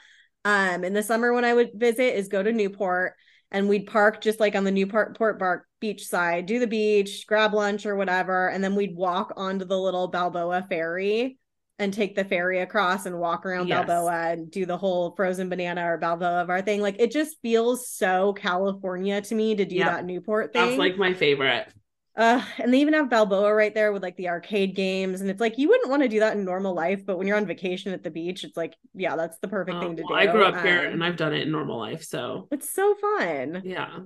um, 0.47 0.85
in 0.85 0.95
the 0.95 1.03
summer 1.03 1.35
when 1.35 1.45
I 1.45 1.53
would 1.53 1.73
visit 1.75 2.17
is 2.17 2.29
go 2.29 2.43
to 2.43 2.53
Newport 2.53 3.13
and 3.51 3.69
we'd 3.69 3.87
park 3.87 4.21
just 4.21 4.41
like 4.41 4.55
on 4.55 4.65
the 4.65 4.71
Newport 4.71 5.17
Port 5.17 5.39
Park 5.39 5.67
beach 5.81 6.07
side, 6.07 6.47
do 6.47 6.59
the 6.59 6.67
beach, 6.67 7.27
grab 7.27 7.53
lunch 7.55 7.87
or 7.87 7.97
whatever, 7.97 8.49
and 8.49 8.63
then 8.63 8.75
we'd 8.75 8.97
walk 8.97 9.33
onto 9.37 9.65
the 9.65 9.79
little 9.79 10.09
Balboa 10.09 10.67
ferry 10.69 11.39
and 11.79 11.93
take 11.93 12.17
the 12.17 12.25
ferry 12.25 12.61
across 12.61 13.05
and 13.05 13.19
walk 13.19 13.45
around 13.45 13.69
Yes. 13.69 13.87
Balboa 13.87 14.31
and 14.33 14.51
do 14.51 14.65
the 14.65 14.79
whole 14.79 15.15
frozen 15.15 15.49
banana 15.51 15.93
or 15.93 15.99
Balboa 15.99 16.41
of 16.43 16.49
our 16.49 16.63
thing. 16.63 16.81
Like 16.81 16.97
it 16.99 17.11
just 17.13 17.37
feels 17.43 17.89
so 17.89 18.33
California 18.33 19.21
to 19.21 19.35
me 19.35 19.55
to 19.57 19.65
do 19.67 19.77
Yep. 19.77 19.87
that 19.87 20.05
Newport 20.07 20.53
thing. 20.55 20.67
That's 20.67 20.79
like 20.79 20.97
my 20.97 21.13
favorite. 21.13 21.69
Uh, 22.17 22.43
and 22.59 22.73
they 22.73 22.79
even 22.81 22.95
have 22.95 23.11
Balboa 23.11 23.55
right 23.55 23.75
there 23.75 23.93
with 23.93 24.03
like 24.03 24.17
the 24.17 24.29
arcade 24.29 24.75
games. 24.75 25.21
And 25.21 25.29
it's 25.29 25.41
like 25.41 25.59
you 25.59 25.69
wouldn't 25.69 25.91
want 25.91 26.03
to 26.03 26.09
do 26.09 26.21
that 26.21 26.35
in 26.37 26.45
normal 26.45 26.75
life, 26.75 27.05
but 27.05 27.19
when 27.19 27.27
you're 27.27 27.37
on 27.37 27.47
vacation 27.47 27.93
at 27.93 28.03
the 28.03 28.11
beach, 28.11 28.43
it's 28.43 28.57
like, 28.57 28.75
yeah, 28.95 29.17
that's 29.17 29.39
the 29.41 29.49
perfect 29.49 29.77
Uh, 29.77 29.81
thing 29.81 29.97
to 29.97 30.03
well, 30.03 30.19
do. 30.21 30.29
I 30.29 30.33
grew 30.33 30.45
up 30.45 30.65
here 30.65 30.87
Um, 30.87 30.93
and 30.95 31.05
I've 31.05 31.17
done 31.17 31.35
it 31.35 31.43
in 31.43 31.53
normal 31.53 31.79
life, 31.79 32.05
so 32.05 32.49
it's 32.51 32.71
so 32.71 32.95
fun. 32.95 33.63
yeah. 33.65 33.99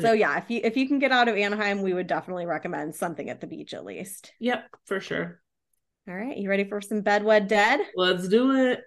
So 0.00 0.12
yeah, 0.12 0.38
if 0.38 0.48
you 0.48 0.60
if 0.62 0.76
you 0.76 0.86
can 0.86 1.00
get 1.00 1.10
out 1.10 1.28
of 1.28 1.36
Anaheim, 1.36 1.82
we 1.82 1.92
would 1.92 2.06
definitely 2.06 2.46
recommend 2.46 2.94
something 2.94 3.28
at 3.28 3.40
the 3.40 3.48
beach 3.48 3.74
at 3.74 3.84
least. 3.84 4.32
Yep, 4.38 4.64
for 4.86 5.00
sure. 5.00 5.40
All 6.08 6.14
right, 6.14 6.36
you 6.36 6.48
ready 6.48 6.64
for 6.64 6.80
some 6.80 7.02
Bedwed 7.02 7.48
Dead? 7.48 7.80
Let's 7.96 8.28
do 8.28 8.52
it. 8.56 8.80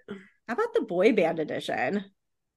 How 0.48 0.54
about 0.54 0.74
the 0.74 0.80
boy 0.82 1.12
band 1.12 1.38
edition? 1.38 2.06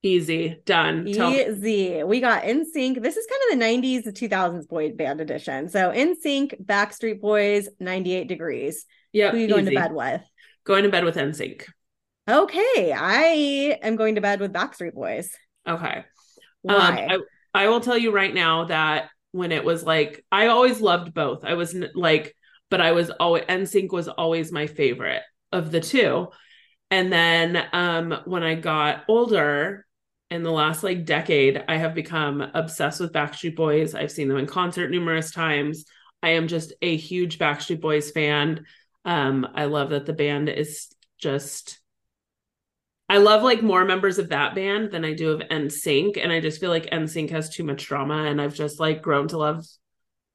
Easy. 0.03 0.61
Done. 0.65 1.07
Easy. 1.07 2.03
We 2.03 2.21
got 2.21 2.43
NSYNC. 2.43 3.01
This 3.01 3.17
is 3.17 3.27
kind 3.27 3.41
of 3.51 3.59
the 3.59 3.65
90s 3.65 4.03
to 4.03 4.29
2000s 4.29 4.67
boy 4.67 4.91
band 4.91 5.21
edition. 5.21 5.69
So 5.69 5.91
NSYNC, 5.91 6.63
Backstreet 6.63 7.19
Boys, 7.19 7.67
98 7.79 8.27
degrees. 8.27 8.85
Yeah. 9.11 9.31
Who 9.31 9.37
are 9.37 9.39
you 9.39 9.47
going 9.47 9.65
easy. 9.65 9.75
to 9.75 9.81
bed 9.81 9.93
with? 9.93 10.21
Going 10.65 10.83
to 10.83 10.89
bed 10.89 11.03
with 11.03 11.15
NSYNC. 11.15 11.63
Okay, 12.29 12.91
I 12.91 13.79
am 13.81 13.95
going 13.95 14.15
to 14.15 14.21
bed 14.21 14.41
with 14.41 14.51
Backstreet 14.51 14.93
Boys. 14.93 15.31
Okay. 15.67 16.03
Why? 16.61 17.07
Um, 17.09 17.23
I, 17.53 17.63
I 17.63 17.67
will 17.69 17.79
tell 17.79 17.97
you 17.97 18.11
right 18.11 18.33
now 18.33 18.65
that 18.65 19.09
when 19.31 19.51
it 19.51 19.63
was 19.63 19.83
like, 19.83 20.23
I 20.31 20.47
always 20.47 20.81
loved 20.81 21.13
both. 21.13 21.45
I 21.45 21.53
was 21.53 21.73
like, 21.95 22.35
but 22.69 22.81
I 22.81 22.91
was 22.91 23.09
always, 23.09 23.43
NSYNC 23.43 23.91
was 23.91 24.09
always 24.09 24.51
my 24.51 24.67
favorite 24.67 25.23
of 25.51 25.71
the 25.71 25.79
two. 25.79 26.27
And 26.91 27.11
then 27.11 27.65
um, 27.73 28.21
when 28.25 28.43
I 28.43 28.55
got 28.55 29.05
older, 29.07 29.86
in 30.29 30.43
the 30.43 30.51
last 30.51 30.83
like 30.83 31.05
decade, 31.05 31.63
I 31.67 31.77
have 31.77 31.93
become 31.93 32.41
obsessed 32.41 32.99
with 32.99 33.13
Backstreet 33.13 33.55
Boys. 33.55 33.95
I've 33.95 34.11
seen 34.11 34.27
them 34.27 34.37
in 34.37 34.45
concert 34.45 34.91
numerous 34.91 35.31
times. 35.31 35.85
I 36.21 36.31
am 36.31 36.47
just 36.47 36.73
a 36.81 36.95
huge 36.95 37.39
Backstreet 37.39 37.79
Boys 37.79 38.11
fan. 38.11 38.65
Um, 39.05 39.47
I 39.53 39.65
love 39.65 39.91
that 39.91 40.05
the 40.05 40.13
band 40.13 40.49
is 40.49 40.87
just 41.17 41.79
I 43.09 43.17
love 43.19 43.41
like 43.41 43.61
more 43.61 43.85
members 43.85 44.19
of 44.19 44.29
that 44.29 44.53
band 44.53 44.91
than 44.91 45.05
I 45.05 45.13
do 45.13 45.31
of 45.31 45.39
NSYNC. 45.39 46.21
And 46.21 46.31
I 46.31 46.41
just 46.41 46.59
feel 46.59 46.69
like 46.69 46.89
NSYNC 46.89 47.29
has 47.29 47.49
too 47.49 47.63
much 47.63 47.85
drama. 47.85 48.25
And 48.25 48.41
I've 48.41 48.53
just 48.53 48.79
like 48.79 49.01
grown 49.01 49.29
to 49.29 49.37
love 49.37 49.65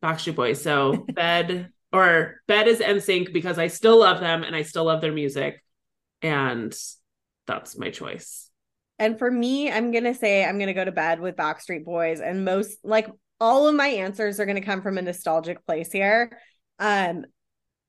Backstreet 0.02 0.36
Boys. 0.36 0.62
So 0.62 1.04
bed 1.12 1.70
or 1.92 2.40
bed 2.48 2.68
is 2.68 2.80
NSYNC 2.80 3.32
because 3.32 3.58
I 3.58 3.66
still 3.66 3.98
love 4.00 4.20
them 4.20 4.42
and 4.42 4.56
I 4.56 4.62
still 4.62 4.84
love 4.84 5.02
their 5.02 5.12
music. 5.12 5.62
And 6.22 6.74
that's 7.46 7.76
my 7.76 7.90
choice. 7.90 8.48
And 9.02 9.18
for 9.18 9.28
me, 9.28 9.68
I'm 9.68 9.90
going 9.90 10.04
to 10.04 10.14
say 10.14 10.44
I'm 10.44 10.58
going 10.58 10.68
to 10.68 10.74
go 10.74 10.84
to 10.84 10.92
bed 10.92 11.18
with 11.18 11.34
Backstreet 11.34 11.84
Boys. 11.84 12.20
And 12.20 12.44
most, 12.44 12.78
like, 12.84 13.08
all 13.40 13.66
of 13.66 13.74
my 13.74 13.88
answers 13.88 14.38
are 14.38 14.46
going 14.46 14.60
to 14.60 14.64
come 14.64 14.80
from 14.80 14.96
a 14.96 15.02
nostalgic 15.02 15.66
place 15.66 15.90
here. 15.90 16.38
Um, 16.78 17.24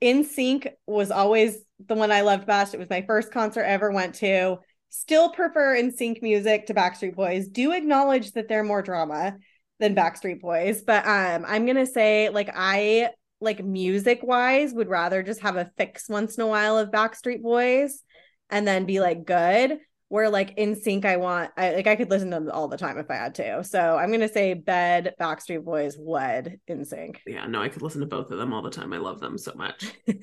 NSYNC 0.02 0.70
was 0.88 1.12
always 1.12 1.60
the 1.86 1.94
one 1.94 2.12
I 2.12 2.22
loved 2.22 2.48
best. 2.48 2.74
It 2.74 2.80
was 2.80 2.90
my 2.90 3.04
first 3.04 3.32
concert 3.32 3.62
I 3.62 3.68
ever 3.68 3.92
went 3.92 4.16
to. 4.16 4.58
Still 4.90 5.30
prefer 5.30 5.78
NSYNC 5.78 6.24
music 6.24 6.66
to 6.66 6.74
Backstreet 6.74 7.14
Boys. 7.14 7.48
Do 7.48 7.74
acknowledge 7.74 8.32
that 8.32 8.48
they're 8.48 8.64
more 8.64 8.82
drama 8.82 9.38
than 9.80 9.94
Backstreet 9.94 10.42
Boys, 10.42 10.82
but 10.82 11.06
um, 11.06 11.46
I'm 11.48 11.68
gonna 11.68 11.86
say 11.86 12.30
like 12.30 12.50
I 12.56 13.10
like 13.40 13.64
music 13.64 14.22
wise 14.24 14.74
would 14.74 14.90
rather 14.90 15.22
just 15.22 15.42
have 15.42 15.58
a 15.58 15.70
fix 15.78 16.10
once 16.10 16.38
in 16.38 16.44
a 16.44 16.48
while 16.48 16.78
of 16.78 16.90
Backstreet 16.90 17.44
Boys 17.44 18.02
and 18.50 18.68
then 18.68 18.86
be 18.86 19.00
like 19.00 19.26
good 19.26 19.80
where 20.14 20.30
like 20.30 20.56
NSYNC 20.58 21.06
i 21.06 21.18
want 21.18 21.50
I, 21.58 21.74
like 21.74 21.88
i 21.88 21.96
could 21.96 22.12
listen 22.12 22.30
to 22.30 22.36
them 22.36 22.52
all 22.52 22.68
the 22.68 22.78
time 22.78 23.00
if 23.00 23.10
i 23.10 23.16
had 23.16 23.34
to. 23.36 23.64
So 23.64 23.98
i'm 23.98 24.12
gonna 24.12 24.30
say 24.30 24.54
bed 24.54 25.16
backstreet 25.20 25.64
boys 25.64 25.96
wed 25.98 26.60
NSYNC. 26.70 27.18
Yeah, 27.26 27.48
no, 27.48 27.64
I 27.64 27.70
could 27.70 27.82
listen 27.82 28.02
to 28.02 28.06
both 28.06 28.30
of 28.30 28.38
them 28.38 28.54
all 28.54 28.62
the 28.62 28.70
time. 28.70 28.94
I 28.94 28.98
love 28.98 29.20
them 29.20 29.40
so 29.40 29.54
much. 29.56 29.92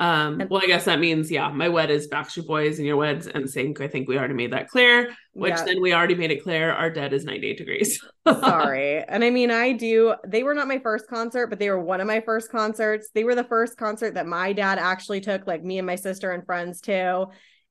Um, 0.00 0.40
well, 0.48 0.62
I 0.62 0.68
guess 0.68 0.84
that 0.84 1.00
means, 1.00 1.28
yeah, 1.28 1.50
my 1.50 1.68
wed 1.68 1.90
is 1.90 2.06
Backstreet 2.06 2.46
Boys 2.46 2.78
and 2.78 2.86
your 2.86 2.96
wed's 2.96 3.28
sync. 3.52 3.80
I 3.80 3.88
think 3.88 4.08
we 4.08 4.16
already 4.16 4.34
made 4.34 4.52
that 4.52 4.68
clear, 4.68 5.12
which 5.32 5.56
then 5.56 5.82
we 5.82 5.92
already 5.92 6.14
made 6.14 6.30
it 6.30 6.44
clear 6.44 6.70
our 6.70 6.88
dead 6.88 7.12
is 7.12 7.24
98 7.24 7.58
degrees. 7.58 8.00
sorry. 8.28 9.02
And 9.02 9.24
i 9.24 9.30
mean 9.30 9.50
i 9.50 9.72
do 9.72 10.14
they 10.24 10.44
were 10.44 10.54
not 10.54 10.68
my 10.68 10.78
first 10.78 11.08
concert 11.08 11.48
but 11.48 11.58
they 11.58 11.68
were 11.68 11.80
one 11.80 12.00
of 12.00 12.06
my 12.06 12.20
first 12.20 12.48
concerts. 12.48 13.10
They 13.12 13.24
were 13.24 13.34
the 13.34 13.42
first 13.42 13.76
concert 13.76 14.14
that 14.14 14.28
my 14.28 14.52
dad 14.52 14.78
actually 14.78 15.20
took 15.20 15.48
like 15.48 15.64
me 15.64 15.78
and 15.78 15.86
my 15.86 15.96
sister 15.96 16.30
and 16.30 16.46
friends 16.46 16.80
too 16.80 17.26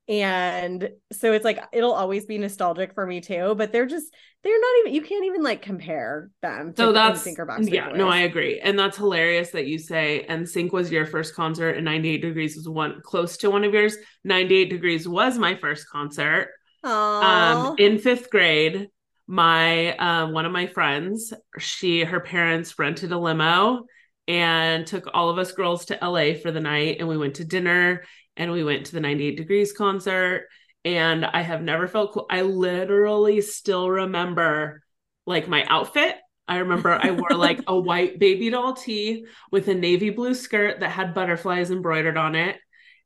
and 0.08 0.90
so 1.12 1.32
it's 1.32 1.44
like 1.44 1.62
it'll 1.72 1.92
always 1.92 2.24
be 2.24 2.38
nostalgic 2.38 2.94
for 2.94 3.06
me 3.06 3.20
too 3.20 3.54
but 3.56 3.72
they're 3.72 3.86
just 3.86 4.14
they're 4.42 4.60
not 4.60 4.70
even 4.80 4.94
you 4.94 5.02
can't 5.02 5.24
even 5.26 5.42
like 5.42 5.60
compare 5.62 6.30
them 6.40 6.72
So 6.76 6.92
that's 6.92 7.24
Backstreet 7.24 7.72
yeah, 7.72 7.88
no, 7.88 8.08
I 8.08 8.20
agree, 8.20 8.60
and 8.60 8.78
that's 8.78 8.96
hilarious 8.96 9.50
that 9.50 9.66
you 9.66 9.78
say 9.78 10.24
NSYNC 10.28 10.72
was 10.72 10.90
your 10.90 11.06
first 11.06 11.34
concert, 11.34 11.70
and 11.70 11.84
98 11.84 12.22
Degrees 12.22 12.56
was 12.56 12.68
one 12.68 13.00
close 13.02 13.36
to 13.38 13.50
one 13.50 13.64
of 13.64 13.74
yours. 13.74 13.96
98 14.24 14.70
Degrees 14.70 15.08
was 15.08 15.38
my 15.38 15.56
first 15.56 15.88
concert. 15.88 16.50
Aw. 16.84 17.70
Um, 17.70 17.74
in 17.78 17.98
fifth 17.98 18.30
grade, 18.30 18.88
my 19.26 19.96
uh, 19.96 20.30
one 20.30 20.46
of 20.46 20.52
my 20.52 20.66
friends, 20.66 21.34
she 21.58 22.04
her 22.04 22.20
parents 22.20 22.78
rented 22.78 23.12
a 23.12 23.18
limo 23.18 23.84
and 24.28 24.86
took 24.86 25.08
all 25.12 25.30
of 25.30 25.38
us 25.38 25.52
girls 25.52 25.86
to 25.86 25.98
LA 26.00 26.34
for 26.34 26.52
the 26.52 26.60
night, 26.60 26.98
and 27.00 27.08
we 27.08 27.18
went 27.18 27.34
to 27.36 27.44
dinner, 27.44 28.04
and 28.38 28.52
we 28.52 28.64
went 28.64 28.86
to 28.86 28.92
the 28.92 29.00
98 29.00 29.36
Degrees 29.36 29.72
concert. 29.74 30.48
And 30.84 31.26
I 31.26 31.42
have 31.42 31.62
never 31.62 31.88
felt 31.88 32.12
cool. 32.12 32.26
I 32.30 32.42
literally 32.42 33.42
still 33.42 33.90
remember 33.90 34.82
like 35.26 35.48
my 35.48 35.64
outfit. 35.66 36.16
I 36.46 36.58
remember 36.58 36.90
I 36.92 37.10
wore 37.10 37.34
like 37.36 37.62
a 37.66 37.78
white 37.78 38.18
baby 38.18 38.48
doll 38.50 38.74
tee 38.74 39.26
with 39.52 39.68
a 39.68 39.74
navy 39.74 40.10
blue 40.10 40.34
skirt 40.34 40.80
that 40.80 40.90
had 40.90 41.14
butterflies 41.14 41.70
embroidered 41.70 42.16
on 42.16 42.34
it. 42.36 42.56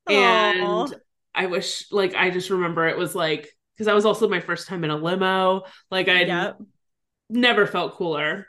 And 0.09 0.95
I 1.35 1.47
wish, 1.47 1.91
like, 1.93 2.15
I 2.15 2.31
just 2.31 2.51
remember 2.51 2.89
it 2.89 2.99
was 2.99 3.15
like, 3.15 3.49
because 3.75 3.87
that 3.87 3.95
was 3.95 4.05
also 4.07 4.29
my 4.29 4.41
first 4.41 4.69
time 4.69 4.85
in 4.85 4.91
a 4.91 4.97
limo. 4.97 5.63
Like, 5.91 6.09
I 6.09 6.27
Yep. 6.27 6.63
never 7.31 7.67
felt 7.67 7.95
cooler. 7.95 8.47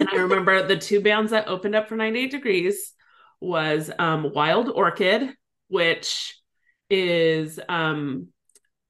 And 0.00 0.08
I 0.12 0.20
remember 0.22 0.62
the 0.66 0.76
two 0.76 1.00
bands 1.00 1.32
that 1.32 1.48
opened 1.48 1.74
up 1.74 1.88
for 1.88 1.96
98 1.96 2.30
Degrees 2.30 2.92
was 3.40 3.90
um, 3.98 4.32
Wild 4.34 4.68
Orchid, 4.70 5.34
which 5.68 6.40
is 6.88 7.58
um 7.68 8.28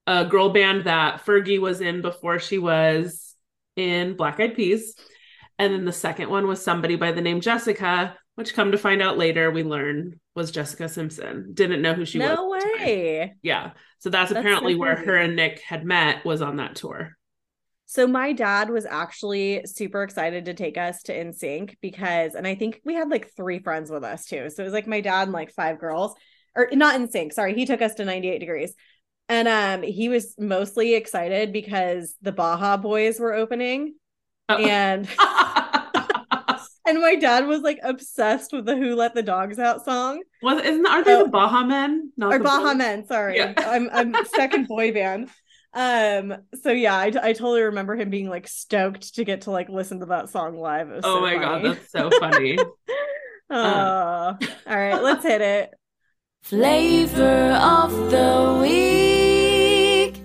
a 0.07 0.24
girl 0.24 0.51
band 0.51 0.85
that 0.85 1.24
Fergie 1.24 1.61
was 1.61 1.81
in 1.81 2.03
before 2.03 2.39
she 2.39 2.59
was 2.59 3.35
in 3.74 4.16
Black 4.16 4.39
Eyed 4.39 4.55
Peas. 4.55 4.94
And 5.59 5.73
then 5.73 5.85
the 5.85 5.93
second 5.93 6.31
one 6.31 6.47
was 6.47 6.62
somebody 6.62 6.97
by 6.97 7.12
the 7.12 7.23
name 7.23 7.40
Jessica, 7.40 8.16
which 8.35 8.55
come 8.55 8.73
to 8.73 8.78
find 8.78 9.03
out 9.03 9.19
later 9.19 9.51
we 9.51 9.62
learn 9.62 10.20
was 10.35 10.51
Jessica 10.51 10.89
Simpson. 10.89 11.53
Didn't 11.55 11.82
know 11.82 11.94
who 11.94 12.05
she 12.05 12.19
was. 12.19 12.28
No 12.28 12.51
way. 12.51 13.35
Yeah. 13.43 13.70
So 13.98 14.11
that's, 14.11 14.31
That's 14.31 14.40
apparently 14.40 14.74
so 14.74 14.78
where 14.78 14.97
her 14.97 15.16
and 15.16 15.35
Nick 15.35 15.61
had 15.61 15.85
met 15.85 16.24
was 16.24 16.43
on 16.43 16.57
that 16.57 16.77
tour. 16.77 17.16
So 17.86 18.07
my 18.07 18.32
dad 18.32 18.69
was 18.69 18.85
actually 18.85 19.65
super 19.65 20.03
excited 20.03 20.44
to 20.44 20.55
take 20.55 20.77
us 20.77 21.03
to 21.05 21.15
NSYNC 21.15 21.77
because, 21.81 22.35
and 22.35 22.47
I 22.47 22.55
think 22.55 22.81
we 22.85 22.94
had 22.94 23.09
like 23.09 23.31
three 23.36 23.61
friends 23.61 23.90
with 23.90 24.05
us 24.05 24.27
too. 24.27 24.51
So 24.51 24.62
it 24.62 24.65
was 24.65 24.73
like 24.73 24.86
my 24.86 25.01
dad 25.01 25.23
and 25.23 25.32
like 25.32 25.53
five 25.53 25.78
girls, 25.78 26.15
or 26.57 26.69
not 26.73 26.97
in 26.97 27.11
sync. 27.11 27.33
Sorry, 27.33 27.55
he 27.55 27.66
took 27.66 27.83
us 27.83 27.95
to 27.97 28.05
98 28.05 28.39
Degrees, 28.39 28.74
and 29.28 29.47
um, 29.47 29.83
he 29.83 30.09
was 30.09 30.35
mostly 30.39 30.95
excited 30.95 31.53
because 31.53 32.15
the 32.23 32.33
Baja 32.33 32.77
Boys 32.78 33.20
were 33.20 33.35
opening, 33.35 33.95
Oh. 34.49 34.57
and 34.57 35.09
and 36.87 37.01
my 37.01 37.16
dad 37.16 37.47
was 37.47 37.62
like 37.62 37.78
obsessed 37.83 38.53
with 38.53 38.65
the 38.65 38.77
Who 38.77 38.95
Let 38.95 39.15
the 39.15 39.23
Dogs 39.23 39.59
Out 39.59 39.85
song 39.85 40.23
was 40.43 40.62
isn't 40.65 40.87
Aren't 40.87 41.07
they 41.07 41.15
Oh. 41.15 41.24
the 41.24 41.31
Baha 41.31 41.66
Men? 41.66 42.12
Not 42.16 42.33
or 42.33 42.39
the 42.39 42.45
Baja 42.45 42.69
Boys? 42.69 42.77
Men. 42.77 43.07
Sorry, 43.07 43.37
Yeah. 43.39 43.55
I'm 43.59 43.89
I'm 43.93 44.15
second 44.27 44.69
boy 44.69 44.93
band. 44.93 45.28
Um. 45.74 46.35
So 46.62 46.70
yeah, 46.70 46.95
I, 46.95 47.07
I 47.07 47.33
totally 47.33 47.62
remember 47.62 47.97
him 47.97 48.09
being 48.09 48.28
like 48.31 48.49
stoked 48.49 49.16
to 49.16 49.24
get 49.24 49.43
to 49.43 49.51
like 49.51 49.69
listen 49.69 50.01
to 50.01 50.07
that 50.07 50.31
song 50.31 50.57
live. 50.57 50.89
Oh 50.91 51.01
so 51.16 51.20
my 51.20 51.35
god, 51.37 51.65
that's 51.65 51.91
so 51.91 52.09
funny. 52.20 52.57
Oh, 53.49 54.37
all 54.66 54.77
right, 54.77 55.01
let's 55.01 55.23
hit 55.23 55.41
it. 55.41 55.73
Flavor 56.47 57.59
of 57.60 57.90
the 58.09 58.59
week. 58.62 60.23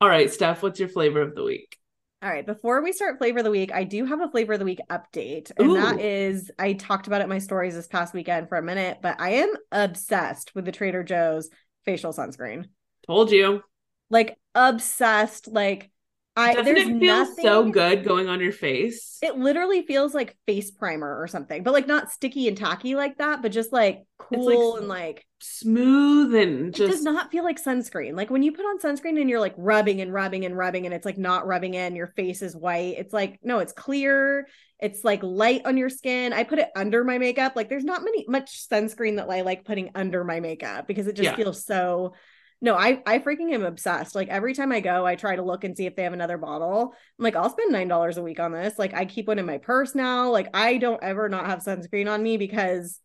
All 0.00 0.08
right, 0.08 0.28
Steph, 0.28 0.60
what's 0.60 0.80
your 0.80 0.88
flavor 0.88 1.22
of 1.22 1.36
the 1.36 1.44
week? 1.44 1.78
All 2.20 2.28
right, 2.28 2.44
before 2.44 2.82
we 2.82 2.90
start 2.90 3.18
flavor 3.18 3.38
of 3.38 3.44
the 3.44 3.52
week, 3.52 3.72
I 3.72 3.84
do 3.84 4.04
have 4.06 4.20
a 4.20 4.28
flavor 4.28 4.54
of 4.54 4.58
the 4.58 4.64
week 4.64 4.80
update. 4.90 5.52
And 5.56 5.76
that 5.76 5.94
Ooh. 5.94 6.00
is 6.00 6.50
I 6.58 6.72
talked 6.72 7.06
about 7.06 7.20
it 7.20 7.24
in 7.24 7.30
my 7.30 7.38
stories 7.38 7.76
this 7.76 7.86
past 7.86 8.12
weekend 8.12 8.48
for 8.48 8.58
a 8.58 8.62
minute, 8.62 8.98
but 9.00 9.20
I 9.20 9.34
am 9.34 9.52
obsessed 9.70 10.52
with 10.56 10.64
the 10.64 10.72
Trader 10.72 11.04
Joe's 11.04 11.48
facial 11.84 12.12
sunscreen. 12.12 12.64
Told 13.06 13.30
you. 13.30 13.62
Like 14.10 14.36
obsessed. 14.52 15.46
Like 15.46 15.92
I 16.36 16.52
Doesn't 16.54 16.76
there's 16.76 16.88
it 16.88 17.00
feel 17.00 17.24
so 17.26 17.70
good 17.70 18.04
going 18.04 18.28
on 18.28 18.40
your 18.40 18.52
face? 18.52 19.18
It 19.22 19.36
literally 19.36 19.82
feels 19.82 20.14
like 20.14 20.36
face 20.46 20.70
primer 20.70 21.20
or 21.20 21.26
something, 21.26 21.62
but 21.62 21.72
like 21.72 21.86
not 21.86 22.10
sticky 22.10 22.48
and 22.48 22.56
tacky 22.56 22.94
like 22.94 23.16
that, 23.18 23.40
but 23.42 23.52
just 23.52 23.72
like 23.72 24.04
cool 24.18 24.76
and 24.76 24.88
like 24.88 25.24
Smooth 25.38 26.34
and 26.34 26.74
it 26.74 26.74
just 26.74 26.90
does 26.90 27.02
not 27.02 27.30
feel 27.30 27.44
like 27.44 27.62
sunscreen. 27.62 28.14
Like 28.16 28.30
when 28.30 28.42
you 28.42 28.52
put 28.52 28.64
on 28.66 28.78
sunscreen 28.78 29.20
and 29.20 29.30
you're 29.30 29.40
like 29.40 29.54
rubbing 29.56 30.00
and 30.00 30.12
rubbing 30.12 30.44
and 30.44 30.56
rubbing 30.56 30.84
and 30.84 30.94
it's 30.94 31.06
like 31.06 31.18
not 31.18 31.46
rubbing 31.46 31.74
in, 31.74 31.96
your 31.96 32.08
face 32.08 32.42
is 32.42 32.56
white. 32.56 32.96
It's 32.98 33.12
like 33.12 33.38
no, 33.42 33.58
it's 33.60 33.72
clear. 33.72 34.46
It's 34.78 35.04
like 35.04 35.22
light 35.22 35.62
on 35.64 35.76
your 35.78 35.88
skin. 35.88 36.32
I 36.34 36.44
put 36.44 36.58
it 36.58 36.68
under 36.76 37.04
my 37.04 37.18
makeup. 37.18 37.54
Like 37.56 37.68
there's 37.70 37.84
not 37.84 38.04
many 38.04 38.26
much 38.28 38.68
sunscreen 38.68 39.16
that 39.16 39.30
I 39.30 39.40
like 39.42 39.64
putting 39.64 39.90
under 39.94 40.24
my 40.24 40.40
makeup 40.40 40.86
because 40.86 41.06
it 41.06 41.16
just 41.16 41.30
Yeah. 41.30 41.36
feels 41.36 41.64
so 41.64 42.12
no, 42.60 42.74
I 42.74 43.02
I 43.06 43.18
freaking 43.18 43.52
am 43.52 43.64
obsessed. 43.64 44.14
Like 44.14 44.28
every 44.28 44.54
time 44.54 44.72
I 44.72 44.80
go, 44.80 45.04
I 45.04 45.14
try 45.16 45.36
to 45.36 45.42
look 45.42 45.64
and 45.64 45.76
see 45.76 45.86
if 45.86 45.94
they 45.94 46.04
have 46.04 46.12
another 46.12 46.38
bottle. 46.38 46.94
I'm 47.18 47.22
like, 47.22 47.36
I'll 47.36 47.50
spend 47.50 47.72
nine 47.72 47.88
dollars 47.88 48.16
a 48.16 48.22
week 48.22 48.40
on 48.40 48.52
this. 48.52 48.78
Like 48.78 48.94
I 48.94 49.04
keep 49.04 49.28
one 49.28 49.38
in 49.38 49.46
my 49.46 49.58
purse 49.58 49.94
now. 49.94 50.30
Like 50.30 50.48
I 50.54 50.78
don't 50.78 51.02
ever 51.02 51.28
not 51.28 51.46
have 51.46 51.60
sunscreen 51.60 52.10
on 52.10 52.22
me 52.22 52.38
because 52.38 53.00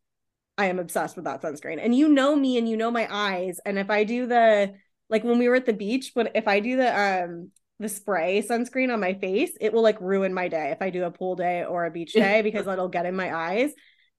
I 0.57 0.65
am 0.67 0.79
obsessed 0.79 1.15
with 1.15 1.25
that 1.25 1.41
sunscreen. 1.41 1.83
And 1.83 1.95
you 1.95 2.07
know 2.07 2.35
me 2.35 2.57
and 2.57 2.67
you 2.67 2.77
know 2.77 2.91
my 2.91 3.07
eyes. 3.09 3.59
And 3.65 3.77
if 3.77 3.89
I 3.89 4.03
do 4.05 4.25
the 4.25 4.73
like 5.09 5.23
when 5.23 5.37
we 5.37 5.49
were 5.49 5.55
at 5.55 5.65
the 5.65 5.73
beach, 5.73 6.13
but 6.15 6.31
if 6.35 6.47
I 6.47 6.61
do 6.61 6.77
the 6.77 7.23
um 7.25 7.51
the 7.79 7.89
spray 7.89 8.45
sunscreen 8.47 8.93
on 8.93 8.99
my 8.99 9.15
face, 9.15 9.51
it 9.59 9.73
will 9.73 9.81
like 9.81 9.99
ruin 9.99 10.33
my 10.33 10.47
day 10.47 10.71
if 10.71 10.81
I 10.81 10.91
do 10.91 11.03
a 11.03 11.11
pool 11.11 11.35
day 11.35 11.65
or 11.65 11.85
a 11.85 11.91
beach 11.91 12.13
day 12.13 12.41
because 12.43 12.67
it'll 12.67 12.87
get 12.87 13.05
in 13.05 13.15
my 13.15 13.35
eyes. 13.35 13.73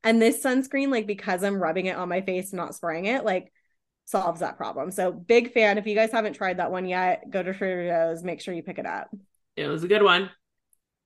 And 0.05 0.21
this 0.21 0.43
sunscreen, 0.43 0.91
like 0.91 1.07
because 1.07 1.43
I'm 1.43 1.63
rubbing 1.63 1.87
it 1.87 1.97
on 1.97 2.09
my 2.09 2.21
face, 2.21 2.53
not 2.53 2.75
spraying 2.75 3.07
it, 3.07 3.25
like 3.25 3.53
solves 4.05 4.41
that 4.41 4.57
problem. 4.57 4.91
So 4.91 5.13
big 5.13 5.53
fan. 5.53 5.79
If 5.79 5.87
you 5.87 5.95
guys 5.95 6.13
haven't 6.13 6.35
tried 6.35 6.59
that 6.59 6.71
one 6.71 6.87
yet, 6.87 7.31
go 7.31 7.43
to 7.43 7.55
Trader 7.55 7.89
Joe's, 7.89 8.23
make 8.23 8.41
sure 8.41 8.55
you 8.55 8.63
pick 8.63 8.79
it 8.79 8.87
up. 8.87 9.09
it 9.57 9.67
was 9.69 9.85
a 9.85 9.89
good 9.89 10.03
one. 10.03 10.31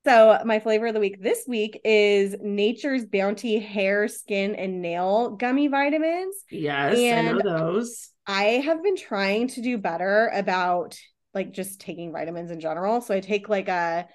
So, 0.04 0.38
my 0.44 0.60
flavor 0.60 0.86
of 0.86 0.94
the 0.94 1.00
week 1.00 1.20
this 1.20 1.46
week 1.48 1.80
is 1.84 2.36
Nature's 2.40 3.04
Bounty 3.06 3.58
hair, 3.58 4.06
skin, 4.06 4.54
and 4.54 4.80
nail 4.80 5.30
gummy 5.30 5.66
vitamins. 5.66 6.36
Yes, 6.48 6.96
I 6.96 7.22
know 7.22 7.40
those. 7.42 8.10
I 8.24 8.44
have 8.64 8.84
been 8.84 8.94
trying 8.94 9.48
to 9.48 9.62
do 9.62 9.78
better 9.78 10.30
about 10.32 10.96
like 11.34 11.52
just 11.52 11.80
taking 11.80 12.12
vitamins 12.12 12.52
in 12.52 12.60
general. 12.60 13.00
So, 13.00 13.16
I 13.16 13.20
take 13.20 13.48
like 13.48 13.66
a, 13.66 14.06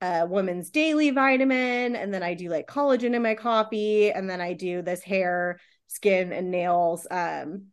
a 0.00 0.24
woman's 0.24 0.70
daily 0.70 1.10
vitamin, 1.10 1.96
and 1.96 2.14
then 2.14 2.22
I 2.22 2.34
do 2.34 2.48
like 2.48 2.68
collagen 2.68 3.16
in 3.16 3.22
my 3.22 3.34
coffee, 3.34 4.12
and 4.12 4.30
then 4.30 4.40
I 4.40 4.52
do 4.52 4.82
this 4.82 5.02
hair, 5.02 5.58
skin, 5.88 6.32
and 6.32 6.52
nails 6.52 7.08
um, 7.10 7.64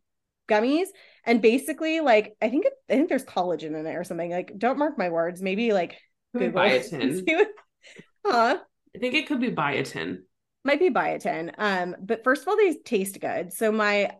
gummies. 0.48 0.86
And 1.24 1.40
basically, 1.42 2.00
like 2.00 2.36
I 2.42 2.48
think 2.48 2.64
it, 2.66 2.72
I 2.88 2.94
think 2.94 3.08
there's 3.08 3.24
collagen 3.24 3.78
in 3.78 3.86
it 3.86 3.94
or 3.94 4.04
something. 4.04 4.30
Like, 4.30 4.52
don't 4.58 4.78
mark 4.78 4.98
my 4.98 5.10
words. 5.10 5.42
Maybe 5.42 5.72
like 5.72 5.98
Google. 6.32 6.60
biotin. 6.60 7.22
what- 7.26 7.48
Huh? 8.26 8.58
I 8.94 8.98
think 8.98 9.14
it 9.14 9.26
could 9.28 9.40
be 9.40 9.50
biotin. 9.50 10.18
might 10.64 10.80
be 10.80 10.90
biotin. 10.90 11.52
Um, 11.56 11.94
but 12.00 12.24
first 12.24 12.42
of 12.42 12.48
all, 12.48 12.56
they 12.56 12.74
taste 12.84 13.18
good. 13.20 13.52
So 13.52 13.70
my 13.72 14.10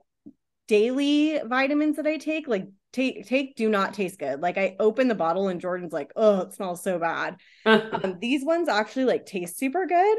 daily 0.68 1.40
vitamins 1.44 1.96
that 1.96 2.06
I 2.06 2.16
take, 2.18 2.46
like 2.46 2.66
take 2.92 3.26
take, 3.26 3.56
do 3.56 3.68
not 3.68 3.94
taste 3.94 4.18
good. 4.18 4.40
Like 4.40 4.56
I 4.58 4.76
open 4.78 5.08
the 5.08 5.14
bottle 5.14 5.48
and 5.48 5.60
Jordan's 5.60 5.92
like, 5.92 6.12
oh, 6.16 6.42
it 6.42 6.54
smells 6.54 6.82
so 6.82 6.98
bad. 6.98 7.36
Um, 7.66 8.18
these 8.20 8.44
ones 8.44 8.68
actually 8.68 9.04
like 9.04 9.26
taste 9.26 9.58
super 9.58 9.86
good. 9.86 10.18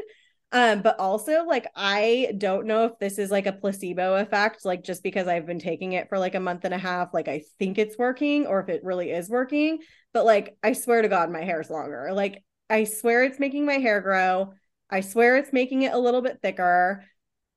Um, 0.52 0.82
but 0.82 0.98
also 0.98 1.44
like 1.44 1.68
I 1.76 2.32
don't 2.36 2.66
know 2.66 2.84
if 2.86 2.98
this 2.98 3.18
is 3.18 3.30
like 3.30 3.46
a 3.46 3.52
placebo 3.52 4.16
effect, 4.16 4.64
like 4.64 4.82
just 4.82 5.02
because 5.04 5.28
I've 5.28 5.46
been 5.46 5.60
taking 5.60 5.92
it 5.92 6.08
for 6.08 6.18
like 6.18 6.34
a 6.34 6.40
month 6.40 6.64
and 6.64 6.74
a 6.74 6.78
half, 6.78 7.14
like 7.14 7.28
I 7.28 7.42
think 7.60 7.78
it's 7.78 7.96
working, 7.96 8.46
or 8.46 8.60
if 8.60 8.68
it 8.68 8.82
really 8.82 9.10
is 9.12 9.28
working. 9.28 9.78
But 10.12 10.24
like 10.26 10.56
I 10.62 10.72
swear 10.72 11.02
to 11.02 11.08
God, 11.08 11.30
my 11.30 11.42
hair's 11.44 11.70
longer. 11.70 12.10
Like 12.12 12.42
I 12.68 12.82
swear 12.84 13.22
it's 13.24 13.38
making 13.38 13.64
my 13.64 13.74
hair 13.78 14.00
grow. 14.00 14.52
I 14.90 15.02
swear 15.02 15.36
it's 15.36 15.52
making 15.52 15.82
it 15.82 15.92
a 15.92 15.98
little 15.98 16.20
bit 16.22 16.40
thicker. 16.42 17.04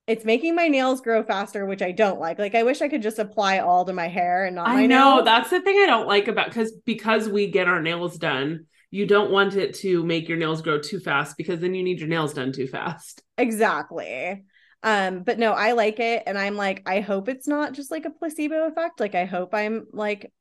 It's 0.08 0.26
making 0.26 0.56
my 0.56 0.68
nails 0.68 1.02
grow 1.02 1.24
faster, 1.24 1.66
which 1.66 1.82
I 1.82 1.92
don't 1.94 2.20
like. 2.20 2.40
Like 2.40 2.56
I 2.56 2.64
wish 2.64 2.82
I 2.82 2.90
could 2.90 3.02
just 3.04 3.20
apply 3.20 3.60
all 3.60 3.86
to 3.86 3.94
my 3.94 4.08
hair 4.08 4.46
and 4.46 4.56
not 4.56 4.72
my 4.74 4.82
I 4.82 4.88
know 4.88 5.22
nails. 5.22 5.26
that's 5.26 5.50
the 5.50 5.62
thing 5.62 5.78
I 5.78 5.86
don't 5.88 6.08
like 6.08 6.28
about 6.28 6.48
because 6.48 6.72
because 6.86 7.28
we 7.30 7.48
get 7.52 7.68
our 7.68 7.82
nails 7.82 8.18
done, 8.18 8.66
you 8.94 9.08
don't 9.08 9.32
want 9.32 9.56
it 9.56 9.74
to 9.74 10.04
make 10.04 10.30
your 10.30 10.38
nails 10.38 10.62
grow 10.62 10.78
too 10.78 11.00
fast 11.00 11.36
because 11.36 11.60
then 11.60 11.74
you 11.74 11.82
need 11.82 11.98
your 12.00 12.08
nails 12.08 12.32
done 12.32 12.52
too 12.52 12.68
fast. 12.68 13.24
Exactly. 13.40 14.44
Um, 14.84 15.24
but 15.24 15.40
no, 15.40 15.52
I 15.54 15.72
like 15.72 16.00
it. 16.00 16.22
And 16.28 16.38
I'm 16.38 16.56
like, 16.56 16.84
I 16.86 17.00
hope 17.00 17.28
it's 17.28 17.48
not 17.48 17.74
just 17.74 17.90
like 17.90 18.06
a 18.06 18.12
placebo 18.12 18.68
effect. 18.68 19.00
Like, 19.00 19.16
I 19.16 19.26
hope 19.26 19.56
I'm 19.56 19.88
like, 19.94 20.32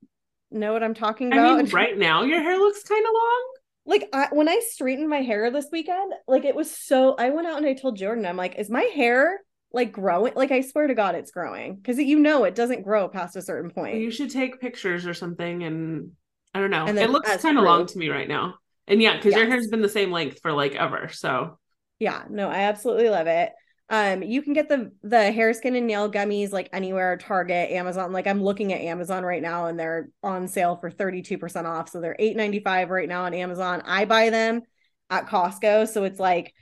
know 0.51 0.71
what 0.71 0.83
I'm 0.83 0.93
talking 0.93 1.33
I 1.33 1.37
about. 1.37 1.57
mean, 1.63 1.65
right 1.73 1.97
now 1.97 2.21
your 2.21 2.43
hair 2.43 2.59
looks 2.59 2.83
kind 2.83 3.03
of 3.03 3.11
long. 3.11 3.47
like 3.87 4.09
I, 4.13 4.27
when 4.31 4.47
I 4.47 4.61
straightened 4.69 5.09
my 5.09 5.23
hair 5.23 5.49
this 5.49 5.69
weekend, 5.71 6.13
like 6.27 6.45
it 6.45 6.53
was 6.55 6.69
so 6.69 7.15
I 7.17 7.31
went 7.31 7.47
out 7.47 7.57
and 7.57 7.65
I 7.65 7.73
told 7.73 7.97
Jordan, 7.97 8.23
I'm 8.27 8.37
like, 8.37 8.59
is 8.59 8.69
my 8.69 8.83
hair 8.93 9.39
like 9.71 9.91
growing? 9.91 10.35
Like 10.35 10.51
I 10.51 10.61
swear 10.61 10.85
to 10.85 10.93
God, 10.93 11.15
it's 11.15 11.31
growing. 11.31 11.81
Cause 11.83 11.97
you 11.97 12.19
know 12.19 12.43
it 12.43 12.53
doesn't 12.53 12.83
grow 12.83 13.09
past 13.09 13.35
a 13.35 13.41
certain 13.41 13.71
point. 13.71 13.97
You 13.97 14.11
should 14.11 14.29
take 14.29 14.61
pictures 14.61 15.07
or 15.07 15.15
something 15.15 15.63
and 15.63 16.11
I 16.53 16.59
don't 16.59 16.71
know. 16.71 16.87
It 16.87 17.09
looks 17.09 17.37
kind 17.37 17.57
of 17.57 17.63
long 17.63 17.85
to 17.87 17.97
me 17.97 18.09
right 18.09 18.27
now. 18.27 18.55
And 18.87 19.01
yeah, 19.01 19.15
because 19.15 19.35
your 19.35 19.47
hair's 19.47 19.67
been 19.67 19.81
the 19.81 19.89
same 19.89 20.11
length 20.11 20.39
for 20.41 20.51
like 20.51 20.75
ever. 20.75 21.09
So 21.11 21.57
Yeah, 21.99 22.23
no, 22.29 22.49
I 22.49 22.63
absolutely 22.63 23.09
love 23.09 23.27
it. 23.27 23.51
Um, 23.89 24.23
you 24.23 24.41
can 24.41 24.53
get 24.53 24.69
the 24.69 24.91
the 25.03 25.31
hair, 25.31 25.53
skin, 25.53 25.75
and 25.75 25.87
nail 25.87 26.11
gummies 26.11 26.51
like 26.51 26.69
anywhere, 26.73 27.17
Target, 27.17 27.71
Amazon. 27.71 28.11
Like 28.11 28.27
I'm 28.27 28.41
looking 28.41 28.73
at 28.73 28.81
Amazon 28.81 29.23
right 29.23 29.41
now 29.41 29.67
and 29.67 29.79
they're 29.79 30.09
on 30.21 30.47
sale 30.47 30.77
for 30.77 30.89
32% 30.89 31.65
off. 31.65 31.89
So 31.89 32.01
they're 32.01 32.15
$8.95 32.19 32.89
right 32.89 33.09
now 33.09 33.25
on 33.25 33.33
Amazon. 33.33 33.81
I 33.85 34.05
buy 34.05 34.29
them 34.29 34.61
at 35.09 35.27
Costco. 35.27 35.87
So 35.87 36.03
it's 36.05 36.19
like 36.19 36.53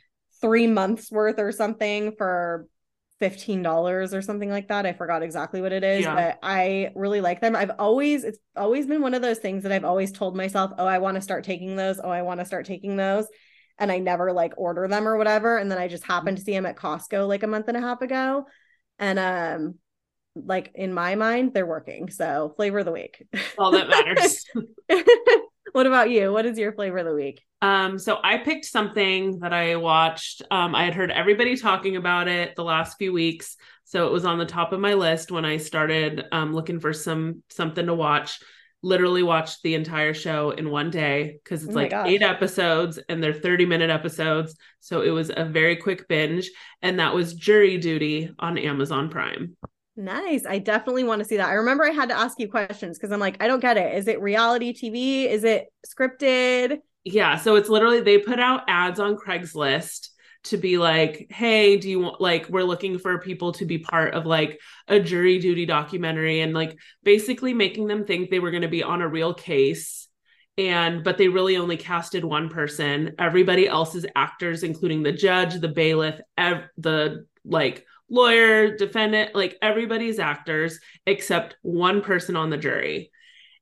three 0.42 0.68
months 0.68 1.12
worth 1.12 1.40
or 1.40 1.52
something 1.52 2.14
for 2.18 2.68
$15 3.22 4.14
or 4.14 4.22
something 4.22 4.50
like 4.50 4.68
that. 4.70 4.86
I 4.86 4.94
forgot 4.94 5.24
exactly 5.24 5.62
what 5.62 5.72
it 5.72 5.84
is, 5.84 6.04
Yeah. 6.04 6.16
but 6.16 6.40
I 6.44 6.92
really 6.96 7.22
like 7.22 7.40
them. 7.40 7.56
I've 7.56 7.72
always, 7.80 8.24
it's 8.24 8.40
always 8.56 8.88
been 8.88 9.02
one 9.02 9.14
of 9.14 9.22
those 9.22 9.38
things 9.38 9.64
that 9.64 9.72
I've 9.72 9.86
always 9.86 10.12
told 10.12 10.36
myself, 10.36 10.72
oh, 10.78 10.86
I 10.86 10.98
want 10.98 11.16
to 11.16 11.22
start 11.22 11.44
taking 11.44 11.76
those. 11.76 12.00
Oh, 12.04 12.10
I 12.10 12.24
want 12.24 12.40
to 12.40 12.46
start 12.46 12.66
taking 12.66 12.98
those 12.98 13.28
and 13.78 13.92
I 13.92 14.00
never 14.00 14.34
like 14.34 14.54
order 14.58 14.88
them 14.88 15.08
or 15.08 15.18
whatever. 15.18 15.58
And 15.58 15.72
then 15.72 15.78
I 15.78 15.88
just 15.88 16.04
happened 16.04 16.38
to 16.38 16.44
see 16.44 16.52
them 16.54 16.66
at 16.66 16.76
Costco 16.76 17.28
like 17.28 17.44
a 17.44 17.48
month 17.48 17.68
and 17.68 17.78
a 17.78 17.82
half 17.82 18.02
ago. 18.02 18.46
And 19.00 19.18
um 19.20 19.76
like 20.36 20.72
in 20.76 20.94
my 20.94 21.16
mind, 21.16 21.54
they're 21.54 21.66
working. 21.66 22.10
So 22.10 22.54
flavor 22.56 22.80
of 22.80 22.86
the 22.86 22.92
week. 22.92 23.26
all 23.58 23.72
that 23.72 23.90
matters. 23.90 24.46
what 25.74 25.88
about 25.88 26.10
you? 26.10 26.32
What 26.32 26.46
is 26.46 26.58
your 26.58 26.74
flavor 26.74 26.98
of 26.98 27.06
the 27.06 27.14
week? 27.14 27.42
Um, 27.62 28.00
so 28.00 28.20
I 28.24 28.38
picked 28.38 28.66
something 28.66 29.40
that 29.40 29.54
I 29.54 29.76
watched. 29.76 30.42
Um, 30.50 30.74
I 30.74 30.84
had 30.84 30.96
heard 30.96 31.12
everybody 31.12 31.56
talking 31.56 31.96
about 31.96 32.28
it 32.28 32.56
the 32.56 32.64
last 32.64 32.98
few 32.98 33.14
weeks. 33.14 33.56
So 33.84 34.08
it 34.08 34.12
was 34.12 34.26
on 34.26 34.40
the 34.40 34.46
top 34.46 34.74
of 34.74 34.80
my 34.80 34.96
list 34.96 35.32
when 35.32 35.46
I 35.46 35.58
started 35.58 36.24
um, 36.32 36.54
looking 36.54 36.80
for 36.80 36.94
some 36.94 37.44
something 37.50 37.86
to 37.86 37.94
watch. 37.94 38.40
Literally 38.84 39.22
watched 39.22 39.62
the 39.62 39.76
entire 39.76 40.16
show 40.16 40.50
in 40.50 40.72
one 40.72 40.90
day 40.90 41.40
because 41.44 41.64
it's 41.64 41.76
Oh 41.76 41.76
like 41.76 41.92
gosh. 41.92 42.08
eight 42.08 42.24
episodes 42.24 42.98
and 43.10 43.22
they're 43.22 43.32
30 43.34 43.68
minute 43.68 43.92
episodes. 43.92 44.56
So 44.80 45.02
it 45.02 45.12
was 45.12 45.30
a 45.36 45.46
very 45.46 45.76
quick 45.76 46.08
binge. 46.08 46.50
And 46.82 47.00
that 47.00 47.14
was 47.14 47.36
Jury 47.36 47.78
Duty 47.78 48.32
on 48.40 48.58
Amazon 48.58 49.10
Prime. 49.10 49.56
Nice. 49.98 50.46
I 50.46 50.60
definitely 50.60 51.04
want 51.04 51.20
to 51.20 51.26
see 51.26 51.38
that. 51.38 51.50
I 51.50 51.54
remember 51.54 51.84
I 51.84 51.92
had 51.92 52.10
to 52.10 52.18
ask 52.18 52.40
you 52.40 52.50
questions 52.50 52.98
because 52.98 53.12
I'm 53.12 53.20
like, 53.20 53.38
I 53.44 53.48
don't 53.48 53.60
get 53.60 53.78
it. 53.78 53.96
Is 53.96 54.08
it 54.08 54.22
reality 54.22 54.74
TV? 54.74 55.30
Is 55.30 55.44
it 55.44 55.68
scripted? 55.86 56.80
Yeah, 57.04 57.36
so 57.36 57.56
it's 57.56 57.70
literally 57.70 58.02
they 58.02 58.20
put 58.20 58.40
out 58.40 58.64
ads 58.68 59.00
on 59.00 59.18
Craigslist 59.18 60.10
to 60.44 60.58
be 60.58 60.78
like, 60.78 61.28
"Hey, 61.30 61.78
do 61.78 61.90
you 61.90 62.00
want 62.00 62.22
like 62.22 62.48
we're 62.50 62.64
looking 62.64 63.00
for 63.00 63.20
people 63.20 63.52
to 63.54 63.66
be 63.66 63.80
part 63.80 64.14
of 64.14 64.26
like 64.26 64.60
a 64.88 65.00
jury 65.00 65.40
duty 65.40 65.66
documentary 65.66 66.42
and 66.42 66.54
like 66.54 66.78
basically 67.04 67.54
making 67.54 67.88
them 67.88 68.06
think 68.06 68.30
they 68.30 68.40
were 68.40 68.52
going 68.52 68.62
to 68.62 68.68
be 68.68 68.84
on 68.84 69.02
a 69.02 69.08
real 69.08 69.34
case." 69.34 70.08
And 70.58 71.04
but 71.04 71.18
they 71.18 71.28
really 71.28 71.58
only 71.58 71.78
casted 71.78 72.24
one 72.24 72.50
person. 72.50 73.16
Everybody 73.20 73.68
else 73.68 73.96
is 73.96 74.06
actors 74.16 74.64
including 74.64 75.04
the 75.04 75.12
judge, 75.12 75.60
the 75.60 75.68
bailiff, 75.68 76.20
ev- 76.38 76.70
the 76.78 77.26
like 77.44 77.86
lawyer, 78.12 78.76
defendant, 78.76 79.34
like 79.34 79.58
everybody's 79.62 80.20
actors 80.20 80.80
except 81.08 81.56
one 81.64 82.02
person 82.02 82.36
on 82.36 82.50
the 82.52 82.58
jury. 82.58 83.10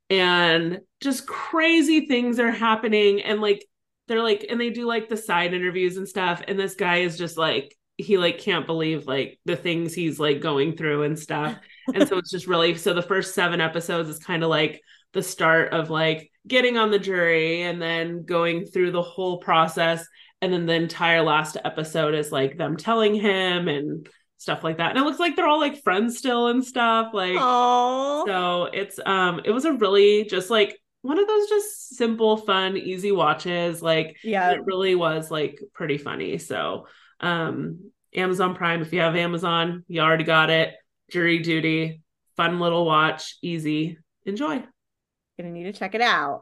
And 0.09 0.80
just 1.01 1.27
crazy 1.27 2.07
things 2.07 2.39
are 2.39 2.51
happening 2.51 3.21
and 3.21 3.39
like 3.39 3.63
they're 4.07 4.23
like 4.23 4.47
and 4.49 4.59
they 4.59 4.71
do 4.71 4.88
like 4.88 5.07
the 5.07 5.15
side 5.15 5.53
interviews 5.53 5.97
and 5.97 6.07
stuff. 6.09 6.41
And 6.47 6.59
this 6.59 6.73
guy 6.73 6.97
is 6.97 7.17
just 7.17 7.38
like 7.38 7.76
he 7.97 8.17
like 8.17 8.39
can't 8.39 8.65
believe 8.65 9.05
like 9.05 9.39
the 9.45 9.55
things 9.55 9.93
he's 9.93 10.19
like 10.19 10.41
going 10.41 10.76
through 10.76 11.03
and 11.03 11.17
stuff. 11.17 11.55
And 11.93 12.07
so 12.07 12.17
it's 12.17 12.31
just 12.31 12.47
really 12.47 12.76
so 12.76 12.93
the 12.93 13.03
first 13.03 13.35
seven 13.35 13.61
episodes 13.61 14.09
is 14.09 14.17
kind 14.17 14.43
of 14.43 14.49
like 14.49 14.81
the 15.13 15.21
start 15.21 15.73
of 15.73 15.91
like 15.91 16.31
getting 16.47 16.77
on 16.77 16.89
the 16.89 16.99
jury 16.99 17.61
and 17.61 17.80
then 17.80 18.26
going 18.26 18.65
through 18.65 18.91
the 18.91 19.01
whole 19.03 19.38
process. 19.38 20.03
And 20.41 20.51
then 20.51 20.65
the 20.65 20.73
entire 20.73 21.21
last 21.21 21.57
episode 21.63 22.15
is 22.15 22.31
like 22.31 22.57
them 22.57 22.77
telling 22.77 23.13
him 23.13 23.67
and 23.67 24.09
stuff 24.40 24.64
like 24.64 24.78
that 24.78 24.90
and 24.91 24.98
it 24.98 25.03
looks 25.03 25.20
like 25.20 25.36
they're 25.36 25.48
all 25.48 25.60
like 25.60 25.84
friends 25.84 26.18
still 26.18 26.48
and 26.48 26.66
stuff 26.66 27.14
like 27.14 27.36
Oh, 27.38 28.24
so 28.26 28.64
it's 28.74 28.99
um 29.06 29.41
it 29.45 29.52
was 29.52 29.66
a 29.66 29.74
really 29.74 30.24
just 30.26 30.49
like 30.49 30.80
one 31.02 31.18
of 31.18 31.28
those 31.28 31.48
just 31.48 31.95
simple, 31.95 32.36
fun, 32.38 32.76
easy 32.76 33.11
watches. 33.11 33.82
Like 33.82 34.18
yeah. 34.24 34.52
it 34.52 34.66
really 34.66 34.95
was 34.95 35.32
like 35.32 35.60
pretty 35.74 35.98
funny. 35.98 36.38
So 36.38 36.88
um 37.20 37.91
Amazon 38.16 38.56
Prime, 38.56 38.82
if 38.82 38.91
you 38.91 39.02
have 39.02 39.16
Amazon, 39.16 39.84
you 39.88 40.02
already 40.02 40.24
got 40.24 40.49
it. 40.49 40.74
Jury 41.11 41.40
duty, 41.40 42.02
fun 42.36 42.60
little 42.60 42.86
watch, 42.86 43.38
easy. 43.41 43.98
Enjoy. 44.26 44.64
Gonna 45.38 45.52
need 45.52 45.64
to 45.64 45.74
check 45.74 45.95
it 45.95 46.02
out. 46.02 46.41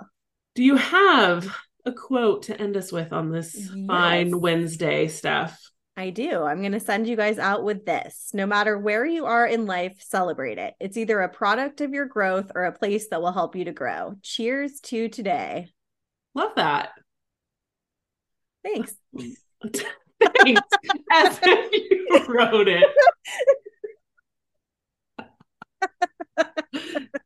Do 0.55 0.63
you 0.63 0.75
have 0.75 1.55
a 1.85 1.91
quote 1.91 2.43
to 2.43 2.59
end 2.59 2.77
us 2.77 2.91
with 2.91 3.13
on 3.13 3.31
this 3.31 3.55
Yes. 3.55 3.87
fine 3.87 4.39
Wednesday 4.39 5.07
stuff? 5.07 5.59
I 5.99 6.11
do. 6.11 6.43
I'm 6.43 6.59
going 6.59 6.73
to 6.73 6.79
send 6.79 7.07
you 7.07 7.15
guys 7.15 7.39
out 7.39 7.63
with 7.63 7.83
this. 7.83 8.29
No 8.31 8.45
matter 8.45 8.77
where 8.77 9.03
you 9.03 9.25
are 9.25 9.47
in 9.47 9.65
life, 9.65 9.99
celebrate 9.99 10.59
it. 10.59 10.75
It's 10.79 10.95
either 10.95 11.19
a 11.21 11.27
product 11.27 11.81
of 11.81 11.91
your 11.91 12.05
growth 12.05 12.51
or 12.53 12.65
a 12.65 12.71
place 12.71 13.07
that 13.09 13.19
will 13.19 13.31
help 13.31 13.55
you 13.55 13.65
to 13.65 13.71
grow. 13.71 14.13
Cheers 14.21 14.79
to 14.81 15.09
today. 15.09 15.69
Love 16.35 16.51
that. 16.55 16.89
Thanks. 18.63 18.93
Thanks. 19.63 20.61
As 21.11 21.39
if 21.41 21.73
you 21.73 22.25
wrote 22.27 22.67
it. 22.67 22.85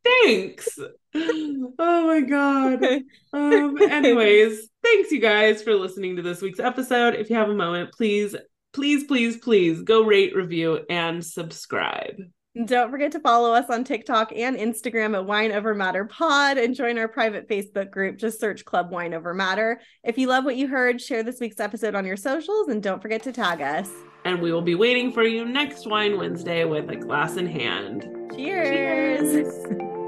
Thanks. 0.03 0.79
Oh 1.13 2.07
my 2.07 2.21
god. 2.21 2.85
Um 3.33 3.81
anyways, 3.89 4.69
thanks 4.81 5.11
you 5.11 5.19
guys 5.19 5.61
for 5.61 5.75
listening 5.75 6.15
to 6.15 6.21
this 6.21 6.41
week's 6.41 6.59
episode. 6.59 7.15
If 7.15 7.29
you 7.29 7.35
have 7.35 7.49
a 7.49 7.53
moment, 7.53 7.91
please 7.91 8.35
please 8.73 9.03
please 9.03 9.37
please 9.37 9.81
go 9.81 10.03
rate, 10.03 10.35
review 10.35 10.79
and 10.89 11.25
subscribe. 11.25 12.17
Don't 12.65 12.91
forget 12.91 13.13
to 13.13 13.19
follow 13.21 13.53
us 13.53 13.69
on 13.69 13.85
TikTok 13.85 14.33
and 14.35 14.57
Instagram 14.57 15.15
at 15.15 15.25
Wine 15.25 15.53
Over 15.53 15.73
Matter 15.73 16.03
Pod 16.03 16.57
and 16.57 16.75
join 16.75 16.97
our 16.97 17.07
private 17.07 17.47
Facebook 17.47 17.91
group. 17.91 18.17
Just 18.17 18.41
search 18.41 18.65
Club 18.65 18.91
Wine 18.91 19.13
Over 19.13 19.33
Matter. 19.33 19.79
If 20.03 20.17
you 20.17 20.27
love 20.27 20.43
what 20.43 20.57
you 20.57 20.67
heard, 20.67 20.99
share 20.99 21.23
this 21.23 21.39
week's 21.39 21.61
episode 21.61 21.95
on 21.95 22.05
your 22.05 22.17
socials 22.17 22.67
and 22.67 22.83
don't 22.83 23.01
forget 23.01 23.23
to 23.23 23.31
tag 23.31 23.61
us. 23.61 23.89
And 24.25 24.41
we 24.41 24.51
will 24.51 24.61
be 24.61 24.75
waiting 24.75 25.13
for 25.13 25.23
you 25.23 25.45
next 25.45 25.87
Wine 25.87 26.17
Wednesday 26.17 26.65
with 26.65 26.89
a 26.89 26.97
glass 26.97 27.37
in 27.37 27.47
hand. 27.47 28.05
Cheers. 28.35 29.31
Cheers. 29.31 29.91